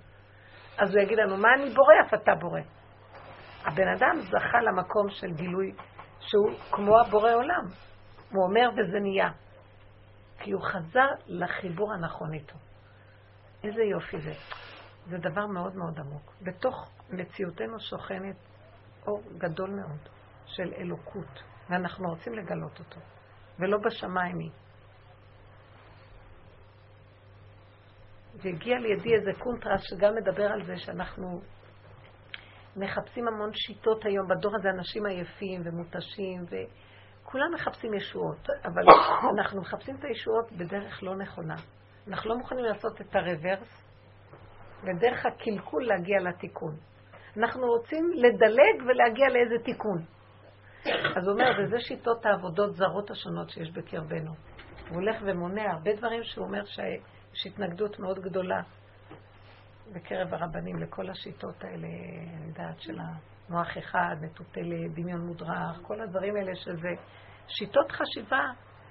אז 0.78 0.94
הוא 0.94 1.02
יגיד 1.02 1.18
לנו, 1.18 1.36
מה 1.36 1.48
אני 1.54 1.70
בורא, 1.70 1.94
אף 2.06 2.14
אתה 2.14 2.34
בורא. 2.34 2.60
הבן 3.64 3.88
אדם 3.88 4.20
זכה 4.20 4.60
למקום 4.62 5.08
של 5.10 5.30
גילוי 5.30 5.72
שהוא 6.20 6.50
כמו 6.70 7.00
הבורא 7.00 7.34
עולם. 7.34 7.64
הוא 8.32 8.44
אומר 8.44 8.70
וזה 8.72 9.00
נהיה. 9.00 9.28
כי 10.44 10.52
הוא 10.52 10.62
חזר 10.62 11.08
לחיבור 11.26 11.92
הנכון 11.92 12.34
איתו. 12.34 12.54
איזה 13.64 13.82
יופי 13.82 14.20
זה. 14.20 14.32
זה 15.06 15.18
דבר 15.18 15.46
מאוד 15.46 15.76
מאוד 15.76 16.00
עמוק. 16.00 16.32
בתוך 16.42 16.90
מציאותנו 17.10 17.80
שוכנת 17.80 18.36
אור 19.06 19.22
גדול 19.38 19.70
מאוד 19.70 20.08
של 20.46 20.72
אלוקות, 20.78 21.42
ואנחנו 21.70 22.08
רוצים 22.08 22.34
לגלות 22.34 22.78
אותו, 22.78 23.00
ולא 23.58 23.78
בשמיים 23.78 24.38
היא. 24.38 24.50
והגיע 28.34 28.78
לידי 28.78 29.14
איזה 29.14 29.30
קונטרס 29.38 29.80
שגם 29.82 30.14
מדבר 30.14 30.52
על 30.52 30.64
זה 30.64 30.76
שאנחנו 30.76 31.40
מחפשים 32.76 33.28
המון 33.28 33.50
שיטות 33.52 34.04
היום, 34.04 34.28
בדור 34.28 34.56
הזה 34.56 34.70
אנשים 34.70 35.06
עייפים 35.06 35.62
ומותשים, 35.64 36.44
וכולם 37.34 37.54
מחפשים 37.54 37.94
ישועות, 37.94 38.48
אבל 38.64 38.82
אנחנו 39.38 39.60
מחפשים 39.60 39.96
את 39.96 40.04
הישועות 40.04 40.52
בדרך 40.52 41.02
לא 41.02 41.16
נכונה. 41.16 41.54
אנחנו 42.08 42.30
לא 42.30 42.36
מוכנים 42.36 42.64
לעשות 42.64 43.00
את 43.00 43.16
הרוורס, 43.16 43.84
ודרך 44.82 45.26
הקלקול 45.26 45.86
להגיע 45.86 46.20
לתיקון. 46.20 46.76
אנחנו 47.36 47.66
רוצים 47.66 48.10
לדלג 48.14 48.86
ולהגיע 48.86 49.28
לאיזה 49.28 49.64
תיקון. 49.64 49.98
אז 51.16 51.26
הוא 51.26 51.32
אומר, 51.32 51.50
וזה 51.58 51.80
שיטות 51.80 52.26
העבודות 52.26 52.74
זרות 52.74 53.10
השונות 53.10 53.50
שיש 53.50 53.70
בקרבנו. 53.70 54.30
הוא 54.88 54.94
הולך 54.94 55.16
ומונה 55.22 55.72
הרבה 55.72 55.96
דברים 55.96 56.22
שהוא 56.22 56.46
אומר 56.46 56.64
שיש 56.64 57.46
התנגדות 57.46 57.98
מאוד 57.98 58.18
גדולה 58.18 58.60
בקרב 59.92 60.34
הרבנים 60.34 60.78
לכל 60.78 61.10
השיטות 61.10 61.64
האלה, 61.64 61.88
אני 62.36 62.46
יודעת, 62.48 62.80
של 62.80 62.98
המוח 62.98 63.78
אחד, 63.78 64.16
נטוטה 64.20 64.60
לדמיון 64.60 65.20
מודרך, 65.20 65.80
כל 65.82 66.00
הדברים 66.00 66.36
האלה 66.36 66.54
שזה 66.54 66.88
שיטות 67.48 67.92
חשיבה 67.92 68.42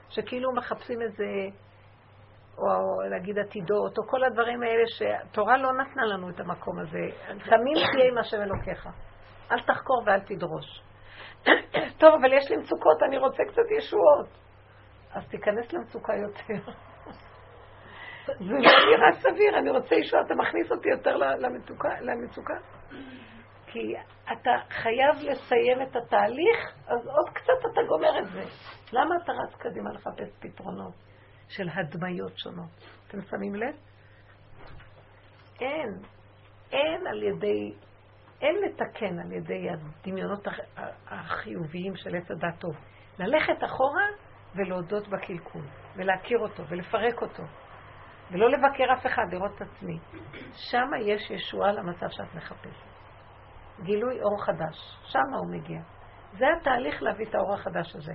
שכאילו 0.09 0.53
מחפשים 0.53 1.01
איזה 1.01 1.25
או 2.57 3.01
להגיד 3.09 3.39
עתידות, 3.39 3.97
או 3.97 4.03
כל 4.07 4.23
הדברים 4.23 4.63
האלה 4.63 4.83
שהתורה 4.87 5.57
לא 5.57 5.73
נתנה 5.73 6.05
לנו 6.05 6.29
את 6.29 6.39
המקום 6.39 6.79
הזה. 6.79 7.17
תמים 7.25 7.77
תהיה 7.93 8.11
עם 8.11 8.17
השם 8.17 8.41
אלוקיך. 8.41 8.89
אל 9.51 9.59
תחקור 9.59 10.03
ואל 10.05 10.19
תדרוש. 10.19 10.81
טוב, 12.01 12.13
אבל 12.21 12.33
יש 12.33 12.51
לי 12.51 12.57
מצוקות, 12.57 13.03
אני 13.07 13.17
רוצה 13.17 13.43
קצת 13.47 13.71
ישועות. 13.77 14.27
אז 15.11 15.27
תיכנס 15.27 15.73
למצוקה 15.73 16.13
יותר. 16.15 16.71
זה 18.25 18.33
לא 18.39 18.57
נראה 18.59 19.11
סביר, 19.19 19.59
אני 19.59 19.69
רוצה 19.69 19.95
ישועה, 19.95 20.23
אתה 20.25 20.33
מכניס 20.35 20.71
אותי 20.71 20.89
יותר 20.89 21.17
למצוקה, 21.17 21.89
למצוקה. 22.01 22.53
כי 23.67 23.93
אתה 24.31 24.51
חייב 24.69 25.15
לסיים 25.21 25.81
את 25.81 25.95
התהליך, 25.95 26.57
אז 26.87 27.07
עוד 27.07 27.29
קצת 27.33 27.71
אתה 27.71 27.81
גומר 27.87 28.19
את 28.19 28.25
זה. 28.25 28.43
למה 28.93 29.15
אתה 29.23 29.31
רץ 29.31 29.55
קדימה 29.55 29.89
לחפש 29.93 30.29
פתרונות 30.39 30.93
של 31.49 31.69
הדמיות 31.69 32.37
שונות? 32.37 32.69
אתם 33.07 33.21
שמים 33.21 33.55
לב? 33.55 33.75
אין. 35.61 35.89
אין 36.71 37.07
על 37.07 37.23
ידי, 37.23 37.73
אין 38.41 38.55
לתקן 38.65 39.19
על 39.19 39.31
ידי 39.31 39.67
הדמיונות 39.69 40.47
החיוביים 41.07 41.95
של 41.95 42.15
עץ 42.15 42.31
הדת 42.31 42.59
טוב. 42.59 42.75
ללכת 43.19 43.63
אחורה 43.63 44.07
ולהודות 44.55 45.07
בקלקול, 45.07 45.61
ולהכיר 45.95 46.39
אותו, 46.39 46.63
ולפרק 46.67 47.21
אותו, 47.21 47.43
ולא 48.33 48.49
לבקר 48.51 48.93
אף 48.93 49.05
אחד, 49.05 49.23
לראות 49.31 49.51
את 49.55 49.61
עצמי. 49.61 49.99
שם 50.53 50.87
יש 51.05 51.31
ישועה 51.31 51.71
למצב 51.71 52.09
שאת 52.09 52.35
מחפשת. 52.35 52.93
גילוי 53.83 54.21
אור 54.21 54.43
חדש, 54.45 54.77
שם 55.05 55.33
הוא 55.39 55.51
מגיע. 55.51 55.81
זה 56.37 56.45
התהליך 56.59 57.03
להביא 57.03 57.25
את 57.29 57.35
האור 57.35 57.53
החדש 57.53 57.95
הזה. 57.95 58.13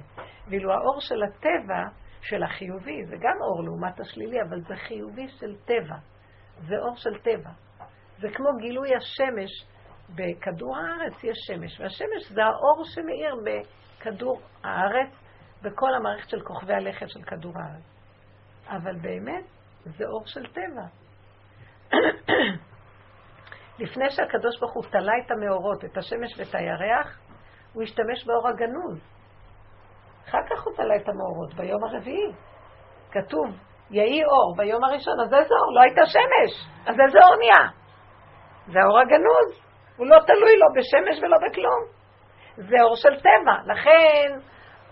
ואילו 0.49 0.73
האור 0.73 1.01
של 1.01 1.23
הטבע, 1.23 1.85
של 2.20 2.43
החיובי, 2.43 3.05
זה 3.07 3.16
גם 3.16 3.36
אור 3.40 3.65
לעומת 3.65 4.01
השלילי, 4.01 4.43
אבל 4.49 4.61
זה 4.61 4.77
חיובי 4.77 5.28
של 5.28 5.57
טבע. 5.65 5.97
זה 6.59 6.74
אור 6.78 6.97
של 6.97 7.19
טבע. 7.19 7.51
זה 8.19 8.28
כמו 8.35 8.49
גילוי 8.61 8.89
השמש. 8.97 9.51
בכדור 10.15 10.77
הארץ 10.77 11.24
יש 11.24 11.36
שמש, 11.47 11.81
והשמש 11.81 12.32
זה 12.32 12.45
האור 12.45 12.85
שמאיר 12.85 13.35
בכדור 13.45 14.40
הארץ, 14.65 15.11
בכל 15.62 15.95
המערכת 15.95 16.28
של 16.28 16.40
כוכבי 16.40 16.74
הלכת 16.74 17.09
של 17.09 17.23
כדור 17.23 17.53
הארץ. 17.57 17.85
אבל 18.69 18.97
באמת, 18.97 19.45
זה 19.97 20.05
אור 20.05 20.23
של 20.27 20.47
טבע. 20.47 20.86
לפני 23.78 24.10
שהקדוש 24.10 24.60
ברוך 24.60 24.74
הוא 24.74 24.85
תלה 24.85 25.12
את 25.27 25.31
המאורות, 25.31 25.85
את 25.85 25.97
השמש 25.97 26.39
ואת 26.39 26.55
הירח, 26.55 27.19
הוא 27.73 27.82
השתמש 27.82 28.27
באור 28.27 28.48
הגנוז. 28.48 28.98
אחר 30.28 30.39
כך 30.51 30.65
הוא 30.65 30.74
תלה 30.77 30.97
את 30.97 31.09
המאורות, 31.09 31.55
ביום 31.55 31.85
הרביעי. 31.85 32.32
כתוב, 33.10 33.47
יהי 33.90 34.24
אור 34.24 34.55
ביום 34.56 34.85
הראשון, 34.85 35.20
אז 35.20 35.35
איזה 35.35 35.55
אור? 35.55 35.74
לא 35.74 35.81
הייתה 35.81 36.06
שמש, 36.06 36.52
אז 36.86 36.97
איזה 37.06 37.19
אור 37.27 37.36
נהיה? 37.36 37.70
זה 38.66 38.78
האור 38.81 38.98
הגנוז, 38.98 39.60
הוא 39.97 40.06
לא 40.06 40.19
תלוי 40.27 40.56
לא 40.59 40.66
בשמש 40.77 41.23
ולא 41.23 41.36
בכלום. 41.48 41.82
זה 42.56 42.77
אור 42.82 42.97
של 42.97 43.20
טבע, 43.20 43.73
לכן 43.74 44.39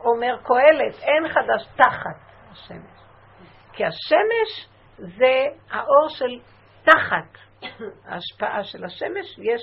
אומר 0.00 0.36
קהלת, 0.42 0.94
אין 1.02 1.28
חדש 1.28 1.68
תחת 1.76 2.18
השמש. 2.50 2.96
כי 3.72 3.84
השמש 3.84 4.75
זה 4.98 5.44
האור 5.70 6.08
של 6.08 6.40
תחת 6.84 7.38
ההשפעה 8.04 8.64
של 8.64 8.84
השמש, 8.84 9.38
יש 9.38 9.62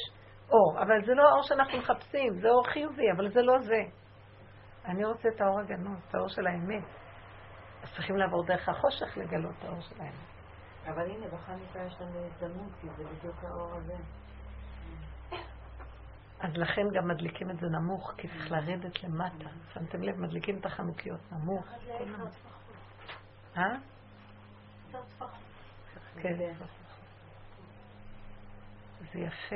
אור. 0.49 0.81
אבל 0.81 1.05
זה 1.05 1.14
לא 1.14 1.30
האור 1.30 1.43
שאנחנו 1.43 1.77
מחפשים, 1.77 2.34
זה 2.41 2.49
אור 2.49 2.68
חיובי, 2.68 3.11
אבל 3.15 3.31
זה 3.31 3.41
לא 3.41 3.60
זה. 3.60 3.81
אני 4.85 5.05
רוצה 5.05 5.30
את 5.35 5.41
האור 5.41 5.60
הגנוז, 5.60 5.99
את 6.10 6.15
האור 6.15 6.27
של 6.27 6.47
האמת. 6.47 6.84
אז 7.84 7.93
צריכים 7.95 8.18
לעבור 8.18 8.45
דרך 8.45 8.69
החושך 8.69 9.18
לגלות 9.18 9.55
את 9.60 9.65
האור 9.65 9.81
של 9.81 9.95
האמת. 10.01 10.34
אבל 10.85 11.11
הנה, 11.11 11.27
בחנוכה 11.27 11.80
יש 11.84 12.01
לנו 12.01 12.26
הזדמנות, 12.26 12.72
כי 12.81 12.88
זה 12.97 13.03
בדיוק 13.03 13.43
האור 13.43 13.73
הזה. 13.73 13.93
אז 16.39 16.57
לכן 16.57 16.81
גם 16.93 17.07
מדליקים 17.07 17.49
את 17.49 17.60
זה 17.60 17.68
נמוך, 17.68 18.14
כי 18.18 18.27
צריך 18.27 18.51
לרדת 18.51 19.03
למטה. 19.03 19.49
שמתם 19.73 20.01
לב, 20.01 20.19
מדליקים 20.19 20.60
את 20.60 20.65
החנוכיות 20.65 21.19
נמוך. 21.31 21.65
אה? 23.57 23.93
כן. 26.22 26.53
זה 29.14 29.20
יפה. 29.20 29.56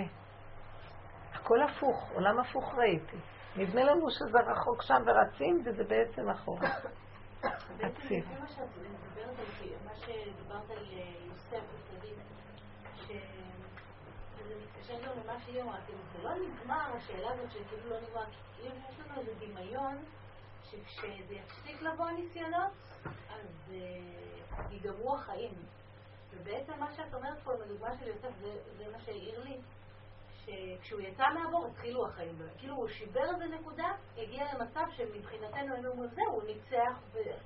הכל 1.34 1.62
הפוך, 1.62 2.12
עולם 2.14 2.40
הפוך 2.40 2.74
ראיתי. 2.76 3.18
נדמה 3.56 3.84
לנו 3.84 4.12
שזה 4.12 4.40
רחוק 4.40 4.82
שם 4.82 5.04
ורצים, 5.06 5.64
וזה 5.66 5.84
בעצם 5.84 6.30
אחורה. 6.30 6.70
עציר. 7.80 8.26
מה 9.86 9.96
שדיברת 9.96 10.70
על 10.70 10.78
אה, 10.78 11.14
יוסף 11.28 11.64
וצדיק, 11.74 12.18
שזה 12.96 14.56
מתקשר 14.64 14.94
גם 14.94 15.12
למה 15.24 15.40
שהיא 15.40 15.62
אמרה, 15.62 15.78
כאילו 15.86 16.00
זה 16.14 16.24
לא 16.24 16.32
נגמר, 16.36 16.96
השאלה 16.98 17.32
הזאת 17.34 17.52
שכאילו 17.52 17.90
לא 17.90 17.98
נגמר, 18.02 18.24
כאילו 18.56 18.76
יש 18.76 19.00
לנו 19.00 19.20
איזה 19.20 19.32
דמיון 19.40 19.98
שכשזה 20.72 21.36
יפסיק 21.36 21.82
לבוא 21.82 22.06
הניסיונות, 22.06 22.72
אז 23.06 23.74
אה, 23.74 24.64
ייגמרו 24.72 25.16
החיים. 25.16 25.54
ובעצם 26.32 26.80
מה 26.80 26.92
שאת 26.96 27.14
אומרת 27.14 27.40
פה, 27.44 27.52
בדוגמה 27.66 27.90
של 28.00 28.08
יוסף, 28.08 28.38
זה, 28.42 28.58
זה 28.78 28.84
מה 28.92 29.00
שהעיר 29.00 29.44
לי, 29.44 29.58
שכשהוא 30.46 31.02
יצא 31.02 31.24
מהבור 31.34 31.68
התחילו 31.68 32.08
החיים. 32.08 32.36
כאילו 32.58 32.76
הוא 32.76 32.88
שיבר 32.88 33.34
איזה 33.34 33.56
נקודה, 33.56 33.88
הגיע 34.18 34.46
למצב 34.54 34.84
שמבחינתנו 34.92 35.74
היינו 35.74 35.90
אומרים, 35.90 36.10
זהו, 36.10 36.32
הוא 36.32 36.44
ניצח, 36.44 37.00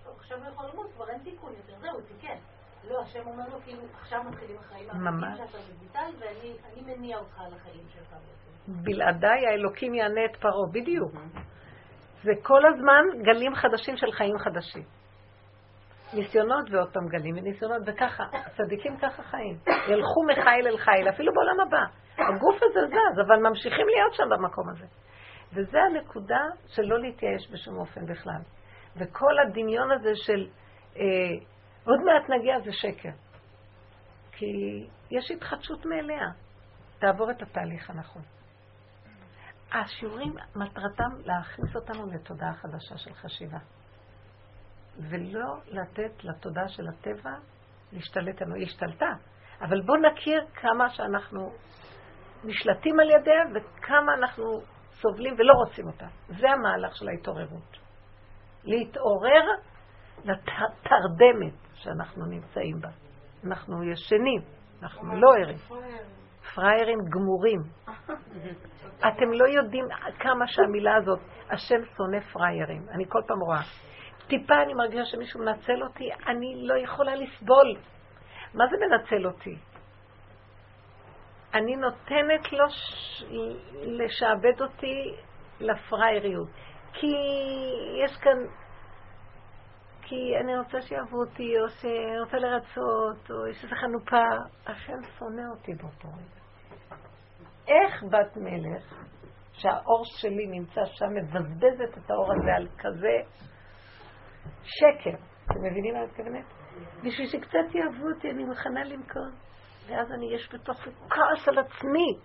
ועכשיו 0.06 0.38
הוא 0.38 0.48
יכול 0.48 0.66
למות, 0.74 0.92
כבר 0.96 1.10
אין 1.10 1.24
תיקון 1.24 1.54
יותר, 1.54 1.80
זהו, 1.80 1.94
הוא 1.94 2.02
תיקן. 2.02 2.38
לא, 2.84 3.02
השם 3.02 3.28
אומר 3.28 3.50
לו, 3.50 3.62
כאילו, 3.64 3.84
עכשיו 4.02 4.24
מתחילים 4.24 4.58
החיים 4.58 4.90
האמיתיים 4.90 5.36
שאתה 5.38 5.58
מבוטל, 5.70 6.12
ואני 6.20 6.82
מניע 6.82 7.18
אותך 7.18 7.40
על 7.40 7.54
החיים 7.54 7.86
שלך 7.94 8.16
בלעדיי 8.68 9.48
האלוקים 9.48 9.94
יענה 9.94 10.26
את 10.26 10.36
פרעה, 10.36 10.68
בדיוק. 10.72 11.12
זה 12.24 12.32
כל 12.42 12.66
הזמן 12.66 13.24
גלים 13.24 13.56
חדשים 13.56 13.98
של 13.98 14.12
חיים 14.12 14.38
חדשים. 14.38 14.84
ניסיונות 16.14 16.70
ועוד 16.72 16.94
פעם 16.94 17.08
גלים 17.08 17.38
וניסיונות, 17.38 17.82
וככה, 17.86 18.24
הצדיקים 18.34 18.98
ככה 18.98 19.24
חיים. 19.24 19.58
ילכו 19.68 20.24
מחיל 20.32 20.68
אל 20.68 20.78
חיל, 20.78 21.10
אפילו 21.10 21.34
בעולם 21.34 21.60
הבא. 21.68 21.84
הגוף 22.14 22.56
הזה 22.64 22.88
זז, 22.88 23.20
אבל 23.28 23.50
ממשיכים 23.50 23.88
להיות 23.88 24.14
שם 24.14 24.24
במקום 24.30 24.70
הזה. 24.70 24.86
וזה 25.54 25.78
הנקודה 25.82 26.42
של 26.68 26.82
לא 26.82 27.00
להתייאש 27.00 27.52
בשום 27.52 27.78
אופן 27.78 28.06
בכלל. 28.06 28.42
וכל 28.96 29.40
הדמיון 29.40 29.92
הזה 29.92 30.12
של 30.16 30.48
אה, 30.98 31.02
עוד 31.86 32.00
מעט 32.06 32.30
נגיע 32.30 32.60
זה 32.60 32.72
שקר. 32.72 33.10
כי 34.32 34.88
יש 35.12 35.32
התחדשות 35.32 35.86
מאליה. 35.86 36.28
תעבור 37.00 37.32
את 37.32 37.42
התהליך 37.42 37.90
הנכון. 37.90 38.22
השיעורים, 39.72 40.36
מטרתם 40.56 41.10
להכניס 41.26 41.76
אותנו 41.76 42.08
לתודעה 42.14 42.54
חדשה 42.54 42.98
של 42.98 43.14
חשיבה. 43.14 43.58
ולא 45.00 45.56
לתת 45.68 46.24
לתודעה 46.24 46.70
של 46.70 46.88
הטבע 46.88 47.32
להשתלט 47.92 48.42
לנו. 48.42 48.56
היא 48.56 48.66
השתלטה, 48.66 49.14
אבל 49.62 49.82
בואו 49.82 49.98
נכיר 49.98 50.46
כמה 50.54 50.90
שאנחנו 50.90 51.52
נשלטים 52.44 53.00
על 53.00 53.10
ידיה 53.10 53.42
וכמה 53.56 54.14
אנחנו 54.14 54.62
סובלים 54.92 55.34
ולא 55.34 55.54
רוצים 55.54 55.88
אותה. 55.88 56.08
זה 56.28 56.50
המהלך 56.50 56.96
של 56.96 57.08
ההתעוררות. 57.08 57.78
להתעורר 58.64 59.44
לתרדמת 60.24 61.54
שאנחנו 61.74 62.26
נמצאים 62.26 62.82
בה. 62.82 62.90
אנחנו 63.48 63.84
ישנים, 63.84 64.42
אנחנו 64.82 65.16
לא 65.16 65.30
ערים. 65.42 65.58
פראיירים 66.56 67.00
גמורים. 67.10 67.62
אתם 69.00 69.32
לא 69.32 69.46
יודעים 69.48 69.86
כמה 70.20 70.48
שהמילה 70.48 70.96
הזאת, 70.96 71.20
השם 71.50 71.86
שונא 71.98 72.20
פראיירים. 72.34 72.90
אני 72.90 73.06
כל 73.10 73.22
פעם 73.28 73.40
רואה. 73.40 73.62
טיפה 74.28 74.62
אני 74.64 74.74
מרגישה 74.74 75.06
שמישהו 75.06 75.40
מנצל 75.40 75.84
אותי, 75.84 76.10
אני 76.28 76.68
לא 76.68 76.78
יכולה 76.78 77.16
לסבול. 77.16 77.76
מה 78.54 78.64
זה 78.68 78.78
מנצל 78.78 79.28
אותי? 79.28 79.56
אני 81.54 81.76
נותנת 81.76 82.52
לו 82.52 82.70
ש... 82.70 83.24
לשעבד 83.84 84.62
אותי 84.62 85.16
לפראייריות. 85.60 86.50
כי 86.94 87.16
יש 88.06 88.18
כאן... 88.18 88.38
כי 90.02 90.38
אני 90.44 90.58
רוצה 90.58 90.82
שיאהבו 90.82 91.18
אותי, 91.18 91.60
או 91.60 91.70
שאני 91.70 92.20
רוצה 92.20 92.38
לרצות, 92.38 93.32
או 93.32 93.48
יש 93.48 93.64
איזו 93.64 93.76
חנופה. 93.76 94.26
השם 94.68 95.04
שונא 95.20 95.42
אותי 95.52 95.74
באותו 95.74 96.08
רגע. 96.08 96.41
איך 97.72 98.04
בת 98.04 98.38
מלך, 98.38 99.06
שהאור 99.54 100.04
שלי 100.06 100.48
נמצא 100.48 100.82
שם, 100.86 101.10
מבזבזת 101.16 101.98
את 101.98 102.12
האור 102.12 102.32
הזה 102.34 102.56
על 102.56 102.68
כזה 102.78 103.42
שקר. 104.64 105.18
אתם 105.46 105.60
מבינים 105.60 105.94
מה 105.94 106.00
אני 106.00 106.08
מתכוונת? 106.08 106.46
בשביל 107.04 107.28
שקצת 107.28 107.76
יאהבו 107.76 108.10
אותי, 108.16 108.32
אני 108.32 108.44
מוכנה 108.44 108.84
למכור. 108.84 109.28
ואז 109.88 110.12
אני, 110.12 110.36
יש 110.36 110.50
בתוכי 110.54 110.90
כעס 111.10 111.48
על 111.48 111.60
עצמי. 111.60 112.20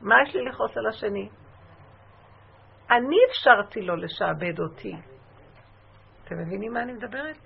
מה 0.00 0.14
יש 0.26 0.34
לי 0.34 0.44
לכעוס 0.44 0.76
על 0.76 0.86
השני? 0.86 1.28
אני 2.90 3.16
אפשרתי 3.30 3.82
לו 3.82 3.96
לשעבד 3.96 4.60
אותי. 4.60 4.92
אתם 6.24 6.34
מבינים 6.38 6.72
מה 6.72 6.82
אני 6.82 6.92
מדברת? 6.92 7.36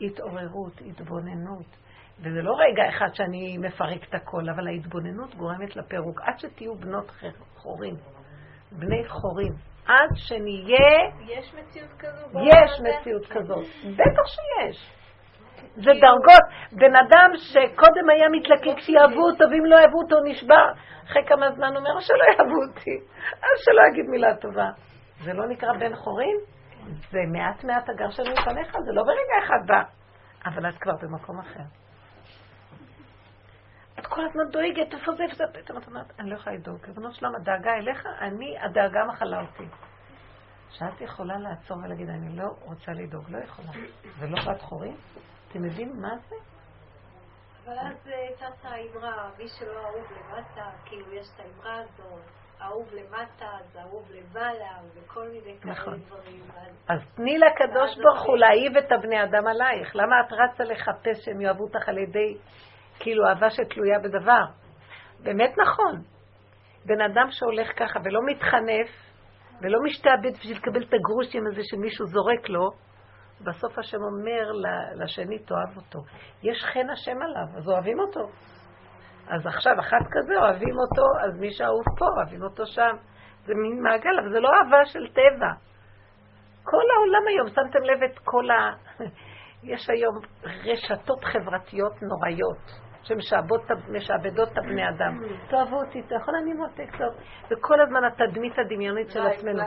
התעוררות, 0.00 0.80
התבוננות. 0.86 1.83
וזה 2.20 2.42
לא 2.42 2.52
רגע 2.58 2.88
אחד 2.88 3.14
שאני 3.14 3.58
מפרק 3.58 4.08
את 4.08 4.14
הכל, 4.14 4.50
אבל 4.54 4.68
ההתבוננות 4.68 5.34
גורמת 5.34 5.76
לפירוק. 5.76 6.20
עד 6.20 6.38
שתהיו 6.38 6.74
בנות 6.74 7.12
חורים, 7.56 7.94
בני 8.72 9.08
חורים. 9.08 9.52
עד 9.86 10.10
שנהיה... 10.14 11.10
יש 11.26 11.54
מציאות 11.54 11.90
כזו? 11.98 12.26
יש 12.40 12.80
מציאות 12.80 13.26
כזאת. 13.26 13.64
בטח 13.84 14.26
שיש. 14.26 14.90
זה 15.74 15.90
דרגות. 16.00 16.44
בן 16.72 16.96
אדם 16.96 17.30
שקודם 17.36 18.10
היה 18.10 18.28
מתלקק 18.28 18.78
שיאהבו 18.78 19.22
אותו, 19.30 19.44
ואם 19.50 19.64
לא 19.64 19.76
אהבו 19.76 19.98
אותו 20.02 20.16
נשבר. 20.24 20.72
אחרי 21.04 21.22
כמה 21.26 21.52
זמן 21.52 21.76
אומר, 21.76 22.00
שלא 22.00 22.24
יאהבו 22.24 22.62
אותי, 22.68 22.96
אז 23.42 23.56
שלא 23.64 23.82
יגיד 23.90 24.10
מילה 24.10 24.36
טובה. 24.36 24.70
זה 25.24 25.32
לא 25.32 25.46
נקרא 25.48 25.72
בן 25.72 25.94
חורים? 25.94 26.36
זה 27.10 27.18
מעט 27.32 27.64
מעט 27.64 27.88
הגרשנו 27.88 28.24
לפניך, 28.24 28.72
זה 28.86 28.92
לא 28.92 29.02
ברגע 29.02 29.46
אחד 29.46 29.66
בא. 29.66 29.82
אבל 30.46 30.68
את 30.68 30.78
כבר 30.78 30.92
במקום 31.02 31.40
אחר. 31.40 31.83
את 33.98 34.06
כל 34.06 34.24
הזמן 34.24 34.50
דואגת, 34.50 34.94
איפה 34.94 35.12
זה, 35.12 35.22
איפה 35.22 35.34
זה, 35.34 35.44
פתאום 35.52 35.78
את 35.78 35.86
אומרת, 35.86 36.20
אני 36.20 36.30
לא 36.30 36.34
יכולה 36.34 36.56
לדאוג. 36.56 36.78
ריבונו 36.86 37.12
שלום, 37.12 37.34
הדאגה 37.34 37.74
אליך, 37.74 38.06
אני, 38.20 38.58
הדאגה 38.58 39.04
מחלה 39.04 39.40
אותי. 39.40 39.64
שאת 40.70 41.00
יכולה 41.00 41.38
לעצור 41.38 41.76
ולהגיד, 41.76 42.08
אני 42.08 42.36
לא 42.36 42.48
רוצה 42.60 42.92
לדאוג, 42.92 43.30
לא 43.30 43.38
יכולה. 43.38 43.68
זה 44.20 44.26
לא 44.26 44.38
בת 44.52 44.62
חורים? 44.62 44.96
אתם 45.48 45.64
יודעים 45.64 46.00
מה 46.00 46.16
זה? 46.28 46.36
אבל 47.64 47.78
אז 47.78 47.96
צצה 48.36 48.68
האמרה, 48.68 49.30
מי 49.38 49.48
שלא 49.48 49.86
אהוב 49.86 50.06
למטה, 50.12 50.70
כאילו 50.84 51.12
יש 51.12 51.26
את 51.34 51.40
האמרה 51.40 51.78
הזאת, 51.78 52.22
אהוב 52.62 52.88
למטה, 52.92 53.50
זה 53.72 53.80
אהוב 53.80 54.10
למעלה, 54.10 54.72
וכל 54.94 55.28
מיני 55.28 55.58
כאלה 55.60 55.72
נכון. 55.72 56.00
דברים. 56.00 56.42
אז 56.88 57.00
תני 57.14 57.38
לקדוש 57.38 57.96
ברוך 57.96 58.26
הוא 58.26 58.36
להעיב 58.36 58.76
את 58.76 58.92
הבני 58.92 59.24
אדם 59.24 59.46
עלייך. 59.46 59.96
למה 59.96 60.20
את 60.20 60.32
רצה 60.32 60.64
לחפש 60.64 61.24
שהם 61.24 61.40
יאהבו 61.40 61.64
אותך 61.64 61.88
על 61.88 61.98
ידי 61.98 62.38
כאילו 62.98 63.28
אהבה 63.28 63.50
שתלויה 63.50 63.98
בדבר? 63.98 64.44
באמת 65.24 65.54
נכון. 65.58 66.02
בן 66.84 67.00
אדם 67.00 67.26
שהולך 67.30 67.68
ככה 67.78 68.00
ולא 68.04 68.20
מתחנף 68.26 68.88
ולא 69.62 69.78
משתעבד 69.84 70.32
בשביל 70.38 70.56
לקבל 70.56 70.82
את 70.82 70.94
הגרושים 70.94 71.46
הזה 71.46 71.60
שמישהו 71.64 72.06
זורק 72.06 72.48
לו, 72.48 72.70
בסוף 73.40 73.78
השם 73.78 73.98
אומר 74.02 74.52
לשני, 74.94 75.38
תאהב 75.38 75.76
אותו. 75.76 75.98
יש 76.42 76.64
חן 76.64 76.90
השם 76.90 77.22
עליו, 77.22 77.58
אז 77.58 77.68
אוהבים 77.68 77.98
אותו. 78.00 78.28
אז 79.28 79.46
עכשיו, 79.46 79.72
אחת 79.80 80.06
כזה, 80.10 80.38
אוהבים 80.38 80.74
אותו, 80.78 81.02
אז 81.24 81.40
מי 81.40 81.50
שאהוב 81.50 81.84
פה, 81.98 82.06
אוהבים 82.16 82.42
אותו 82.42 82.66
שם. 82.66 82.96
זה 83.44 83.54
מין 83.54 83.82
מעגל, 83.82 84.18
אבל 84.20 84.32
זה 84.32 84.40
לא 84.40 84.48
אהבה 84.48 84.84
של 84.84 85.06
טבע. 85.08 85.52
כל 86.64 86.82
העולם 86.96 87.26
היום, 87.28 87.48
שמתם 87.48 87.84
לב 87.84 88.02
את 88.02 88.18
כל 88.18 88.50
ה... 88.50 88.72
יש 89.72 89.90
היום 89.90 90.18
רשתות 90.44 91.24
חברתיות 91.24 91.92
נוראיות, 92.02 92.83
שמשעבדות 93.04 94.48
את 94.52 94.58
הבני 94.58 94.88
אדם. 94.88 95.20
תאהבו 95.50 95.76
אותי, 95.76 96.00
אתה 96.06 96.14
יכול 96.14 96.34
אני 96.42 96.52
מותק 96.52 96.96
טוב. 96.98 97.14
וכל 97.50 97.80
הזמן 97.80 98.04
התדמית 98.04 98.58
הדמיונית 98.58 99.10
של 99.10 99.26
עצמנו. 99.26 99.62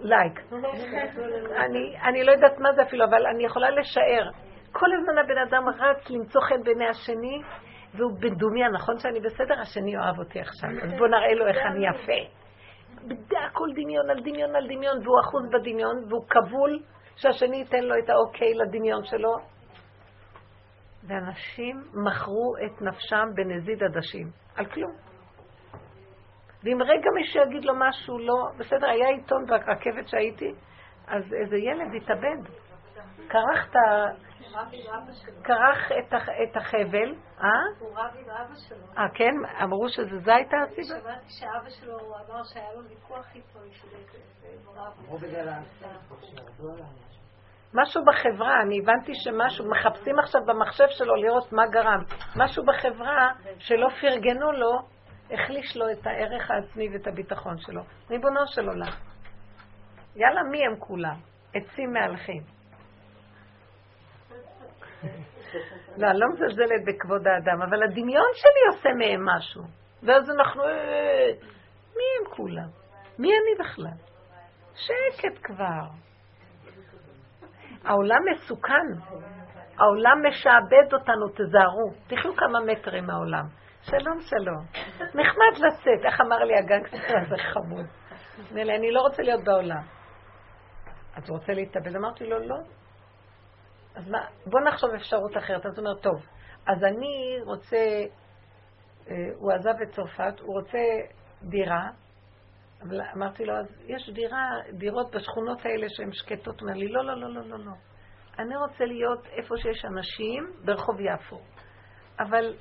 לייק. 0.00 0.40
אני, 1.64 1.96
אני 2.08 2.24
לא 2.24 2.32
יודעת 2.32 2.58
מה 2.58 2.72
זה 2.72 2.82
אפילו, 2.82 3.04
אבל 3.04 3.26
אני 3.26 3.44
יכולה 3.44 3.70
לשער. 3.70 4.30
כל 4.72 4.86
הזמן 4.92 5.18
הבן 5.18 5.38
אדם 5.38 5.68
רץ 5.68 6.10
למצוא 6.10 6.40
חן 6.40 6.62
בעיני 6.62 6.88
השני, 6.88 7.42
והוא 7.94 8.12
בדומיה, 8.20 8.68
נכון 8.68 8.98
שאני 8.98 9.20
בסדר? 9.20 9.60
השני 9.60 9.96
אוהב 9.96 10.18
אותי 10.18 10.40
עכשיו, 10.40 10.70
אז 10.82 10.98
בוא 10.98 11.08
נראה 11.08 11.34
לו 11.34 11.46
איך 11.46 11.56
אני 11.66 11.86
יפה. 11.86 12.38
הכל 13.50 13.68
דמיון 13.72 14.10
על 14.10 14.20
דמיון 14.20 14.56
על 14.56 14.66
דמיון, 14.66 14.98
והוא 15.02 15.20
אחוז 15.20 15.42
בדמיון, 15.52 16.04
והוא 16.08 16.24
כבול 16.28 16.78
שהשני 17.16 17.56
ייתן 17.56 17.84
לו 17.84 17.94
את 17.98 18.10
האוקיי 18.10 18.54
לדמיון 18.54 19.04
שלו. 19.04 19.36
ואנשים 21.08 21.76
מכרו 21.94 22.54
את 22.66 22.82
נפשם 22.82 23.24
בנזיד 23.34 23.82
עדשים, 23.82 24.30
על 24.56 24.66
כלום. 24.66 24.92
ואם 26.62 26.82
רגע 26.82 27.10
מישהו 27.14 27.42
יגיד 27.42 27.64
לו 27.64 27.74
משהו 27.76 28.18
לא, 28.18 28.34
בסדר, 28.58 28.90
היה 28.90 29.08
עיתון 29.08 29.46
ברכבת 29.46 30.08
שהייתי, 30.08 30.52
אז 31.06 31.22
איזה 31.42 31.56
ילד 31.56 31.94
התאבד. 32.02 32.50
כרך 33.28 33.70
את 33.70 33.76
ה... 33.76 34.06
כרך 35.44 35.92
את 36.42 36.56
החבל, 36.56 37.14
אה? 37.40 37.48
הוא 37.78 37.90
רב 37.90 38.16
עם 38.16 38.30
אבא 38.30 38.54
שלו. 38.68 38.86
אה, 38.98 39.08
כן? 39.14 39.62
אמרו 39.64 39.88
שזה 39.88 40.34
הייתה 40.34 40.56
הסיבה? 40.56 41.00
שמעתי 41.00 41.28
שאבא 41.28 41.70
שלו, 41.70 42.00
הוא 42.00 42.16
אמר 42.16 42.42
שהיה 42.44 42.74
לו 42.74 42.88
ויכוח 42.88 43.26
איתו, 43.34 43.58
משהו 47.74 48.02
בחברה, 48.04 48.62
אני 48.62 48.80
הבנתי 48.82 49.12
שמשהו, 49.14 49.70
מחפשים 49.70 50.18
עכשיו 50.18 50.40
במחשב 50.46 50.86
שלו 50.88 51.14
לראות 51.14 51.52
מה 51.52 51.66
גרם. 51.66 52.02
משהו 52.36 52.64
בחברה 52.64 53.32
שלא 53.58 53.88
פרגנו 54.00 54.52
לו, 54.52 54.78
החליש 55.30 55.76
לו 55.76 55.90
את 55.90 56.06
הערך 56.06 56.50
העצמי 56.50 56.88
ואת 56.92 57.06
הביטחון 57.06 57.58
שלו. 57.58 57.82
ריבונו 58.10 58.46
של 58.46 58.68
עולם. 58.68 58.92
יאללה, 60.16 60.42
מי 60.42 60.66
הם 60.66 60.76
כולם? 60.78 61.16
עצים 61.54 61.92
מהלכים. 61.92 62.42
לא, 65.96 66.10
אני 66.10 66.18
לא 66.18 66.26
מזלזלת 66.34 66.84
בכבוד 66.86 67.26
האדם, 67.26 67.62
אבל 67.62 67.82
הדמיון 67.82 68.30
שלי 68.34 68.76
עושה 68.76 68.88
מהם 68.98 69.26
משהו. 69.26 69.62
ואז 70.02 70.30
אנחנו... 70.30 70.64
אה, 70.64 71.30
מי 71.96 72.04
הם 72.20 72.36
כולם? 72.36 72.68
מי 73.18 73.28
אני 73.28 73.64
בכלל? 73.64 74.08
שקט 74.74 75.38
כבר. 75.42 76.07
העולם 77.84 78.20
מסוכן. 78.32 78.86
העולם 79.78 80.22
משעבד 80.28 80.92
אותנו, 80.92 81.28
תזהרו. 81.28 81.90
תחיו 82.06 82.36
כמה 82.36 82.60
מטרים 82.60 83.06
מהעולם. 83.06 83.44
שלום, 83.82 84.20
שלום. 84.20 84.64
נחמד 85.14 85.66
לצאת, 85.66 86.04
איך 86.04 86.20
אמר 86.20 86.38
לי 86.38 86.58
הגנגסטר 86.58 87.18
הזה 87.18 87.36
חמוד. 87.52 87.86
נראה 88.52 88.76
אני 88.76 88.90
לא 88.90 89.00
רוצה 89.00 89.22
להיות 89.22 89.44
בעולם. 89.44 89.82
אז 91.16 91.30
הוא 91.30 91.38
רוצה 91.38 91.52
להתאבד? 91.52 91.96
אמרתי 91.96 92.24
לו, 92.24 92.38
לא. 92.38 92.56
אז 93.94 94.10
מה, 94.10 94.18
בוא 94.46 94.60
נחשוב 94.60 94.90
אפשרות 94.94 95.36
אחרת. 95.36 95.66
אז 95.66 95.78
הוא 95.78 95.86
אומר, 95.86 96.00
טוב, 96.00 96.26
אז 96.66 96.84
אני 96.84 97.38
רוצה, 97.44 97.76
אה, 99.10 99.14
הוא 99.36 99.52
עזב 99.52 99.82
את 99.82 99.88
צרפת, 99.90 100.40
הוא 100.40 100.54
רוצה 100.60 100.78
דירה, 101.42 101.90
אבל 102.82 103.00
אמרתי 103.16 103.44
לו, 103.44 103.56
אז 103.56 103.66
יש 103.86 104.10
דירה, 104.10 104.50
דירות 104.72 105.14
בשכונות 105.14 105.58
האלה 105.66 105.86
שהן 105.88 106.12
שקטות. 106.12 106.60
אומר 106.60 106.72
לי, 106.72 106.88
לא, 106.88 107.04
לא, 107.04 107.20
לא, 107.20 107.34
לא, 107.34 107.48
לא, 107.48 107.58
לא. 107.58 107.72
אני 108.38 108.56
רוצה 108.56 108.84
להיות 108.84 109.26
איפה 109.26 109.54
שיש 109.56 109.84
אנשים 109.84 110.52
ברחוב 110.64 111.00
יפו. 111.00 111.40
אבל 112.20 112.54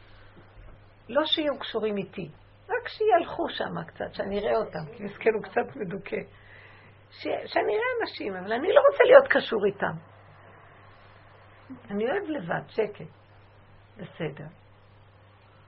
לא 1.10 1.26
שיהיו 1.26 1.60
קשורים 1.60 1.98
איתי, 1.98 2.30
רק 2.70 2.88
שילכו 2.88 3.50
שם 3.50 3.84
קצת, 3.88 4.14
שאני 4.14 4.40
אראה 4.40 4.58
אותם, 4.58 4.98
כי 4.98 5.04
מסכן 5.04 5.30
הוא 5.34 5.44
קצת 5.44 5.76
מדוכא. 5.76 6.18
ש... 7.10 7.24
שאני 7.24 7.72
אראה 7.74 7.92
אנשים, 8.02 8.36
אבל 8.36 8.54
אני 8.54 8.68
לא 8.68 8.82
רוצה 8.92 9.04
להיות 9.04 9.28
קשור 9.28 9.66
איתם. 9.66 9.94
אני 11.92 12.04
אוהב 12.12 12.30
לבד, 12.30 12.70
שקט. 12.70 13.12
בסדר. 13.98 14.48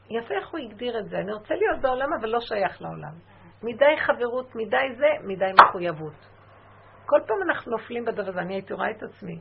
יפה 0.10 0.34
איך 0.34 0.50
הוא 0.52 0.60
הגדיר 0.60 1.00
את 1.00 1.10
זה. 1.10 1.18
אני 1.18 1.34
רוצה 1.34 1.54
להיות 1.54 1.82
בעולם, 1.82 2.08
אבל 2.20 2.30
לא 2.30 2.40
שייך 2.40 2.82
לעולם. 2.82 3.14
מדי 3.64 3.98
חברות, 3.98 4.56
מדי 4.56 4.96
זה, 4.98 5.08
מדי 5.24 5.52
מחויבות. 5.62 6.28
כל 7.06 7.20
פעם 7.28 7.38
אנחנו 7.50 7.72
נופלים 7.72 8.06
בדבר 8.06 8.30
הזה, 8.30 8.40
אני 8.40 8.54
הייתי 8.54 8.74
רואה 8.74 8.92
את 8.92 9.04
עצמי. 9.04 9.40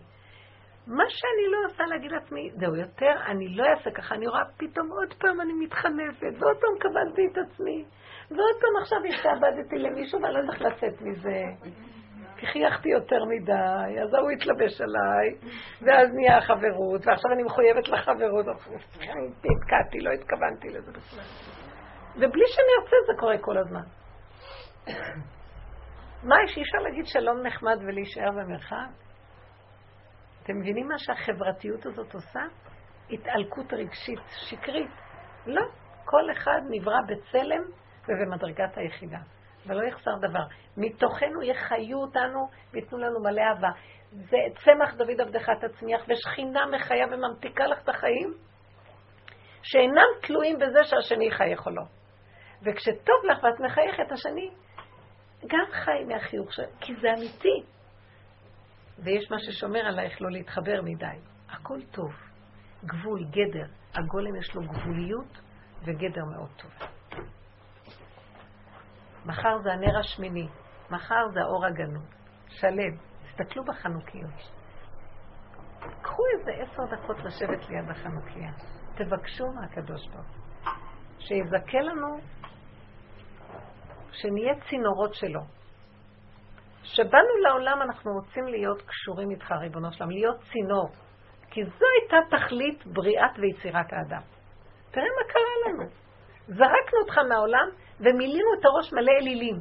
מה 0.86 1.04
שאני 1.08 1.52
לא 1.52 1.58
עושה 1.66 1.84
להגיד 1.86 2.12
לעצמי, 2.12 2.50
זהו, 2.60 2.76
יותר 2.76 3.12
אני 3.26 3.48
לא 3.48 3.64
אעשה 3.64 3.90
ככה, 3.90 4.14
אני 4.14 4.26
רואה 4.26 4.42
פתאום 4.56 4.90
עוד 4.90 5.14
פעם 5.14 5.40
אני 5.40 5.52
מתחנפת, 5.52 6.32
ועוד 6.40 6.56
פעם 6.56 6.78
קבלתי 6.78 7.22
את 7.32 7.38
עצמי, 7.38 7.84
ועוד 8.30 8.56
פעם 8.60 8.82
עכשיו 8.82 8.98
השתעבדתי 9.08 9.78
למישהו 9.78 10.22
ואני 10.22 10.34
לא 10.34 10.38
יודעת 10.38 10.60
לצאת 10.60 11.02
מזה. 11.02 11.42
כי 12.36 12.46
חייכתי 12.46 12.88
יותר 12.88 13.24
מדי, 13.24 14.00
אז 14.02 14.14
ההוא 14.14 14.30
התלבש 14.30 14.80
עליי, 14.80 15.26
ואז 15.82 16.08
נהיה 16.14 16.38
החברות, 16.38 17.06
ועכשיו 17.06 17.32
אני 17.32 17.42
מחויבת 17.42 17.88
לחברות, 17.88 18.46
נתקעתי, 19.44 20.00
לא 20.00 20.10
התכוונתי 20.10 20.68
לזה 20.68 20.90
בכלל. 20.90 21.24
ובלי 22.14 22.44
שאני 22.46 22.72
ארצה 22.80 22.96
זה 23.06 23.12
קורה 23.20 23.38
כל 23.38 23.58
הזמן. 23.58 23.98
מה, 26.22 26.36
יש 26.44 26.56
אי 26.56 26.62
אפשר 26.62 26.78
להגיד 26.78 27.06
שלום 27.06 27.46
נחמד 27.46 27.76
ולהישאר 27.80 28.30
במרחק? 28.30 28.88
אתם 30.42 30.58
מבינים 30.58 30.88
מה 30.88 30.98
שהחברתיות 30.98 31.86
הזאת 31.86 32.14
עושה? 32.14 32.40
התעלקות 33.10 33.72
רגשית 33.72 34.20
שקרית. 34.28 34.90
לא, 35.46 35.62
כל 36.04 36.32
אחד 36.32 36.60
נברא 36.70 37.00
בצלם 37.08 37.62
ובמדרגת 38.08 38.76
היחידה, 38.78 39.18
ולא 39.66 39.88
יחסר 39.88 40.10
דבר. 40.28 40.44
מתוכנו 40.76 41.42
יחיו 41.42 41.98
אותנו 41.98 42.48
ויתנו 42.72 42.98
לנו 42.98 43.20
מלא 43.20 43.42
אהבה. 43.42 43.68
זה 44.10 44.36
צמח 44.64 44.94
דוד 44.94 45.20
עבדך 45.20 45.50
תצמיח, 45.60 46.00
ושכינה 46.08 46.66
מחיה 46.66 47.06
וממתיקה 47.10 47.66
לך 47.66 47.82
את 47.82 47.88
החיים, 47.88 48.34
שאינם 49.62 50.08
תלויים 50.22 50.58
בזה 50.58 50.84
שהשני 50.84 51.28
יחייך 51.28 51.66
או 51.66 51.70
לא. 51.70 51.82
וכשטוב 52.62 53.24
לך 53.30 53.44
ואת 53.44 53.60
מחייכת, 53.60 54.12
השני 54.12 54.50
גם 55.46 55.64
חי 55.72 56.04
מהחיוך 56.08 56.52
שלך, 56.52 56.70
כי 56.80 56.92
זה 57.00 57.08
אמיתי. 57.18 57.62
ויש 58.98 59.30
מה 59.30 59.36
ששומר 59.38 59.80
עלייך 59.80 60.22
לא 60.22 60.30
להתחבר 60.30 60.82
מדי. 60.84 61.18
הכל 61.50 61.78
טוב. 61.90 62.12
גבול, 62.84 63.24
גדר. 63.24 63.66
הגולם 63.94 64.36
יש 64.36 64.54
לו 64.54 64.62
גבוליות 64.62 65.40
וגדר 65.82 66.24
מאוד 66.24 66.50
טוב. 66.56 66.70
מחר 69.24 69.58
זה 69.62 69.72
הנר 69.72 69.98
השמיני, 69.98 70.48
מחר 70.90 71.28
זה 71.32 71.40
האור 71.40 71.66
הגנוב. 71.66 72.06
שלם. 72.48 72.96
תסתכלו 73.38 73.64
בחנוכיות. 73.64 74.50
קחו 76.02 76.22
איזה 76.38 76.50
עשר 76.50 76.82
דקות 76.96 77.16
לשבת 77.18 77.68
ליד 77.68 77.90
החנוכיה. 77.90 78.50
תבקשו 78.94 79.44
מהקדוש 79.52 80.08
ברוך. 80.08 80.26
שיזכה 81.18 81.78
לנו 81.78 82.18
שנהיה 84.12 84.54
צינורות 84.70 85.14
שלו. 85.14 85.40
שבאנו 86.82 87.36
לעולם 87.42 87.82
אנחנו 87.82 88.12
רוצים 88.12 88.44
להיות 88.44 88.82
קשורים 88.82 89.30
איתך, 89.30 89.52
ריבונו 89.52 89.92
שלם, 89.92 90.10
להיות 90.10 90.36
צינור. 90.52 90.88
כי 91.50 91.64
זו 91.64 91.86
הייתה 92.00 92.36
תכלית 92.36 92.86
בריאת 92.86 93.38
ויצירת 93.38 93.92
האדם. 93.92 94.22
תראה 94.90 95.06
מה 95.18 95.32
קרה 95.32 95.72
לנו. 95.72 95.90
זרקנו 96.46 96.98
אותך 97.02 97.18
מהעולם 97.28 97.68
ומילאנו 98.00 98.50
את 98.60 98.64
הראש 98.64 98.92
מלא 98.92 99.12
אלילים, 99.20 99.56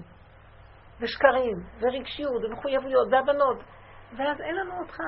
ושקרים, 1.01 1.57
ורגשיות, 1.79 2.43
ומחויבויות, 2.43 3.07
והבנות. 3.11 3.57
ואז 4.17 4.41
אין 4.41 4.55
לנו 4.55 4.79
אותך. 4.79 4.99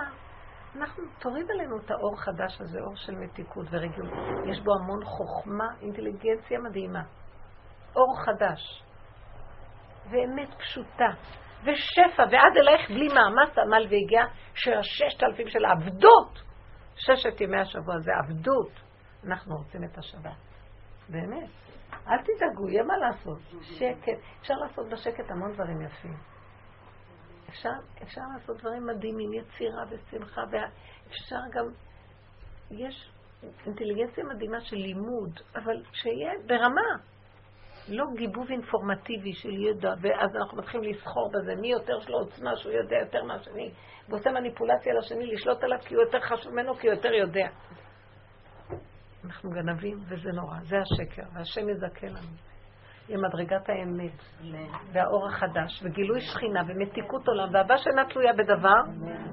אנחנו, 0.75 1.03
תוריד 1.19 1.51
עלינו 1.51 1.77
את 1.77 1.91
האור 1.91 2.17
חדש 2.17 2.61
הזה, 2.61 2.79
אור 2.79 2.95
של 2.95 3.15
מתיקות 3.15 3.65
ורגיעות. 3.71 4.13
יש 4.51 4.59
בו 4.59 4.71
המון 4.73 5.05
חוכמה, 5.05 5.67
אינטליגנציה 5.81 6.59
מדהימה. 6.59 7.01
אור 7.95 8.15
חדש. 8.25 8.83
ואמת 10.09 10.53
פשוטה. 10.53 11.09
ושפע, 11.63 12.23
ועד 12.31 12.57
אלייך 12.57 12.89
בלי 12.89 13.07
מאמץ 13.07 13.57
עמל 13.57 13.87
והגיע, 13.89 14.23
של 14.55 14.73
הששת 14.73 15.23
אלפים 15.23 15.47
של 15.47 15.65
העבדות. 15.65 16.41
ששת 16.95 17.41
ימי 17.41 17.59
השבוע 17.59 17.99
זה 17.99 18.11
עבדות. 18.23 18.71
אנחנו 19.27 19.55
רוצים 19.55 19.83
את 19.83 19.97
השבת. 19.97 20.37
באמת. 21.09 21.49
אל 22.07 22.17
תדאגו, 22.17 22.69
יהיה 22.69 22.83
מה 22.83 22.97
לעשות. 22.97 23.39
שקט. 23.61 24.19
אפשר 24.41 24.53
לעשות 24.53 24.89
בשקט 24.89 25.31
המון 25.31 25.53
דברים 25.53 25.81
יפים. 25.81 26.17
אפשר, 27.49 27.69
אפשר 28.03 28.21
לעשות 28.33 28.57
דברים 28.57 28.85
מדהימים, 28.85 29.33
יצירה 29.33 29.83
ושמחה, 29.89 30.41
ואפשר 30.51 31.39
גם, 31.51 31.65
יש 32.71 33.11
אינטליגנציה 33.65 34.23
מדהימה 34.23 34.61
של 34.61 34.75
לימוד, 34.75 35.39
אבל 35.55 35.83
שיהיה 35.93 36.31
ברמה. 36.45 37.03
לא 37.89 38.05
גיבוב 38.15 38.49
אינפורמטיבי 38.49 39.33
של 39.33 39.49
ידע, 39.49 39.93
ואז 40.01 40.35
אנחנו 40.35 40.57
מתחילים 40.57 40.91
לסחור 40.91 41.31
בזה, 41.33 41.55
מי 41.55 41.71
יותר 41.71 41.97
יש 42.01 42.09
לו 42.09 42.17
עוצמה 42.17 42.55
שהוא 42.55 42.71
יודע 42.71 42.95
יותר 42.95 43.23
מהשני, 43.23 43.71
ועושה 44.09 44.31
מניפולציה 44.31 44.93
לשני, 44.93 45.25
לשלוט 45.25 45.63
עליו 45.63 45.77
כי 45.85 45.95
הוא 45.95 46.03
יותר 46.03 46.19
חשוב 46.19 46.53
ממנו, 46.53 46.75
כי 46.75 46.87
הוא 46.87 46.95
יותר 46.95 47.13
יודע. 47.13 47.47
אנחנו 49.25 49.49
גנבים, 49.49 49.97
וזה 50.07 50.29
נורא, 50.31 50.55
זה 50.61 50.77
השקר, 50.79 51.23
והשם 51.33 51.69
יזכה 51.69 52.07
לנו. 52.07 52.49
עם 53.09 53.21
מדרגת 53.25 53.69
האמת, 53.69 54.21
והאור 54.93 55.27
החדש, 55.27 55.83
וגילוי 55.83 56.21
שכינה, 56.21 56.61
ומתיקות 56.67 57.27
עולם, 57.27 57.53
ואהבה 57.53 57.77
שאינה 57.77 58.05
תלויה 58.09 58.33
בדבר, 58.33 58.81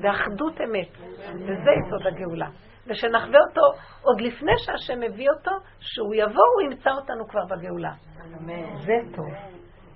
ואחדות 0.00 0.60
אמת. 0.60 0.88
וזה 1.34 1.70
יסוד 1.86 2.06
הגאולה. 2.06 2.48
ושנחווה 2.88 3.40
אותו 3.48 3.78
עוד 4.02 4.20
לפני 4.20 4.52
שהשם 4.56 5.00
מביא 5.00 5.30
אותו, 5.30 5.50
שהוא 5.80 6.14
יבוא, 6.14 6.44
הוא 6.54 6.70
ימצא 6.70 6.90
אותנו 6.90 7.28
כבר 7.28 7.44
בגאולה. 7.50 7.92
זה 8.86 9.16
טוב. 9.16 9.26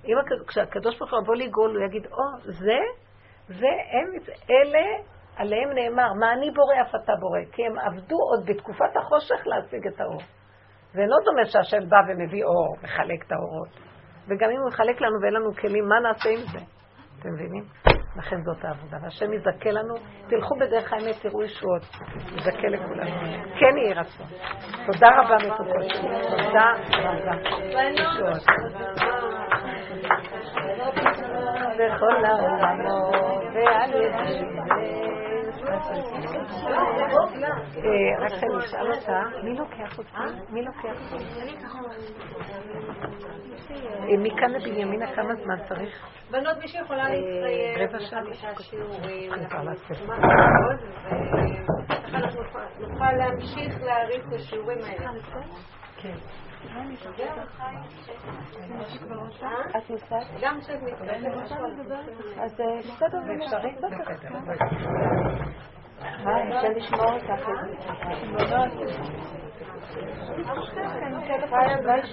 אם, 0.05 0.15
כשהקדוש 0.47 0.99
ברוך 0.99 1.11
הוא 1.11 1.21
יבוא 1.21 1.35
לגאול, 1.35 1.77
הוא 1.77 1.85
יגיד, 1.85 2.05
או, 2.05 2.11
oh, 2.11 2.51
זה, 2.51 2.79
זה, 3.47 3.71
הם, 3.91 4.35
אלה, 4.49 4.85
עליהם 5.35 5.69
נאמר, 5.73 6.13
מה 6.19 6.33
אני 6.33 6.51
בורא 6.51 6.75
אף 6.81 6.95
אתה 7.03 7.13
בורא, 7.19 7.39
כי 7.51 7.61
הם 7.65 7.79
עבדו 7.79 8.15
עוד 8.15 8.45
בתקופת 8.45 8.97
החושך 8.97 9.47
להשיג 9.47 9.87
את 9.87 10.01
האור. 10.01 10.21
זה 10.93 11.01
לא 11.07 11.17
דומה 11.25 11.45
שהשם 11.45 11.89
בא 11.89 11.97
ומביא 12.07 12.43
אור, 12.43 12.75
מחלק 12.83 13.25
את 13.27 13.31
האורות. 13.31 13.69
וגם 14.27 14.49
אם 14.49 14.59
הוא 14.61 14.69
יחלק 14.69 15.01
לנו 15.01 15.21
ואין 15.21 15.33
לנו 15.33 15.53
כלים, 15.55 15.87
מה 15.87 15.99
נעשה 15.99 16.29
עם 16.29 16.39
זה? 16.51 16.59
אתם 17.19 17.29
מבינים? 17.33 17.63
לכן 18.15 18.41
זאת 18.41 18.65
העבודה. 18.65 18.97
והשם 19.03 19.33
יזכה 19.33 19.71
לנו, 19.71 19.95
תלכו 20.29 20.55
בדרך 20.55 20.93
האמת, 20.93 21.15
תראו 21.21 21.43
ישועות. 21.43 21.81
יזכה 22.37 22.67
לכולנו. 22.67 23.11
כן 23.59 23.77
יהי 23.77 23.93
רצון. 23.93 24.27
תודה 24.85 25.09
רבה 25.17 25.37
מתוקות. 25.37 25.91
תודה 26.29 26.73
רבה. 26.93 27.33
ישועות. 27.91 28.43
בכל 31.79 32.25
העולמות 32.25 33.43
ועל 33.53 33.89
ידי 33.89 35.20
רק 38.19 38.33
שאני 38.39 38.57
אשאל 38.65 38.93
אותה, 38.93 39.21
מי 39.43 39.57
לוקח 39.57 39.97
אותי? 39.97 40.09
מי 40.49 40.65
לוקח 40.65 41.13
אותי? 41.13 41.25
אה, 43.71 44.17
מכאן 44.17 44.51
לבנימינה 44.51 45.15
כמה 45.15 45.35
זמן 45.35 45.55
צריך? 45.69 46.07
בנות, 46.31 46.57
מי 46.57 46.67
שיכולה 46.67 47.03
אה, 47.03 47.09
להצטייב 47.09 47.89
רבע 47.89 47.99
שעה. 47.99 48.21
שיעורים, 48.59 49.31
ככה 49.31 49.61
אנחנו 52.13 52.43
נוכל 52.79 53.11
להמשיך 53.11 53.81
להריץ 53.81 54.21
את 54.27 54.33
השיעורים 54.33 54.77
האלה. 54.83 55.09
כן. 55.97 56.15
את 59.77 59.89
נוסעת? 59.89 60.25
גם 60.41 60.59
כשאת 60.61 60.81
מתקדמת. 60.81 61.51
אז 62.39 62.53
בסדר, 62.53 63.19
זה 63.25 63.33
אפשרי? 63.33 63.75
מה, 66.23 66.43
אפשר 66.43 66.69
לשמור 66.75 67.13
אותך. 67.13 67.45
חיה 71.49 71.77
בית 71.85 72.05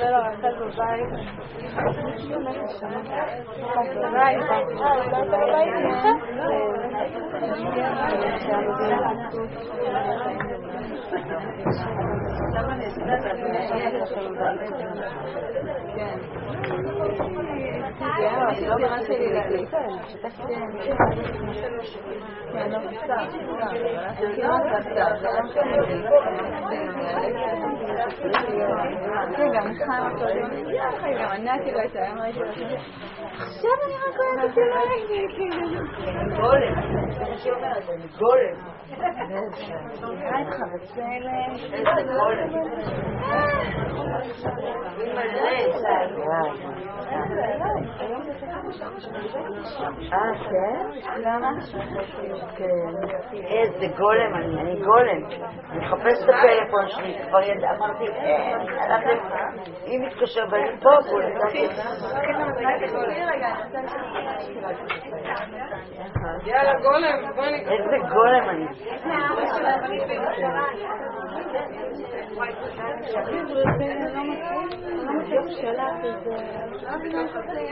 ולא 12.58 13.12
רצה 14.02 14.20
בבית. 17.14 17.47
רגע, 29.38 29.60
מיכל 29.64 29.92
רק 29.92 30.14
גם 31.20 31.30
ענתי 31.30 31.72
לו 31.72 31.80
את 31.84 31.96
היום 31.96 32.18
ראיתי 32.18 32.40
לו 32.40 32.46
עכשיו 33.32 33.70
אני 33.84 33.94
רק 33.94 34.16
רואה 34.16 34.44
את 34.44 34.54
זה 34.54 34.60
לא 34.60 34.80
ראיתי 34.90 35.18
גולם. 36.36 36.74
גולם. 38.18 38.56
מה 40.30 40.38
איתך 40.38 40.58
בצלם? 40.74 41.50
איזה 41.72 42.02
גולם. 42.12 42.48
אה, 50.12 50.32
כן? 50.50 51.20
למה? 51.20 51.50
איזה 53.32 53.86
גולם 53.96 54.34
אני, 54.34 54.60
אני 54.60 54.80
גולם. 54.80 55.24
אני 55.70 55.78
מחפש 55.78 56.24
את 56.24 56.28
הפלאפון 56.28 56.88
שלי, 56.88 57.18
כבר 57.28 57.40
ידע, 57.42 57.70
אמרתי, 57.76 58.04
אם 59.86 60.02
מתקשר 60.06 60.46
בלי 60.46 60.80
פה, 60.82 60.90
הוא 61.10 61.20
נתתי. 61.20 61.68
יאללה, 66.44 66.72
גולם, 66.82 67.34
בואי 67.36 67.54
איזה 67.54 67.96
גולם 68.08 68.48
אני. 68.48 68.66
שלח 75.60 75.92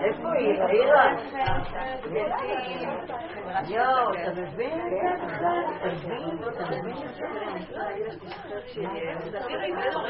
איפה 0.00 0.32
היא? 0.32 0.62
העירה? 0.62 1.04
יואו, 3.68 4.12
אתה 4.12 4.30
מבין 4.30 4.80
את 4.80 4.90
זה? 4.90 5.08
אתה 5.76 5.86
מבין? 5.86 6.38
אתה 6.48 6.64
מבין 6.70 6.96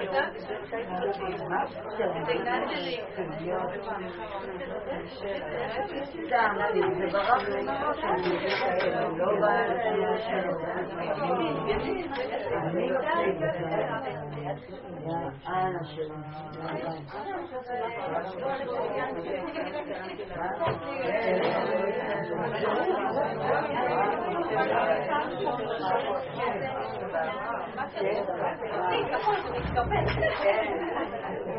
את 0.02 0.10
זה? 0.10 0.20
סתם, 6.26 6.56
זה 6.98 7.06
ברח 7.12 7.42
לי 14.48 14.78
לא 29.74 29.82
בא 29.82 29.94
אני 29.94 30.18
אנא 31.26 31.57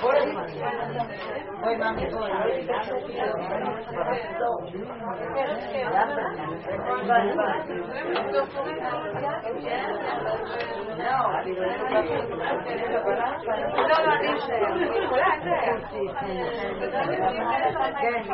כל 0.00 0.16
הזמן. 0.16 0.46
בואי 18.00 18.33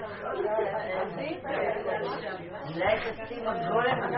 מאמי, 0.00 1.40
בואי. 3.68 4.14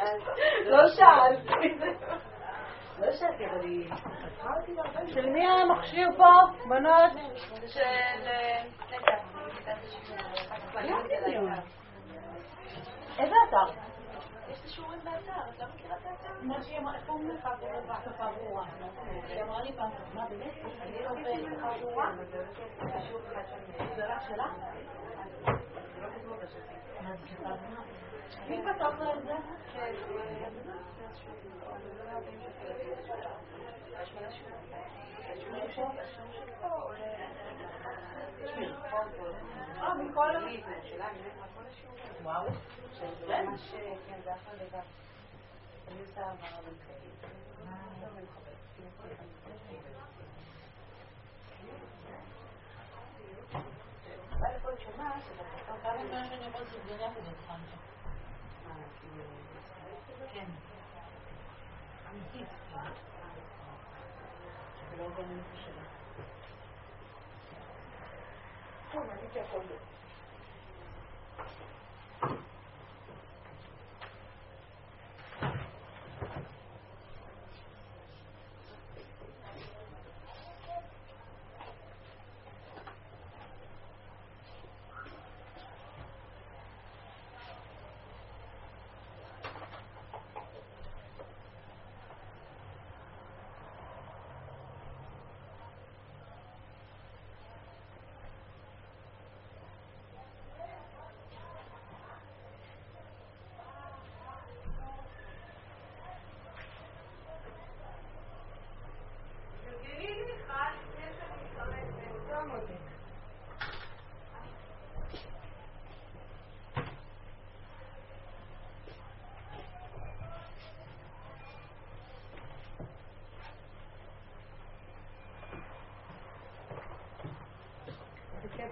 אה. 0.00 0.12
לא 0.64 0.88
שאלתי. 0.88 1.78
לא 2.98 3.12
שאלתי, 3.12 3.46
אבל 3.46 3.60
היא... 3.60 3.90
של 5.06 5.30
מי 5.30 5.46
המכשיר 5.46 6.08
פה, 6.16 6.30
בנות? 6.68 7.12
של... 7.66 7.80
איזה 13.18 13.34
אתר? 13.48 13.93
יש 14.64 14.70
את 14.70 14.72
השיעורים 14.72 14.98
באתר, 15.04 15.50
את 15.50 15.60
לא 15.60 15.66
מכירה 15.74 15.96
את 15.96 16.06
האתר? 16.06 16.32
מה 16.42 16.62
שהיא 16.62 16.78
אמרה, 16.78 16.94
איפה 16.94 17.12
אומרים 17.12 17.36
לך 17.36 17.48
בשפה 17.88 18.26
ברורה? 18.30 18.66
היא 19.28 19.42
אמרה 19.42 19.62
לי 19.62 19.72
פעם, 19.72 19.90
מה 20.14 20.26
באמת? 20.26 20.52
אני 20.82 21.04
לא 21.04 21.10
בשפה 21.10 21.78
ברורה? 21.80 22.12
זה 23.96 24.06
רק 24.06 24.22
שלך? 24.28 24.50
מי 28.48 28.62
פתח 28.62 28.92
לה 29.00 29.14
את 29.14 29.22
זה? 29.22 29.34
אה, 39.80 39.94
מכל 39.94 40.28
וואו. 42.22 42.46
טוב, 68.92 69.10
אני 69.10 69.28
ככה 69.34 69.56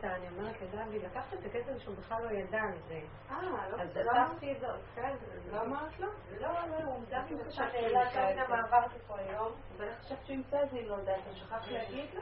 אותה, 0.04 0.16
אני 0.16 0.28
אומרת 0.28 0.56
לדוד, 0.62 1.04
לקחת 1.04 1.34
את 1.34 1.46
הכסף 1.46 1.82
שהוא 1.82 1.96
בכלל 1.96 2.24
לא 2.24 2.30
ידע 2.30 2.60
על 2.62 2.78
זה. 2.88 3.00
אה, 3.30 3.42
לא 3.42 3.82
אז 3.82 3.96
לא 3.96 4.02
לקחתי 4.02 4.52
את 4.52 4.60
זה, 4.60 4.66
כן. 4.94 5.14
לא 5.52 5.62
אמרת 5.62 6.00
לו? 6.00 6.08
לא, 6.40 6.48
לא, 6.48 6.76
הוא 6.84 7.04
דוד 7.10 7.48
חשבתי 7.48 7.48
חשב 7.48 7.52
שהוא 7.52 7.70
שאלה 7.72 8.00
ימצא 8.00 8.08
את 8.08 8.12
כרגע 8.12 8.46
זה. 8.46 8.52
מה 8.52 8.62
עברתי 8.62 8.98
פה 9.06 9.18
היום. 9.18 9.52
אבל 9.76 9.88
איך 9.88 9.98
חשבת 10.00 10.18
שהוא 10.26 10.36
ימצא 10.36 10.62
את 10.62 10.70
זה 10.70 10.78
אם 10.78 10.88
לא 10.88 10.94
יודעת? 10.94 11.20
אתה 11.22 11.36
שכחת 11.36 11.68
להגיד 11.68 12.14
לו? 12.14 12.20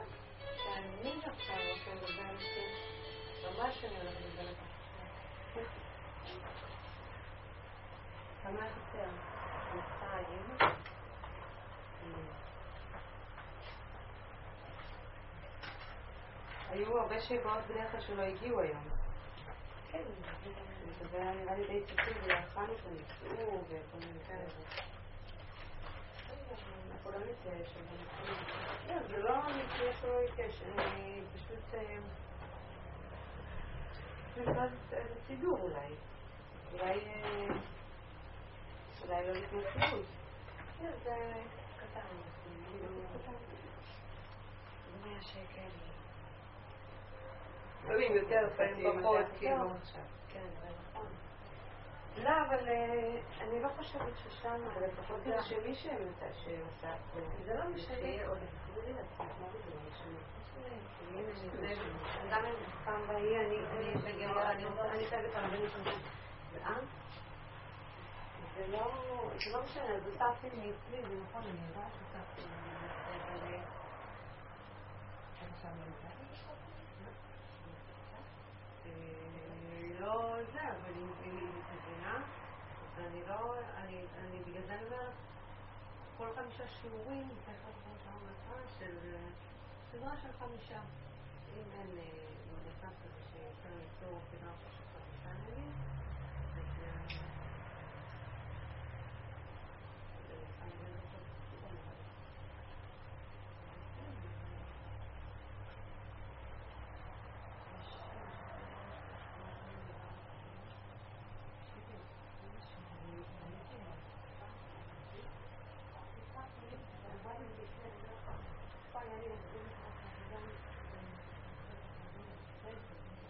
שאני 0.57 1.19
עכשיו 1.25 1.55
הולכת 1.55 1.87
לדבר 1.87 2.29
איתי. 2.39 2.65
ממש 3.43 3.85
אני 3.85 3.95
הולכת 3.97 4.19
לדבר 4.25 4.49
איתי. 4.49 5.69
כמה 8.43 8.67
יותר? 8.67 9.09
מצרים. 9.73 10.80
היו 16.71 16.99
הרבה 16.99 17.21
שיבאות 17.21 17.63
בדרך 17.69 17.91
כלל 17.91 18.01
שלא 18.01 18.21
הגיעו 18.21 18.59
היום. 18.59 18.83
כן, 19.91 20.03
זה 21.11 21.17
היה 21.17 21.33
נראה 21.33 21.55
לי 21.55 21.67
די 21.67 21.81
צפוי, 21.85 22.13
ולאכלנו 22.23 22.73
אותם, 22.73 22.89
ניסו 22.93 23.61
וכל 23.69 23.97
מיני 23.97 24.19
כאלה. 24.27 24.43
זה 29.07 29.17
לא 29.17 29.37
מתייאש 29.37 30.03
או 30.03 30.09
לא 30.09 30.23
מתייאש, 30.31 30.61
אני 30.77 31.21
פשוט... 31.35 31.73
אה, 31.73 31.97
לבד 34.37 34.69
איזה 34.91 35.15
סידור 35.27 35.59
אולי. 35.61 35.95
אולי... 36.73 36.99
אה, 36.99 37.47
אולי 39.07 39.27
לא 39.27 39.33
סיבוב. 39.49 40.05
כן, 40.79 40.91
זה 41.03 41.33
קטן. 41.77 42.01
כאילו, 42.69 42.87
מאה 45.03 45.21
שקל. 45.21 45.90
לפעמים 47.83 48.15
יותר, 48.15 48.47
לפעמים 48.47 49.01
פחות, 49.01 49.25
כאילו. 49.39 49.69
כן, 50.33 50.47
נכון. 50.93 51.05
לא, 52.23 52.29
אבל 52.29 52.67
אה, 52.67 53.17
אני 53.41 53.61
לא 53.61 53.69
חושבת 53.77 54.13
ששם, 54.17 54.61
לפחות 54.81 55.19
זה... 55.23 55.43
שהם 55.43 55.97
שעושה 56.43 56.93
זה 57.45 57.53
לא 57.53 57.69
משנה. 57.75 58.27
עוד 58.27 58.37
תחזרי 58.37 58.93
לעצמך, 58.93 59.19
מה 59.41 59.47
זה 59.51 59.69
לא 59.75 59.81
משנה? 59.91 60.31
גם 62.31 62.45
אם 62.45 62.53
פעם 62.85 63.07
בהיא 63.07 63.37
אני 63.39 65.05
חייבת 65.05 65.33
להבין 65.33 65.65
את 65.65 65.83
זה. 65.83 65.91
זה 68.55 68.67
לא, 68.67 68.91
זה 69.45 69.51
לא 69.51 69.63
משנה, 69.63 69.99
זה 69.99 70.11
סבתי 70.17 70.47
מאצלי, 70.47 71.01
זה 71.01 71.15
נכון, 71.29 71.41
אני 71.41 71.59
יודעת 71.67 71.91
מאצלי, 72.13 72.43
אבל... 73.09 73.53
אה, 73.53 73.63
עכשיו 75.55 75.71
אני 75.71 75.79
יודעת? 75.79 76.11
אה, 78.85 79.81
לא 80.01 80.35
זה, 80.53 80.61
אבל 80.61 80.93
היא 81.23 81.33
מבינה, 81.73 82.21
לא, 83.27 83.55
אני, 83.77 83.97
אני 84.21 84.37
בגלל 84.47 84.63
זה 84.67 84.73
אני 84.73 84.85
אומרת, 84.85 85.13
כל 86.17 86.27
חמישה 86.35 86.63
שיעורים, 86.81 87.27
תכף 87.45 87.75
כמו 87.83 87.93
שאמרת, 88.03 88.65
של 88.79 88.95
אה, 89.03 89.27
סדרה 89.91 90.13
של 90.21 90.29
חמישה. 90.39 90.79
אם 91.57 91.65
אין 91.79 91.89
אה, 91.97 92.03
במצב 92.49 92.93
כזה 93.03 93.21
שיותר 93.31 93.69
ליצור 93.79 94.19
סדרה 94.31 94.53
של 94.61 94.67
חמישה 94.93 95.29
נגיד, 95.47 95.73
אז 96.57 96.57
אה, 96.57 96.61
זה 100.27 100.35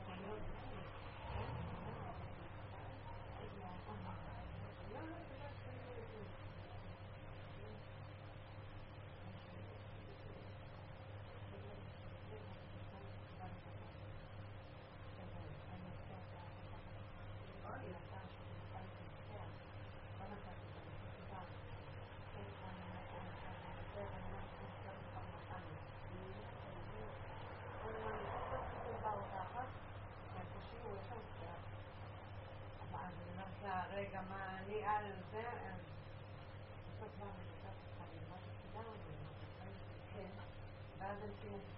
אני 0.01 0.27
לא 0.27 0.35
זוכרת. 0.35 0.71
רגע, 34.01 34.21
מה, 34.29 34.57
אני 34.57 34.85
על 34.85 35.05
זה, 35.31 35.49
אז 35.49 35.79
בסוף 36.87 37.09
מה, 37.19 37.25
אני 37.25 37.43
רוצה 37.51 37.69
אותך 37.69 38.01
ללמוד 38.13 38.39
את 38.39 38.73
כולם, 38.73 38.85
כן, 40.13 40.29
ואז 41.19 41.70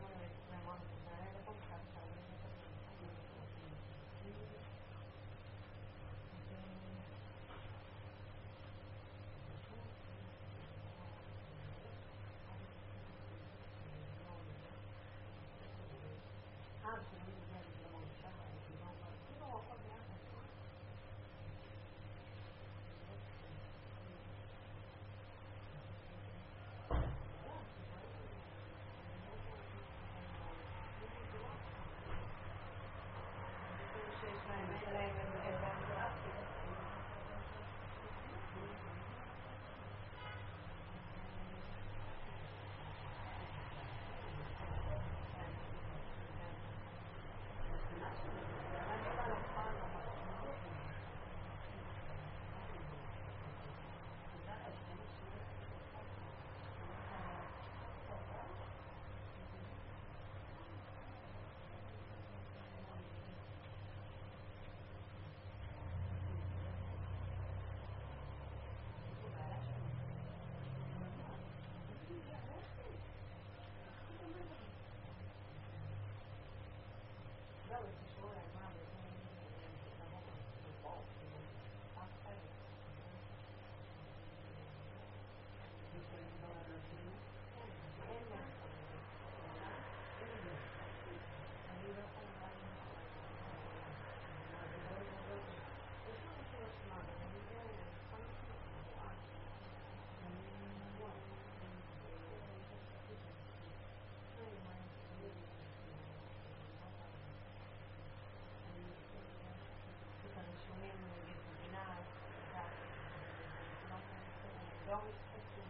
לא 114.93 114.99
משחקים. 114.99 115.67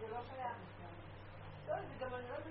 זה 0.00 0.06
לא 0.08 0.20
שייך. 0.30 0.56
לא, 1.68 1.74
זה 1.76 2.04
גם 2.04 2.14
אני 2.14 2.28
לא 2.28 2.43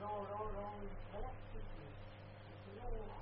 יותר, 0.00 0.06
כזה 0.06 0.06
לא, 0.06 0.24
לא, 0.30 0.52
לא, 0.54 0.70
לא 1.14 1.20
להפסיק 1.20 1.66
לי. 1.78 1.86
כאילו... 2.64 3.20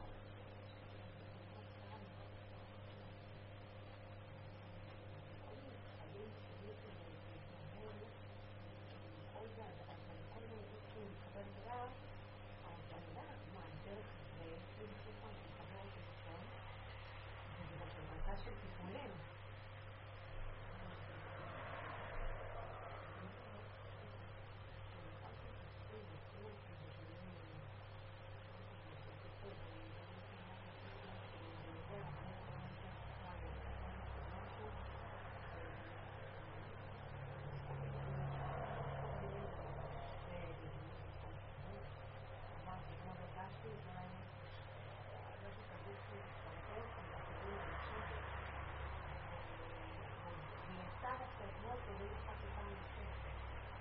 של 18.45 18.51
טיפולים. 18.51 19.11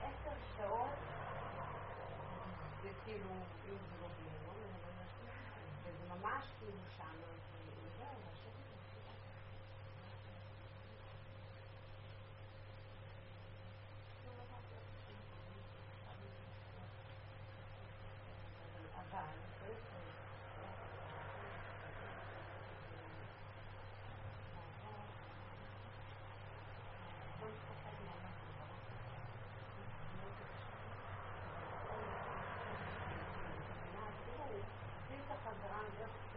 עשר 0.01 0.35
שעות 0.57 1.07
זה 3.07 3.13
כאילו, 3.13 3.29
אם 3.69 3.77
זה 3.89 3.95
לא 4.01 4.07
בלמון, 4.17 4.57
וזה 5.83 6.03
ממש 6.09 6.43
כאילו 6.59 6.81
שם, 6.97 7.15
וזהו, 7.83 8.15
והשקט 8.25 8.67
אבל, 35.47 36.36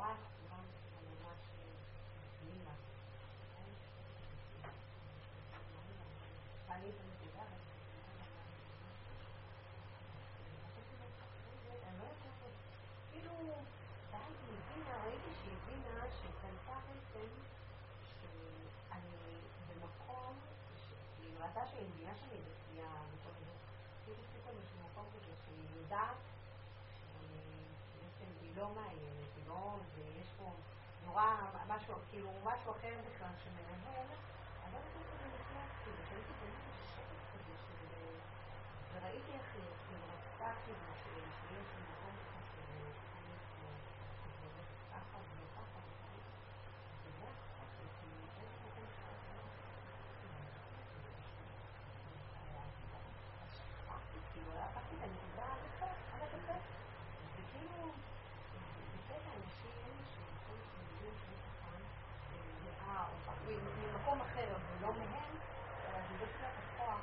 נורא 0.00 0.14
סתם, 0.14 0.64
ממש 1.06 1.40
פנימה. 2.40 2.74
ואני 6.68 6.90
בנקודה, 6.90 7.44
כאילו, 13.10 13.32
ואז 14.12 14.32
היא 14.46 14.56
הבינה, 14.58 15.04
ראיתי 15.04 15.30
שהיא 15.42 15.56
הבינה 15.62 16.04
שקלטה 16.22 16.78
בעצם 16.88 17.28
שאני 18.20 19.36
במקום, 19.68 20.34
היא 21.22 21.34
ראתה 21.40 21.66
שהיא 21.66 21.88
מבינה 21.88 22.12
שאני 22.20 22.40
בכפייה, 22.40 22.92
וכל 23.12 23.30
מיני, 23.40 23.56
כאילו 23.99 23.99
פתאום 23.99 23.99
יש 23.99 23.99
מקום 23.99 23.99
כזה 23.99 23.99
שהיא 23.99 23.99
יודעת 23.99 23.99
בעצם 23.99 23.99
היא 28.50 28.56
לא 28.56 28.68
מאיימת, 28.76 29.30
היא 29.36 29.44
לא, 29.48 29.78
ויש 29.94 30.28
פה 30.38 30.50
נורא 31.06 31.26
משהו, 31.68 31.94
כאילו 32.10 32.30
משהו 32.44 32.70
אחר 32.72 32.94
בכלל 33.06 33.34
שמנהל, 33.44 34.08
אבל 34.64 34.78
אני 34.78 34.88
חושבת 34.92 35.18
שזה 35.20 35.28
נכנסתי, 35.38 35.90
וראיתי 35.90 36.32
באמת 36.40 36.74
שקט 36.94 37.22
כזה. 37.32 37.54
וראיתי 38.92 39.32
איך 39.32 39.46
היא 39.54 39.62
כאילו 39.86 40.06
רצתה 40.14 40.48
כאילו 40.64 40.90
שיש 41.00 41.34
לי 41.50 41.56
מקום 41.90 42.14
ככה 42.26 42.40
של... 42.52 42.70
ככה 44.92 45.18
וככה 45.18 45.78
וזה 45.86 46.06
היה 47.16 47.32
ככה, 47.58 47.82
כאילו, 48.00 48.26
אין 48.40 48.50
מקום 48.66 48.86
כאילו, 54.32 54.50
לקחתי 54.54 54.94
את 54.96 55.02
הנקודה 55.02 55.46
על 56.14 56.20
הקפה, 56.22 56.56
וכאילו, 57.36 57.82
בקטע 58.94 59.30
אנשים 59.38 59.92
שיכולים 60.10 60.68
להתמודד 60.76 61.40
ממקום 63.78 64.20
אחר 64.20 64.54
ולא 64.80 64.92
מהם, 64.92 65.34
אלא 65.88 65.98
זה 66.08 66.14
בעצם 66.20 66.44
את 66.44 66.64
הכוח, 66.74 67.00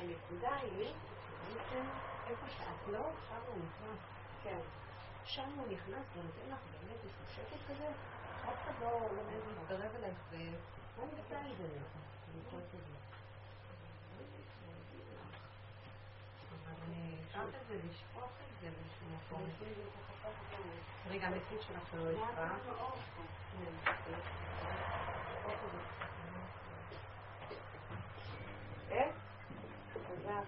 הנקודה 0.00 0.54
היא, 0.54 0.92
בעצם 1.54 1.84
איפה 2.26 2.46
שאת 2.48 2.92
לא, 2.92 3.10
שם 3.28 3.40
הוא 3.46 3.56
נכנס. 3.56 3.98
כן. 4.42 4.58
שם 5.24 5.48
הוא 5.56 5.66
נכנס 5.66 6.04
ונותן 6.14 6.50
לך 6.52 6.58
באמת 6.72 6.98
איזשהו 7.04 7.24
שקט 7.36 7.60
כזה, 7.68 7.88
אף 8.44 8.54
אחד 8.62 8.72
לא 8.80 9.08
מתקרב 9.62 9.90
אלייך 9.96 10.18
ומה 10.30 11.06
נמצא 11.16 11.38
עם 11.38 11.54
זה 11.58 11.64
כזה. 12.72 12.96
אבל 16.64 16.82
אני 16.88 17.14
אפשרת 17.26 17.54
את 17.62 17.66
זה 17.68 17.74
לשפוך 17.90 18.24
את 18.24 18.60
זה 18.60 18.68
באיזשהו 18.70 19.06
מקום. 19.16 19.42
רגע, 21.10 21.26
המציאות 21.26 21.62
שלך 21.62 21.94
לא 21.94 22.10
ישרה. 22.10 22.56
איך? 28.90 29.14
תודה. 30.08 30.40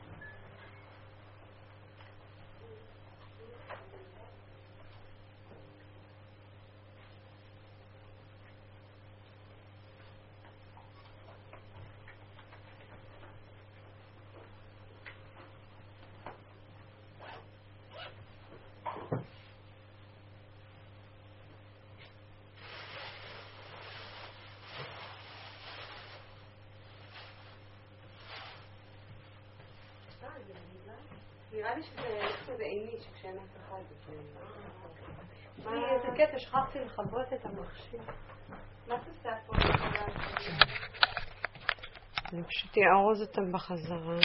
נראה 31.52 31.74
לי 31.74 31.82
שזה 31.82 32.20
כזה 32.46 32.62
עיני, 32.62 33.00
שכשאין 33.00 33.36
אף 33.38 33.56
אחד 33.56 33.82
זה... 33.88 34.12
אני, 35.66 35.84
איזה 35.84 36.08
קטע, 36.16 36.38
שכחתי 36.38 36.78
לכבות 36.78 37.32
את 37.32 37.46
המכשיר. 37.46 38.00
מה 38.88 38.94
את 38.94 39.00
עושה 39.08 39.30
פה? 39.46 39.52
אני 42.32 42.42
פשוט 42.44 42.78
אארוז 42.78 43.22
אותם 43.22 43.52
בחזרה. 43.52 44.18